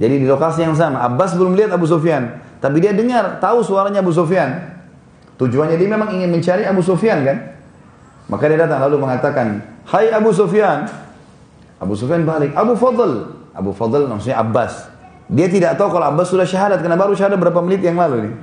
Jadi 0.00 0.24
di 0.24 0.26
lokasi 0.26 0.64
yang 0.64 0.72
sama, 0.72 1.04
Abbas 1.04 1.36
belum 1.36 1.52
lihat 1.52 1.76
Abu 1.76 1.84
Sufyan, 1.84 2.40
tapi 2.62 2.80
dia 2.80 2.96
dengar, 2.96 3.42
tahu 3.42 3.60
suaranya 3.60 4.00
Abu 4.00 4.14
Sufyan. 4.14 4.72
Tujuannya 5.36 5.76
dia 5.76 5.90
memang 5.90 6.14
ingin 6.14 6.30
mencari 6.30 6.62
Abu 6.64 6.80
Sufyan 6.80 7.26
kan? 7.26 7.58
Maka 8.30 8.48
dia 8.48 8.64
datang 8.64 8.80
lalu 8.86 9.02
mengatakan, 9.02 9.60
Hai 9.84 10.14
Abu 10.14 10.30
Sufyan. 10.30 10.86
Abu 11.82 11.98
Sufyan 11.98 12.22
balik, 12.22 12.54
Abu 12.54 12.78
Fadl. 12.78 13.34
Abu 13.52 13.74
Fadl 13.74 14.06
maksudnya 14.06 14.38
Abbas. 14.38 14.88
Dia 15.26 15.50
tidak 15.50 15.74
tahu 15.74 15.90
kalau 15.98 16.06
Abbas 16.14 16.30
sudah 16.30 16.46
syahadat 16.46 16.80
karena 16.80 16.94
baru 16.94 17.12
syahadat 17.18 17.36
berapa 17.36 17.60
menit 17.60 17.82
yang 17.82 17.98
lalu 17.98 18.30
nih. 18.30 18.34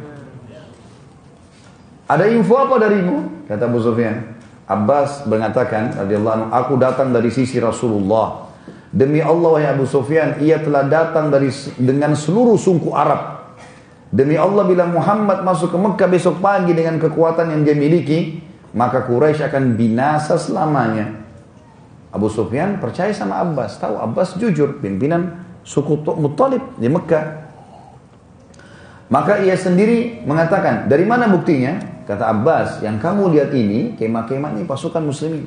Ada 2.10 2.26
info 2.34 2.58
apa 2.58 2.76
darimu? 2.82 3.48
Kata 3.48 3.70
Abu 3.70 3.80
Sufyan. 3.80 4.39
Abbas 4.70 5.26
mengatakan, 5.26 5.98
radhiyallahu 5.98 6.54
aku 6.54 6.78
datang 6.78 7.10
dari 7.10 7.34
sisi 7.34 7.58
Rasulullah. 7.58 8.54
Demi 8.94 9.18
Allah 9.18 9.66
ya 9.66 9.70
Abu 9.74 9.90
Sufyan, 9.90 10.38
ia 10.38 10.62
telah 10.62 10.86
datang 10.86 11.34
dari 11.34 11.50
dengan 11.82 12.14
seluruh 12.14 12.54
suku 12.54 12.94
Arab. 12.94 13.50
Demi 14.14 14.38
Allah 14.38 14.66
bila 14.70 14.86
Muhammad 14.86 15.42
masuk 15.42 15.74
ke 15.74 15.78
Mekah 15.78 16.10
besok 16.10 16.38
pagi 16.38 16.78
dengan 16.78 17.02
kekuatan 17.02 17.50
yang 17.50 17.62
dia 17.66 17.74
miliki, 17.74 18.46
maka 18.78 19.10
Quraisy 19.10 19.42
akan 19.50 19.74
binasa 19.74 20.38
selamanya. 20.38 21.18
Abu 22.14 22.30
Sufyan 22.30 22.78
percaya 22.78 23.10
sama 23.14 23.42
Abbas, 23.42 23.78
tahu 23.82 23.98
Abbas 23.98 24.38
jujur, 24.38 24.82
pimpinan 24.82 25.46
suku 25.66 25.98
Muttalib 26.18 26.78
di 26.78 26.90
Mekah. 26.90 27.26
Maka 29.10 29.42
ia 29.42 29.58
sendiri 29.58 30.22
mengatakan, 30.26 30.86
dari 30.86 31.06
mana 31.06 31.26
buktinya? 31.26 31.99
Kata 32.10 32.26
Abbas, 32.34 32.82
yang 32.82 32.98
kamu 32.98 33.38
lihat 33.38 33.54
ini, 33.54 33.94
kemah-kemah 33.94 34.58
ini 34.58 34.66
pasukan 34.66 34.98
muslimin. 35.06 35.46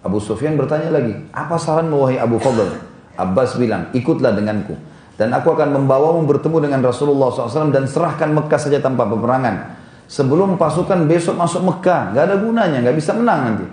Abu 0.00 0.16
Sufyan 0.16 0.56
bertanya 0.56 0.88
lagi, 0.88 1.12
apa 1.28 1.60
saran 1.60 1.92
wahai 1.92 2.16
Abu 2.16 2.40
Fadl? 2.40 2.72
Abbas 3.20 3.60
bilang, 3.60 3.92
ikutlah 3.92 4.32
denganku. 4.32 4.72
Dan 5.20 5.36
aku 5.36 5.52
akan 5.52 5.76
membawamu 5.76 6.24
bertemu 6.24 6.64
dengan 6.64 6.80
Rasulullah 6.80 7.28
SAW 7.28 7.68
dan 7.68 7.84
serahkan 7.84 8.32
Mekah 8.32 8.56
saja 8.56 8.80
tanpa 8.80 9.04
peperangan. 9.04 9.76
Sebelum 10.08 10.56
pasukan 10.56 11.04
besok 11.04 11.36
masuk 11.36 11.68
Mekah, 11.68 12.16
gak 12.16 12.32
ada 12.32 12.36
gunanya, 12.40 12.80
gak 12.80 12.96
bisa 12.96 13.12
menang 13.12 13.40
nanti. 13.44 13.66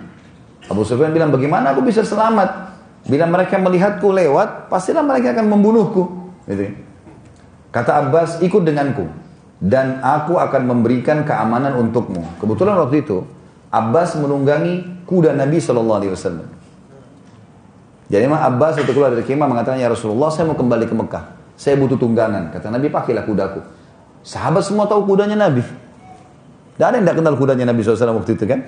Abu 0.68 0.84
Sufyan 0.84 1.15
bilang, 1.15 1.31
bagaimana 1.31 1.72
aku 1.72 1.80
bisa 1.88 2.03
selamat? 2.03 2.76
Bila 3.07 3.23
mereka 3.23 3.56
melihatku 3.56 4.11
lewat, 4.11 4.68
pastilah 4.68 4.99
mereka 4.99 5.31
akan 5.31 5.48
membunuhku. 5.48 6.27
Gitu. 6.44 6.76
Kata 7.72 8.03
Abbas, 8.03 8.44
ikut 8.44 8.68
denganku. 8.68 9.23
Dan 9.64 10.03
aku 10.03 10.35
akan 10.35 10.68
memberikan 10.68 11.23
keamanan 11.23 11.80
untukmu. 11.80 12.19
Kebetulan 12.35 12.76
waktu 12.84 13.07
itu, 13.07 13.23
Abbas 13.72 14.19
menunggangi 14.19 15.07
kuda 15.07 15.31
Nabi 15.31 15.64
SAW. 15.64 16.44
Jadi 18.11 18.23
memang 18.27 18.44
Abbas 18.44 18.76
waktu 18.76 18.91
keluar 18.91 19.15
dari 19.15 19.23
kemah 19.23 19.48
mengatakan, 19.48 19.80
Ya 19.80 19.88
Rasulullah, 19.88 20.27
saya 20.35 20.52
mau 20.52 20.60
kembali 20.60 20.84
ke 20.84 20.91
Mekah. 20.91 21.23
Saya 21.56 21.80
butuh 21.80 21.95
tunggangan. 21.95 22.52
Kata 22.52 22.68
Nabi, 22.68 22.91
pakailah 22.91 23.23
kudaku. 23.23 23.64
Sahabat 24.19 24.68
semua 24.68 24.84
tahu 24.84 25.07
kudanya 25.07 25.40
Nabi. 25.40 25.64
Tidak 25.64 26.84
ada 26.84 26.99
yang 26.99 27.07
tidak 27.07 27.18
kenal 27.23 27.35
kudanya 27.40 27.65
Nabi 27.72 27.88
SAW 27.88 28.19
waktu 28.19 28.35
itu 28.35 28.44
kan. 28.44 28.60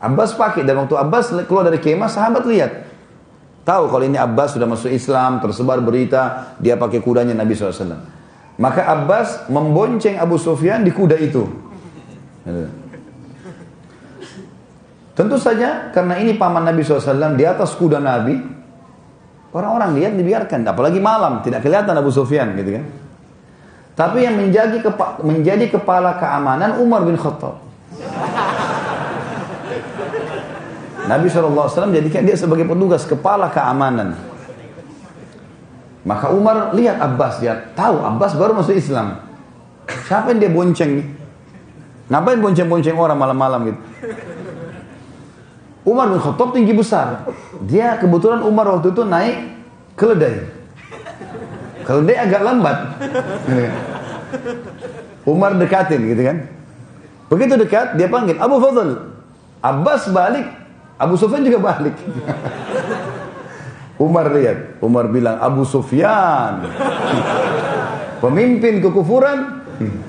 Abbas 0.00 0.32
pakai 0.32 0.64
dan 0.64 0.80
waktu 0.80 0.94
Abbas 0.94 1.34
keluar 1.44 1.66
dari 1.66 1.82
kemah 1.82 2.06
sahabat 2.06 2.46
lihat 2.46 2.88
Tahu 3.68 3.92
kalau 3.92 4.00
ini 4.00 4.16
Abbas 4.16 4.56
sudah 4.56 4.64
masuk 4.64 4.88
Islam, 4.88 5.44
tersebar 5.44 5.76
berita, 5.84 6.56
dia 6.56 6.80
pakai 6.80 7.04
kudanya 7.04 7.36
Nabi 7.36 7.52
SAW. 7.52 8.00
Maka 8.58 8.90
Abbas 8.90 9.46
membonceng 9.46 10.18
Abu 10.18 10.34
Sufyan 10.34 10.82
di 10.82 10.90
kuda 10.90 11.14
itu. 11.14 11.46
Tentu 15.14 15.36
saja 15.38 15.90
karena 15.94 16.18
ini 16.18 16.34
paman 16.34 16.66
Nabi 16.66 16.82
SAW 16.82 17.38
di 17.38 17.46
atas 17.46 17.74
kuda 17.78 18.02
Nabi, 18.02 18.38
orang-orang 19.54 19.94
lihat 19.98 20.12
dibiarkan, 20.14 20.66
apalagi 20.66 20.98
malam 20.98 21.42
tidak 21.42 21.62
kelihatan 21.62 21.94
Abu 21.94 22.10
Sufyan 22.10 22.54
gitu 22.58 22.82
kan. 22.82 22.84
Tapi 23.98 24.22
yang 24.22 24.38
menjadi, 24.38 24.78
kepa 24.78 25.22
menjadi 25.26 25.74
kepala 25.74 26.22
keamanan 26.22 26.78
Umar 26.78 27.02
bin 27.02 27.18
Khattab. 27.18 27.58
Nabi 31.08 31.26
SAW 31.26 31.66
jadikan 31.90 32.22
dia 32.22 32.38
sebagai 32.38 32.62
petugas 32.68 33.02
kepala 33.08 33.50
keamanan. 33.50 34.14
Maka 36.08 36.32
Umar 36.32 36.72
lihat 36.72 36.96
Abbas, 36.96 37.44
dia 37.44 37.68
tahu 37.76 38.00
Abbas 38.00 38.32
baru 38.32 38.56
masuk 38.56 38.72
Islam. 38.72 39.20
Siapa 40.08 40.32
yang 40.32 40.40
dia 40.40 40.48
bonceng? 40.48 41.04
Ngapain 42.08 42.40
bonceng-bonceng 42.40 42.96
orang 42.96 43.20
malam-malam 43.20 43.60
gitu? 43.68 43.80
Umar 45.84 46.08
bin 46.08 46.16
Khattab 46.16 46.56
tinggi 46.56 46.72
besar. 46.72 47.28
Dia 47.68 48.00
kebetulan 48.00 48.40
Umar 48.40 48.72
waktu 48.72 48.88
itu 48.88 49.04
naik 49.04 49.36
keledai. 50.00 50.48
Keledai 51.84 52.16
agak 52.16 52.40
lambat. 52.40 52.76
Umar 55.32 55.60
dekatin 55.60 56.00
gitu 56.08 56.22
kan. 56.24 56.48
Begitu 57.28 57.60
dekat 57.60 58.00
dia 58.00 58.08
panggil 58.08 58.40
Abu 58.40 58.56
Fadl. 58.60 59.12
Abbas 59.60 60.08
balik 60.08 60.48
Abu 60.96 61.20
Sufyan 61.20 61.44
juga 61.44 61.60
balik. 61.60 61.92
Umar 63.98 64.30
lihat, 64.30 64.78
Umar 64.78 65.10
bilang 65.10 65.42
Abu 65.42 65.66
Sufyan, 65.66 66.62
pemimpin 68.24 68.78
kekufuran. 68.82 69.38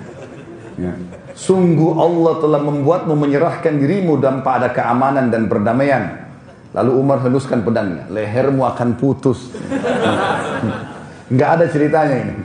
Ya. 0.80 0.96
Sungguh 1.36 1.92
Allah 1.92 2.40
telah 2.40 2.64
membuatmu 2.64 3.12
menyerahkan 3.12 3.84
dirimu 3.84 4.16
dan 4.16 4.40
pada 4.48 4.72
keamanan 4.72 5.28
dan 5.28 5.52
perdamaian. 5.52 6.24
Lalu 6.72 6.92
Umar 6.96 7.20
henuskan 7.20 7.68
pedangnya, 7.68 8.08
lehermu 8.08 8.64
akan 8.64 8.96
putus. 8.96 9.52
Enggak 11.32 11.50
ada 11.60 11.66
ceritanya 11.68 12.16
ini. 12.16 12.36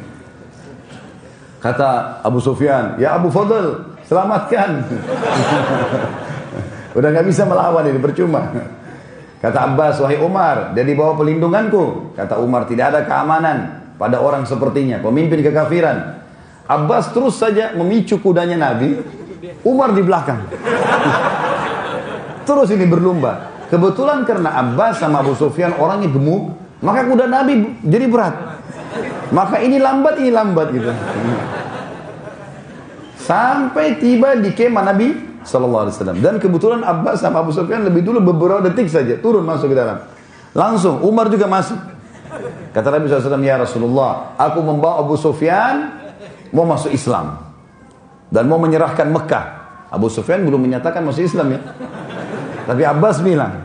Kata 1.62 2.18
Abu 2.26 2.42
Sufyan, 2.42 2.98
ya 2.98 3.14
Abu 3.14 3.30
Fadl, 3.30 3.94
selamatkan. 4.02 4.82
Udah 6.98 7.08
nggak 7.14 7.26
bisa 7.30 7.46
melawan 7.46 7.86
ini, 7.86 8.02
percuma. 8.02 8.50
Kata 9.44 9.68
Abbas, 9.68 10.00
wahai 10.00 10.16
Umar, 10.24 10.72
dia 10.72 10.88
di 10.88 10.96
bawah 10.96 11.20
pelindunganku. 11.20 12.16
Kata 12.16 12.40
Umar, 12.40 12.64
tidak 12.64 12.96
ada 12.96 13.00
keamanan 13.04 13.84
pada 14.00 14.24
orang 14.24 14.48
sepertinya, 14.48 15.04
pemimpin 15.04 15.44
kekafiran. 15.44 16.24
Abbas 16.64 17.12
terus 17.12 17.36
saja 17.36 17.76
memicu 17.76 18.16
kudanya 18.24 18.56
Nabi, 18.56 19.04
Umar 19.60 19.92
di 19.92 20.00
belakang. 20.00 20.48
terus 22.48 22.72
ini 22.72 22.88
berlomba. 22.88 23.52
Kebetulan 23.68 24.24
karena 24.24 24.48
Abbas 24.64 25.04
sama 25.04 25.20
Abu 25.20 25.36
Sufyan 25.36 25.76
orangnya 25.76 26.08
gemuk, 26.08 26.56
maka 26.80 27.04
kuda 27.04 27.28
Nabi 27.28 27.84
jadi 27.84 28.08
berat. 28.08 28.34
Maka 29.28 29.60
ini 29.60 29.76
lambat, 29.76 30.24
ini 30.24 30.32
lambat 30.32 30.72
gitu. 30.72 30.88
Sampai 33.20 34.00
tiba 34.00 34.40
di 34.40 34.56
kemah 34.56 34.88
Nabi 34.88 35.33
Sallallahu 35.44 35.82
Alaihi 35.86 35.94
Wasallam. 35.94 36.18
Dan 36.24 36.34
kebetulan 36.40 36.80
Abbas 36.80 37.20
sama 37.20 37.44
Abu 37.44 37.52
Sufyan 37.52 37.84
lebih 37.84 38.00
dulu 38.00 38.32
beberapa 38.32 38.64
detik 38.64 38.88
saja 38.88 39.20
turun 39.20 39.44
masuk 39.44 39.70
ke 39.70 39.76
dalam. 39.76 40.00
Langsung 40.56 41.04
Umar 41.04 41.28
juga 41.28 41.44
masuk. 41.44 41.76
Kata 42.74 42.90
Nabi 42.90 43.06
SAW, 43.06 43.38
ya 43.46 43.60
Rasulullah, 43.60 44.34
aku 44.34 44.58
membawa 44.58 45.04
Abu 45.06 45.14
Sufyan 45.14 45.94
mau 46.50 46.66
masuk 46.66 46.90
Islam 46.90 47.38
dan 48.32 48.50
mau 48.50 48.58
menyerahkan 48.58 49.06
Mekah. 49.06 49.46
Abu 49.94 50.10
Sufyan 50.10 50.42
belum 50.42 50.58
menyatakan 50.58 51.06
masuk 51.06 51.22
Islam 51.22 51.54
ya. 51.54 51.60
Tapi 52.66 52.82
Abbas 52.82 53.22
bilang, 53.22 53.62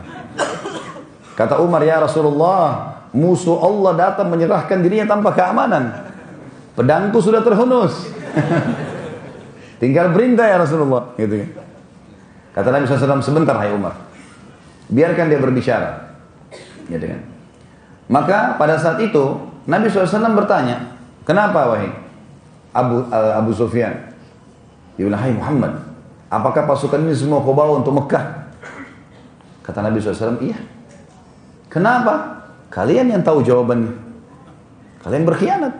kata 1.34 1.58
Umar 1.58 1.82
ya 1.82 1.98
Rasulullah, 1.98 3.02
musuh 3.10 3.58
Allah 3.58 3.92
datang 3.98 4.30
menyerahkan 4.30 4.78
dirinya 4.78 5.10
tanpa 5.10 5.34
keamanan. 5.34 6.06
Pedangku 6.78 7.18
sudah 7.18 7.42
terhunus. 7.42 8.06
Tinggal 9.82 10.14
perintah 10.14 10.46
ya 10.46 10.62
Rasulullah, 10.62 11.18
gitu 11.18 11.34
ya. 11.40 11.46
Kata 12.50 12.74
Nabi 12.74 12.86
SAW, 12.86 13.22
sebentar 13.22 13.54
hai 13.62 13.70
Umar. 13.70 13.94
Biarkan 14.90 15.30
dia 15.30 15.38
berbicara. 15.38 16.18
Gitu 16.90 17.06
kan. 17.06 17.20
Maka 18.10 18.38
pada 18.58 18.74
saat 18.74 18.98
itu, 18.98 19.38
Nabi 19.70 19.86
SAW 19.86 20.34
bertanya, 20.34 20.98
kenapa 21.22 21.70
wahai 21.70 21.94
Abu, 22.74 23.06
uh, 23.06 23.38
Abu 23.38 23.54
Sufyan? 23.54 23.94
Dia 24.98 25.06
bilang, 25.06 25.22
hai 25.22 25.30
Muhammad, 25.30 25.78
apakah 26.26 26.66
pasukan 26.66 26.98
ini 27.06 27.14
semua 27.14 27.38
kau 27.46 27.54
bawa 27.54 27.78
untuk 27.78 27.94
Mekah? 27.94 28.50
Kata 29.62 29.78
Nabi 29.86 30.02
SAW, 30.02 30.42
iya. 30.42 30.58
Kenapa? 31.70 32.42
Kalian 32.74 33.14
yang 33.14 33.22
tahu 33.22 33.46
jawabannya. 33.46 33.94
Kalian 35.06 35.22
berkhianat. 35.22 35.74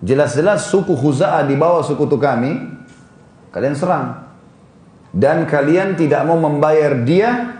Jelas-jelas 0.00 0.72
suku 0.72 0.96
Khuza'ah 0.96 1.44
di 1.44 1.60
bawah 1.60 1.84
suku 1.84 2.08
kami, 2.16 2.56
kalian 3.52 3.76
serang 3.76 4.27
dan 5.12 5.48
kalian 5.48 5.96
tidak 5.96 6.24
mau 6.28 6.36
membayar 6.36 6.92
dia 7.04 7.56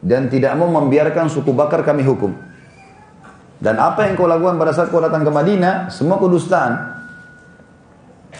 dan 0.00 0.28
tidak 0.32 0.56
mau 0.56 0.68
membiarkan 0.68 1.28
suku 1.28 1.52
bakar 1.52 1.84
kami 1.84 2.04
hukum. 2.04 2.32
Dan 3.60 3.76
apa 3.76 4.08
yang 4.08 4.16
kau 4.16 4.24
lakukan 4.24 4.56
pada 4.56 4.72
saat 4.72 4.88
kau 4.88 5.04
datang 5.04 5.20
ke 5.20 5.28
Madinah, 5.28 5.92
semua 5.92 6.16
kudustaan. 6.16 6.96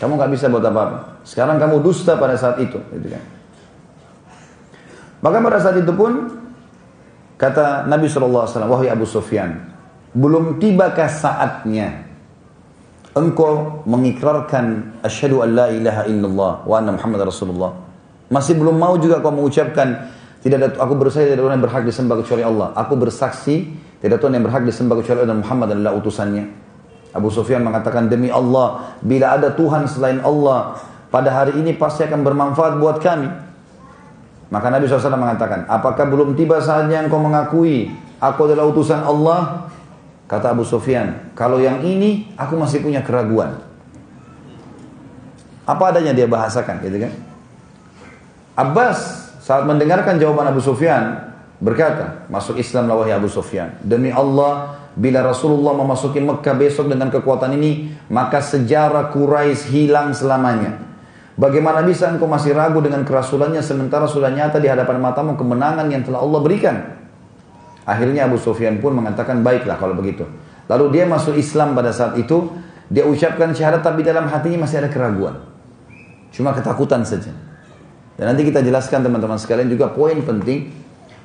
Kamu 0.01 0.17
nggak 0.17 0.33
bisa 0.33 0.49
buat 0.49 0.65
apa-apa. 0.65 1.21
Sekarang 1.29 1.61
kamu 1.61 1.85
dusta 1.85 2.17
pada 2.17 2.41
saat 2.41 2.57
itu. 2.57 2.81
Gitu 2.81 3.13
kan. 3.13 3.21
Maka 5.21 5.37
pada 5.45 5.61
saat 5.61 5.77
itu 5.77 5.93
pun, 5.93 6.41
kata 7.37 7.85
Nabi 7.85 8.09
SAW, 8.09 8.49
Wahai 8.49 8.89
Abu 8.89 9.05
Sufyan, 9.05 9.61
belum 10.17 10.57
tibakah 10.57 11.13
saatnya 11.13 12.09
engkau 13.13 13.85
mengikrarkan 13.85 14.97
asyhadu 15.05 15.45
an 15.45 15.49
la 15.53 15.67
ilaha 15.69 16.03
illallah 16.07 16.53
wa 16.63 16.75
anna 16.79 16.95
muhammad 16.95 17.27
rasulullah 17.27 17.90
masih 18.31 18.55
belum 18.57 18.78
mau 18.78 18.94
juga 18.97 19.19
kau 19.19 19.35
mengucapkan 19.35 20.09
tidak 20.40 20.57
ada 20.57 20.69
aku 20.81 20.94
bersaksi 20.97 21.35
tidak 21.35 21.44
ada 21.44 21.52
yang 21.52 21.65
berhak 21.66 21.82
disembah 21.85 22.16
kecuali 22.24 22.43
Allah. 22.47 22.69
Aku 22.78 22.94
bersaksi 22.97 23.69
tidak 24.01 24.23
ada 24.23 24.32
yang 24.32 24.47
berhak 24.47 24.65
disembah 24.65 24.97
kecuali 25.02 25.19
Allah 25.28 25.39
Muhammad 25.43 25.69
adalah 25.77 25.93
utusannya. 25.98 26.44
Abu 27.11 27.28
Sufyan 27.28 27.61
mengatakan 27.66 28.07
demi 28.07 28.31
Allah 28.31 28.97
bila 29.02 29.35
ada 29.35 29.51
Tuhan 29.52 29.90
selain 29.90 30.23
Allah 30.23 30.78
pada 31.11 31.28
hari 31.35 31.59
ini 31.59 31.74
pasti 31.74 32.07
akan 32.07 32.23
bermanfaat 32.23 32.78
buat 32.78 33.02
kami. 33.02 33.28
Maka 34.51 34.66
Nabi 34.66 34.90
SAW 34.90 35.15
mengatakan, 35.15 35.62
apakah 35.70 36.11
belum 36.11 36.35
tiba 36.35 36.59
saatnya 36.59 37.07
engkau 37.07 37.23
mengakui 37.23 37.90
aku 38.19 38.51
adalah 38.51 38.66
utusan 38.66 39.02
Allah? 39.02 39.70
Kata 40.31 40.55
Abu 40.55 40.62
Sufyan, 40.62 41.35
kalau 41.35 41.59
yang 41.59 41.82
ini 41.82 42.31
aku 42.39 42.55
masih 42.55 42.82
punya 42.82 43.02
keraguan. 43.02 43.59
Apa 45.66 45.90
adanya 45.94 46.15
dia 46.15 46.27
bahasakan 46.31 46.82
gitu 46.82 47.02
kan? 47.02 47.12
Abbas 48.61 48.99
saat 49.41 49.65
mendengarkan 49.65 50.20
jawaban 50.20 50.53
Abu 50.53 50.61
Sufyan 50.61 51.32
berkata, 51.65 52.28
masuk 52.28 52.61
Islam 52.61 52.93
wahai 52.93 53.16
Abu 53.16 53.32
Sufyan. 53.32 53.81
Demi 53.81 54.12
Allah, 54.12 54.77
bila 54.93 55.24
Rasulullah 55.24 55.73
memasuki 55.73 56.20
Mekah 56.20 56.61
besok 56.61 56.93
dengan 56.93 57.09
kekuatan 57.09 57.57
ini, 57.57 57.97
maka 58.12 58.45
sejarah 58.45 59.09
Quraisy 59.09 59.73
hilang 59.73 60.12
selamanya. 60.12 60.77
Bagaimana 61.41 61.81
bisa 61.81 62.12
engkau 62.12 62.28
masih 62.28 62.53
ragu 62.53 62.85
dengan 62.85 63.01
kerasulannya 63.01 63.65
sementara 63.65 64.05
sudah 64.05 64.28
nyata 64.28 64.61
di 64.61 64.69
hadapan 64.69 65.01
matamu 65.01 65.41
kemenangan 65.41 65.89
yang 65.89 66.05
telah 66.05 66.20
Allah 66.20 66.41
berikan? 66.45 66.77
Akhirnya 67.89 68.28
Abu 68.28 68.37
Sufyan 68.37 68.77
pun 68.77 68.93
mengatakan 68.93 69.41
baiklah 69.41 69.81
kalau 69.81 69.97
begitu. 69.97 70.28
Lalu 70.69 71.01
dia 71.01 71.09
masuk 71.09 71.32
Islam 71.32 71.73
pada 71.73 71.97
saat 71.97 72.12
itu, 72.20 72.53
dia 72.93 73.09
ucapkan 73.09 73.57
syahadat 73.57 73.81
tapi 73.81 74.05
dalam 74.05 74.28
hatinya 74.28 74.69
masih 74.69 74.85
ada 74.85 74.93
keraguan. 74.93 75.41
Cuma 76.28 76.53
ketakutan 76.53 77.09
saja. 77.09 77.32
Dan 78.21 78.37
nanti 78.37 78.45
kita 78.45 78.61
jelaskan 78.61 79.01
teman-teman 79.01 79.41
sekalian 79.41 79.73
juga 79.73 79.89
poin 79.89 80.21
penting. 80.21 80.69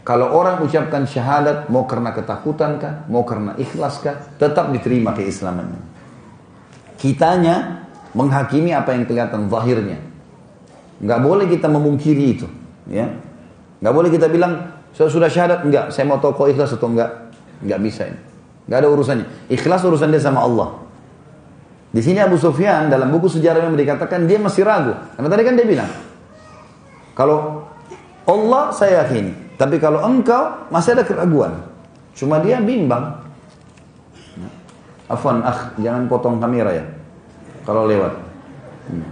Kalau 0.08 0.32
orang 0.32 0.64
ucapkan 0.64 1.04
syahadat, 1.04 1.68
mau 1.68 1.84
karena 1.84 2.16
ketakutan 2.16 2.80
kah, 2.80 3.04
mau 3.12 3.28
karena 3.28 3.52
ikhlas 3.60 4.00
kah, 4.00 4.16
tetap 4.40 4.72
diterima 4.72 5.12
keislamannya. 5.12 5.76
Kitanya 6.96 7.84
menghakimi 8.16 8.72
apa 8.72 8.96
yang 8.96 9.04
kelihatan 9.04 9.52
zahirnya. 9.52 10.00
Nggak 11.04 11.20
boleh 11.20 11.46
kita 11.52 11.68
memungkiri 11.68 12.26
itu. 12.32 12.48
Ya. 12.88 13.12
Nggak 13.84 13.92
boleh 13.92 14.10
kita 14.16 14.32
bilang, 14.32 14.80
saya 14.96 15.12
sudah 15.12 15.28
syahadat, 15.28 15.68
enggak, 15.68 15.92
saya 15.92 16.08
mau 16.08 16.24
tahu 16.24 16.48
ikhlas 16.48 16.80
atau 16.80 16.88
enggak. 16.88 17.12
Enggak 17.60 17.80
bisa 17.84 18.08
ini. 18.08 18.20
Enggak 18.72 18.80
ada 18.80 18.88
urusannya. 18.88 19.26
Ikhlas 19.52 19.84
urusan 19.84 20.16
dia 20.16 20.24
sama 20.24 20.48
Allah. 20.48 20.80
Di 21.92 22.00
sini 22.00 22.24
Abu 22.24 22.40
Sufyan 22.40 22.88
dalam 22.88 23.12
buku 23.12 23.28
sejarah 23.28 23.68
yang 23.68 23.76
dikatakan 23.76 24.24
dia 24.32 24.40
masih 24.40 24.64
ragu. 24.64 24.96
Karena 25.20 25.28
tadi 25.28 25.44
kan 25.44 25.54
dia 25.60 25.68
bilang, 25.68 26.05
kalau 27.16 27.64
Allah 28.28 28.76
saya 28.76 29.08
yakini. 29.08 29.32
Tapi 29.56 29.80
kalau 29.80 30.04
engkau 30.04 30.68
masih 30.68 31.00
ada 31.00 31.08
keraguan. 31.08 31.64
Cuma 32.12 32.44
dia 32.44 32.60
bimbang. 32.60 33.24
Afwan, 35.08 35.46
ah, 35.48 35.72
jangan 35.80 36.12
potong 36.12 36.44
kamera 36.44 36.76
ya. 36.76 36.86
Kalau 37.64 37.88
lewat. 37.88 38.14
Hmm. 38.92 39.06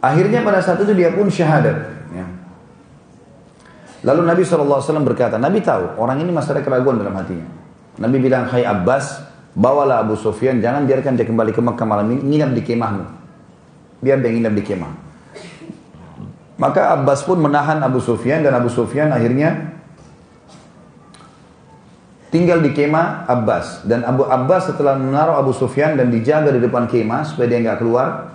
Akhirnya 0.00 0.42
pada 0.42 0.58
saat 0.64 0.82
itu 0.82 0.92
dia 0.96 1.14
pun 1.14 1.30
syahadat. 1.30 1.76
Ya. 2.12 2.26
Lalu 4.04 4.20
Nabi 4.26 4.42
SAW 4.44 4.80
berkata, 5.04 5.36
Nabi 5.38 5.62
tahu 5.62 5.96
orang 6.00 6.20
ini 6.24 6.32
masih 6.34 6.56
ada 6.56 6.62
keraguan 6.64 6.98
dalam 6.98 7.14
hatinya. 7.14 7.46
Nabi 8.00 8.16
bilang, 8.20 8.48
Hai 8.48 8.66
Abbas, 8.66 9.22
bawalah 9.54 10.02
Abu 10.02 10.18
Sufyan, 10.18 10.58
jangan 10.58 10.84
biarkan 10.88 11.14
dia 11.14 11.24
kembali 11.28 11.52
ke 11.54 11.60
Mekah 11.62 11.86
malam 11.86 12.10
ini, 12.10 12.20
nginap 12.20 12.52
di 12.52 12.62
kemahmu 12.64 13.23
dia 14.04 14.30
nginap 14.30 14.52
di 14.52 14.62
kemah. 14.62 14.92
Maka 16.60 16.94
Abbas 16.94 17.26
pun 17.26 17.40
menahan 17.40 17.82
Abu 17.82 17.98
Sufyan 17.98 18.44
dan 18.44 18.54
Abu 18.54 18.70
Sufyan 18.70 19.10
akhirnya 19.10 19.74
tinggal 22.30 22.62
di 22.62 22.70
kemah 22.70 23.26
Abbas. 23.26 23.82
Dan 23.82 24.06
Abu 24.06 24.28
Abbas 24.28 24.70
setelah 24.70 24.94
menaruh 24.94 25.40
Abu 25.40 25.50
Sufyan 25.50 25.98
dan 25.98 26.12
dijaga 26.12 26.54
di 26.54 26.62
depan 26.62 26.86
kemah 26.86 27.26
supaya 27.26 27.50
dia 27.50 27.58
nggak 27.64 27.78
keluar 27.82 28.34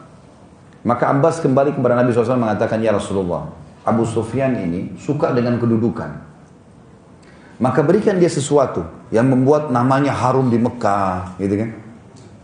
maka 0.80 1.12
Abbas 1.12 1.44
kembali 1.44 1.76
kepada 1.76 2.00
Nabi 2.00 2.16
SAW 2.16 2.40
mengatakan 2.40 2.80
ya 2.80 2.96
Rasulullah 2.96 3.52
Abu 3.84 4.08
Sufyan 4.08 4.56
ini 4.56 4.96
suka 4.96 5.36
dengan 5.36 5.60
kedudukan. 5.60 6.28
Maka 7.60 7.84
berikan 7.84 8.16
dia 8.16 8.32
sesuatu 8.32 8.88
yang 9.12 9.28
membuat 9.28 9.68
namanya 9.68 10.16
harum 10.16 10.48
di 10.48 10.56
Mekah 10.56 11.36
gitu 11.36 11.56
kan. 11.60 11.70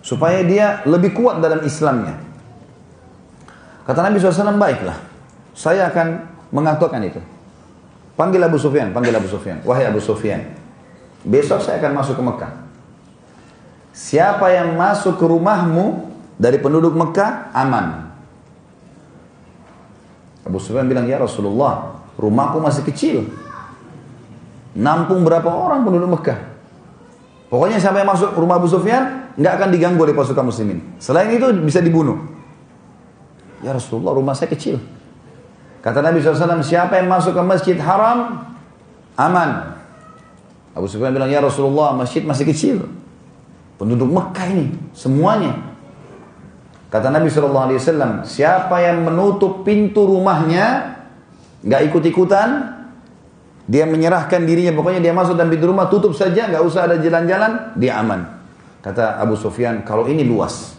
Supaya 0.03 0.43
dia 0.43 0.83
lebih 0.83 1.15
kuat 1.15 1.39
dalam 1.39 1.63
Islamnya 1.63 2.19
Kata 3.85 3.99
Nabi 4.01 4.17
SAW, 4.17 4.57
baiklah. 4.57 4.97
Saya 5.53 5.93
akan 5.93 6.25
mengatakan 6.49 6.99
itu. 7.05 7.21
Panggil 8.17 8.41
Abu 8.41 8.57
Sufyan, 8.57 8.89
panggil 8.95 9.13
Abu 9.13 9.29
Sufyan. 9.29 9.61
Wahai 9.61 9.85
Abu 9.85 10.01
Sufyan, 10.01 10.55
besok 11.21 11.61
saya 11.61 11.83
akan 11.83 11.91
masuk 11.99 12.15
ke 12.17 12.23
Mekah. 12.23 12.51
Siapa 13.95 14.51
yang 14.51 14.75
masuk 14.75 15.19
ke 15.19 15.25
rumahmu, 15.27 16.15
dari 16.35 16.59
penduduk 16.59 16.91
Mekah 16.95 17.55
aman. 17.55 18.11
Abu 20.45 20.59
Sufyan 20.59 20.85
bilang, 20.85 21.07
ya 21.07 21.17
Rasulullah, 21.17 22.03
rumahku 22.19 22.59
masih 22.59 22.83
kecil. 22.85 23.17
Nampung 24.75 25.23
berapa 25.23 25.47
orang 25.47 25.87
penduduk 25.87 26.11
Mekah? 26.19 26.39
Pokoknya 27.47 27.79
siapa 27.79 28.03
yang 28.03 28.11
masuk 28.11 28.35
rumah 28.35 28.59
Abu 28.59 28.67
Sufyan, 28.67 29.31
nggak 29.39 29.53
akan 29.59 29.69
diganggu 29.71 30.03
oleh 30.03 30.11
pasukan 30.11 30.43
muslimin. 30.43 30.83
Selain 30.99 31.31
itu 31.31 31.47
bisa 31.63 31.79
dibunuh. 31.79 32.34
Ya 33.65 33.73
Rasulullah, 33.73 34.13
rumah 34.13 34.37
saya 34.37 34.53
kecil. 34.53 34.77
Kata 35.81 36.05
Nabi 36.05 36.21
SAW, 36.21 36.61
siapa 36.61 37.01
yang 37.01 37.09
masuk 37.09 37.33
ke 37.33 37.41
masjid 37.41 37.77
haram, 37.81 38.45
aman. 39.17 39.73
Abu 40.77 40.85
Sufyan 40.85 41.09
bilang, 41.09 41.33
ya 41.33 41.41
Rasulullah, 41.41 41.97
masjid 41.97 42.21
masih 42.21 42.45
kecil. 42.45 42.85
Penduduk 43.81 44.05
Mekah 44.05 44.45
ini, 44.53 44.69
semuanya. 44.93 45.57
Kata 46.93 47.09
Nabi 47.09 47.33
SAW, 47.33 48.21
siapa 48.21 48.85
yang 48.85 49.01
menutup 49.01 49.65
pintu 49.65 50.05
rumahnya, 50.05 51.01
nggak 51.65 51.81
ikut-ikutan, 51.89 52.49
dia 53.65 53.89
menyerahkan 53.89 54.45
dirinya, 54.45 54.77
pokoknya 54.77 55.01
dia 55.01 55.13
masuk 55.17 55.33
dan 55.33 55.49
pintu 55.49 55.73
rumah 55.73 55.89
tutup 55.89 56.13
saja, 56.13 56.53
nggak 56.53 56.61
usah 56.61 56.85
ada 56.85 57.01
jalan-jalan, 57.01 57.73
dia 57.73 57.97
aman. 57.97 58.29
Kata 58.85 59.17
Abu 59.17 59.33
Sufyan, 59.33 59.81
kalau 59.81 60.05
ini 60.05 60.21
luas, 60.21 60.77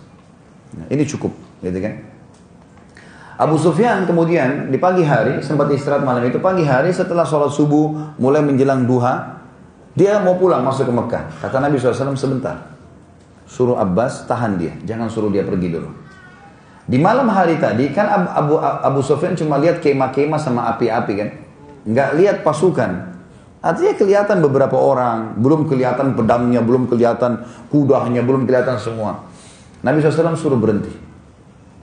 ini 0.86 1.02
cukup, 1.02 1.34
gitu 1.66 1.78
kan? 1.82 2.05
Abu 3.36 3.60
Sufyan 3.60 4.08
kemudian 4.08 4.72
di 4.72 4.80
pagi 4.80 5.04
hari 5.04 5.44
sempat 5.44 5.68
istirahat 5.68 6.00
malam 6.00 6.24
itu 6.24 6.40
pagi 6.40 6.64
hari 6.64 6.88
setelah 6.88 7.28
sholat 7.28 7.52
subuh 7.52 8.16
mulai 8.16 8.40
menjelang 8.40 8.88
duha 8.88 9.44
dia 9.92 10.16
mau 10.24 10.40
pulang 10.40 10.64
masuk 10.64 10.88
ke 10.88 10.92
Mekah. 10.92 11.24
Kata 11.44 11.60
Nabi 11.60 11.76
SAW 11.76 12.16
sebentar 12.16 12.72
suruh 13.44 13.76
Abbas 13.76 14.24
tahan 14.24 14.56
dia 14.56 14.72
jangan 14.88 15.12
suruh 15.12 15.28
dia 15.28 15.44
pergi 15.44 15.68
dulu. 15.68 15.88
Di 16.88 16.96
malam 16.96 17.28
hari 17.28 17.60
tadi 17.60 17.92
kan 17.92 18.08
Abu, 18.08 18.28
Abu, 18.32 18.54
Abu 18.56 19.00
Sufyan 19.04 19.36
cuma 19.36 19.60
lihat 19.60 19.84
kemah-kemah 19.84 20.40
sama 20.40 20.72
api-api 20.72 21.12
kan? 21.20 21.28
Nggak 21.84 22.10
lihat 22.16 22.36
pasukan. 22.40 23.20
Artinya 23.60 23.92
kelihatan 24.00 24.40
beberapa 24.40 24.80
orang 24.80 25.36
belum 25.36 25.68
kelihatan 25.68 26.16
pedangnya 26.16 26.64
belum 26.64 26.88
kelihatan 26.88 27.44
kudanya 27.68 28.24
belum 28.24 28.48
kelihatan 28.48 28.80
semua. 28.80 29.28
Nabi 29.84 30.00
SAW 30.00 30.32
suruh 30.40 30.56
berhenti 30.56 31.05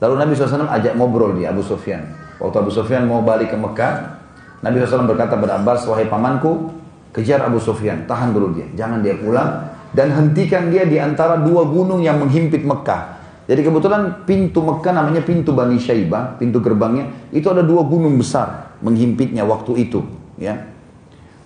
Lalu 0.03 0.19
Nabi 0.19 0.31
SAW 0.35 0.67
ajak 0.67 0.99
ngobrol 0.99 1.39
di 1.39 1.47
Abu 1.47 1.63
Sufyan. 1.63 2.03
Waktu 2.43 2.59
Abu 2.59 2.71
Sufyan 2.75 3.07
mau 3.07 3.23
balik 3.23 3.55
ke 3.55 3.57
Mekah, 3.57 4.19
Nabi 4.59 4.83
SAW 4.83 5.07
berkata 5.07 5.39
kepada 5.39 5.63
Abbas, 5.63 5.87
wahai 5.87 6.11
pamanku, 6.11 6.75
kejar 7.15 7.39
Abu 7.47 7.63
Sufyan, 7.63 8.03
tahan 8.03 8.35
dulu 8.35 8.51
dia, 8.51 8.67
jangan 8.75 8.99
dia 8.99 9.15
pulang, 9.15 9.71
dan 9.95 10.11
hentikan 10.11 10.67
dia 10.67 10.83
di 10.83 10.99
antara 10.99 11.39
dua 11.39 11.63
gunung 11.63 12.03
yang 12.03 12.19
menghimpit 12.19 12.67
Mekah. 12.67 13.23
Jadi 13.47 13.63
kebetulan 13.63 14.27
pintu 14.27 14.59
Mekah 14.59 14.91
namanya 14.91 15.23
pintu 15.23 15.55
Bani 15.55 15.79
Syaibah, 15.79 16.35
pintu 16.35 16.59
gerbangnya, 16.59 17.31
itu 17.31 17.47
ada 17.47 17.63
dua 17.63 17.87
gunung 17.87 18.19
besar 18.19 18.75
menghimpitnya 18.83 19.47
waktu 19.47 19.87
itu. 19.87 20.03
Ya. 20.35 20.67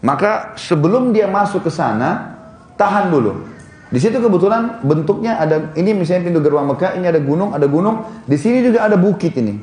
Maka 0.01 0.57
sebelum 0.57 1.13
dia 1.13 1.29
masuk 1.29 1.65
ke 1.65 1.71
sana, 1.73 2.37
tahan 2.73 3.13
dulu. 3.13 3.56
Di 3.87 4.03
situ 4.03 4.19
kebetulan 4.19 4.83
bentuknya 4.83 5.39
ada 5.39 5.71
ini 5.79 5.95
misalnya 5.95 6.27
pintu 6.27 6.43
gerbang 6.43 6.67
Mekah, 6.67 6.99
ini 6.99 7.07
ada 7.07 7.23
gunung, 7.23 7.55
ada 7.55 7.67
gunung, 7.71 8.03
di 8.27 8.35
sini 8.35 8.59
juga 8.59 8.83
ada 8.83 8.99
bukit 8.99 9.31
ini. 9.39 9.55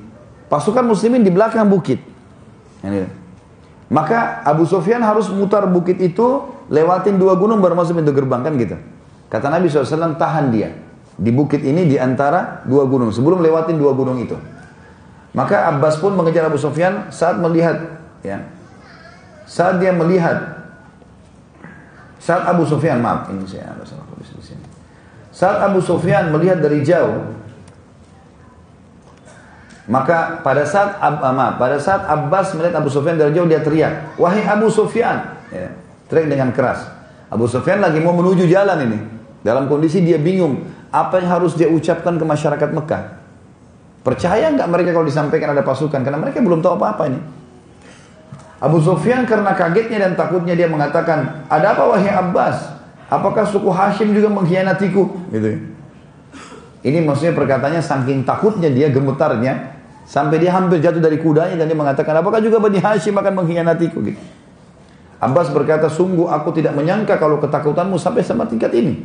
Pasukan 0.48 0.84
muslimin 0.88 1.20
di 1.20 1.28
belakang 1.28 1.68
bukit. 1.68 2.00
Ini. 2.80 3.04
Maka 3.92 4.40
Abu 4.48 4.64
Sufyan 4.64 5.04
harus 5.04 5.28
mutar 5.28 5.68
bukit 5.68 6.00
itu, 6.00 6.40
lewatin 6.72 7.20
dua 7.20 7.36
gunung 7.36 7.60
baru 7.60 7.76
masuk 7.76 8.00
pintu 8.00 8.16
gerbang 8.16 8.40
kan 8.40 8.56
gitu. 8.56 8.80
Kata 9.28 9.52
Nabi 9.52 9.68
SAW 9.68 10.16
tahan 10.16 10.48
dia 10.48 10.72
di 11.14 11.28
bukit 11.28 11.60
ini 11.60 11.84
di 11.84 12.00
antara 12.00 12.64
dua 12.64 12.88
gunung 12.88 13.12
sebelum 13.12 13.44
lewatin 13.44 13.76
dua 13.76 13.92
gunung 13.92 14.24
itu. 14.24 14.40
Maka 15.36 15.68
Abbas 15.68 16.00
pun 16.00 16.16
mengejar 16.16 16.48
Abu 16.48 16.56
Sufyan 16.56 17.12
saat 17.12 17.36
melihat 17.36 18.00
ya. 18.24 18.40
Saat 19.44 19.84
dia 19.84 19.92
melihat 19.92 20.64
saat 22.16 22.48
Abu 22.48 22.64
Sufyan 22.64 23.04
maaf 23.04 23.28
ini 23.28 23.44
saya 23.44 23.76
sini. 24.24 24.64
Saat 25.34 25.66
Abu 25.66 25.82
Sufyan 25.82 26.30
melihat 26.30 26.62
dari 26.62 26.80
jauh, 26.86 27.26
maka 29.90 30.40
pada 30.40 30.64
saat 30.64 30.96
Ab, 30.96 31.20
ah, 31.20 31.52
pada 31.60 31.76
saat 31.76 32.08
Abbas 32.08 32.56
melihat 32.56 32.80
Abu 32.80 32.88
Sufyan 32.88 33.20
dari 33.20 33.36
jauh 33.36 33.44
dia 33.44 33.60
teriak, 33.60 34.16
wahai 34.16 34.46
Abu 34.46 34.72
Sufyan, 34.72 35.36
ya, 35.52 35.74
teriak 36.08 36.32
dengan 36.32 36.48
keras. 36.54 36.86
Abu 37.28 37.50
Sufyan 37.50 37.82
lagi 37.82 37.98
mau 38.00 38.14
menuju 38.14 38.46
jalan 38.46 38.78
ini, 38.86 38.98
dalam 39.42 39.68
kondisi 39.68 40.00
dia 40.00 40.16
bingung 40.16 40.64
apa 40.94 41.18
yang 41.18 41.28
harus 41.34 41.58
dia 41.58 41.66
ucapkan 41.66 42.14
ke 42.14 42.24
masyarakat 42.24 42.70
Mekah. 42.70 43.02
Percaya 44.04 44.52
nggak 44.52 44.68
mereka 44.68 44.92
kalau 44.92 45.08
disampaikan 45.08 45.56
ada 45.56 45.64
pasukan? 45.64 46.00
Karena 46.04 46.20
mereka 46.20 46.38
belum 46.44 46.60
tahu 46.60 46.76
apa-apa 46.76 47.08
ini. 47.08 47.20
Abu 48.62 48.80
Sufyan 48.80 49.28
karena 49.28 49.52
kagetnya 49.52 49.98
dan 50.00 50.12
takutnya 50.16 50.54
dia 50.56 50.68
mengatakan, 50.70 51.44
ada 51.50 51.76
apa 51.76 51.82
wahai 51.84 52.08
Abbas? 52.08 52.73
Apakah 53.14 53.46
suku 53.46 53.70
Hashim 53.70 54.10
juga 54.10 54.26
mengkhianatiku? 54.34 55.30
Gitu. 55.30 55.62
Ini 56.84 56.98
maksudnya 57.06 57.32
perkataannya 57.32 57.80
saking 57.80 58.26
takutnya 58.26 58.68
dia 58.68 58.90
gemetarnya 58.90 59.78
sampai 60.04 60.36
dia 60.42 60.52
hampir 60.52 60.82
jatuh 60.82 61.00
dari 61.00 61.16
kudanya 61.22 61.56
dan 61.56 61.70
dia 61.70 61.78
mengatakan, 61.78 62.18
apakah 62.18 62.42
juga 62.42 62.58
Bani 62.58 62.82
Hashim 62.82 63.16
akan 63.16 63.32
mengkhianatiku? 63.40 63.98
Gitu. 64.04 64.20
Abbas 65.22 65.48
berkata, 65.54 65.88
sungguh 65.88 66.28
aku 66.28 66.52
tidak 66.52 66.76
menyangka 66.76 67.16
kalau 67.16 67.40
ketakutanmu 67.40 67.96
sampai 67.96 68.20
sama 68.20 68.44
tingkat 68.44 68.74
ini. 68.76 69.00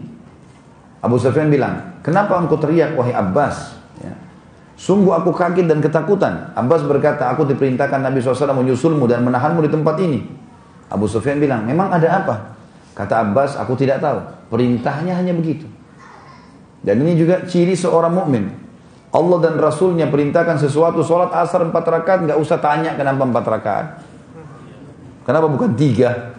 Abu 0.99 1.15
Sufyan 1.15 1.47
bilang, 1.47 2.03
kenapa 2.03 2.35
engkau 2.35 2.59
teriak 2.59 2.97
wahai 2.99 3.15
Abbas? 3.15 3.79
Sungguh 4.79 5.11
aku 5.11 5.35
kaget 5.35 5.67
dan 5.67 5.83
ketakutan. 5.83 6.55
Abbas 6.55 6.87
berkata, 6.87 7.27
aku 7.27 7.43
diperintahkan 7.51 7.99
Nabi 7.99 8.23
SAW 8.23 8.55
menyusulmu 8.55 9.11
dan 9.11 9.27
menahanmu 9.27 9.59
di 9.67 9.71
tempat 9.75 9.99
ini. 9.99 10.23
Abu 10.87 11.03
Sufyan 11.03 11.35
bilang, 11.35 11.67
memang 11.67 11.91
ada 11.91 12.07
apa? 12.07 12.35
Kata 12.99 13.23
Abbas, 13.23 13.55
aku 13.55 13.79
tidak 13.79 14.03
tahu. 14.03 14.19
Perintahnya 14.51 15.15
hanya 15.15 15.31
begitu. 15.31 15.63
Dan 16.83 16.99
ini 16.99 17.15
juga 17.15 17.47
ciri 17.47 17.71
seorang 17.71 18.11
mukmin. 18.11 18.51
Allah 19.15 19.39
dan 19.39 19.55
Rasulnya 19.55 20.11
perintahkan 20.11 20.59
sesuatu, 20.59 20.99
sholat 20.99 21.31
asar 21.31 21.63
empat 21.63 21.87
rakaat, 21.87 22.27
nggak 22.27 22.35
usah 22.43 22.59
tanya 22.59 22.99
kenapa 22.99 23.23
empat 23.23 23.45
rakaat. 23.47 23.87
Kenapa 25.23 25.47
bukan 25.47 25.79
tiga? 25.79 26.35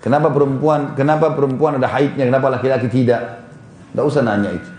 Kenapa 0.00 0.32
perempuan, 0.32 0.96
kenapa 0.96 1.36
perempuan 1.36 1.76
ada 1.76 1.88
haidnya, 1.92 2.32
kenapa 2.32 2.56
laki-laki 2.56 2.88
tidak? 2.88 3.44
Nggak 3.92 4.06
usah 4.08 4.24
nanya 4.24 4.56
itu. 4.56 4.70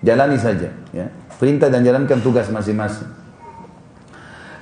Jalani 0.00 0.40
saja. 0.40 0.72
Ya. 0.96 1.12
Perintah 1.36 1.68
dan 1.68 1.84
jalankan 1.84 2.24
tugas 2.24 2.48
masing-masing. 2.48 3.06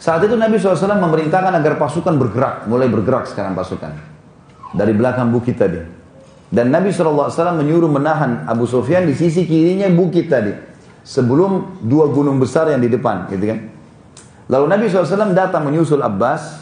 Saat 0.03 0.27
itu 0.27 0.35
Nabi 0.35 0.59
SAW 0.59 0.99
memerintahkan 0.99 1.55
agar 1.63 1.79
pasukan 1.79 2.19
bergerak, 2.19 2.67
mulai 2.67 2.91
bergerak 2.91 3.31
sekarang 3.31 3.55
pasukan. 3.55 4.12
Dari 4.73 4.93
belakang 4.97 5.29
bukit 5.29 5.61
tadi. 5.61 5.81
Dan 6.53 6.69
Nabi 6.69 6.93
SAW 6.93 7.33
menyuruh 7.57 7.89
menahan 7.89 8.45
Abu 8.45 8.69
Sufyan 8.69 9.09
di 9.09 9.17
sisi 9.17 9.49
kirinya 9.49 9.89
bukit 9.89 10.29
tadi. 10.29 10.53
Sebelum 11.03 11.83
dua 11.83 12.13
gunung 12.13 12.37
besar 12.37 12.69
yang 12.69 12.79
di 12.79 12.93
depan, 12.93 13.27
gitu 13.33 13.53
kan. 13.53 13.59
Lalu 14.53 14.65
Nabi 14.69 14.85
SAW 14.93 15.33
datang 15.33 15.65
menyusul 15.65 16.05
Abbas 16.05 16.61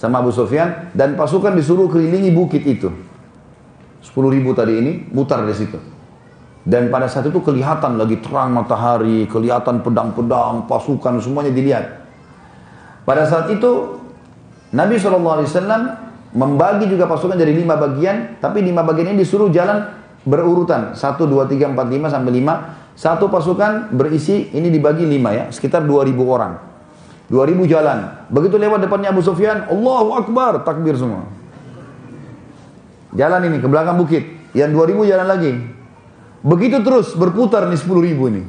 sama 0.00 0.24
Abu 0.24 0.32
Sufyan 0.32 0.92
dan 0.96 1.16
pasukan 1.16 1.52
disuruh 1.52 1.88
kelilingi 1.88 2.32
bukit 2.32 2.64
itu. 2.64 2.88
10 4.06 4.14
ribu 4.32 4.56
tadi 4.56 4.78
ini 4.78 4.92
mutar 5.12 5.44
di 5.44 5.52
situ. 5.52 5.76
Dan 6.66 6.90
pada 6.90 7.06
saat 7.06 7.28
itu 7.28 7.38
kelihatan 7.44 7.94
lagi 7.94 8.18
terang 8.18 8.56
matahari, 8.56 9.28
kelihatan 9.30 9.84
pedang-pedang, 9.84 10.66
pasukan 10.66 11.22
semuanya 11.22 11.52
dilihat. 11.54 11.84
Pada 13.06 13.22
saat 13.28 13.52
itu 13.54 14.02
Nabi 14.74 14.98
SAW 14.98 15.46
membagi 16.36 16.84
juga 16.92 17.08
pasukan 17.08 17.34
jadi 17.34 17.56
lima 17.56 17.80
bagian, 17.80 18.36
tapi 18.44 18.60
lima 18.60 18.84
bagian 18.84 19.16
ini 19.16 19.24
disuruh 19.24 19.48
jalan 19.48 19.88
berurutan. 20.28 20.92
Satu, 20.92 21.24
dua, 21.24 21.48
tiga, 21.48 21.72
empat, 21.72 21.88
lima 21.88 22.12
sampai 22.12 22.32
lima. 22.36 22.54
Satu 22.92 23.32
pasukan 23.32 23.92
berisi, 23.96 24.52
ini 24.52 24.68
dibagi 24.68 25.08
lima 25.08 25.32
ya, 25.32 25.44
sekitar 25.48 25.84
dua 25.88 26.04
ribu 26.04 26.28
orang. 26.28 26.60
Dua 27.26 27.48
ribu 27.48 27.64
jalan. 27.64 28.28
Begitu 28.28 28.60
lewat 28.60 28.84
depannya 28.84 29.10
Abu 29.10 29.24
Sufyan, 29.24 29.66
Allahu 29.66 30.14
Akbar, 30.14 30.62
takbir 30.62 30.94
semua. 30.94 31.26
Jalan 33.16 33.48
ini 33.48 33.58
ke 33.58 33.66
belakang 33.66 33.96
bukit. 33.96 34.24
Yang 34.52 34.70
dua 34.76 34.84
ribu 34.86 35.02
jalan 35.08 35.26
lagi. 35.26 35.52
Begitu 36.46 36.78
terus 36.86 37.16
berputar 37.18 37.66
nih 37.66 37.80
10 37.80 38.06
ribu 38.06 38.30
ini. 38.30 38.46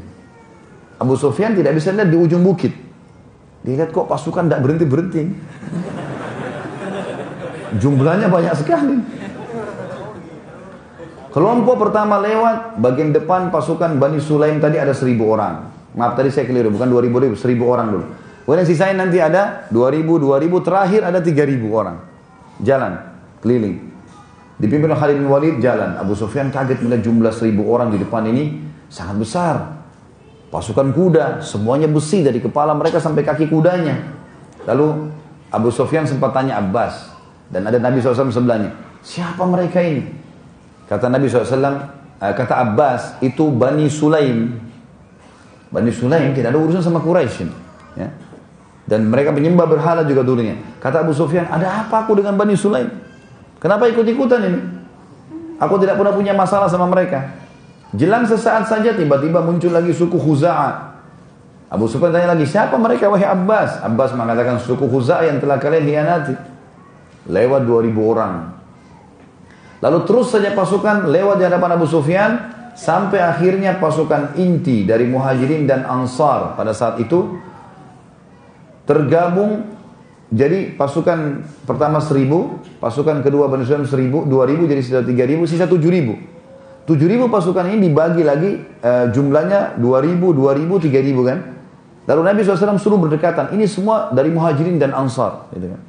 Abu 1.02 1.18
Sufyan 1.18 1.58
tidak 1.58 1.74
bisa 1.74 1.90
lihat 1.90 2.14
di 2.14 2.18
ujung 2.20 2.46
bukit. 2.46 2.70
Dia 3.66 3.74
lihat 3.74 3.90
kok 3.90 4.06
pasukan 4.06 4.46
tidak 4.46 4.62
berhenti-berhenti. 4.62 5.22
Jumlahnya 7.78 8.28
banyak 8.28 8.54
sekali. 8.58 8.98
Kelompok 11.38 11.76
pertama 11.78 12.18
lewat, 12.18 12.82
bagian 12.82 13.14
depan 13.14 13.54
pasukan 13.54 14.02
Bani 14.02 14.18
Sulaim 14.18 14.58
tadi 14.58 14.82
ada 14.82 14.96
seribu 14.98 15.30
orang. 15.30 15.70
Maaf 15.94 16.18
tadi 16.18 16.34
saya 16.34 16.50
keliru, 16.50 16.74
bukan 16.74 16.90
dua 16.90 17.02
ribu, 17.06 17.22
seribu 17.38 17.70
orang 17.70 17.88
dulu. 17.94 18.06
Kemudian 18.48 18.66
sisanya 18.66 19.06
nanti 19.06 19.22
ada 19.22 19.70
dua 19.70 19.94
ribu, 19.94 20.18
dua 20.18 20.42
ribu, 20.42 20.64
terakhir 20.66 21.06
ada 21.06 21.22
tiga 21.22 21.46
ribu 21.46 21.78
orang. 21.78 22.02
Jalan, 22.64 22.98
keliling. 23.44 23.86
Dipimpin 24.58 24.90
oleh 24.90 24.98
Khalid 24.98 25.18
bin 25.22 25.30
Walid 25.30 25.56
jalan. 25.62 26.00
Abu 26.02 26.18
Sufyan 26.18 26.50
kaget 26.50 26.82
melihat 26.82 27.06
jumlah 27.06 27.30
seribu 27.30 27.70
orang 27.70 27.94
di 27.94 28.02
depan 28.02 28.26
ini 28.26 28.58
sangat 28.90 29.18
besar. 29.22 29.56
pasukan 30.48 30.96
kuda, 30.96 31.44
semuanya 31.44 31.92
besi 31.92 32.24
dari 32.24 32.40
kepala 32.40 32.72
mereka 32.72 33.04
sampai 33.04 33.20
kaki 33.20 33.52
kudanya. 33.52 34.00
Lalu 34.64 35.12
Abu 35.52 35.76
Sufyan 35.76 36.08
sempat 36.08 36.32
tanya 36.32 36.56
Abbas 36.64 37.17
dan 37.48 37.62
ada 37.64 37.80
Nabi 37.80 38.04
SAW 38.04 38.32
sebelahnya, 38.32 38.76
siapa 39.00 39.48
mereka 39.48 39.80
ini? 39.80 40.04
Kata 40.88 41.08
Nabi 41.08 41.32
SAW, 41.32 41.48
eh, 42.20 42.34
kata 42.36 42.54
Abbas 42.60 43.20
itu 43.24 43.48
Bani 43.52 43.88
Sulaim. 43.88 44.56
Bani 45.68 45.92
Sulaim 45.92 46.32
tidak 46.32 46.56
ada 46.56 46.60
urusan 46.60 46.84
sama 46.84 47.04
Quraisy. 47.04 47.48
Ya. 48.00 48.08
Dan 48.88 49.12
mereka 49.12 49.36
menyembah 49.36 49.68
berhala 49.68 50.08
juga 50.08 50.24
dulunya. 50.24 50.56
Kata 50.80 51.04
Abu 51.04 51.12
Sufyan, 51.12 51.44
ada 51.52 51.84
apa 51.84 52.08
aku 52.08 52.20
dengan 52.20 52.40
Bani 52.40 52.56
Sulaim? 52.56 52.88
Kenapa 53.60 53.88
ikut-ikutan 53.92 54.40
ini? 54.48 54.60
Aku 55.60 55.76
tidak 55.82 56.00
pernah 56.00 56.16
punya 56.16 56.32
masalah 56.32 56.72
sama 56.72 56.88
mereka. 56.88 57.36
Jelang 57.96 58.24
sesaat 58.24 58.68
saja 58.68 58.96
tiba-tiba 58.96 59.44
muncul 59.44 59.72
lagi 59.72 59.92
suku 59.92 60.16
Khuza'ah. 60.16 61.00
Abu 61.68 61.84
Sufyan 61.92 62.16
tanya 62.16 62.32
lagi, 62.32 62.48
siapa 62.48 62.80
mereka 62.80 63.12
wahai 63.12 63.28
Abbas? 63.28 63.84
Abbas 63.84 64.16
mengatakan 64.16 64.56
suku 64.64 64.88
Khuza'ah 64.88 65.28
yang 65.28 65.44
telah 65.44 65.60
kalian 65.60 65.84
hianati. 65.84 66.57
Lewat 67.28 67.68
2000 67.68 67.94
orang. 68.00 68.34
Lalu 69.78 70.00
terus 70.10 70.34
saja 70.34 70.56
pasukan 70.58 71.06
lewat 71.12 71.38
di 71.38 71.44
hadapan 71.46 71.78
Abu 71.78 71.86
Sufyan 71.86 72.32
sampai 72.74 73.22
akhirnya 73.22 73.78
pasukan 73.78 74.34
inti 74.40 74.88
dari 74.88 75.06
Muhajirin 75.06 75.70
dan 75.70 75.86
Ansar 75.86 76.58
pada 76.58 76.74
saat 76.74 76.98
itu 76.98 77.38
tergabung 78.90 79.78
jadi 80.28 80.76
pasukan 80.76 81.46
pertama 81.64 82.04
seribu, 82.04 82.60
pasukan 82.84 83.24
kedua 83.24 83.48
Bani 83.48 83.64
Sulaim 83.64 83.88
seribu, 83.88 84.28
dua 84.28 84.44
ribu 84.44 84.68
jadi 84.68 84.84
sisa 84.84 85.00
tiga 85.00 85.24
ribu, 85.24 85.48
sisa 85.48 85.70
tujuh 85.70 85.88
ribu. 85.88 86.16
7000 86.88 87.28
pasukan 87.28 87.68
ini 87.68 87.92
dibagi 87.92 88.24
lagi 88.24 88.64
uh, 88.80 89.12
jumlahnya 89.12 89.76
2000, 89.76 90.24
2000, 90.24 90.88
3000 90.88 91.28
kan. 91.28 91.38
Lalu 92.08 92.22
Nabi 92.24 92.40
SAW 92.48 92.80
suruh 92.80 92.96
berdekatan. 92.96 93.52
Ini 93.52 93.68
semua 93.68 94.08
dari 94.16 94.32
muhajirin 94.32 94.80
dan 94.80 94.96
ansar. 94.96 95.52
Gitu 95.52 95.68
kan. 95.68 95.82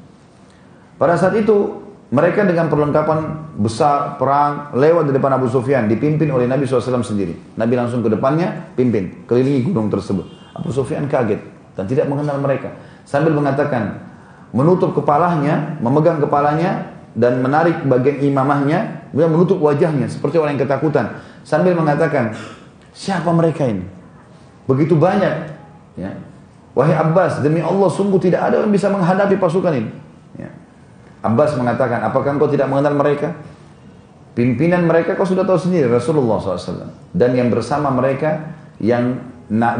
Pada 0.98 1.14
saat 1.14 1.38
itu 1.38 1.86
mereka 2.10 2.42
dengan 2.42 2.66
perlengkapan 2.66 3.18
besar 3.54 4.18
perang 4.18 4.74
lewat 4.74 5.06
di 5.06 5.12
depan 5.14 5.38
Abu 5.38 5.46
Sufyan 5.46 5.86
dipimpin 5.86 6.26
oleh 6.34 6.50
Nabi 6.50 6.66
SAW 6.66 7.06
sendiri. 7.06 7.54
Nabi 7.54 7.78
langsung 7.78 8.02
ke 8.02 8.10
depannya 8.10 8.74
pimpin 8.74 9.24
kelilingi 9.30 9.70
gunung 9.70 9.86
tersebut. 9.86 10.26
Abu 10.58 10.74
Sufyan 10.74 11.06
kaget 11.06 11.38
dan 11.78 11.86
tidak 11.86 12.10
mengenal 12.10 12.42
mereka 12.42 12.74
sambil 13.06 13.30
mengatakan 13.30 14.02
menutup 14.50 14.96
kepalanya, 14.96 15.78
memegang 15.78 16.18
kepalanya 16.18 16.90
dan 17.14 17.44
menarik 17.44 17.84
bagian 17.86 18.18
imamahnya, 18.24 19.08
kemudian 19.12 19.30
menutup 19.30 19.58
wajahnya 19.60 20.10
seperti 20.10 20.40
orang 20.40 20.56
yang 20.56 20.64
ketakutan 20.66 21.20
sambil 21.44 21.76
mengatakan, 21.76 22.32
"Siapa 22.96 23.28
mereka 23.30 23.68
ini?" 23.68 23.84
Begitu 24.64 24.96
banyak, 24.96 25.34
ya. 25.96 26.10
Wahai 26.76 26.94
Abbas, 26.94 27.40
demi 27.40 27.58
Allah 27.58 27.90
sungguh 27.90 28.20
tidak 28.20 28.44
ada 28.48 28.62
yang 28.62 28.72
bisa 28.72 28.88
menghadapi 28.92 29.36
pasukan 29.40 29.72
ini. 29.76 29.90
Abbas 31.18 31.58
mengatakan, 31.58 32.04
apakah 32.06 32.38
engkau 32.38 32.50
tidak 32.50 32.70
mengenal 32.70 32.94
mereka? 32.94 33.34
Pimpinan 34.38 34.86
mereka 34.86 35.18
kau 35.18 35.26
sudah 35.26 35.42
tahu 35.42 35.58
sendiri, 35.58 35.90
Rasulullah 35.90 36.38
SAW. 36.38 36.94
Dan 37.10 37.34
yang 37.34 37.50
bersama 37.50 37.90
mereka, 37.90 38.54
yang 38.78 39.18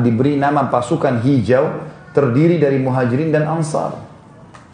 diberi 0.02 0.34
nama 0.34 0.66
pasukan 0.66 1.22
hijau, 1.22 1.64
terdiri 2.10 2.58
dari 2.58 2.82
muhajirin 2.82 3.30
dan 3.30 3.46
ansar. 3.46 3.94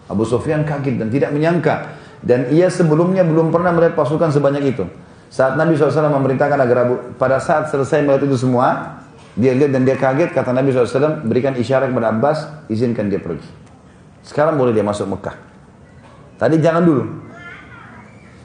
Abu 0.08 0.24
Sufyan 0.24 0.64
kaget 0.64 1.00
dan 1.00 1.08
tidak 1.12 1.30
menyangka 1.32 2.00
dan 2.24 2.48
ia 2.48 2.72
sebelumnya 2.72 3.20
belum 3.20 3.52
pernah 3.52 3.72
melihat 3.76 4.00
pasukan 4.00 4.32
sebanyak 4.32 4.72
itu. 4.72 4.84
Saat 5.28 5.60
Nabi 5.60 5.76
SAW 5.76 6.08
memerintahkan 6.08 6.56
agar 6.56 6.76
Abu, 6.88 6.94
pada 7.20 7.36
saat 7.36 7.68
selesai 7.68 8.00
melihat 8.00 8.24
itu 8.24 8.40
semua, 8.40 9.00
dia 9.36 9.52
lihat 9.52 9.76
dan 9.76 9.84
dia 9.84 9.98
kaget, 9.98 10.32
kata 10.32 10.54
Nabi 10.56 10.72
SAW, 10.72 11.26
berikan 11.26 11.52
isyarat 11.52 11.92
kepada 11.92 12.08
Abbas, 12.14 12.48
izinkan 12.72 13.12
dia 13.12 13.20
pergi. 13.20 13.44
Sekarang 14.24 14.56
boleh 14.56 14.72
dia 14.72 14.86
masuk 14.86 15.04
Mekah. 15.04 15.36
Tadi 16.34 16.56
jangan 16.58 16.82
dulu. 16.82 17.04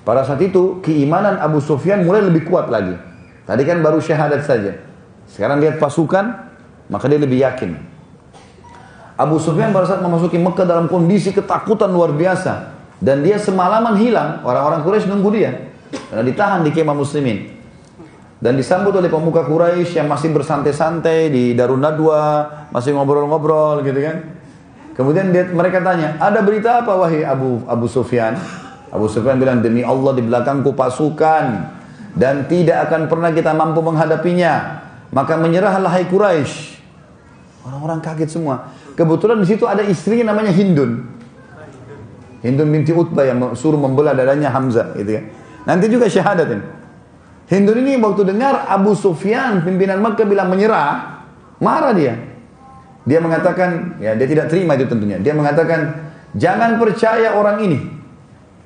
Pada 0.06 0.26
saat 0.26 0.42
itu, 0.42 0.82
keimanan 0.82 1.38
Abu 1.38 1.62
Sufyan 1.62 2.02
mulai 2.02 2.26
lebih 2.26 2.50
kuat 2.50 2.70
lagi. 2.70 2.98
Tadi 3.46 3.62
kan 3.66 3.82
baru 3.82 4.02
syahadat 4.02 4.42
saja. 4.46 4.78
Sekarang 5.30 5.62
lihat 5.62 5.78
pasukan, 5.78 6.50
maka 6.90 7.06
dia 7.06 7.22
lebih 7.22 7.42
yakin. 7.46 7.78
Abu 9.20 9.36
Sufyan 9.38 9.76
pada 9.76 9.86
saat 9.86 10.02
memasuki 10.02 10.40
Mekah 10.40 10.64
dalam 10.64 10.88
kondisi 10.88 11.36
ketakutan 11.36 11.92
luar 11.92 12.16
biasa. 12.16 12.72
Dan 13.00 13.24
dia 13.24 13.36
semalaman 13.36 14.00
hilang, 14.00 14.44
orang-orang 14.48 14.80
Quraisy 14.84 15.08
nunggu 15.12 15.30
dia. 15.36 15.52
Karena 15.92 16.24
ditahan 16.24 16.64
di 16.64 16.72
kemah 16.72 16.96
muslimin. 16.96 17.60
Dan 18.40 18.56
disambut 18.56 18.96
oleh 18.96 19.12
pemuka 19.12 19.44
Quraisy 19.44 20.00
yang 20.00 20.08
masih 20.08 20.32
bersantai-santai 20.32 21.28
di 21.28 21.52
Darun 21.52 21.84
Nadwa, 21.84 22.48
masih 22.72 22.96
ngobrol-ngobrol 22.96 23.84
gitu 23.84 24.00
kan. 24.00 24.39
Kemudian 25.00 25.32
dia, 25.32 25.48
mereka 25.48 25.80
tanya, 25.80 26.20
ada 26.20 26.44
berita 26.44 26.84
apa 26.84 26.92
wahai 26.92 27.24
Abu 27.24 27.64
Abu 27.72 27.88
Sufyan? 27.88 28.36
Abu 28.92 29.08
Sufyan 29.08 29.40
bilang, 29.40 29.64
demi 29.64 29.80
Allah 29.80 30.12
di 30.12 30.28
belakangku 30.28 30.76
pasukan 30.76 31.72
dan 32.20 32.52
tidak 32.52 32.92
akan 32.92 33.08
pernah 33.08 33.32
kita 33.32 33.56
mampu 33.56 33.80
menghadapinya. 33.80 34.84
Maka 35.16 35.40
menyerahlah 35.40 35.88
hai 35.88 36.04
Quraisy. 36.04 36.84
Orang-orang 37.64 38.04
kaget 38.04 38.28
semua. 38.28 38.76
Kebetulan 39.00 39.40
di 39.40 39.48
situ 39.48 39.64
ada 39.64 39.88
istrinya 39.88 40.36
namanya 40.36 40.52
Hindun. 40.52 41.08
Hindun 42.44 42.68
binti 42.68 42.92
Utbah 42.92 43.24
yang 43.24 43.56
suruh 43.56 43.80
membelah 43.80 44.12
dadanya 44.12 44.52
Hamzah 44.52 45.00
gitu 45.00 45.16
kan. 45.16 45.26
Nanti 45.64 45.88
juga 45.88 46.12
syahadat 46.12 46.48
ini. 46.52 46.66
Hindun 47.48 47.88
ini 47.88 47.96
waktu 48.04 48.22
dengar 48.36 48.68
Abu 48.68 48.94
Sufyan 49.00 49.64
pimpinan 49.64 50.04
Makkah 50.04 50.28
bilang 50.28 50.52
menyerah, 50.52 51.24
marah 51.58 51.96
dia. 51.96 52.29
Dia 53.08 53.20
mengatakan, 53.24 54.00
ya 54.04 54.16
dia 54.16 54.28
tidak 54.28 54.52
terima 54.52 54.76
itu 54.76 54.88
tentunya. 54.88 55.20
Dia 55.20 55.36
mengatakan, 55.36 56.12
jangan 56.36 56.82
percaya 56.82 57.36
orang 57.36 57.58
ini. 57.64 57.80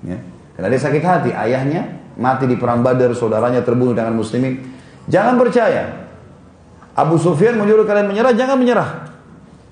Ya. 0.04 0.18
Karena 0.58 0.68
dia 0.74 0.82
sakit 0.82 1.04
hati, 1.04 1.30
ayahnya 1.34 2.02
mati 2.18 2.46
di 2.50 2.58
perang 2.58 2.82
Badar, 2.82 3.14
saudaranya 3.14 3.62
terbunuh 3.62 3.94
dengan 3.94 4.14
muslimin. 4.18 4.62
Jangan 5.10 5.38
percaya. 5.38 6.10
Abu 6.94 7.18
Sufyan 7.18 7.58
menyuruh 7.58 7.86
kalian 7.86 8.10
menyerah, 8.10 8.34
jangan 8.38 8.58
menyerah. 8.58 8.90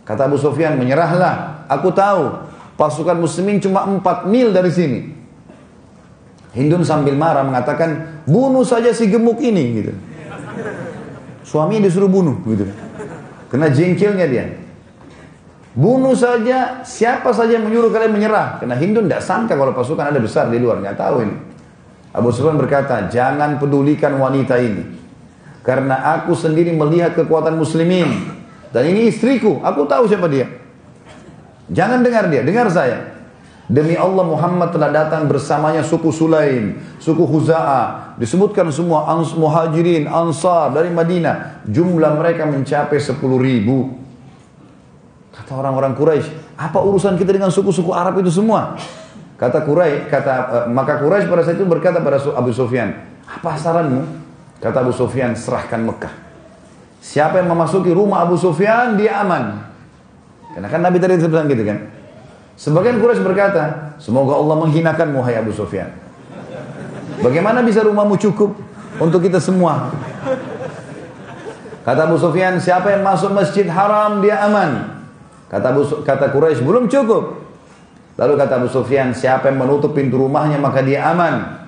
Kata 0.06 0.26
Abu 0.26 0.42
Sufyan, 0.42 0.78
menyerahlah. 0.78 1.66
Aku 1.70 1.94
tahu 1.94 2.52
Pasukan 2.82 3.14
muslimin 3.22 3.62
cuma 3.62 3.86
4 3.86 4.26
mil 4.26 4.50
dari 4.50 4.74
sini. 4.74 5.00
Hindun 6.58 6.82
sambil 6.82 7.14
marah 7.14 7.46
mengatakan, 7.46 8.24
bunuh 8.26 8.66
saja 8.66 8.90
si 8.90 9.06
gemuk 9.06 9.38
ini. 9.38 9.64
gitu. 9.78 9.94
Suaminya 11.46 11.86
disuruh 11.86 12.10
bunuh. 12.10 12.42
gitu. 12.50 12.66
Kena 13.52 13.68
jengkelnya 13.68 14.26
dia. 14.32 14.48
Bunuh 15.76 16.16
saja 16.16 16.84
siapa 16.88 17.36
saja 17.36 17.60
yang 17.60 17.68
menyuruh 17.68 17.92
kalian 17.92 18.16
menyerah. 18.16 18.64
Karena 18.64 18.80
Hindun 18.80 19.12
tidak 19.12 19.24
sangka 19.24 19.60
kalau 19.60 19.76
pasukan 19.76 20.08
ada 20.08 20.20
besar 20.24 20.48
di 20.48 20.56
luar. 20.56 20.80
Nggak 20.80 20.96
tahu 20.96 21.16
ini. 21.28 21.36
Abu 22.12 22.32
Sufyan 22.32 22.60
berkata, 22.60 23.08
jangan 23.08 23.60
pedulikan 23.60 24.16
wanita 24.20 24.60
ini. 24.60 24.84
Karena 25.64 26.20
aku 26.20 26.36
sendiri 26.36 26.72
melihat 26.76 27.16
kekuatan 27.16 27.56
muslimin. 27.56 28.40
Dan 28.72 28.84
ini 28.88 29.12
istriku, 29.12 29.60
aku 29.64 29.84
tahu 29.88 30.08
siapa 30.08 30.32
dia. 30.32 30.48
Jangan 31.72 32.04
dengar 32.04 32.28
dia, 32.28 32.44
dengar 32.44 32.68
saya. 32.68 33.21
Demi 33.72 33.96
Allah 33.96 34.28
Muhammad 34.28 34.76
telah 34.76 34.92
datang 34.92 35.32
bersamanya 35.32 35.80
suku 35.80 36.12
Sulaim, 36.12 36.76
suku 37.00 37.24
Huza'ah. 37.24 38.20
Disebutkan 38.20 38.68
semua 38.68 39.08
ans 39.08 39.32
muhajirin, 39.32 40.12
ansar 40.12 40.76
dari 40.76 40.92
Madinah. 40.92 41.64
Jumlah 41.72 42.20
mereka 42.20 42.44
mencapai 42.44 43.00
10 43.00 43.16
ribu. 43.40 43.96
Kata 45.32 45.56
orang-orang 45.56 45.96
Quraisy, 45.96 46.60
apa 46.60 46.84
urusan 46.84 47.16
kita 47.16 47.32
dengan 47.32 47.48
suku-suku 47.48 47.96
Arab 47.96 48.20
itu 48.20 48.28
semua? 48.28 48.76
Kata 49.40 49.64
Quraisy, 49.64 50.12
kata 50.12 50.34
uh, 50.36 50.66
maka 50.68 51.00
Quraisy 51.00 51.32
pada 51.32 51.48
saat 51.48 51.56
itu 51.56 51.64
berkata 51.64 52.04
pada 52.04 52.20
Abu 52.36 52.52
Sufyan, 52.52 52.92
apa 53.24 53.56
saranmu? 53.56 54.04
Kata 54.60 54.84
Abu 54.84 54.92
Sufyan, 54.92 55.32
serahkan 55.32 55.80
Mekah. 55.80 56.12
Siapa 57.00 57.40
yang 57.40 57.48
memasuki 57.48 57.96
rumah 57.96 58.28
Abu 58.28 58.36
Sufyan, 58.36 59.00
dia 59.00 59.24
aman. 59.24 59.64
Karena 60.52 60.68
kan 60.68 60.84
Nabi 60.84 61.00
tadi 61.00 61.16
bilang 61.24 61.48
gitu 61.48 61.64
kan. 61.64 62.01
Sebagian 62.62 63.02
Quraisy 63.02 63.26
berkata, 63.26 63.98
semoga 63.98 64.38
Allah 64.38 64.54
menghinakan 64.62 65.18
Muhai 65.18 65.34
Abu 65.34 65.50
Sufyan. 65.50 65.90
Bagaimana 67.18 67.66
bisa 67.66 67.82
rumahmu 67.82 68.22
cukup 68.22 68.54
untuk 69.02 69.26
kita 69.26 69.42
semua? 69.42 69.90
Kata 71.82 72.06
Abu 72.06 72.22
Sufyan, 72.22 72.62
siapa 72.62 72.94
yang 72.94 73.02
masuk 73.02 73.34
masjid 73.34 73.66
haram 73.66 74.22
dia 74.22 74.46
aman. 74.46 75.02
Kata 75.50 75.74
Abu, 75.74 76.06
kata 76.06 76.30
Quraisy 76.30 76.62
belum 76.62 76.86
cukup. 76.86 77.42
Lalu 78.22 78.34
kata 78.38 78.62
Abu 78.62 78.70
Sufyan, 78.70 79.18
siapa 79.18 79.50
yang 79.50 79.58
menutup 79.58 79.98
pintu 79.98 80.22
rumahnya 80.22 80.62
maka 80.62 80.86
dia 80.86 81.10
aman. 81.10 81.66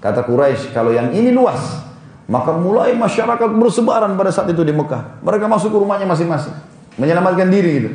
Kata 0.00 0.24
Quraisy, 0.24 0.72
kalau 0.72 0.96
yang 0.96 1.12
ini 1.12 1.36
luas, 1.36 1.84
maka 2.32 2.56
mulai 2.56 2.96
masyarakat 2.96 3.60
bersebaran 3.60 4.16
pada 4.16 4.32
saat 4.32 4.48
itu 4.48 4.64
di 4.64 4.72
Mekah. 4.72 5.20
Mereka 5.20 5.44
masuk 5.44 5.68
ke 5.68 5.76
rumahnya 5.76 6.08
masing-masing, 6.08 6.56
menyelamatkan 6.96 7.52
diri 7.52 7.72
gitu. 7.76 7.90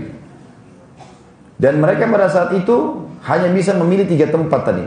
Dan 1.56 1.80
mereka 1.80 2.08
pada 2.12 2.28
saat 2.28 2.52
itu 2.52 3.08
hanya 3.24 3.50
bisa 3.52 3.72
memilih 3.76 4.06
tiga 4.06 4.28
tempat 4.28 4.68
tadi. 4.68 4.86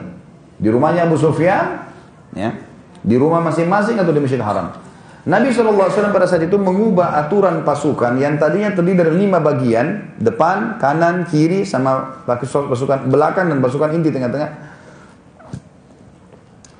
Di 0.58 0.68
rumahnya 0.68 1.08
Abu 1.08 1.16
Sufyan, 1.16 1.88
ya, 2.36 2.52
di 3.00 3.16
rumah 3.16 3.40
masing-masing 3.40 3.96
atau 3.96 4.12
di 4.12 4.20
Masjid 4.20 4.42
Haram. 4.42 4.74
Nabi 5.28 5.52
SAW 5.52 5.92
pada 6.08 6.24
saat 6.24 6.40
itu 6.44 6.56
mengubah 6.56 7.20
aturan 7.20 7.60
pasukan 7.60 8.16
yang 8.16 8.40
tadinya 8.40 8.72
terdiri 8.72 8.96
dari 9.04 9.12
lima 9.16 9.44
bagian, 9.44 10.16
depan, 10.16 10.80
kanan, 10.80 11.28
kiri, 11.28 11.68
sama 11.68 12.24
pasukan 12.24 13.12
belakang 13.12 13.52
dan 13.52 13.60
pasukan 13.60 13.92
inti 13.92 14.08
tengah-tengah. 14.08 14.50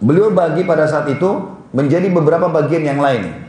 Beliau 0.01 0.33
bagi 0.33 0.65
pada 0.65 0.87
saat 0.89 1.11
itu 1.11 1.29
menjadi 1.75 2.09
beberapa 2.09 2.49
bagian 2.49 2.87
yang 2.89 3.01
lain. 3.03 3.48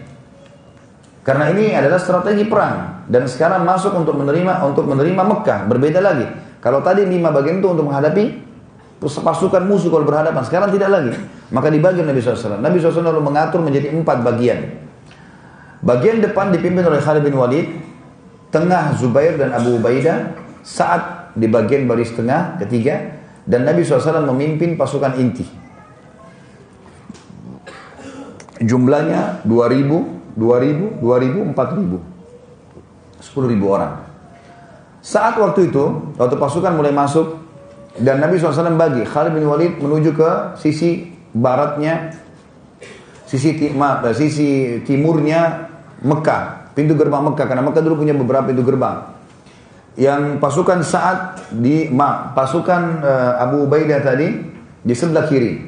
Karena 1.29 1.53
ini 1.53 1.77
adalah 1.77 2.01
strategi 2.01 2.41
perang 2.49 3.05
dan 3.05 3.29
sekarang 3.29 3.61
masuk 3.61 3.93
untuk 3.93 4.17
menerima 4.17 4.65
untuk 4.65 4.89
menerima 4.89 5.21
Mekah 5.29 5.69
berbeda 5.69 6.01
lagi. 6.01 6.25
Kalau 6.57 6.81
tadi 6.81 7.05
lima 7.05 7.29
bagian 7.29 7.61
itu 7.61 7.69
untuk 7.69 7.85
menghadapi 7.85 8.49
pasukan 8.97 9.61
musuh 9.69 9.93
kalau 9.93 10.09
berhadapan. 10.09 10.41
Sekarang 10.41 10.73
tidak 10.73 10.89
lagi. 10.89 11.13
Maka 11.53 11.69
dibagi 11.69 12.01
Nabi 12.01 12.17
SAW. 12.17 12.57
Nabi 12.57 12.81
SAW 12.81 13.13
lalu 13.13 13.21
mengatur 13.21 13.61
menjadi 13.61 13.93
empat 13.93 14.25
bagian. 14.25 14.89
Bagian 15.85 16.17
depan 16.17 16.49
dipimpin 16.49 16.81
oleh 16.89 16.97
Khalid 16.97 17.21
bin 17.21 17.37
Walid. 17.37 17.77
Tengah 18.49 18.97
Zubair 18.97 19.37
dan 19.37 19.53
Abu 19.53 19.77
Ubaidah. 19.77 20.33
Saat 20.65 21.29
di 21.37 21.45
bagian 21.45 21.85
baris 21.85 22.09
tengah 22.09 22.57
ketiga. 22.57 23.21
Dan 23.45 23.69
Nabi 23.69 23.85
SAW 23.85 24.25
memimpin 24.33 24.73
pasukan 24.73 25.13
inti. 25.13 25.45
Jumlahnya 28.59 29.45
2000, 29.47 30.18
2000, 30.39 31.03
2000, 31.03 31.51
4000. 31.51 31.99
10.000 33.19 33.59
orang. 33.67 33.93
Saat 35.03 35.35
waktu 35.39 35.71
itu, 35.71 36.15
waktu 36.15 36.35
pasukan 36.39 36.71
mulai 36.75 36.95
masuk 36.95 37.39
dan 37.99 38.23
Nabi 38.23 38.39
SAW 38.39 38.79
bagi 38.79 39.03
Khalid 39.03 39.35
bin 39.35 39.47
Walid 39.47 39.79
menuju 39.79 40.15
ke 40.15 40.31
sisi 40.59 41.11
baratnya, 41.35 42.15
sisi, 43.27 43.71
maaf, 43.75 44.07
eh, 44.07 44.15
sisi 44.15 44.49
timurnya 44.87 45.67
Mekah, 45.99 46.71
pintu 46.75 46.95
gerbang 46.95 47.27
Mekah. 47.31 47.45
Karena 47.47 47.63
Mekah 47.63 47.81
dulu 47.83 48.03
punya 48.03 48.15
beberapa 48.15 48.47
pintu 48.47 48.63
gerbang. 48.63 49.19
Yang 49.99 50.39
pasukan 50.39 50.79
saat 50.79 51.51
di 51.51 51.91
maaf, 51.91 52.31
pasukan 52.31 53.03
uh, 53.03 53.43
Abu 53.43 53.67
Ubaidah 53.67 53.99
tadi 53.99 54.31
di 54.79 54.93
sebelah 54.95 55.27
kiri, 55.27 55.59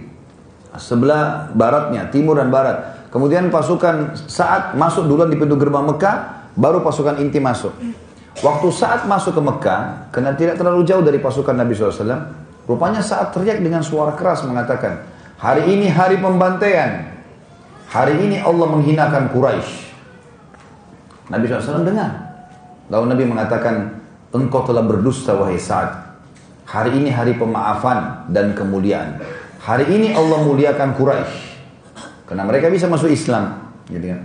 sebelah 0.79 1.51
baratnya, 1.51 2.07
timur 2.07 2.39
dan 2.39 2.47
barat. 2.47 3.00
Kemudian 3.11 3.51
pasukan 3.51 4.15
saat 4.31 4.79
masuk 4.79 5.03
duluan 5.03 5.27
di 5.27 5.35
pintu 5.35 5.59
gerbang 5.59 5.83
Mekah, 5.83 6.47
baru 6.55 6.79
pasukan 6.79 7.19
inti 7.19 7.43
masuk. 7.43 7.75
Waktu 8.39 8.67
saat 8.71 9.03
masuk 9.03 9.35
ke 9.35 9.41
Mekah, 9.43 10.07
karena 10.15 10.31
tidak 10.31 10.55
terlalu 10.55 10.87
jauh 10.87 11.03
dari 11.03 11.19
pasukan 11.19 11.51
Nabi 11.51 11.75
SAW, 11.75 12.07
rupanya 12.63 13.03
saat 13.03 13.35
teriak 13.35 13.59
dengan 13.59 13.83
suara 13.83 14.15
keras 14.15 14.47
mengatakan, 14.47 15.03
hari 15.35 15.75
ini 15.75 15.91
hari 15.91 16.23
pembantaian, 16.23 17.11
hari 17.91 18.15
ini 18.15 18.39
Allah 18.39 18.71
menghinakan 18.71 19.27
Quraisy. 19.35 19.91
Nabi 21.27 21.43
SAW 21.51 21.83
dengar. 21.83 22.11
Lalu 22.87 23.05
Nabi 23.11 23.23
mengatakan, 23.27 23.75
engkau 24.31 24.63
telah 24.63 24.87
berdusta 24.87 25.35
wahai 25.35 25.59
Sa'ad. 25.59 26.15
Hari 26.63 26.95
ini 26.95 27.11
hari 27.11 27.35
pemaafan 27.35 28.31
dan 28.31 28.55
kemuliaan. 28.55 29.19
Hari 29.59 29.91
ini 29.91 30.15
Allah 30.15 30.39
muliakan 30.47 30.95
Quraisy. 30.95 31.50
Karena 32.31 32.47
mereka 32.47 32.71
bisa 32.71 32.87
masuk 32.87 33.11
Islam. 33.11 33.75
Gitu 33.91 34.07
kan? 34.07 34.21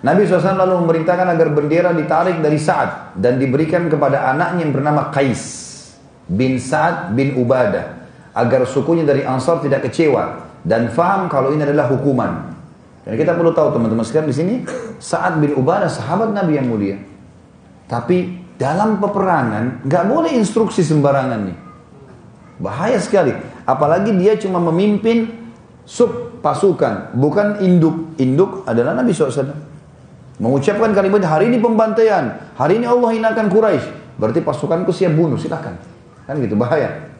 Nabi 0.00 0.24
SAW 0.24 0.56
lalu 0.56 0.80
memerintahkan 0.80 1.28
agar 1.28 1.48
bendera 1.52 1.92
ditarik 1.92 2.40
dari 2.40 2.56
Sa'ad 2.56 3.20
dan 3.20 3.36
diberikan 3.36 3.84
kepada 3.92 4.32
anaknya 4.32 4.64
yang 4.64 4.72
bernama 4.72 5.12
Qais 5.12 5.42
bin 6.24 6.56
Sa'ad 6.56 7.12
bin 7.12 7.36
Ubadah 7.36 8.00
agar 8.32 8.64
sukunya 8.64 9.04
dari 9.04 9.28
Ansar 9.28 9.60
tidak 9.60 9.84
kecewa 9.90 10.48
dan 10.64 10.88
faham 10.88 11.28
kalau 11.28 11.52
ini 11.52 11.68
adalah 11.68 11.92
hukuman. 11.92 12.56
Dan 13.04 13.12
kita 13.20 13.36
perlu 13.36 13.52
tahu 13.52 13.76
teman-teman 13.76 14.08
sekalian 14.08 14.28
di 14.32 14.36
sini 14.36 14.54
Sa'ad 14.96 15.36
bin 15.36 15.52
Ubadah 15.52 15.92
sahabat 15.92 16.32
Nabi 16.32 16.56
yang 16.56 16.64
mulia. 16.64 16.96
Tapi 17.84 18.40
dalam 18.56 18.96
peperangan 19.04 19.84
nggak 19.84 20.04
boleh 20.08 20.32
instruksi 20.32 20.80
sembarangan 20.80 21.40
nih. 21.44 21.58
Bahaya 22.56 22.96
sekali. 22.96 23.36
Apalagi 23.68 24.16
dia 24.16 24.32
cuma 24.40 24.56
memimpin 24.64 25.28
sub 25.84 26.27
pasukan, 26.40 27.14
bukan 27.14 27.62
induk. 27.62 28.18
Induk 28.18 28.64
adalah 28.64 28.94
Nabi 28.94 29.14
SAW. 29.14 29.54
Mengucapkan 30.38 30.94
kalimat 30.94 31.22
hari 31.26 31.50
ini 31.50 31.58
pembantaian, 31.58 32.54
hari 32.54 32.78
ini 32.78 32.86
Allah 32.86 33.10
hinakan 33.10 33.50
Quraisy. 33.50 33.86
Berarti 34.18 34.42
pasukanku 34.42 34.94
siap 34.94 35.14
bunuh, 35.14 35.38
silakan. 35.38 35.78
Kan 36.26 36.38
gitu 36.38 36.54
bahaya. 36.54 37.10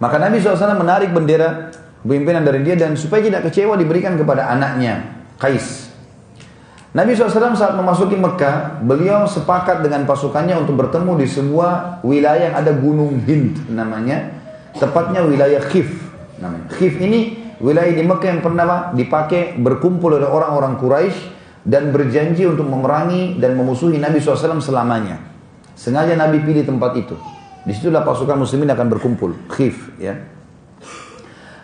Maka 0.00 0.16
Nabi 0.16 0.40
SAW 0.40 0.80
menarik 0.80 1.12
bendera 1.12 1.68
pimpinan 2.00 2.40
dari 2.40 2.64
dia 2.64 2.76
dan 2.76 2.96
supaya 2.96 3.20
tidak 3.20 3.48
kecewa 3.48 3.76
diberikan 3.76 4.16
kepada 4.16 4.48
anaknya, 4.48 5.20
Qais. 5.36 5.92
Nabi 6.90 7.14
SAW 7.14 7.54
saat 7.54 7.78
memasuki 7.78 8.18
Mekah, 8.18 8.82
beliau 8.82 9.22
sepakat 9.22 9.84
dengan 9.86 10.02
pasukannya 10.10 10.58
untuk 10.58 10.74
bertemu 10.74 11.22
di 11.22 11.26
sebuah 11.30 12.02
wilayah 12.02 12.50
yang 12.50 12.56
ada 12.58 12.72
gunung 12.74 13.22
Hind 13.28 13.70
namanya, 13.70 14.34
tepatnya 14.74 15.22
wilayah 15.22 15.62
Khif. 15.70 15.86
Namanya. 16.42 16.66
Khif 16.74 16.98
ini 16.98 17.39
wilayah 17.60 17.92
di 17.92 18.02
Mekah 18.02 18.28
yang 18.28 18.42
pernah 18.42 18.90
dipakai 18.96 19.54
berkumpul 19.60 20.16
oleh 20.16 20.26
orang-orang 20.26 20.80
Quraisy 20.80 21.18
dan 21.64 21.92
berjanji 21.92 22.48
untuk 22.48 22.64
memerangi 22.64 23.36
dan 23.36 23.54
memusuhi 23.54 24.00
Nabi 24.00 24.18
SAW 24.18 24.64
selamanya. 24.64 25.20
Sengaja 25.76 26.16
Nabi 26.16 26.40
pilih 26.40 26.64
tempat 26.64 26.92
itu. 26.96 27.16
Di 27.64 27.76
situlah 27.76 28.00
pasukan 28.00 28.40
muslimin 28.40 28.72
akan 28.72 28.86
berkumpul. 28.88 29.36
Khif. 29.52 29.92
Ya. 30.00 30.16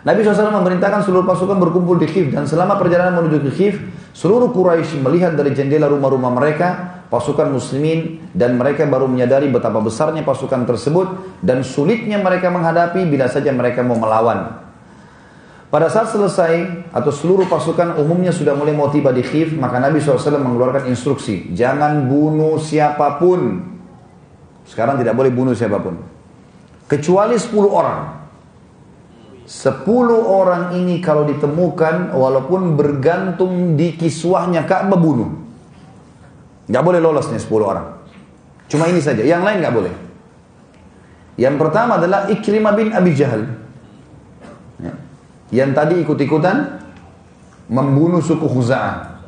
Nabi 0.05 0.21
SAW 0.21 0.53
memerintahkan 0.61 1.03
seluruh 1.03 1.25
pasukan 1.25 1.57
berkumpul 1.57 1.97
di 1.97 2.05
Khif. 2.05 2.29
Dan 2.29 2.45
selama 2.45 2.77
perjalanan 2.77 3.25
menuju 3.25 3.49
ke 3.49 3.51
Khif, 3.57 3.75
seluruh 4.13 4.53
Quraisy 4.53 5.01
melihat 5.01 5.33
dari 5.33 5.57
jendela 5.57 5.89
rumah-rumah 5.89 6.29
mereka, 6.29 7.01
pasukan 7.09 7.49
muslimin, 7.49 8.29
dan 8.37 8.55
mereka 8.55 8.85
baru 8.85 9.09
menyadari 9.09 9.49
betapa 9.49 9.81
besarnya 9.81 10.21
pasukan 10.21 10.69
tersebut, 10.69 11.41
dan 11.41 11.65
sulitnya 11.65 12.21
mereka 12.21 12.53
menghadapi 12.53 13.09
bila 13.09 13.25
saja 13.25 13.49
mereka 13.49 13.81
mau 13.81 13.97
melawan. 13.97 14.66
Pada 15.77 15.93
saat 15.93 16.09
selesai 16.09 16.89
atau 16.89 17.13
seluruh 17.13 17.45
pasukan 17.45 18.01
umumnya 18.01 18.33
sudah 18.33 18.57
mulai 18.57 18.73
mau 18.73 18.89
tiba 18.89 19.13
di 19.13 19.21
Khif, 19.21 19.53
maka 19.61 19.77
Nabi 19.77 20.01
SAW 20.01 20.41
mengeluarkan 20.41 20.89
instruksi, 20.89 21.53
jangan 21.53 22.09
bunuh 22.09 22.57
siapa 22.57 23.21
pun. 23.21 23.61
Sekarang 24.65 24.97
tidak 24.97 25.13
boleh 25.13 25.29
bunuh 25.29 25.53
siapa 25.53 25.77
pun. 25.77 26.01
Kecuali 26.89 27.37
10 27.37 27.69
orang. 27.69 27.99
10 29.45 29.85
orang 30.17 30.73
ini 30.81 30.97
kalau 30.97 31.29
ditemukan 31.29 32.09
walaupun 32.09 32.73
bergantung 32.73 33.77
di 33.77 33.93
kiswahnya 33.93 34.65
Ka'bah 34.65 34.97
bunuh. 34.97 35.29
Gak 36.73 36.81
boleh 36.81 36.97
lolos 36.97 37.29
nih 37.29 37.37
10 37.37 37.53
orang. 37.61 38.01
Cuma 38.65 38.89
ini 38.89 38.97
saja, 38.97 39.21
yang 39.21 39.45
lain 39.45 39.61
gak 39.61 39.77
boleh. 39.77 39.93
Yang 41.37 41.53
pertama 41.61 42.01
adalah 42.01 42.33
Ikrimah 42.33 42.73
bin 42.73 42.97
Abi 42.97 43.13
Jahal 43.13 43.66
yang 45.51 45.71
tadi 45.71 46.03
ikut-ikutan 46.03 46.83
membunuh 47.71 48.23
suku 48.23 48.47
Khuza'ah. 48.47 49.19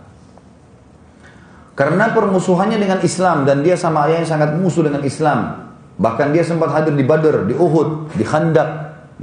Karena 1.76 2.12
permusuhannya 2.12 2.76
dengan 2.76 3.00
Islam 3.00 3.48
dan 3.48 3.64
dia 3.64 3.80
sama 3.80 4.04
ayahnya 4.12 4.28
sangat 4.28 4.52
musuh 4.60 4.84
dengan 4.84 5.00
Islam. 5.00 5.72
Bahkan 5.96 6.36
dia 6.36 6.44
sempat 6.44 6.76
hadir 6.76 6.96
di 6.96 7.08
Badr, 7.08 7.48
di 7.48 7.56
Uhud, 7.56 8.12
di 8.16 8.24
Khandaq, 8.24 8.70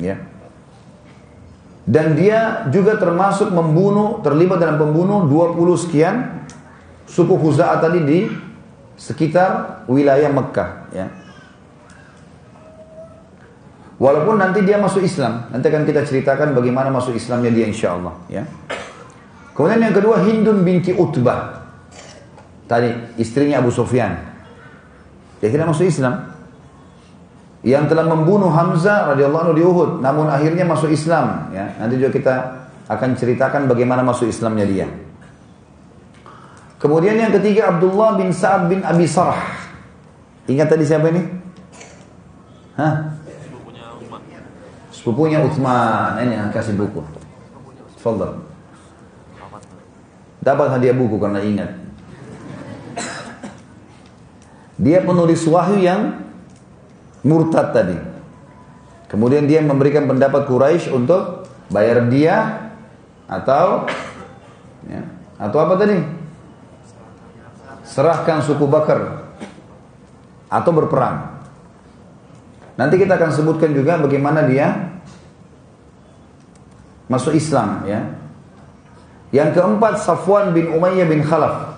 ya. 0.01 0.17
Dan 1.87 2.17
dia 2.17 2.65
juga 2.73 2.97
termasuk 2.97 3.53
membunuh, 3.53 4.25
terlibat 4.25 4.59
dalam 4.59 4.81
pembunuh 4.81 5.29
20 5.29 5.85
sekian 5.85 6.45
suku 7.05 7.37
Khuza'ah 7.37 7.79
tadi 7.81 8.01
di 8.05 8.19
sekitar 8.97 9.85
wilayah 9.89 10.33
Mekah, 10.33 10.71
ya. 10.97 11.07
Walaupun 13.97 14.37
nanti 14.37 14.61
dia 14.61 14.77
masuk 14.77 15.01
Islam, 15.01 15.49
nanti 15.49 15.73
akan 15.73 15.89
kita 15.89 16.05
ceritakan 16.05 16.53
bagaimana 16.53 16.93
masuk 16.93 17.17
Islamnya 17.17 17.49
dia 17.49 17.65
insya 17.65 17.97
Allah. 17.97 18.13
Ya. 18.29 18.45
Kemudian 19.57 19.81
yang 19.89 19.97
kedua 19.97 20.21
Hindun 20.21 20.69
binti 20.69 20.93
Utbah. 20.93 21.65
Tadi 22.69 23.17
istrinya 23.17 23.65
Abu 23.65 23.73
Sufyan. 23.73 24.21
Dia 25.41 25.49
tidak 25.49 25.73
masuk 25.73 25.89
Islam. 25.89 26.29
Yang 27.65 27.97
telah 27.97 28.05
membunuh 28.05 28.53
Hamzah 28.53 29.17
radhiyallahu 29.17 29.43
anhu 29.49 29.55
di 29.57 29.65
Uhud, 29.65 29.91
namun 30.05 30.29
akhirnya 30.29 30.69
masuk 30.69 30.93
Islam. 30.93 31.49
Ya. 31.57 31.73
Nanti 31.81 31.97
juga 31.97 32.13
kita 32.13 32.35
akan 32.93 33.17
ceritakan 33.17 33.65
bagaimana 33.65 34.05
masuk 34.05 34.29
Islamnya 34.29 34.69
dia. 34.69 34.87
Kemudian 36.77 37.17
yang 37.17 37.33
ketiga 37.33 37.73
Abdullah 37.73 38.21
bin 38.21 38.29
Sa'ad 38.37 38.69
bin 38.69 38.85
Abi 38.85 39.09
Sarah. 39.09 39.41
Ingat 40.47 40.69
tadi 40.69 40.85
siapa 40.85 41.09
ini? 41.09 41.25
Hah? 42.77 43.16
Sepupunya 45.07 45.39
Utsman, 45.39 46.19
ini 46.19 46.35
yang 46.35 46.51
kasih 46.51 46.75
buku. 46.75 46.99
Fadal. 48.03 48.43
Dapat 50.43 50.67
hadiah 50.67 50.99
buku 50.99 51.15
karena 51.23 51.47
ingat. 51.47 51.79
Dia 54.83 55.07
penulis 55.07 55.47
wahyu 55.47 55.79
yang 55.79 56.27
murtad 57.23 57.71
tadi. 57.71 57.95
Kemudian 59.07 59.47
dia 59.47 59.63
memberikan 59.63 60.11
pendapat 60.11 60.43
Quraisy 60.51 60.91
untuk 60.91 61.47
bayar 61.71 62.11
dia 62.11 62.67
atau 63.31 63.87
ya, 64.91 65.07
Atau 65.39 65.63
apa 65.63 65.79
tadi? 65.79 66.03
Serahkan 67.87 68.43
suku 68.43 68.67
Bakar 68.67 69.31
atau 70.51 70.71
berperang. 70.75 71.47
Nanti 72.75 72.99
kita 72.99 73.15
akan 73.15 73.31
sebutkan 73.31 73.71
juga 73.71 74.03
bagaimana 74.03 74.51
dia 74.51 74.86
masuk 77.07 77.35
Islam 77.35 77.87
ya. 77.87 78.01
Yang 79.35 79.59
keempat 79.59 80.03
Safwan 80.03 80.55
bin 80.55 80.71
Umayyah 80.71 81.07
bin 81.11 81.23
Khalaf. 81.27 81.75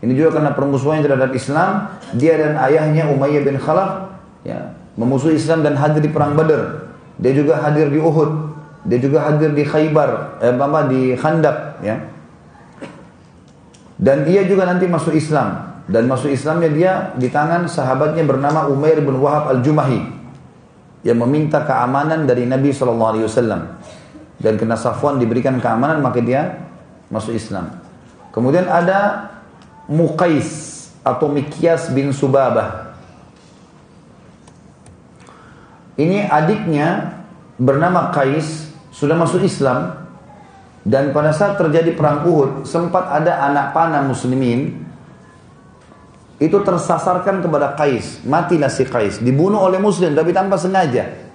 Ini 0.00 0.12
juga 0.16 0.40
karena 0.40 0.52
permusuhan 0.56 1.04
terhadap 1.04 1.32
Islam, 1.36 1.92
dia 2.16 2.36
dan 2.40 2.56
ayahnya 2.56 3.08
Umayyah 3.12 3.42
bin 3.44 3.56
Khalaf 3.60 4.16
ya, 4.44 4.72
memusuhi 4.96 5.36
Islam 5.36 5.60
dan 5.60 5.76
hadir 5.76 6.00
di 6.00 6.08
perang 6.12 6.36
Badar. 6.36 6.92
Dia 7.20 7.32
juga 7.36 7.60
hadir 7.60 7.92
di 7.92 8.00
Uhud. 8.00 8.52
Dia 8.80 8.96
juga 8.96 9.28
hadir 9.28 9.52
di 9.52 9.60
Khaybar, 9.60 10.40
eh, 10.40 10.56
apa 10.56 10.88
di 10.88 11.12
Khandaq 11.12 11.84
ya. 11.84 12.00
Dan 14.00 14.24
dia 14.24 14.48
juga 14.48 14.64
nanti 14.64 14.88
masuk 14.88 15.12
Islam 15.12 15.76
dan 15.84 16.08
masuk 16.08 16.32
Islamnya 16.32 16.70
dia 16.72 16.92
di 17.20 17.28
tangan 17.28 17.68
sahabatnya 17.68 18.24
bernama 18.24 18.64
Umair 18.72 19.04
bin 19.04 19.20
Wahab 19.20 19.52
al-Jumahi 19.52 20.00
yang 21.04 21.18
meminta 21.20 21.60
keamanan 21.68 22.24
dari 22.24 22.48
Nabi 22.48 22.72
SAW 22.72 23.28
dan 24.40 24.56
kena 24.56 24.74
Safwan 24.74 25.20
diberikan 25.20 25.60
keamanan 25.60 26.00
maka 26.00 26.18
dia 26.24 26.64
masuk 27.12 27.36
Islam. 27.36 27.76
Kemudian 28.32 28.66
ada 28.66 29.30
Muqais 29.90 30.80
atau 31.04 31.28
Mikyas 31.28 31.92
bin 31.92 32.10
Subabah. 32.10 32.96
Ini 36.00 36.32
adiknya 36.32 37.20
bernama 37.60 38.08
Qais 38.08 38.72
sudah 38.88 39.18
masuk 39.20 39.44
Islam 39.44 40.08
dan 40.80 41.12
pada 41.12 41.36
saat 41.36 41.60
terjadi 41.60 41.92
perang 41.92 42.24
Uhud 42.24 42.64
sempat 42.64 43.04
ada 43.12 43.44
anak 43.44 43.76
panah 43.76 44.00
muslimin 44.00 44.80
itu 46.40 46.56
tersasarkan 46.56 47.44
kepada 47.44 47.76
Qais, 47.76 48.24
matilah 48.24 48.72
si 48.72 48.88
Qais, 48.88 49.20
dibunuh 49.20 49.60
oleh 49.60 49.76
muslim 49.76 50.16
tapi 50.16 50.32
tanpa 50.32 50.56
sengaja. 50.56 51.28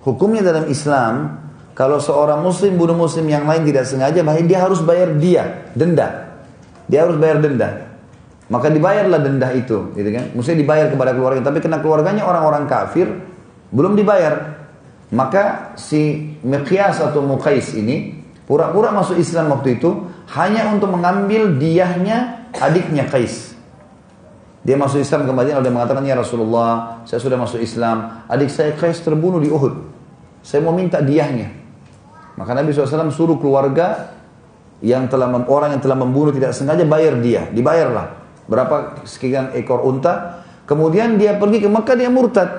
Hukumnya 0.00 0.40
dalam 0.40 0.72
Islam 0.72 1.45
kalau 1.76 2.00
seorang 2.00 2.40
muslim 2.40 2.80
bunuh 2.80 2.96
muslim 2.96 3.28
yang 3.28 3.44
lain 3.44 3.68
tidak 3.68 3.84
sengaja, 3.84 4.24
maka 4.24 4.40
dia 4.40 4.64
harus 4.64 4.80
bayar 4.80 5.12
dia, 5.20 5.68
denda. 5.76 6.40
Dia 6.88 7.04
harus 7.04 7.20
bayar 7.20 7.44
denda. 7.44 7.92
Maka 8.48 8.72
dibayarlah 8.72 9.20
denda 9.20 9.52
itu, 9.52 9.92
gitu 9.92 10.08
kan? 10.08 10.32
Mesti 10.32 10.56
dibayar 10.56 10.88
kepada 10.88 11.12
keluarga, 11.12 11.44
tapi 11.44 11.60
kena 11.60 11.84
keluarganya 11.84 12.24
orang-orang 12.24 12.64
kafir 12.64 13.12
belum 13.68 13.92
dibayar. 13.92 14.56
Maka 15.12 15.76
si 15.76 16.32
Miqyas 16.40 16.96
atau 16.96 17.20
Muqais 17.20 17.76
ini 17.76 18.24
pura-pura 18.48 18.88
masuk 18.96 19.20
Islam 19.20 19.52
waktu 19.52 19.76
itu 19.76 20.08
hanya 20.32 20.72
untuk 20.72 20.88
mengambil 20.96 21.60
diahnya 21.60 22.48
adiknya 22.56 23.04
Qais. 23.04 23.52
Dia 24.64 24.80
masuk 24.80 25.04
Islam 25.04 25.28
ke 25.28 25.32
Madinah 25.36 25.60
mengatakan, 25.60 26.08
Ya 26.08 26.16
Rasulullah, 26.16 27.04
saya 27.04 27.20
sudah 27.20 27.36
masuk 27.36 27.60
Islam. 27.60 28.24
Adik 28.32 28.48
saya 28.48 28.72
Qais 28.72 28.98
terbunuh 29.04 29.44
di 29.44 29.52
Uhud. 29.52 29.92
Saya 30.40 30.64
mau 30.64 30.72
minta 30.72 31.04
diahnya. 31.04 31.65
Maka 32.36 32.52
Nabi 32.52 32.72
SAW 32.72 33.08
suruh 33.08 33.40
keluarga 33.40 34.12
yang 34.84 35.08
telah 35.08 35.32
orang 35.48 35.72
yang 35.76 35.82
telah 35.82 35.96
membunuh 35.96 36.36
tidak 36.36 36.52
sengaja 36.52 36.84
bayar 36.84 37.16
dia, 37.24 37.48
dibayarlah 37.48 38.26
berapa 38.46 39.02
sekian 39.08 39.52
ekor 39.56 39.82
unta. 39.82 40.44
Kemudian 40.66 41.14
dia 41.14 41.38
pergi 41.38 41.62
ke 41.62 41.68
Mekah 41.70 41.94
dia 41.94 42.10
murtad. 42.10 42.50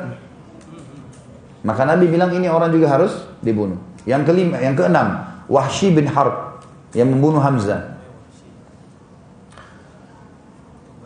Maka 1.68 1.84
Nabi 1.84 2.08
bilang 2.08 2.32
ini 2.32 2.48
orang 2.48 2.72
juga 2.72 2.88
harus 2.88 3.28
dibunuh. 3.44 3.76
Yang 4.08 4.32
kelima, 4.32 4.56
yang 4.64 4.80
keenam, 4.80 5.28
Wahsy 5.52 5.92
bin 5.92 6.08
Harb 6.08 6.64
yang 6.96 7.12
membunuh 7.12 7.44
Hamzah. 7.44 8.00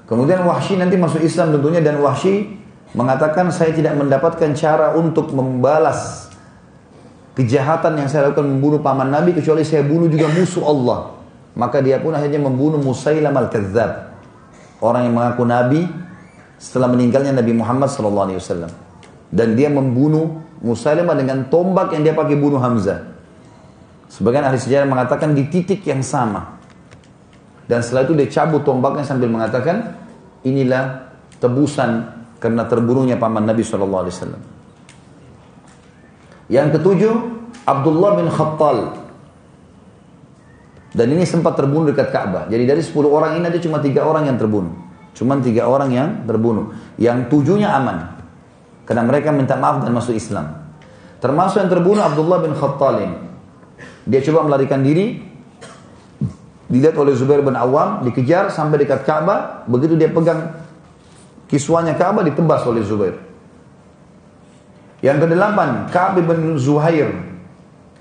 Kemudian 0.06 0.46
Wahsy 0.46 0.78
nanti 0.78 0.94
masuk 1.00 1.26
Islam 1.26 1.58
tentunya 1.58 1.82
dan 1.82 1.98
Wahsy 1.98 2.62
mengatakan 2.94 3.50
saya 3.50 3.74
tidak 3.74 3.98
mendapatkan 3.98 4.54
cara 4.54 4.94
untuk 4.94 5.34
membalas 5.34 6.31
kejahatan 7.36 8.00
yang 8.00 8.08
saya 8.12 8.30
lakukan 8.30 8.48
membunuh 8.48 8.80
paman 8.84 9.08
Nabi 9.08 9.36
kecuali 9.36 9.64
saya 9.64 9.84
bunuh 9.86 10.12
juga 10.12 10.28
musuh 10.32 10.64
Allah. 10.68 11.00
Maka 11.52 11.84
dia 11.84 12.00
pun 12.00 12.16
akhirnya 12.16 12.40
membunuh 12.40 12.80
Musailam 12.80 13.36
al-Kadzab. 13.36 13.92
Orang 14.80 15.08
yang 15.08 15.16
mengaku 15.16 15.44
Nabi 15.44 15.84
setelah 16.56 16.88
meninggalnya 16.90 17.36
Nabi 17.36 17.52
Muhammad 17.52 17.92
SAW. 17.92 18.72
Dan 19.32 19.56
dia 19.56 19.68
membunuh 19.68 20.40
Musailamah 20.62 21.18
dengan 21.18 21.50
tombak 21.50 21.92
yang 21.98 22.06
dia 22.06 22.14
pakai 22.14 22.38
bunuh 22.38 22.62
Hamzah. 22.62 23.12
Sebagian 24.12 24.44
ahli 24.44 24.60
sejarah 24.60 24.88
mengatakan 24.88 25.32
di 25.32 25.48
titik 25.48 25.82
yang 25.88 26.04
sama. 26.04 26.60
Dan 27.66 27.80
setelah 27.80 28.04
itu 28.04 28.14
dia 28.14 28.28
cabut 28.28 28.62
tombaknya 28.68 29.08
sambil 29.08 29.32
mengatakan, 29.32 29.96
inilah 30.44 31.08
tebusan 31.40 32.12
karena 32.38 32.68
terbunuhnya 32.68 33.16
paman 33.16 33.48
Nabi 33.48 33.64
SAW. 33.64 34.61
Yang 36.52 36.68
ketujuh, 36.78 37.14
Abdullah 37.64 38.20
bin 38.20 38.28
Khattal. 38.28 39.00
Dan 40.92 41.08
ini 41.16 41.24
sempat 41.24 41.56
terbunuh 41.56 41.88
dekat 41.88 42.12
Ka'bah. 42.12 42.52
Jadi 42.52 42.68
dari 42.68 42.84
10 42.84 42.92
orang 43.08 43.40
ini 43.40 43.48
ada 43.48 43.56
cuma 43.64 43.80
tiga 43.80 44.04
orang 44.04 44.28
yang 44.28 44.36
terbunuh. 44.36 44.76
Cuma 45.16 45.40
tiga 45.40 45.72
orang 45.72 45.96
yang 45.96 46.28
terbunuh. 46.28 46.76
Yang 47.00 47.32
tujuhnya 47.32 47.72
aman. 47.72 48.20
Karena 48.84 49.08
mereka 49.08 49.32
minta 49.32 49.56
maaf 49.56 49.80
dan 49.80 49.96
masuk 49.96 50.12
Islam. 50.12 50.68
Termasuk 51.24 51.64
yang 51.64 51.72
terbunuh 51.72 52.04
Abdullah 52.04 52.44
bin 52.44 52.52
Khattal 52.52 53.08
ini. 53.08 53.18
Dia 54.04 54.20
coba 54.28 54.52
melarikan 54.52 54.84
diri. 54.84 55.24
Dilihat 56.68 57.00
oleh 57.00 57.16
Zubair 57.16 57.40
bin 57.40 57.56
Awam. 57.56 58.04
Dikejar 58.04 58.52
sampai 58.52 58.84
dekat 58.84 59.08
Ka'bah. 59.08 59.64
Begitu 59.72 59.96
dia 59.96 60.12
pegang 60.12 60.60
kiswanya 61.48 61.96
Ka'bah 61.96 62.28
ditebas 62.28 62.68
oleh 62.68 62.84
Zubair. 62.84 63.31
Yang 65.02 65.28
kedelapan, 65.28 65.90
Ka'ab 65.90 66.22
bin 66.22 66.56
Zuhair. 66.62 67.10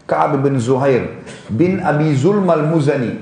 Ka'ab 0.04 0.36
bin 0.44 0.60
Zuhair 0.60 1.24
bin 1.48 1.80
Abi 1.80 2.12
Zulmal 2.12 2.68
Muzani. 2.68 3.16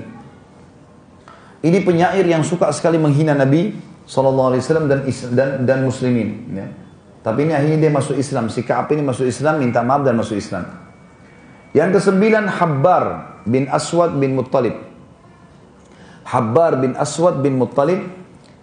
Ini 1.59 1.83
penyair 1.83 2.23
yang 2.23 2.43
suka 2.43 2.71
sekali 2.71 2.95
menghina 2.99 3.35
Nabi 3.35 3.75
SAW 4.07 4.57
dan, 4.87 5.05
dan, 5.35 5.49
dan 5.63 5.79
muslimin. 5.83 6.49
Ya. 6.55 6.67
Tapi 7.19 7.45
ini 7.47 7.53
akhirnya 7.55 7.87
dia 7.87 7.91
masuk 7.91 8.15
Islam. 8.15 8.47
Si 8.47 8.63
Ka'ab 8.63 8.89
ini 8.95 9.03
masuk 9.03 9.27
Islam, 9.27 9.59
minta 9.59 9.83
maaf 9.83 10.07
dan 10.07 10.15
masuk 10.15 10.39
Islam. 10.39 10.65
Yang 11.75 11.99
kesembilan, 12.01 12.47
Habbar 12.47 13.03
bin 13.45 13.67
Aswad 13.69 14.15
bin 14.17 14.33
Muttalib. 14.39 14.75
Habbar 16.25 16.79
bin 16.79 16.95
Aswad 16.95 17.43
bin 17.43 17.59
Muttalib, 17.59 18.01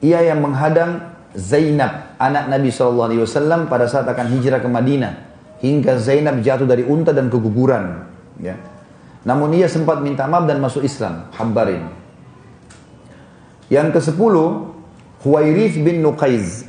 ia 0.02 0.24
yang 0.24 0.42
menghadang 0.42 1.15
Zainab, 1.36 2.16
anak 2.16 2.48
Nabi 2.48 2.72
SAW 2.72 3.68
pada 3.68 3.84
saat 3.84 4.08
akan 4.08 4.26
hijrah 4.32 4.64
ke 4.64 4.68
Madinah. 4.72 5.14
Hingga 5.60 6.00
Zainab 6.00 6.40
jatuh 6.40 6.64
dari 6.64 6.84
unta 6.84 7.12
dan 7.12 7.28
keguguran. 7.28 8.08
Ya. 8.40 8.56
Namun 9.24 9.52
ia 9.52 9.68
sempat 9.68 10.00
minta 10.00 10.24
maaf 10.24 10.48
dan 10.48 10.60
masuk 10.60 10.84
Islam. 10.84 11.28
Habbarin. 11.36 11.92
Yang 13.68 13.88
ke 13.92 14.00
sepuluh, 14.12 14.72
Huwairith 15.24 15.76
bin 15.80 16.00
Nuqaiz. 16.00 16.64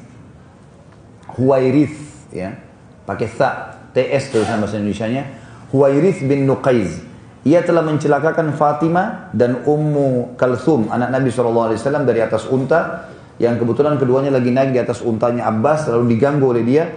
Huwairith, 1.35 2.27
ya. 2.35 2.59
Pakai 3.07 3.27
tha, 3.31 3.79
TS 3.95 4.35
tulisan 4.35 4.59
bahasa 4.59 4.79
Indonesia-nya. 4.79 5.23
Huwairith 5.71 6.23
bin 6.27 6.43
Nuqaiz. 6.43 7.07
Ia 7.47 7.63
telah 7.63 7.85
mencelakakan 7.85 8.51
Fatimah 8.59 9.31
dan 9.31 9.63
Ummu 9.63 10.35
Kalthum, 10.35 10.91
anak 10.91 11.15
Nabi 11.15 11.31
SAW 11.31 12.03
dari 12.03 12.19
atas 12.19 12.43
unta 12.51 13.07
yang 13.37 13.57
kebetulan 13.61 14.01
keduanya 14.01 14.33
lagi 14.33 14.49
naik 14.49 14.73
di 14.73 14.79
atas 14.81 15.05
untanya 15.05 15.45
Abbas 15.45 15.85
lalu 15.89 16.17
diganggu 16.17 16.45
oleh 16.49 16.65
dia 16.65 16.89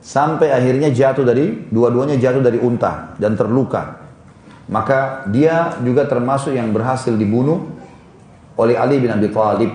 sampai 0.00 0.48
akhirnya 0.48 0.88
jatuh 0.88 1.22
dari 1.22 1.68
dua-duanya 1.68 2.16
jatuh 2.16 2.40
dari 2.40 2.56
unta 2.56 3.12
dan 3.20 3.36
terluka. 3.36 4.00
Maka 4.70 5.28
dia 5.28 5.76
juga 5.84 6.08
termasuk 6.08 6.56
yang 6.56 6.72
berhasil 6.72 7.12
dibunuh 7.12 7.68
oleh 8.56 8.78
Ali 8.78 9.02
bin 9.02 9.12
Abi 9.12 9.28
Thalib. 9.28 9.72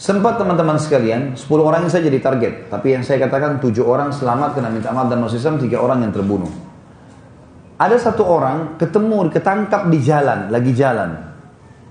Sempat 0.00 0.40
teman-teman 0.40 0.80
sekalian, 0.80 1.36
10 1.36 1.44
orang 1.60 1.84
saja 1.92 2.08
jadi 2.08 2.24
target. 2.24 2.72
Tapi 2.72 2.96
yang 2.96 3.04
saya 3.04 3.20
katakan 3.20 3.60
7 3.60 3.84
orang 3.84 4.08
selamat 4.16 4.56
kena 4.56 4.72
minta 4.72 4.88
maaf 4.96 5.12
dan 5.12 5.20
masuk 5.20 5.36
Islam, 5.36 5.60
3 5.60 5.76
orang 5.76 6.00
yang 6.00 6.12
terbunuh. 6.12 6.48
Ada 7.76 7.96
satu 8.08 8.24
orang 8.24 8.80
ketemu, 8.80 9.28
ketangkap 9.28 9.88
di 9.92 9.98
jalan, 10.00 10.48
lagi 10.52 10.72
jalan. 10.72 11.29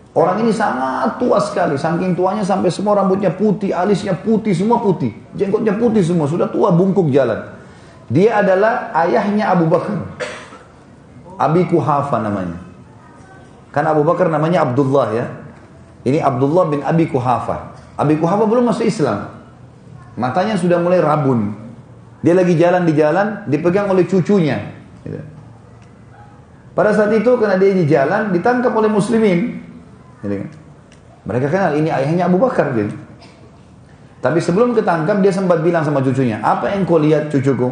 Orang 0.09 0.41
ini 0.41 0.49
sangat 0.49 1.21
tua 1.21 1.37
sekali, 1.37 1.77
saking 1.77 2.17
tuanya 2.17 2.41
sampai 2.41 2.73
semua 2.73 2.97
rambutnya 2.97 3.29
putih, 3.29 3.69
alisnya 3.69 4.17
putih, 4.17 4.57
semua 4.57 4.81
putih. 4.81 5.13
Jenggotnya 5.37 5.77
putih 5.77 6.01
semua, 6.01 6.25
sudah 6.25 6.49
tua 6.49 6.73
bungkuk 6.73 7.13
jalan. 7.13 7.37
Dia 8.09 8.41
adalah 8.41 8.89
ayahnya 9.05 9.53
Abu 9.53 9.69
Bakar. 9.69 10.01
Abi 11.37 11.61
Kuhafa 11.69 12.17
namanya. 12.19 12.57
Kan 13.69 13.85
Abu 13.85 14.01
Bakar 14.01 14.33
namanya 14.33 14.65
Abdullah 14.65 15.07
ya. 15.13 15.25
Ini 16.01 16.17
Abdullah 16.25 16.73
bin 16.73 16.81
Abi 16.81 17.05
Kuhafa. 17.05 17.77
Abi 17.93 18.17
Kuhafa 18.17 18.49
belum 18.49 18.65
masuk 18.65 18.89
Islam. 18.89 19.29
Matanya 20.17 20.57
sudah 20.57 20.81
mulai 20.81 20.99
rabun. 20.99 21.53
Dia 22.25 22.33
lagi 22.33 22.57
jalan 22.57 22.83
di 22.83 22.97
jalan, 22.97 23.45
dipegang 23.45 23.87
oleh 23.87 24.09
cucunya. 24.09 24.57
Gitu. 25.05 25.21
Pada 26.73 26.91
saat 26.97 27.13
itu 27.13 27.29
karena 27.37 27.55
dia 27.61 27.71
di 27.77 27.85
jalan 27.85 28.33
ditangkap 28.33 28.73
oleh 28.73 28.89
muslimin. 28.89 29.68
Jadi, 30.19 30.35
mereka 31.23 31.47
kenal 31.51 31.73
ini 31.75 31.89
ayahnya 31.91 32.27
Abu 32.27 32.39
Bakar 32.39 32.73
gitu. 32.75 32.95
Tapi 34.19 34.39
sebelum 34.43 34.75
ketangkap 34.75 35.23
dia 35.23 35.31
sempat 35.31 35.63
bilang 35.63 35.83
sama 35.87 36.03
cucunya, 36.03 36.43
apa 36.43 36.75
yang 36.75 36.83
kau 36.83 36.99
lihat 36.99 37.31
cucuku? 37.31 37.71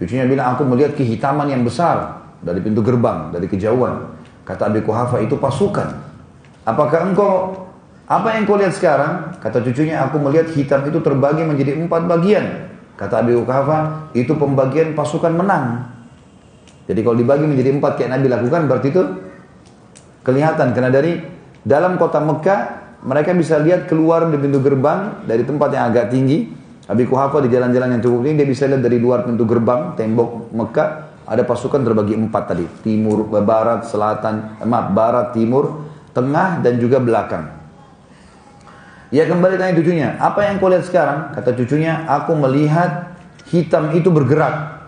Cucunya 0.00 0.24
bilang, 0.24 0.56
aku 0.56 0.64
melihat 0.64 0.96
kehitaman 0.96 1.52
yang 1.52 1.60
besar 1.60 2.24
dari 2.40 2.64
pintu 2.64 2.80
gerbang, 2.80 3.28
dari 3.28 3.44
kejauhan. 3.44 4.16
Kata 4.48 4.72
Abi 4.72 4.80
Kuhafa, 4.80 5.20
itu 5.20 5.36
pasukan. 5.36 6.00
Apakah 6.64 7.12
engkau, 7.12 7.52
apa 8.08 8.32
yang 8.32 8.48
kau 8.48 8.56
lihat 8.56 8.72
sekarang? 8.72 9.36
Kata 9.36 9.60
cucunya, 9.60 10.00
aku 10.00 10.16
melihat 10.16 10.48
hitam 10.56 10.80
itu 10.88 11.04
terbagi 11.04 11.44
menjadi 11.44 11.76
empat 11.76 12.08
bagian. 12.08 12.72
Kata 12.96 13.20
Abi 13.20 13.36
Kuhafa, 13.36 14.08
itu 14.16 14.32
pembagian 14.32 14.96
pasukan 14.96 15.36
menang. 15.36 15.92
Jadi 16.88 17.04
kalau 17.04 17.20
dibagi 17.20 17.44
menjadi 17.44 17.76
empat 17.76 18.00
kayak 18.00 18.16
Nabi 18.16 18.26
lakukan, 18.32 18.60
berarti 18.64 18.88
itu 18.88 19.02
kelihatan. 20.24 20.72
Karena 20.72 20.88
dari 20.88 21.20
dalam 21.60 22.00
kota 22.00 22.20
Mekah, 22.20 22.60
mereka 23.04 23.32
bisa 23.36 23.56
lihat 23.60 23.88
keluar 23.88 24.28
di 24.28 24.36
pintu 24.36 24.60
gerbang 24.60 25.24
dari 25.24 25.44
tempat 25.44 25.68
yang 25.72 25.84
agak 25.92 26.12
tinggi. 26.12 26.60
Abi 26.90 27.06
Kuhafa 27.06 27.38
di 27.44 27.48
jalan-jalan 27.52 27.96
yang 27.96 28.02
cukup 28.02 28.26
tinggi 28.26 28.36
dia 28.42 28.48
bisa 28.50 28.66
lihat 28.66 28.82
dari 28.82 28.98
luar 28.98 29.22
pintu 29.22 29.46
gerbang 29.46 29.94
tembok 29.94 30.50
Mekah 30.50 30.88
ada 31.30 31.46
pasukan 31.46 31.86
terbagi 31.86 32.18
empat 32.18 32.42
tadi 32.50 32.66
timur, 32.82 33.22
barat, 33.30 33.86
selatan, 33.86 34.58
eh, 34.58 34.66
maaf 34.66 34.90
barat, 34.90 35.30
timur, 35.30 35.86
tengah 36.10 36.58
dan 36.58 36.82
juga 36.82 36.98
belakang. 36.98 37.46
Ia 39.14 39.26
kembali 39.26 39.54
tanya 39.54 39.74
cucunya, 39.78 40.08
apa 40.18 40.50
yang 40.50 40.58
kau 40.58 40.70
lihat 40.70 40.86
sekarang? 40.86 41.34
Kata 41.34 41.54
cucunya, 41.54 42.06
aku 42.06 42.34
melihat 42.34 43.14
hitam 43.50 43.94
itu 43.94 44.10
bergerak. 44.10 44.82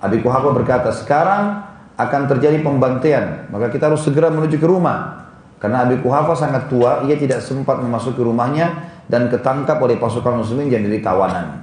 Abi 0.00 0.20
Kuhafa 0.20 0.52
berkata, 0.52 0.92
sekarang 0.92 1.64
akan 1.96 2.22
terjadi 2.32 2.60
pembantaian, 2.64 3.48
maka 3.52 3.68
kita 3.68 3.92
harus 3.92 4.04
segera 4.04 4.32
menuju 4.32 4.56
ke 4.56 4.64
rumah. 4.64 5.31
Karena 5.62 5.86
Abi 5.86 6.02
Kuhafa 6.02 6.34
sangat 6.34 6.66
tua, 6.66 7.06
ia 7.06 7.14
tidak 7.14 7.38
sempat 7.38 7.78
memasuki 7.78 8.18
rumahnya 8.18 8.90
dan 9.06 9.30
ketangkap 9.30 9.78
oleh 9.78 9.94
pasukan 9.94 10.42
muslimin 10.42 10.66
jadi 10.66 10.98
tawanan. 10.98 11.62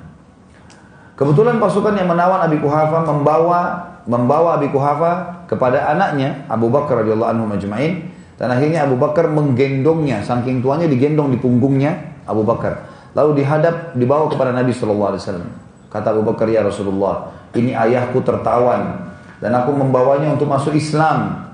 Kebetulan 1.19 1.59
pasukan 1.59 1.99
yang 1.99 2.07
menawan 2.07 2.39
Abi 2.39 2.63
Kuhafa 2.63 3.03
membawa 3.03 3.91
membawa 4.07 4.55
Abi 4.55 4.71
Kuhafa 4.71 5.43
kepada 5.51 5.91
anaknya 5.91 6.47
Abu 6.47 6.71
Bakar 6.71 7.03
radhiyallahu 7.03 7.27
anhu 7.27 7.45
majma'in. 7.51 8.07
Dan 8.39 8.55
akhirnya 8.55 8.87
Abu 8.87 8.95
Bakar 8.95 9.27
menggendongnya 9.27 10.23
saking 10.23 10.63
tuanya 10.63 10.87
digendong 10.87 11.27
di 11.27 11.37
punggungnya 11.43 12.23
Abu 12.23 12.47
Bakar. 12.47 12.87
Lalu 13.11 13.43
dihadap 13.43 13.99
dibawa 13.99 14.31
kepada 14.31 14.55
Nabi 14.55 14.71
sallallahu 14.71 15.11
alaihi 15.11 15.23
wasallam. 15.27 15.49
Kata 15.91 16.15
Abu 16.15 16.23
Bakar 16.23 16.47
ya 16.47 16.63
Rasulullah 16.63 17.35
ini 17.51 17.75
ayahku 17.75 18.23
tertawan 18.23 19.11
dan 19.43 19.51
aku 19.59 19.75
membawanya 19.75 20.39
untuk 20.39 20.47
masuk 20.47 20.71
Islam 20.71 21.48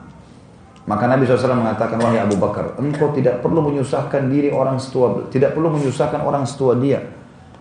maka 0.86 1.10
Nabi 1.10 1.26
SAW 1.26 1.58
mengatakan, 1.58 1.98
wahai 1.98 2.22
Abu 2.22 2.38
Bakar, 2.38 2.78
engkau 2.78 3.10
tidak 3.10 3.42
perlu 3.42 3.66
menyusahkan 3.66 4.30
diri 4.30 4.54
orang 4.54 4.78
setua, 4.78 5.26
tidak 5.34 5.58
perlu 5.58 5.74
menyusahkan 5.74 6.22
orang 6.22 6.46
setua 6.46 6.78
dia. 6.78 7.02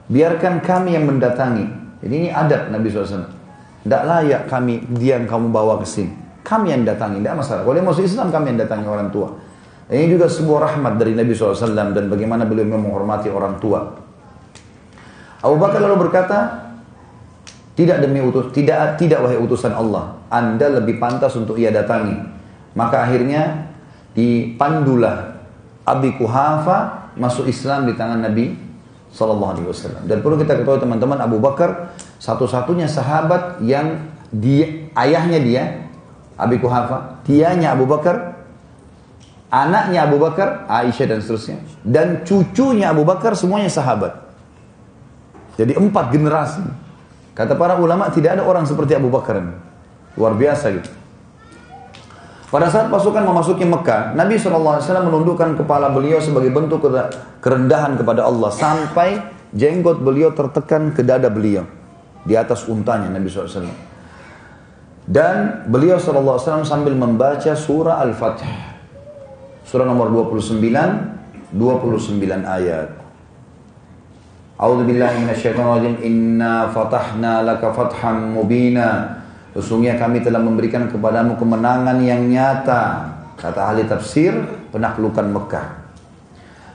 Biarkan 0.05 0.61
kami 0.61 0.93
yang 0.93 1.09
mendatangi. 1.09 1.65
Jadi 2.05 2.15
ini 2.21 2.29
adab 2.29 2.69
Nabi 2.69 2.93
SAW. 2.93 3.25
Tidak 3.81 4.03
layak 4.05 4.45
kami, 4.53 4.85
dia 5.01 5.17
yang 5.17 5.25
kamu 5.25 5.49
bawa 5.49 5.81
ke 5.81 5.89
sini. 5.89 6.13
Kami 6.45 6.77
yang 6.77 6.85
datangi, 6.85 7.25
tidak 7.25 7.41
masalah. 7.41 7.65
Kalau 7.65 7.81
masuk 7.81 8.05
Islam, 8.05 8.29
kami 8.29 8.53
yang 8.53 8.59
datangi 8.61 8.85
orang 8.85 9.09
tua. 9.09 9.33
Ini 9.89 10.05
juga 10.13 10.29
sebuah 10.29 10.61
rahmat 10.69 11.01
dari 11.01 11.17
Nabi 11.17 11.33
SAW 11.33 11.97
dan 11.97 12.05
bagaimana 12.13 12.45
beliau 12.45 12.69
menghormati 12.69 13.33
orang 13.33 13.57
tua. 13.57 13.81
Abu 15.41 15.57
Bakar 15.57 15.81
lalu 15.81 16.09
berkata, 16.09 16.73
tidak 17.73 18.05
demi 18.05 18.21
utus, 18.21 18.53
tidak 18.53 19.01
tidak 19.01 19.25
wahai 19.25 19.41
utusan 19.41 19.73
Allah, 19.73 20.21
Anda 20.29 20.81
lebih 20.81 21.01
pantas 21.01 21.33
untuk 21.37 21.57
ia 21.57 21.73
datangi. 21.73 22.34
Maka 22.75 23.07
akhirnya 23.07 23.71
dipandulah 24.15 25.39
Abi 25.87 26.15
Kuhafa 26.19 27.11
masuk 27.15 27.47
Islam 27.47 27.87
di 27.87 27.95
tangan 27.95 28.23
Nabi 28.23 28.55
Sallallahu 29.15 29.53
Alaihi 29.55 29.69
Wasallam. 29.71 30.03
Dan 30.11 30.19
perlu 30.21 30.35
kita 30.43 30.59
ketahui 30.59 30.83
teman-teman 30.83 31.19
Abu 31.23 31.39
Bakar 31.39 31.95
satu-satunya 32.19 32.91
sahabat 32.91 33.63
yang 33.63 34.11
dia 34.35 34.91
ayahnya 34.99 35.39
dia 35.39 35.63
Abi 36.35 36.59
Kuhafa, 36.59 37.23
dianya 37.23 37.79
Abu 37.79 37.87
Bakar, 37.87 38.43
anaknya 39.55 40.03
Abu 40.03 40.19
Bakar, 40.19 40.67
Aisyah 40.67 41.15
dan 41.15 41.19
seterusnya, 41.23 41.63
dan 41.87 42.27
cucunya 42.27 42.91
Abu 42.91 43.07
Bakar 43.07 43.39
semuanya 43.39 43.71
sahabat. 43.71 44.19
Jadi 45.55 45.79
empat 45.79 46.11
generasi. 46.11 46.67
Kata 47.39 47.55
para 47.55 47.79
ulama 47.79 48.11
tidak 48.11 48.39
ada 48.39 48.43
orang 48.43 48.67
seperti 48.67 48.99
Abu 48.99 49.15
Bakar. 49.15 49.39
Luar 50.19 50.35
biasa 50.35 50.75
gitu. 50.75 50.91
Pada 52.55 52.71
saat 52.71 52.87
pasukan 52.87 53.27
memasuki 53.27 53.67
Mekah, 53.67 54.15
Nabi 54.15 54.39
SAW 54.39 54.79
menundukkan 54.79 55.59
kepala 55.59 55.91
beliau 55.91 56.23
sebagai 56.23 56.55
bentuk 56.55 56.87
kerendahan 57.43 57.99
kepada 57.99 58.31
Allah. 58.31 58.47
Sampai 58.55 59.19
jenggot 59.51 59.99
beliau 59.99 60.31
tertekan 60.31 60.95
ke 60.95 61.03
dada 61.03 61.27
beliau. 61.35 61.67
Di 62.23 62.39
atas 62.39 62.71
untanya 62.71 63.11
Nabi 63.11 63.27
SAW. 63.27 63.67
Dan 65.03 65.67
beliau 65.67 65.99
SAW 65.99 66.63
sambil 66.63 66.95
membaca 66.95 67.59
surah 67.59 67.99
Al-Fatih. 68.07 68.55
Surah 69.67 69.91
nomor 69.91 70.15
29, 70.15 71.51
29 71.51 71.59
ayat. 72.47 72.89
A'udzu. 74.63 74.87
Inna 76.07 76.71
fatahna 76.71 77.43
laka 77.43 77.75
fatham 77.75 78.39
mubina. 78.39 79.24
Sesungguhnya 79.55 79.95
kami 79.95 80.19
telah 80.19 80.43
memberikan 80.43 80.91
kepadamu 80.91 81.39
kemenangan 81.39 82.03
yang 82.03 82.27
nyata. 82.27 83.15
Kata 83.39 83.71
ahli 83.71 83.87
tafsir, 83.87 84.35
penaklukan 84.75 85.31
Mekah. 85.31 85.67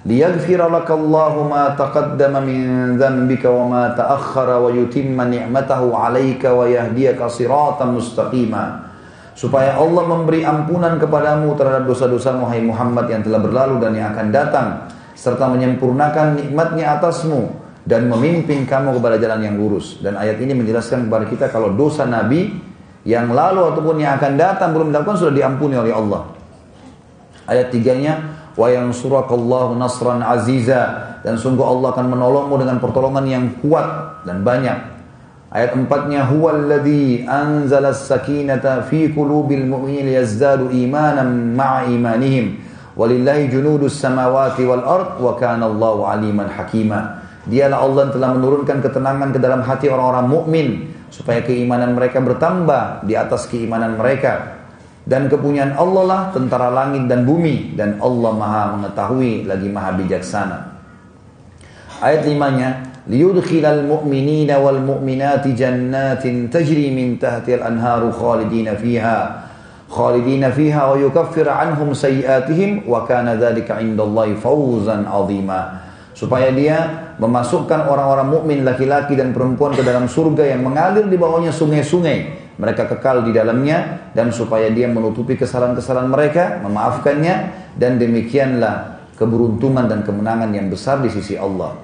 Liyaghfira 0.07 0.71
lakallahu 0.71 1.51
ma 1.51 1.75
taqaddama 1.75 2.39
min 2.39 2.95
dhanbika 2.95 3.51
wa 3.51 3.67
ma 3.67 3.83
ta'akhkhara 3.91 4.63
wa 4.63 4.71
yutimma 4.71 5.27
ni'matahu 5.27 5.91
'alaika 5.91 6.55
wa 6.55 6.63
yahdiyaka 6.63 7.27
siratan. 7.27 7.99
Supaya 9.35 9.75
Allah 9.75 10.03
memberi 10.07 10.47
ampunan 10.47 10.95
kepadamu 10.95 11.51
terhadap 11.59 11.83
dosa-dosa 11.83 12.31
Muhammad 12.35 12.63
Muhammad 12.63 13.05
yang 13.11 13.21
telah 13.27 13.39
berlalu 13.43 13.75
dan 13.83 13.91
yang 13.95 14.07
akan 14.15 14.27
datang 14.31 14.67
serta 15.19 15.51
menyempurnakan 15.51 16.39
nikmatnya 16.39 16.95
atasmu 16.95 17.51
dan 17.83 18.07
memimpin 18.07 18.63
kamu 18.63 18.99
kepada 18.99 19.19
jalan 19.19 19.51
yang 19.51 19.55
lurus. 19.59 19.99
Dan 19.99 20.15
ayat 20.15 20.39
ini 20.39 20.55
menjelaskan 20.55 21.11
kepada 21.11 21.25
kita 21.27 21.45
kalau 21.51 21.75
dosa 21.75 22.07
Nabi 22.07 22.68
yang 23.07 23.31
lalu 23.31 23.63
ataupun 23.75 23.95
yang 23.99 24.19
akan 24.19 24.33
datang 24.35 24.75
belum 24.75 24.91
dilakukan 24.91 25.17
sudah 25.19 25.33
diampuni 25.35 25.75
oleh 25.79 25.95
Allah. 25.95 26.27
Ayat 27.47 27.71
tiganya, 27.71 28.19
wa 28.59 28.67
yang 28.67 28.91
surakallahu 28.91 29.79
nasran 29.79 30.19
aziza 30.19 31.15
dan 31.23 31.39
sungguh 31.39 31.63
Allah 31.63 31.95
akan 31.95 32.11
menolongmu 32.11 32.55
dengan 32.59 32.77
pertolongan 32.83 33.25
yang 33.25 33.45
kuat 33.63 34.19
dan 34.27 34.43
banyak. 34.43 34.77
Ayat 35.49 35.73
empatnya, 35.73 36.29
huwallazi 36.29 37.25
anzala 37.25 37.89
sakinata 37.89 38.85
fi 38.85 39.09
qulubil 39.09 39.65
mu'minin 39.65 40.13
yazdadu 40.13 40.69
imanan 40.69 41.57
ma'a 41.57 41.89
imanihim. 41.89 42.61
Walillahi 42.93 43.49
junudus 43.49 43.97
samawati 43.97 44.61
wal 44.67 44.85
ard 44.85 45.17
wa 45.17 45.33
kana 45.39 45.65
Allahu 45.65 46.05
aliman 46.05 46.51
hakima. 46.51 47.25
Dialah 47.49 47.81
Allah 47.81 47.99
yang 48.05 48.13
telah 48.13 48.29
menurunkan 48.37 48.77
ketenangan 48.83 49.29
ke 49.33 49.39
dalam 49.41 49.65
hati 49.65 49.89
orang-orang 49.89 50.27
mukmin 50.29 50.67
supaya 51.09 51.41
keimanan 51.41 51.97
mereka 51.97 52.21
bertambah 52.21 53.05
di 53.05 53.17
atas 53.17 53.49
keimanan 53.49 53.97
mereka. 53.97 54.61
Dan 55.09 55.25
kepunyaan 55.25 55.73
Allah 55.73 56.03
lah 56.05 56.21
tentara 56.29 56.69
langit 56.69 57.09
dan 57.09 57.25
bumi. 57.25 57.73
Dan 57.73 57.97
Allah 57.97 58.31
maha 58.33 58.63
mengetahui 58.77 59.49
lagi 59.49 59.67
maha 59.69 59.97
bijaksana. 59.97 60.57
Ayat 61.99 62.29
limanya 62.29 62.69
liyudkhilal 63.09 63.89
mu'minina 63.89 64.61
wal 64.61 64.77
mu'minati 64.79 65.57
jannatin 65.57 66.47
tajri 66.53 66.93
min 66.93 67.17
tahtil 67.17 67.65
anharu 67.65 68.13
khalidina 68.13 68.77
fiha. 68.77 69.49
Khalidina 69.89 70.53
fiha 70.53 70.93
wa 70.93 70.95
yukaffir 71.01 71.49
anhum 71.49 71.97
sayiatihim 71.97 72.85
wa 72.85 73.09
kana 73.09 73.33
dhalika 73.33 73.81
indallahi 73.81 74.37
fawzan 74.37 75.09
azima 75.09 75.88
supaya 76.19 76.51
dia 76.51 76.77
memasukkan 77.15 77.87
orang-orang 77.87 78.27
mukmin 78.27 78.67
laki-laki 78.67 79.15
dan 79.15 79.31
perempuan 79.31 79.71
ke 79.71 79.79
dalam 79.87 80.11
surga 80.11 80.51
yang 80.51 80.67
mengalir 80.67 81.07
di 81.07 81.15
bawahnya 81.15 81.55
sungai-sungai. 81.55 82.51
Mereka 82.59 82.91
kekal 82.91 83.23
di 83.23 83.31
dalamnya 83.31 84.11
dan 84.11 84.35
supaya 84.35 84.67
dia 84.67 84.91
menutupi 84.91 85.39
kesalahan-kesalahan 85.39 86.11
mereka, 86.11 86.59
memaafkannya 86.59 87.35
dan 87.79 87.95
demikianlah 87.95 89.07
keberuntungan 89.15 89.87
dan 89.87 90.03
kemenangan 90.03 90.51
yang 90.51 90.67
besar 90.67 90.99
di 90.99 91.07
sisi 91.07 91.39
Allah. 91.39 91.79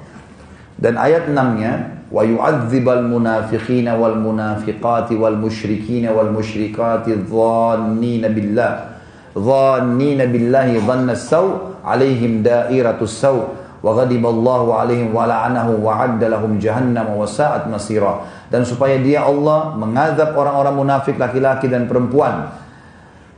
Dan 0.76 1.00
ayat 1.00 1.32
6-nya 1.32 2.04
wa 2.12 2.20
yu'adzibal 2.28 3.08
munafiqina 3.08 3.96
wal 3.96 4.20
munafiqati 4.20 5.16
wal 5.16 5.40
musyrikina 5.40 6.12
wal 6.12 6.36
musyrikati 6.36 7.24
dhannina 7.24 8.28
billah 8.28 9.00
dhannina 9.32 10.28
billahi 10.28 10.84
dhanna 10.84 11.16
saw 11.16 11.80
alaihim 11.88 12.44
dairatus 12.44 13.16
saw 13.16 13.64
alaihim 13.86 15.14
lahum 15.14 16.58
jahannam 16.58 17.14
wa 17.14 17.30
sa'at 17.30 17.70
masira 17.70 18.26
dan 18.50 18.66
supaya 18.66 18.98
dia 18.98 19.22
Allah 19.22 19.78
mengadab 19.78 20.34
orang-orang 20.34 20.74
munafik 20.74 21.22
laki-laki 21.22 21.70
dan 21.70 21.86
perempuan 21.86 22.66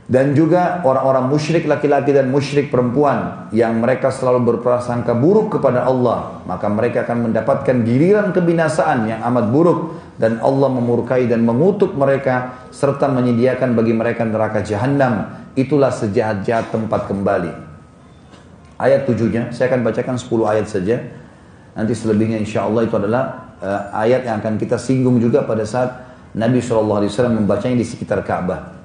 Dan 0.08 0.32
juga 0.32 0.80
orang-orang 0.88 1.28
musyrik 1.28 1.68
laki-laki 1.68 2.16
dan 2.16 2.32
musyrik 2.32 2.72
perempuan 2.72 3.52
yang 3.52 3.76
mereka 3.76 4.08
selalu 4.08 4.56
berprasangka 4.56 5.12
buruk 5.12 5.60
kepada 5.60 5.84
Allah, 5.84 6.40
maka 6.48 6.64
mereka 6.72 7.04
akan 7.04 7.28
mendapatkan 7.28 7.84
giliran 7.84 8.32
kebinasaan 8.32 9.04
yang 9.04 9.20
amat 9.28 9.52
buruk 9.52 10.00
dan 10.16 10.40
Allah 10.40 10.72
memurkai 10.72 11.28
dan 11.28 11.44
mengutuk 11.44 11.92
mereka 11.92 12.56
serta 12.72 13.04
menyediakan 13.12 13.76
bagi 13.76 13.92
mereka 13.92 14.24
neraka 14.24 14.64
jahanam. 14.64 15.28
Itulah 15.52 15.92
sejahat-jahat 15.92 16.72
tempat 16.72 17.04
kembali. 17.04 17.67
Ayat 18.78 19.10
tujuhnya, 19.10 19.50
saya 19.50 19.74
akan 19.74 19.82
bacakan 19.82 20.14
10 20.14 20.46
ayat 20.46 20.66
saja. 20.70 20.96
Nanti 21.74 21.98
selebihnya 21.98 22.38
insya 22.38 22.62
Allah 22.62 22.86
itu 22.86 22.94
adalah 22.94 23.54
uh, 23.58 23.90
ayat 23.90 24.22
yang 24.22 24.38
akan 24.38 24.54
kita 24.54 24.78
singgung 24.78 25.18
juga 25.18 25.42
pada 25.42 25.66
saat 25.66 25.90
Nabi 26.38 26.62
SAW 26.62 27.02
membacanya 27.34 27.82
di 27.82 27.86
sekitar 27.86 28.22
Ka'bah. 28.22 28.78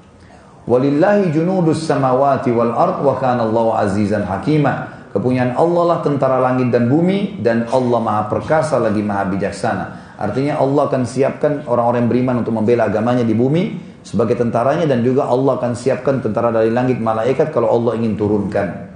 Walillahi 0.66 1.30
junudus 1.30 1.86
samawati 1.86 2.50
wal 2.50 2.74
ard 2.74 3.06
wa 3.06 3.14
kana 3.22 3.46
Allah 3.46 3.86
azizan 3.86 4.26
hakima. 4.26 5.06
Kepunyaan 5.14 5.54
Allah 5.54 5.82
lah 5.94 5.98
tentara 6.02 6.42
langit 6.42 6.74
dan 6.74 6.90
bumi 6.90 7.38
dan 7.38 7.70
Allah 7.70 8.02
maha 8.02 8.26
perkasa 8.26 8.82
lagi 8.82 8.98
maha 8.98 9.30
bijaksana. 9.30 10.18
Artinya 10.18 10.58
Allah 10.58 10.90
akan 10.90 11.02
siapkan 11.06 11.62
orang-orang 11.70 12.06
yang 12.06 12.10
beriman 12.10 12.34
untuk 12.42 12.50
membela 12.50 12.90
agamanya 12.90 13.22
di 13.22 13.30
bumi 13.30 13.78
sebagai 14.02 14.34
tentaranya 14.34 14.90
dan 14.90 15.06
juga 15.06 15.30
Allah 15.30 15.54
akan 15.54 15.78
siapkan 15.78 16.18
tentara 16.18 16.50
dari 16.50 16.74
langit 16.74 16.98
malaikat 16.98 17.54
kalau 17.54 17.70
Allah 17.70 17.94
ingin 17.94 18.18
turunkan. 18.18 18.93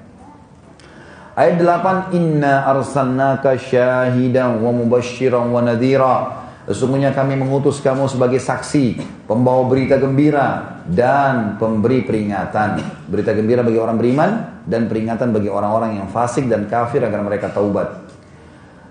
Ayat 1.39 1.63
8 1.63 2.19
Inna 2.19 2.67
arsalnaka 2.67 3.55
syahidan 3.55 4.59
wa 4.59 4.75
mubashiran 4.75 5.55
wa 5.55 5.63
nadhira 5.63 6.35
Sesungguhnya 6.67 7.15
kami 7.15 7.39
mengutus 7.39 7.79
kamu 7.81 8.11
sebagai 8.11 8.43
saksi, 8.43 9.01
pembawa 9.25 9.65
berita 9.71 9.97
gembira 9.97 10.83
dan 10.85 11.57
pemberi 11.57 12.05
peringatan. 12.05 12.83
Berita 13.09 13.33
gembira 13.33 13.65
bagi 13.65 13.81
orang 13.81 13.97
beriman 13.97 14.31
dan 14.69 14.85
peringatan 14.85 15.33
bagi 15.33 15.49
orang-orang 15.49 15.97
yang 15.97 16.13
fasik 16.13 16.45
dan 16.45 16.69
kafir 16.69 17.01
agar 17.07 17.25
mereka 17.25 17.49
taubat. 17.55 18.05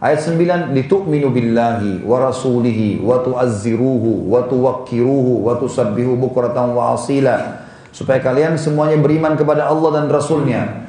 Ayat 0.01 0.25
9, 0.25 0.73
litu'minu 0.73 1.29
billahi 1.29 2.01
wa 2.01 2.17
rasulihi 2.31 3.03
wa 3.03 3.21
tu'azziruhu 3.21 4.25
wa 4.25 4.47
tuwakkiruhu 4.49 5.45
wa 5.45 5.59
tusabbihu 5.61 6.17
bukratan 6.17 6.73
wa 6.73 6.97
asila. 6.97 7.61
Supaya 7.93 8.23
kalian 8.23 8.57
semuanya 8.57 8.97
beriman 8.97 9.35
kepada 9.37 9.69
Allah 9.69 10.01
dan 10.01 10.09
Rasulnya. 10.09 10.86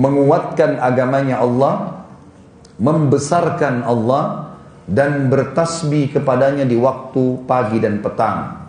Menguatkan 0.00 0.80
agamanya 0.80 1.44
Allah, 1.44 2.08
membesarkan 2.80 3.84
Allah, 3.84 4.56
dan 4.88 5.28
bertasbih 5.28 6.16
kepadanya 6.16 6.64
di 6.64 6.74
waktu 6.80 7.44
pagi 7.44 7.78
dan 7.78 8.00
petang. 8.00 8.64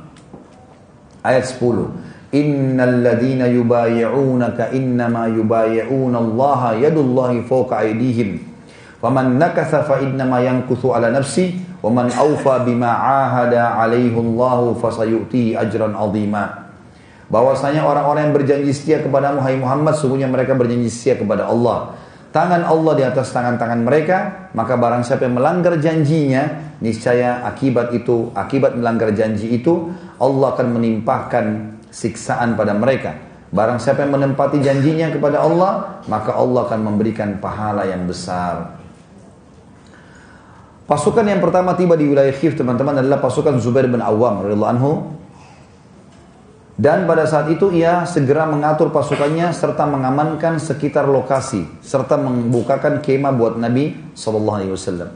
Ayat 1.24 1.48
10. 1.48 2.36
Innal 2.36 3.03
ladina 3.03 3.49
yubayi'unaka 3.49 4.76
innama 4.76 5.32
yubayi'una 5.32 6.18
Allah 6.20 6.84
yadullahi 6.84 7.48
fawqa 7.48 7.84
aydihim. 7.88 8.44
Faman 9.02 9.41
nakatha 9.41 9.82
fa 9.82 9.98
innama 9.98 10.40
yankuthu 10.45 10.94
ala 10.94 11.10
nafsi 11.10 11.58
wa 11.82 11.90
man 11.90 12.14
awfa 12.14 12.62
bima 12.62 12.94
ahada 12.94 13.82
alaihi 13.82 14.14
Allah 14.14 14.78
fasayu'tihi 14.78 15.58
ajran 15.58 15.98
azima. 15.98 16.70
Bahwasanya 17.32 17.88
orang-orang 17.88 18.28
yang 18.28 18.36
berjanji 18.36 18.76
setia 18.76 18.99
kepadamu 18.99 19.40
hai 19.40 19.56
Muhammad 19.56 19.95
sungguhnya 19.95 20.28
mereka 20.28 20.52
berjanji 20.52 20.91
setia 20.91 21.16
kepada 21.16 21.48
Allah 21.48 21.95
tangan 22.32 22.64
Allah 22.64 22.94
di 22.95 23.03
atas 23.03 23.30
tangan-tangan 23.36 23.80
mereka, 23.84 24.18
maka 24.56 24.80
barang 24.80 25.03
siapa 25.03 25.28
yang 25.28 25.36
melanggar 25.38 25.76
janjinya, 25.78 26.76
niscaya 26.80 27.44
akibat 27.45 27.91
itu, 27.91 28.32
akibat 28.34 28.80
melanggar 28.80 29.12
janji 29.12 29.52
itu, 29.52 29.91
Allah 30.18 30.56
akan 30.56 30.68
menimpahkan 30.80 31.45
siksaan 31.91 32.56
pada 32.56 32.72
mereka. 32.72 33.20
Barang 33.52 33.84
siapa 33.84 34.08
yang 34.08 34.16
menempati 34.16 34.64
janjinya 34.64 35.12
kepada 35.12 35.44
Allah, 35.44 36.02
maka 36.08 36.32
Allah 36.32 36.72
akan 36.72 36.80
memberikan 36.88 37.36
pahala 37.44 37.84
yang 37.84 38.08
besar. 38.08 38.80
Pasukan 40.88 41.24
yang 41.28 41.44
pertama 41.44 41.76
tiba 41.76 41.99
di 41.99 42.08
wilayah 42.08 42.32
Khif 42.36 42.56
teman-teman 42.56 42.99
adalah 42.99 43.20
pasukan 43.20 43.60
Zubair 43.60 43.88
bin 43.88 44.03
Awam 44.03 44.44
radhiyallahu 44.44 45.20
dan 46.80 47.03
pada 47.03 47.27
saat 47.27 47.52
itu 47.52 47.68
ia 47.76 48.07
segera 48.07 48.48
mengatur 48.48 48.95
pasukannya 48.95 49.52
serta 49.52 49.84
mengamankan 49.84 50.56
sekitar 50.56 51.03
lokasi 51.03 51.68
serta 51.84 52.15
membukakan 52.15 53.03
kemah 53.03 53.35
buat 53.35 53.60
Nabi 53.60 54.15
Shallallahu 54.15 54.57
Alaihi 54.57 54.72
Wasallam. 54.72 55.10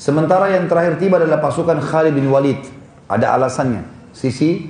Sementara 0.00 0.50
yang 0.50 0.66
terakhir 0.66 0.98
tiba 0.98 1.20
adalah 1.20 1.38
pasukan 1.38 1.78
Khalid 1.78 2.16
bin 2.16 2.32
Walid. 2.32 2.58
Ada 3.06 3.36
alasannya. 3.36 3.84
Sisi 4.16 4.66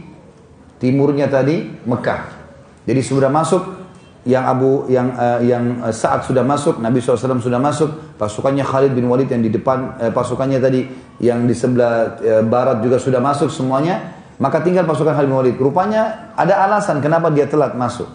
timurnya 0.83 1.31
tadi 1.31 1.71
Mekah. 1.87 2.37
Jadi 2.85 3.01
sudah 3.01 3.31
masuk 3.31 3.81
yang 4.29 4.45
Abu 4.45 4.85
yang 4.93 5.17
uh, 5.17 5.41
yang 5.41 5.81
uh, 5.81 5.95
saat 5.95 6.29
sudah 6.29 6.45
masuk 6.45 6.77
Nabi 6.77 7.01
SAW 7.01 7.41
sudah 7.41 7.57
masuk 7.57 8.21
pasukannya 8.21 8.61
Khalid 8.61 8.93
bin 8.93 9.09
Walid 9.09 9.33
yang 9.33 9.41
di 9.41 9.49
depan 9.49 9.97
uh, 9.97 10.13
pasukannya 10.13 10.61
tadi 10.61 10.85
yang 11.25 11.49
di 11.49 11.57
sebelah 11.57 12.21
uh, 12.21 12.45
barat 12.45 12.85
juga 12.85 13.01
sudah 13.01 13.17
masuk 13.17 13.49
semuanya 13.49 14.20
maka 14.41 14.65
tinggal 14.65 14.89
pasukan 14.89 15.13
Khalid 15.13 15.29
bin 15.29 15.37
Walid. 15.37 15.57
Rupanya 15.61 16.33
ada 16.33 16.65
alasan 16.65 17.05
kenapa 17.05 17.29
dia 17.29 17.45
telat 17.45 17.77
masuk. 17.77 18.09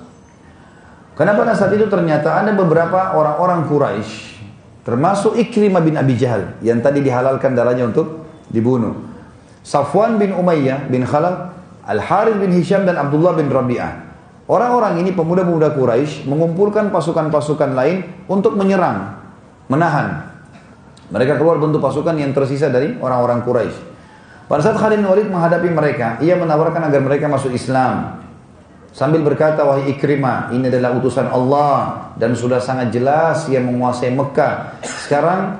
Karena 1.15 1.37
pada 1.37 1.55
saat 1.55 1.71
itu 1.71 1.87
ternyata 1.87 2.35
ada 2.35 2.51
beberapa 2.51 3.15
orang-orang 3.15 3.69
Quraisy, 3.71 4.11
termasuk 4.83 5.39
Ikrimah 5.39 5.79
bin 5.79 5.95
Abi 5.95 6.19
Jahal 6.19 6.59
yang 6.59 6.83
tadi 6.83 6.99
dihalalkan 6.99 7.55
darahnya 7.55 7.87
untuk 7.87 8.27
dibunuh. 8.51 8.99
Safwan 9.63 10.19
bin 10.19 10.35
Umayyah 10.35 10.91
bin 10.91 11.07
Khalaf, 11.07 11.55
Al-Harith 11.87 12.41
bin 12.41 12.51
Hisham 12.51 12.83
dan 12.83 12.99
Abdullah 12.99 13.31
bin 13.37 13.47
Rabi'ah. 13.47 14.03
Orang-orang 14.45 15.01
ini 15.01 15.15
pemuda-pemuda 15.15 15.73
Quraisy 15.73 16.27
mengumpulkan 16.27 16.91
pasukan-pasukan 16.91 17.71
lain 17.73 18.27
untuk 18.27 18.59
menyerang, 18.59 19.15
menahan. 19.71 20.35
Mereka 21.09 21.37
keluar 21.39 21.57
bentuk 21.61 21.79
pasukan 21.79 22.17
yang 22.17 22.35
tersisa 22.35 22.67
dari 22.67 22.97
orang-orang 22.99 23.41
Quraisy. 23.45 23.94
Pada 24.45 24.61
saat 24.61 24.77
Khalid 24.77 25.01
bin 25.01 25.09
Walid 25.09 25.27
menghadapi 25.29 25.73
mereka, 25.73 26.21
ia 26.21 26.37
menawarkan 26.37 26.85
agar 26.85 27.01
mereka 27.01 27.25
masuk 27.25 27.49
Islam. 27.57 28.21
Sambil 28.95 29.25
berkata, 29.25 29.65
wahai 29.65 29.91
Ikrimah, 29.91 30.55
ini 30.55 30.71
adalah 30.71 30.95
utusan 30.95 31.27
Allah 31.27 32.13
dan 32.15 32.31
sudah 32.31 32.63
sangat 32.63 32.95
jelas 32.95 33.49
ia 33.51 33.59
menguasai 33.59 34.13
Mekah. 34.13 34.79
Sekarang 34.85 35.59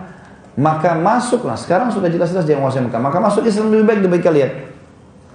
maka 0.56 0.96
masuklah. 0.96 1.60
Sekarang 1.60 1.92
sudah 1.92 2.08
jelas-jelas 2.08 2.48
dia 2.48 2.56
menguasai 2.56 2.86
Mekah. 2.88 3.02
Maka 3.02 3.18
masuk 3.20 3.44
Islam 3.44 3.76
lebih 3.76 3.86
baik 3.92 4.00
dibagi 4.08 4.24
kalian. 4.24 4.52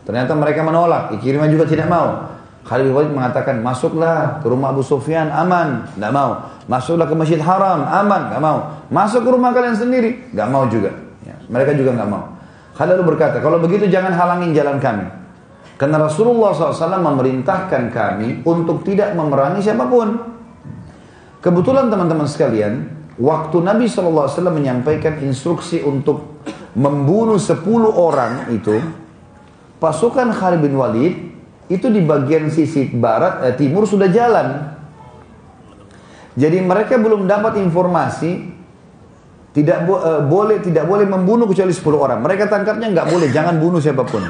Ternyata 0.08 0.32
mereka 0.32 0.64
menolak. 0.64 1.12
Ikrimah 1.20 1.50
juga 1.52 1.68
tidak 1.68 1.92
mau. 1.92 2.24
Khalid 2.64 2.88
bin 2.88 2.94
Walid 2.96 3.12
mengatakan, 3.12 3.60
masuklah 3.60 4.40
ke 4.40 4.46
rumah 4.48 4.72
Abu 4.72 4.80
Sufyan, 4.80 5.28
aman. 5.28 5.84
Tidak 5.92 6.12
mau. 6.14 6.48
Masuklah 6.70 7.04
ke 7.04 7.12
Masjid 7.18 7.40
Haram, 7.42 7.84
aman. 7.84 8.32
Tidak 8.32 8.40
mau. 8.40 8.58
Masuk 8.88 9.26
ke 9.26 9.30
rumah 9.34 9.52
kalian 9.52 9.76
sendiri. 9.76 10.32
Tidak 10.32 10.48
mau 10.48 10.64
juga. 10.72 10.88
Ya, 11.26 11.36
mereka 11.52 11.76
juga 11.76 12.00
tidak 12.00 12.08
mau. 12.08 12.39
Lalu 12.80 13.02
berkata, 13.12 13.44
kalau 13.44 13.60
begitu 13.60 13.84
jangan 13.92 14.16
halangin 14.16 14.56
jalan 14.56 14.80
kami. 14.80 15.04
Karena 15.76 16.00
Rasulullah 16.00 16.52
SAW 16.52 17.00
memerintahkan 17.00 17.92
kami 17.92 18.44
untuk 18.44 18.84
tidak 18.84 19.12
memerangi 19.16 19.64
siapa 19.64 19.84
pun. 19.88 20.08
Kebetulan 21.40 21.88
teman-teman 21.88 22.28
sekalian, 22.28 22.88
waktu 23.16 23.56
Nabi 23.64 23.88
SAW 23.88 24.28
menyampaikan 24.52 25.20
instruksi 25.24 25.80
untuk 25.80 26.40
membunuh 26.76 27.40
10 27.40 27.64
orang 27.88 28.52
itu, 28.52 28.76
pasukan 29.80 30.32
Khalid 30.36 30.60
bin 30.60 30.76
Walid 30.76 31.14
itu 31.72 31.86
di 31.88 32.04
bagian 32.04 32.52
sisi 32.52 32.92
barat, 32.92 33.48
eh, 33.48 33.54
timur 33.56 33.88
sudah 33.88 34.08
jalan. 34.12 34.76
Jadi 36.36 36.60
mereka 36.60 37.00
belum 37.00 37.24
dapat 37.24 37.56
informasi 37.56 38.59
tidak 39.50 39.82
bo 39.82 39.98
uh, 39.98 40.22
boleh 40.22 40.62
tidak 40.62 40.86
boleh 40.86 41.10
membunuh 41.10 41.50
kecuali 41.50 41.74
10 41.74 41.82
orang. 41.90 42.18
Mereka 42.22 42.46
tangkapnya 42.46 42.86
nggak 42.94 43.06
boleh, 43.10 43.28
jangan 43.34 43.58
bunuh 43.58 43.82
siapa 43.82 44.06
pun. 44.06 44.22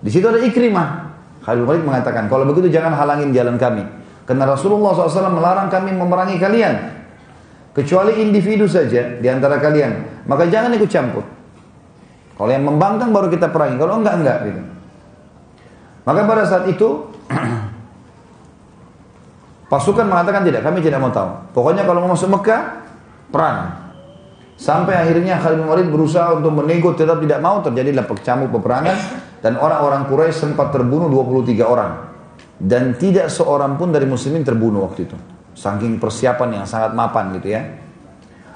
Di 0.00 0.08
situ 0.08 0.24
ada 0.24 0.40
Ikrimah. 0.40 1.12
Khalid 1.44 1.68
Walid 1.68 1.84
mengatakan, 1.84 2.24
kalau 2.32 2.48
begitu 2.48 2.72
jangan 2.72 2.96
halangin 2.96 3.28
jalan 3.36 3.60
kami. 3.60 3.84
Karena 4.24 4.48
Rasulullah 4.48 4.96
SAW 4.96 5.36
melarang 5.36 5.68
kami 5.68 5.92
memerangi 5.92 6.40
kalian. 6.40 6.74
Kecuali 7.76 8.24
individu 8.24 8.64
saja 8.64 9.20
di 9.20 9.28
antara 9.28 9.60
kalian. 9.60 10.24
Maka 10.24 10.48
jangan 10.48 10.72
ikut 10.72 10.88
campur. 10.88 11.20
Kalau 12.40 12.48
yang 12.48 12.64
membangkang 12.64 13.12
baru 13.12 13.28
kita 13.28 13.52
perangi. 13.52 13.76
Kalau 13.76 14.00
enggak, 14.00 14.24
enggak. 14.24 14.38
Gitu. 14.48 14.60
Maka 16.08 16.24
pada 16.24 16.44
saat 16.48 16.64
itu, 16.64 17.12
pasukan 19.72 20.08
mengatakan 20.08 20.48
tidak, 20.48 20.64
kami 20.64 20.80
tidak 20.80 21.04
mau 21.04 21.12
tahu. 21.12 21.28
Pokoknya 21.52 21.84
kalau 21.84 22.08
mau 22.08 22.16
masuk 22.16 22.32
Mekah, 22.32 22.88
perang. 23.28 23.83
Sampai 24.54 24.94
akhirnya 24.94 25.42
Khalid 25.42 25.58
bin 25.60 25.66
Walid 25.66 25.88
berusaha 25.90 26.30
untuk 26.38 26.54
menego 26.54 26.94
tetap 26.94 27.18
tidak 27.18 27.42
mau 27.42 27.58
terjadilah 27.58 28.06
pecamuk 28.06 28.54
peperangan 28.54 28.96
dan 29.42 29.58
orang-orang 29.58 30.06
Quraisy 30.06 30.46
sempat 30.46 30.70
terbunuh 30.70 31.10
23 31.10 31.58
orang 31.66 31.92
dan 32.62 32.94
tidak 32.94 33.28
seorang 33.34 33.74
pun 33.74 33.90
dari 33.90 34.06
muslimin 34.06 34.46
terbunuh 34.46 34.86
waktu 34.86 35.10
itu. 35.10 35.16
Saking 35.54 35.98
persiapan 35.98 36.62
yang 36.62 36.64
sangat 36.66 36.94
mapan 36.94 37.34
gitu 37.38 37.50
ya. 37.50 37.62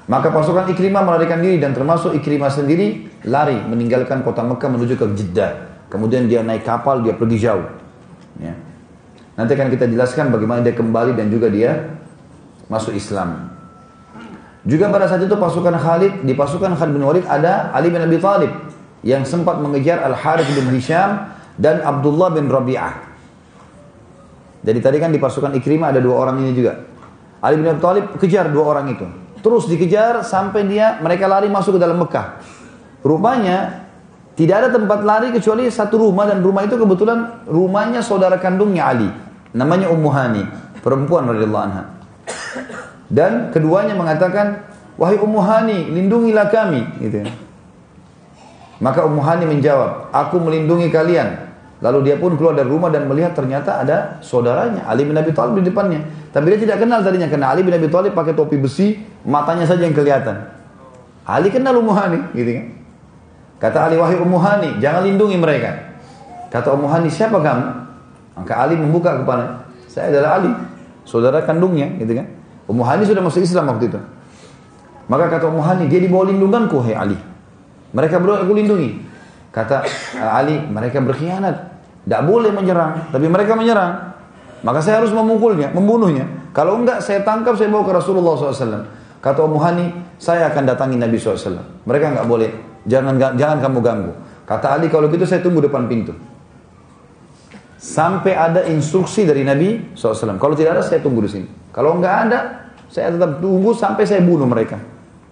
Maka 0.09 0.33
pasukan 0.33 0.71
Ikrimah 0.73 1.05
melarikan 1.05 1.37
diri 1.37 1.61
dan 1.61 1.75
termasuk 1.75 2.17
Ikrimah 2.17 2.49
sendiri 2.49 3.05
lari 3.29 3.59
meninggalkan 3.61 4.25
kota 4.25 4.41
Mekah 4.41 4.69
menuju 4.71 4.97
ke 4.97 5.05
Jeddah. 5.13 5.51
Kemudian 5.91 6.25
dia 6.25 6.41
naik 6.41 6.65
kapal, 6.65 7.05
dia 7.05 7.13
pergi 7.13 7.37
jauh. 7.37 7.65
Ya. 8.41 8.57
Nanti 9.37 9.51
akan 9.53 9.69
kita 9.69 9.85
jelaskan 9.85 10.33
bagaimana 10.33 10.65
dia 10.65 10.73
kembali 10.73 11.13
dan 11.13 11.29
juga 11.29 11.47
dia 11.53 11.93
masuk 12.65 12.97
Islam. 12.97 13.58
Juga 14.67 14.91
pada 14.91 15.07
saat 15.07 15.23
itu 15.23 15.35
pasukan 15.39 15.71
Khalid, 15.79 16.27
di 16.27 16.35
pasukan 16.35 16.75
Khalid 16.75 16.93
bin 16.99 17.03
Walid 17.07 17.23
ada 17.23 17.71
Ali 17.71 17.87
bin 17.87 18.03
Abi 18.03 18.19
Thalib 18.19 18.51
yang 19.07 19.23
sempat 19.23 19.55
mengejar 19.63 20.03
Al-Harith 20.03 20.51
bin 20.51 20.67
Hisham 20.75 21.31
dan 21.55 21.79
Abdullah 21.79 22.35
bin 22.35 22.51
Rabi'ah. 22.51 23.07
Jadi 24.59 24.79
tadi 24.83 24.97
kan 24.99 25.15
di 25.15 25.19
pasukan 25.19 25.55
Ikrimah 25.55 25.95
ada 25.95 26.03
dua 26.03 26.27
orang 26.27 26.43
ini 26.43 26.51
juga. 26.51 26.75
Ali 27.39 27.55
bin 27.55 27.71
Abi 27.71 27.79
Thalib 27.79 28.05
kejar 28.19 28.51
dua 28.51 28.75
orang 28.75 28.91
itu. 28.91 29.07
Terus 29.39 29.71
dikejar 29.71 30.19
sampai 30.27 30.67
dia 30.67 30.99
mereka 30.99 31.31
lari 31.31 31.47
masuk 31.47 31.79
ke 31.79 31.79
dalam 31.79 31.95
Mekah. 32.03 32.43
Rupanya 32.99 33.87
tidak 34.35 34.67
ada 34.67 34.69
tempat 34.75 35.03
lari 35.07 35.31
kecuali 35.31 35.67
satu 35.71 35.99
rumah 35.99 36.27
dan 36.27 36.43
rumah 36.43 36.67
itu 36.67 36.75
kebetulan 36.75 37.47
rumahnya 37.47 38.03
saudara 38.03 38.35
kandungnya 38.35 38.91
Ali. 38.91 39.07
Namanya 39.55 39.87
Ummu 39.91 40.09
Hani, 40.11 40.43
perempuan 40.83 41.27
radhiyallahu 41.27 41.63
anha. 41.63 41.98
Dan 43.09 43.49
keduanya 43.49 43.97
mengatakan, 43.97 44.69
"Wahai 44.95 45.17
Ummu 45.17 45.41
Hani, 45.41 45.89
lindungilah 45.89 46.53
kami." 46.53 46.85
gitu 47.01 47.25
ya. 47.25 47.27
Maka 48.79 49.03
Ummu 49.03 49.19
Hani 49.19 49.49
menjawab, 49.49 50.13
"Aku 50.13 50.37
melindungi 50.39 50.93
kalian." 50.93 51.49
Lalu 51.79 52.11
dia 52.11 52.15
pun 52.19 52.35
keluar 52.35 52.59
dari 52.59 52.67
rumah 52.67 52.91
dan 52.91 53.07
melihat 53.07 53.31
ternyata 53.31 53.79
ada 53.79 54.19
saudaranya 54.19 54.83
Ali 54.83 55.07
bin 55.07 55.15
Abi 55.15 55.31
Thalib 55.31 55.63
di 55.63 55.71
depannya. 55.71 56.03
Tapi 56.29 56.51
dia 56.51 56.59
tidak 56.59 56.83
kenal 56.83 56.99
tadinya 56.99 57.31
karena 57.31 57.55
Ali 57.55 57.63
bin 57.63 57.71
Abi 57.71 57.87
Thalib 57.87 58.11
pakai 58.11 58.35
topi 58.35 58.59
besi, 58.59 58.99
matanya 59.23 59.63
saja 59.63 59.87
yang 59.87 59.95
kelihatan. 59.95 60.43
Ali 61.23 61.47
kenal 61.47 61.79
Ummu 61.79 61.93
Hani, 61.95 62.19
gitu 62.35 62.51
kan? 62.51 62.65
Kata 63.59 63.77
Ali 63.87 63.95
wahai 63.95 64.19
Ummu 64.19 64.37
Hani, 64.39 64.69
jangan 64.83 65.07
lindungi 65.07 65.39
mereka. 65.39 65.71
Kata 66.51 66.75
Ummu 66.75 66.87
Hani, 66.91 67.07
siapa 67.07 67.39
kamu? 67.39 67.65
Maka 68.43 68.53
Ali 68.59 68.75
membuka 68.75 69.19
kepala, 69.19 69.67
saya 69.87 70.11
adalah 70.11 70.39
Ali, 70.39 70.51
saudara 71.07 71.43
kandungnya, 71.43 71.91
gitu 71.99 72.11
kan? 72.15 72.27
Ummu 72.69 72.85
Hani 72.85 73.03
sudah 73.09 73.25
masuk 73.25 73.41
Islam 73.41 73.65
waktu 73.73 73.89
itu. 73.89 73.99
Maka 75.09 75.25
kata 75.25 75.49
Ummu 75.49 75.65
Hani, 75.65 75.89
dia 75.89 75.97
di 75.97 76.05
bawah 76.05 76.29
lindunganku, 76.29 76.85
hai 76.85 76.93
Ali. 76.93 77.17
Mereka 77.97 78.21
berdua 78.21 78.45
aku 78.45 78.53
lindungi. 78.53 79.01
Kata 79.49 79.81
Ali, 80.21 80.61
mereka 80.69 81.01
berkhianat. 81.01 81.57
Tidak 82.05 82.21
boleh 82.29 82.53
menyerang, 82.53 83.09
tapi 83.09 83.25
mereka 83.25 83.57
menyerang. 83.57 84.13
Maka 84.61 84.85
saya 84.85 85.01
harus 85.01 85.09
memukulnya, 85.09 85.73
membunuhnya. 85.73 86.29
Kalau 86.53 86.77
enggak, 86.77 87.01
saya 87.01 87.25
tangkap, 87.25 87.57
saya 87.57 87.73
bawa 87.73 87.89
ke 87.89 87.93
Rasulullah 87.97 88.37
SAW. 88.37 88.85
Kata 89.17 89.39
Ummu 89.49 89.57
Hani, 89.57 89.85
saya 90.21 90.53
akan 90.53 90.69
datangi 90.69 91.01
Nabi 91.01 91.17
SAW. 91.17 91.89
Mereka 91.89 92.13
enggak 92.13 92.27
boleh, 92.29 92.49
jangan 92.85 93.17
jangan 93.17 93.57
kamu 93.65 93.79
ganggu. 93.81 94.13
Kata 94.45 94.77
Ali, 94.77 94.93
kalau 94.93 95.09
gitu 95.09 95.25
saya 95.25 95.41
tunggu 95.41 95.65
depan 95.65 95.89
pintu. 95.89 96.13
Sampai 97.79 98.35
ada 98.35 98.67
instruksi 98.67 99.23
dari 99.23 99.47
Nabi 99.47 99.95
SAW. 99.95 100.35
Kalau 100.35 100.51
tidak 100.51 100.75
ada, 100.75 100.83
saya 100.83 100.99
tunggu 100.99 101.23
di 101.23 101.31
sini. 101.31 101.47
Kalau 101.71 101.95
enggak 101.95 102.27
ada, 102.27 102.39
saya 102.91 103.15
tetap 103.15 103.39
tunggu 103.39 103.71
sampai 103.71 104.03
saya 104.03 104.19
bunuh 104.19 104.43
mereka. 104.43 104.75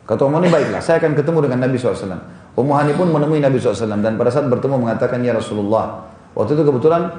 Kata 0.08 0.24
Ummu 0.24 0.40
Hani, 0.40 0.48
baiklah, 0.48 0.80
saya 0.80 1.04
akan 1.04 1.12
ketemu 1.12 1.44
dengan 1.44 1.68
Nabi 1.68 1.76
SAW. 1.76 2.16
Ummu 2.56 2.72
Hani 2.72 2.96
pun 2.96 3.12
menemui 3.12 3.44
Nabi 3.44 3.60
SAW. 3.60 4.00
Dan 4.00 4.16
pada 4.16 4.32
saat 4.32 4.48
bertemu 4.48 4.80
mengatakan, 4.80 5.20
Ya 5.20 5.36
Rasulullah, 5.36 6.08
Waktu 6.38 6.54
itu 6.54 6.64
kebetulan 6.70 7.10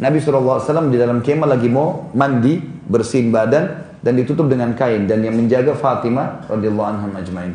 Nabi 0.00 0.16
SAW 0.16 0.88
di 0.88 0.96
dalam 0.96 1.20
kemah 1.20 1.44
lagi 1.44 1.68
mau 1.68 2.08
mandi, 2.16 2.56
bersihin 2.88 3.28
badan 3.28 3.84
dan 4.00 4.16
ditutup 4.16 4.48
dengan 4.48 4.72
kain 4.72 5.04
dan 5.04 5.20
yang 5.20 5.36
menjaga 5.36 5.76
Fatimah 5.76 6.48
radhiyallahu 6.48 6.88
anha 6.88 7.06
majmain. 7.12 7.52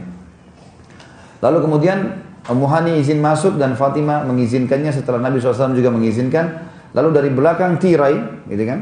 Lalu 1.42 1.58
kemudian 1.66 1.98
Ummu 2.46 2.70
Hani 2.70 3.02
izin 3.02 3.18
masuk 3.18 3.58
dan 3.58 3.74
Fatimah 3.74 4.30
mengizinkannya 4.30 4.94
setelah 4.94 5.18
Nabi 5.18 5.42
SAW 5.42 5.74
juga 5.74 5.90
mengizinkan. 5.90 6.67
Lalu 6.98 7.10
dari 7.14 7.30
belakang 7.30 7.78
tirai, 7.78 8.18
gitu 8.50 8.64
kan? 8.66 8.80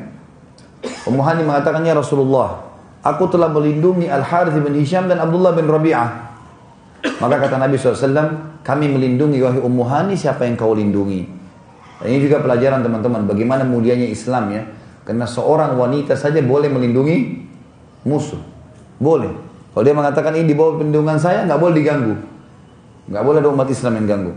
Ummu 1.03 1.19
Hani 1.19 1.43
mengatakan 1.43 1.83
ya 1.83 1.91
Rasulullah, 1.91 2.63
aku 3.03 3.27
telah 3.27 3.51
melindungi 3.51 4.07
Al 4.07 4.23
Harith 4.23 4.55
bin 4.55 4.71
Hisham 4.79 5.11
dan 5.11 5.19
Abdullah 5.19 5.51
bin 5.51 5.67
Rabi'ah. 5.67 6.09
Maka 7.19 7.35
kata 7.43 7.59
Nabi 7.59 7.75
SAW, 7.75 8.63
kami 8.63 8.87
melindungi 8.87 9.43
wahai 9.43 9.59
Ummu 9.59 9.83
Hani 9.83 10.15
siapa 10.15 10.47
yang 10.47 10.55
kau 10.55 10.71
lindungi? 10.71 11.27
Dan 11.99 12.07
ini 12.07 12.23
juga 12.23 12.39
pelajaran 12.39 12.79
teman-teman, 12.87 13.27
bagaimana 13.27 13.67
mulianya 13.67 14.07
Islam 14.07 14.47
ya. 14.55 14.63
Karena 15.03 15.27
seorang 15.27 15.75
wanita 15.75 16.15
saja 16.15 16.39
boleh 16.39 16.71
melindungi 16.71 17.45
musuh. 18.07 18.39
Boleh. 18.95 19.29
Kalau 19.75 19.83
dia 19.83 19.91
mengatakan 19.91 20.31
ini 20.39 20.47
di 20.49 20.55
bawah 20.55 20.79
perlindungan 20.79 21.19
saya, 21.19 21.43
nggak 21.43 21.59
boleh 21.59 21.75
diganggu. 21.75 22.15
Nggak 23.11 23.23
boleh 23.27 23.39
ada 23.43 23.49
umat 23.51 23.67
Islam 23.67 23.99
yang 23.99 24.07
ganggu. 24.07 24.33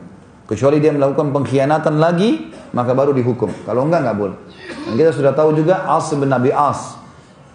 Kecuali 0.49 0.81
dia 0.81 0.97
melakukan 0.97 1.29
pengkhianatan 1.29 2.01
lagi, 2.01 2.49
maka 2.73 2.97
baru 2.97 3.13
dihukum. 3.13 3.53
Kalau 3.69 3.85
enggak, 3.85 4.01
nggak 4.01 4.17
boleh. 4.17 4.37
Dan 4.89 4.93
kita 4.97 5.13
sudah 5.13 5.37
tahu 5.37 5.53
juga 5.53 5.85
As 5.85 6.09
bin 6.17 6.33
Nabi 6.33 6.49
As. 6.49 6.97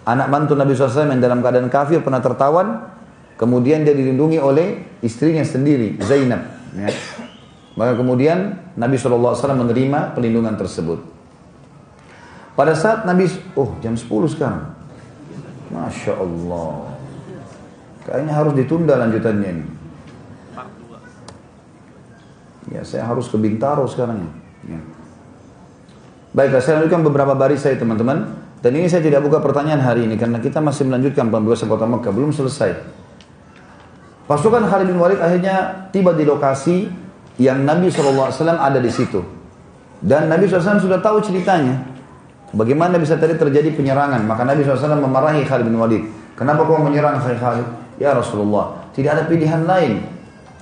Anak 0.06 0.30
mantu 0.30 0.54
Nabi 0.54 0.78
SAW 0.78 1.10
yang 1.10 1.18
dalam 1.18 1.42
keadaan 1.42 1.74
kafir 1.74 2.06
pernah 2.06 2.22
tertawan. 2.22 2.94
Kemudian 3.34 3.82
dia 3.82 3.98
dilindungi 3.98 4.38
oleh 4.38 5.02
istrinya 5.02 5.42
sendiri, 5.42 5.98
Zainab. 6.06 6.46
Ya. 6.78 6.94
Maka 7.74 7.98
kemudian 7.98 8.62
Nabi 8.78 9.02
SAW 9.02 9.34
menerima 9.58 10.14
pelindungan 10.14 10.54
tersebut. 10.54 11.02
Pada 12.54 12.78
saat 12.78 13.10
Nabi, 13.10 13.26
oh 13.58 13.74
jam 13.82 13.98
10 13.98 14.06
sekarang. 14.30 14.70
Masya 15.74 16.14
Allah. 16.14 16.94
Kayaknya 18.06 18.34
harus 18.38 18.54
ditunda 18.54 18.94
lanjutannya 19.02 19.50
ini. 19.50 19.66
Ya 22.74 22.82
saya 22.82 23.06
harus 23.06 23.30
ke 23.30 23.38
Bintaro 23.38 23.86
sekarang 23.86 24.26
ya. 24.66 24.82
Baiklah 26.34 26.62
saya 26.66 26.82
lanjutkan 26.82 27.06
beberapa 27.06 27.38
baris 27.38 27.62
saya 27.62 27.78
teman-teman. 27.78 28.42
Dan 28.64 28.80
ini 28.80 28.88
saya 28.88 29.04
tidak 29.04 29.28
buka 29.28 29.44
pertanyaan 29.44 29.84
hari 29.84 30.08
ini 30.08 30.16
karena 30.16 30.40
kita 30.40 30.64
masih 30.64 30.88
melanjutkan 30.88 31.28
pembebasan 31.28 31.68
kota 31.68 31.84
Mekah 31.84 32.16
belum 32.16 32.32
selesai. 32.32 32.72
Pasukan 34.24 34.64
Khalid 34.66 34.88
bin 34.88 34.98
Walid 35.04 35.20
akhirnya 35.20 35.86
tiba 35.92 36.16
di 36.16 36.24
lokasi 36.24 36.88
yang 37.44 37.68
Nabi 37.68 37.92
SAW 37.92 38.32
ada 38.56 38.80
di 38.80 38.88
situ. 38.88 39.20
Dan 40.00 40.32
Nabi 40.32 40.48
SAW 40.48 40.80
sudah 40.80 41.04
tahu 41.04 41.20
ceritanya. 41.20 41.76
Bagaimana 42.56 42.96
bisa 43.02 43.20
tadi 43.20 43.36
terjadi 43.36 43.76
penyerangan. 43.76 44.24
Maka 44.24 44.48
Nabi 44.48 44.64
SAW 44.64 44.96
memarahi 44.96 45.44
Khalid 45.44 45.68
bin 45.68 45.76
Walid. 45.76 46.04
Kenapa 46.40 46.64
kau 46.64 46.80
menyerang 46.80 47.20
Khalid? 47.20 47.68
Ya 48.00 48.16
Rasulullah, 48.16 48.90
tidak 48.96 49.20
ada 49.20 49.24
pilihan 49.28 49.68
lain. 49.68 50.08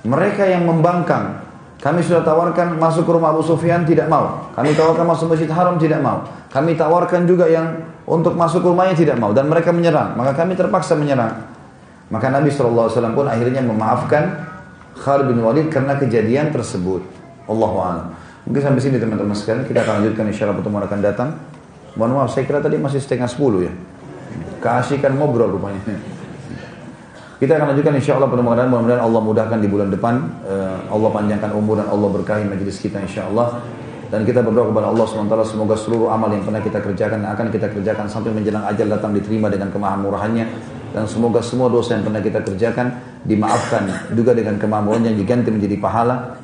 Mereka 0.02 0.42
yang 0.42 0.66
membangkang. 0.66 1.38
Kami 1.82 1.98
sudah 1.98 2.22
tawarkan 2.22 2.78
masuk 2.78 3.02
ke 3.02 3.10
rumah 3.10 3.34
Abu 3.34 3.42
Sufyan 3.42 3.82
tidak 3.82 4.06
mau. 4.06 4.54
Kami 4.54 4.70
tawarkan 4.70 5.02
masuk 5.02 5.34
Masjid 5.34 5.50
Haram 5.50 5.74
tidak 5.82 5.98
mau. 5.98 6.22
Kami 6.54 6.78
tawarkan 6.78 7.26
juga 7.26 7.50
yang 7.50 7.74
untuk 8.06 8.38
masuk 8.38 8.62
ke 8.62 8.68
rumahnya 8.70 8.94
tidak 8.94 9.18
mau. 9.18 9.34
Dan 9.34 9.50
mereka 9.50 9.74
menyerang. 9.74 10.14
Maka 10.14 10.38
kami 10.38 10.54
terpaksa 10.54 10.94
menyerang. 10.94 11.42
Maka 12.06 12.30
Nabi 12.30 12.54
SAW 12.54 12.86
pun 13.18 13.26
akhirnya 13.26 13.66
memaafkan 13.66 14.46
Khalid 14.94 15.34
bin 15.34 15.42
Walid 15.42 15.74
karena 15.74 15.98
kejadian 15.98 16.54
tersebut. 16.54 17.02
Allahu 17.50 17.76
a'lam. 17.82 18.06
Mungkin 18.46 18.62
sampai 18.62 18.78
sini 18.78 19.02
teman-teman 19.02 19.34
sekalian 19.34 19.66
kita 19.66 19.82
akan 19.82 19.92
lanjutkan 20.02 20.24
insya 20.30 20.46
Allah 20.46 20.62
pertemuan 20.62 20.86
akan 20.86 21.00
datang. 21.02 21.28
Mohon 21.98 22.24
maaf, 22.24 22.30
saya 22.30 22.46
kira 22.46 22.62
tadi 22.62 22.78
masih 22.78 23.02
setengah 23.02 23.26
sepuluh 23.26 23.66
ya. 23.66 23.72
Keasikan 24.62 25.18
ngobrol 25.18 25.50
rupanya. 25.50 25.82
Kita 27.42 27.58
akan 27.58 27.74
lanjutkan 27.74 27.98
insya 27.98 28.14
Allah 28.22 28.30
pertemuan. 28.30 28.54
Mudah-mudahan 28.54 29.02
Allah 29.02 29.18
mudahkan 29.18 29.58
di 29.58 29.66
bulan 29.66 29.90
depan. 29.90 30.14
Eh, 30.46 30.94
Allah 30.94 31.10
panjangkan 31.10 31.50
umur 31.58 31.82
dan 31.82 31.90
Allah 31.90 32.06
berkahi 32.14 32.46
majelis 32.46 32.78
kita 32.78 33.02
insya 33.02 33.26
Allah. 33.26 33.58
Dan 34.14 34.22
kita 34.22 34.46
berdoa 34.46 34.70
kepada 34.70 34.94
Allah 34.94 35.02
SWT 35.02 35.50
semoga 35.50 35.74
seluruh 35.74 36.06
amal 36.14 36.30
yang 36.30 36.46
pernah 36.46 36.62
kita 36.62 36.78
kerjakan 36.78 37.26
akan 37.26 37.50
kita 37.50 37.66
kerjakan 37.74 38.06
sampai 38.06 38.30
menjelang 38.30 38.62
ajal 38.70 38.86
datang 38.86 39.10
diterima 39.10 39.50
dengan 39.50 39.74
kemahamurahannya 39.74 40.44
dan 40.94 41.08
semoga 41.10 41.42
semua 41.42 41.66
dosa 41.66 41.98
yang 41.98 42.06
pernah 42.06 42.22
kita 42.22 42.44
kerjakan 42.46 42.86
dimaafkan 43.26 44.12
juga 44.14 44.38
dengan 44.38 44.60
yang 45.02 45.18
diganti 45.18 45.50
menjadi 45.50 45.82
pahala. 45.82 46.38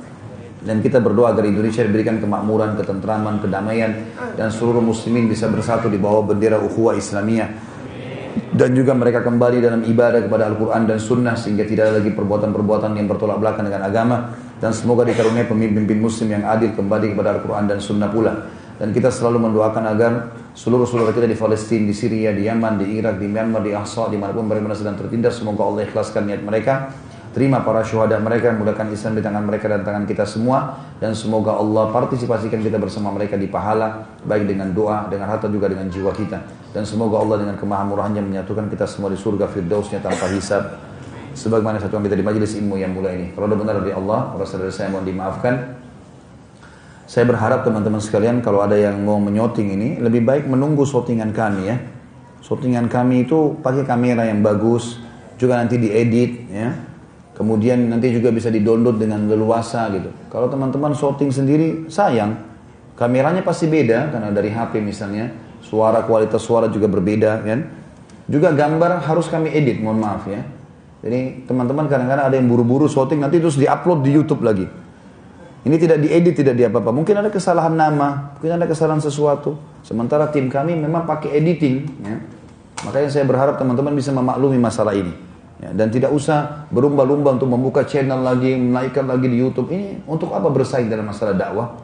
Dan 0.58 0.82
kita 0.82 0.98
berdoa 0.98 1.30
agar 1.30 1.46
Indonesia 1.46 1.86
diberikan 1.86 2.18
kemakmuran, 2.18 2.74
ketentraman, 2.74 3.38
kedamaian. 3.38 3.94
Dan 4.34 4.50
seluruh 4.50 4.82
muslimin 4.82 5.30
bisa 5.30 5.46
bersatu 5.46 5.86
di 5.86 5.94
bawah 5.94 6.26
bendera 6.26 6.58
ukhuwah 6.58 6.98
Islamiyah 6.98 7.67
dan 8.54 8.70
juga 8.74 8.92
mereka 8.94 9.20
kembali 9.22 9.58
dalam 9.62 9.80
ibadah 9.84 10.24
kepada 10.24 10.48
Al-Quran 10.50 10.88
dan 10.88 10.98
Sunnah 10.98 11.34
sehingga 11.38 11.64
tidak 11.66 11.90
ada 11.90 11.94
lagi 12.02 12.12
perbuatan-perbuatan 12.12 12.96
yang 12.96 13.06
bertolak 13.06 13.38
belakang 13.38 13.68
dengan 13.68 13.86
agama 13.86 14.34
dan 14.58 14.74
semoga 14.74 15.06
dikaruniai 15.06 15.46
pemimpin 15.46 15.98
muslim 15.98 16.34
yang 16.34 16.44
adil 16.46 16.74
kembali 16.74 17.14
kepada 17.14 17.38
Al-Quran 17.38 17.64
dan 17.70 17.78
Sunnah 17.78 18.10
pula 18.10 18.32
dan 18.78 18.94
kita 18.94 19.10
selalu 19.10 19.50
mendoakan 19.50 19.84
agar 19.90 20.12
seluruh 20.54 20.86
saudara 20.86 21.10
kita 21.10 21.26
di 21.26 21.34
Palestina, 21.34 21.90
di 21.90 21.94
Syria, 21.94 22.30
di 22.30 22.46
Yaman, 22.46 22.78
di 22.78 22.86
Irak, 22.94 23.18
di 23.18 23.26
Myanmar, 23.26 23.66
di 23.66 23.74
Ahsa, 23.74 24.06
di 24.06 24.14
mana 24.14 24.30
pun 24.30 24.46
mereka 24.46 24.70
sedang 24.78 24.94
tertindas, 24.94 25.34
semoga 25.34 25.66
Allah 25.66 25.82
ikhlaskan 25.82 26.30
niat 26.30 26.42
mereka. 26.46 26.94
Terima 27.28 27.60
para 27.60 27.84
syuhada 27.84 28.16
mereka, 28.16 28.48
mudahkan 28.56 28.88
Islam 28.88 29.20
di 29.20 29.22
tangan 29.22 29.44
mereka 29.44 29.68
dan 29.68 29.84
tangan 29.84 30.08
kita 30.08 30.24
semua. 30.24 30.80
Dan 30.96 31.12
semoga 31.12 31.60
Allah 31.60 31.92
partisipasikan 31.92 32.64
kita 32.64 32.80
bersama 32.80 33.12
mereka 33.12 33.36
di 33.36 33.46
pahala, 33.46 34.08
baik 34.24 34.48
dengan 34.48 34.72
doa, 34.72 35.06
dengan 35.12 35.28
harta 35.28 35.46
juga 35.46 35.68
dengan 35.68 35.92
jiwa 35.92 36.10
kita. 36.16 36.40
Dan 36.72 36.88
semoga 36.88 37.20
Allah 37.20 37.44
dengan 37.44 37.56
kemahamurahannya 37.60 38.24
menyatukan 38.24 38.72
kita 38.72 38.88
semua 38.88 39.12
di 39.12 39.20
surga 39.20 39.44
firdausnya 39.44 40.00
tanpa 40.00 40.24
hisab. 40.32 40.80
Sebagaimana 41.36 41.78
satuan 41.78 42.02
kita 42.02 42.16
di 42.16 42.24
majelis 42.24 42.56
ilmu 42.56 42.80
yang 42.80 42.96
mulai 42.96 43.14
ini. 43.14 43.26
Kalau 43.36 43.46
ada 43.46 43.54
benar 43.54 43.74
dari 43.78 43.92
Allah, 43.94 44.34
kalau 44.34 44.44
saudara 44.48 44.72
saya 44.72 44.88
mohon 44.90 45.06
dimaafkan. 45.06 45.78
Saya 47.08 47.24
berharap 47.24 47.64
teman-teman 47.64 48.04
sekalian 48.04 48.44
kalau 48.44 48.60
ada 48.60 48.76
yang 48.76 49.00
mau 49.00 49.16
menyoting 49.16 49.72
ini 49.72 49.88
lebih 49.96 50.24
baik 50.28 50.44
menunggu 50.44 50.84
shootingan 50.84 51.32
kami 51.32 51.70
ya. 51.70 51.76
Shootingan 52.42 52.88
kami 52.90 53.28
itu 53.28 53.56
pakai 53.64 53.84
kamera 53.86 54.28
yang 54.28 54.44
bagus, 54.44 55.00
juga 55.38 55.56
nanti 55.56 55.78
diedit 55.78 56.50
ya. 56.50 56.87
Kemudian 57.38 57.86
nanti 57.86 58.10
juga 58.10 58.34
bisa 58.34 58.50
didownload 58.50 58.98
dengan 58.98 59.30
leluasa 59.30 59.86
gitu. 59.94 60.10
Kalau 60.26 60.50
teman-teman 60.50 60.90
shooting 60.90 61.30
sendiri 61.30 61.86
sayang, 61.86 62.34
kameranya 62.98 63.46
pasti 63.46 63.70
beda 63.70 64.10
karena 64.10 64.34
dari 64.34 64.50
HP 64.50 64.82
misalnya, 64.82 65.30
suara 65.62 66.02
kualitas 66.02 66.42
suara 66.42 66.66
juga 66.66 66.90
berbeda 66.90 67.46
kan. 67.46 67.60
Juga 68.26 68.50
gambar 68.50 69.06
harus 69.06 69.30
kami 69.30 69.54
edit, 69.54 69.78
mohon 69.78 70.02
maaf 70.02 70.26
ya. 70.26 70.42
Jadi 70.98 71.46
teman-teman 71.46 71.86
kadang-kadang 71.86 72.26
ada 72.26 72.34
yang 72.34 72.50
buru-buru 72.50 72.90
shooting 72.90 73.22
nanti 73.22 73.38
terus 73.38 73.54
diupload 73.54 74.02
di 74.02 74.10
YouTube 74.18 74.42
lagi. 74.42 74.66
Ini 75.62 75.76
tidak 75.78 76.02
diedit, 76.02 76.34
tidak 76.34 76.58
di 76.58 76.66
apa-apa. 76.66 76.90
Mungkin 76.90 77.22
ada 77.22 77.30
kesalahan 77.30 77.70
nama, 77.70 78.34
mungkin 78.34 78.58
ada 78.58 78.66
kesalahan 78.66 78.98
sesuatu. 78.98 79.54
Sementara 79.86 80.26
tim 80.26 80.50
kami 80.50 80.74
memang 80.74 81.06
pakai 81.06 81.38
editing. 81.38 81.86
Ya. 82.02 82.18
Makanya 82.82 83.08
saya 83.14 83.22
berharap 83.22 83.62
teman-teman 83.62 83.94
bisa 83.94 84.10
memaklumi 84.10 84.58
masalah 84.58 84.94
ini. 84.98 85.27
Ya, 85.58 85.74
dan 85.74 85.90
tidak 85.90 86.14
usah 86.14 86.70
berlomba-lomba 86.70 87.34
untuk 87.34 87.50
membuka 87.50 87.82
channel 87.82 88.22
lagi, 88.22 88.54
menaikkan 88.54 89.10
lagi 89.10 89.26
di 89.26 89.42
YouTube. 89.42 89.74
Ini 89.74 90.06
untuk 90.06 90.30
apa 90.30 90.46
bersaing 90.46 90.86
dalam 90.86 91.10
masalah 91.10 91.34
dakwah? 91.34 91.74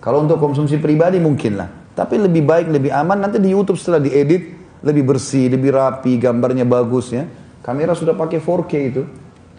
Kalau 0.00 0.24
untuk 0.24 0.40
konsumsi 0.40 0.80
pribadi 0.80 1.20
mungkin 1.20 1.60
lah. 1.60 1.68
Tapi 1.92 2.16
lebih 2.16 2.48
baik, 2.48 2.72
lebih 2.72 2.88
aman 2.88 3.28
nanti 3.28 3.36
di 3.36 3.52
YouTube 3.52 3.76
setelah 3.76 4.00
diedit 4.00 4.62
lebih 4.82 5.04
bersih, 5.06 5.46
lebih 5.46 5.70
rapi, 5.72 6.18
gambarnya 6.18 6.66
bagus 6.66 7.14
ya. 7.14 7.24
Kamera 7.62 7.94
sudah 7.94 8.18
pakai 8.18 8.42
4K 8.42 8.72
itu. 8.90 9.02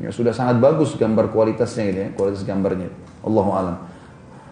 Ya, 0.01 0.11
sudah 0.11 0.33
sangat 0.35 0.59
bagus 0.59 0.97
gambar 0.97 1.31
kualitasnya 1.31 1.83
gitu 1.93 1.99
ya, 2.01 2.09
kualitas 2.17 2.43
gambarnya. 2.43 2.89
Allahu 3.23 3.51
alam. 3.55 3.77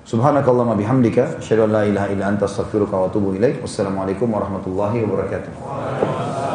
Subhanakallahumma 0.08 0.80
bihamdika 0.80 1.44
asyhadu 1.44 1.68
an 1.68 1.72
la 1.76 1.84
ilaha 1.86 2.08
illa 2.14 2.26
anta. 2.32 2.48
Wassalamualaikum 2.48 4.30
warahmatullahi 4.32 5.04
wabarakatuh 5.04 6.51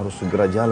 harus 0.00 0.16
segera 0.16 0.48
jalan. 0.48 0.68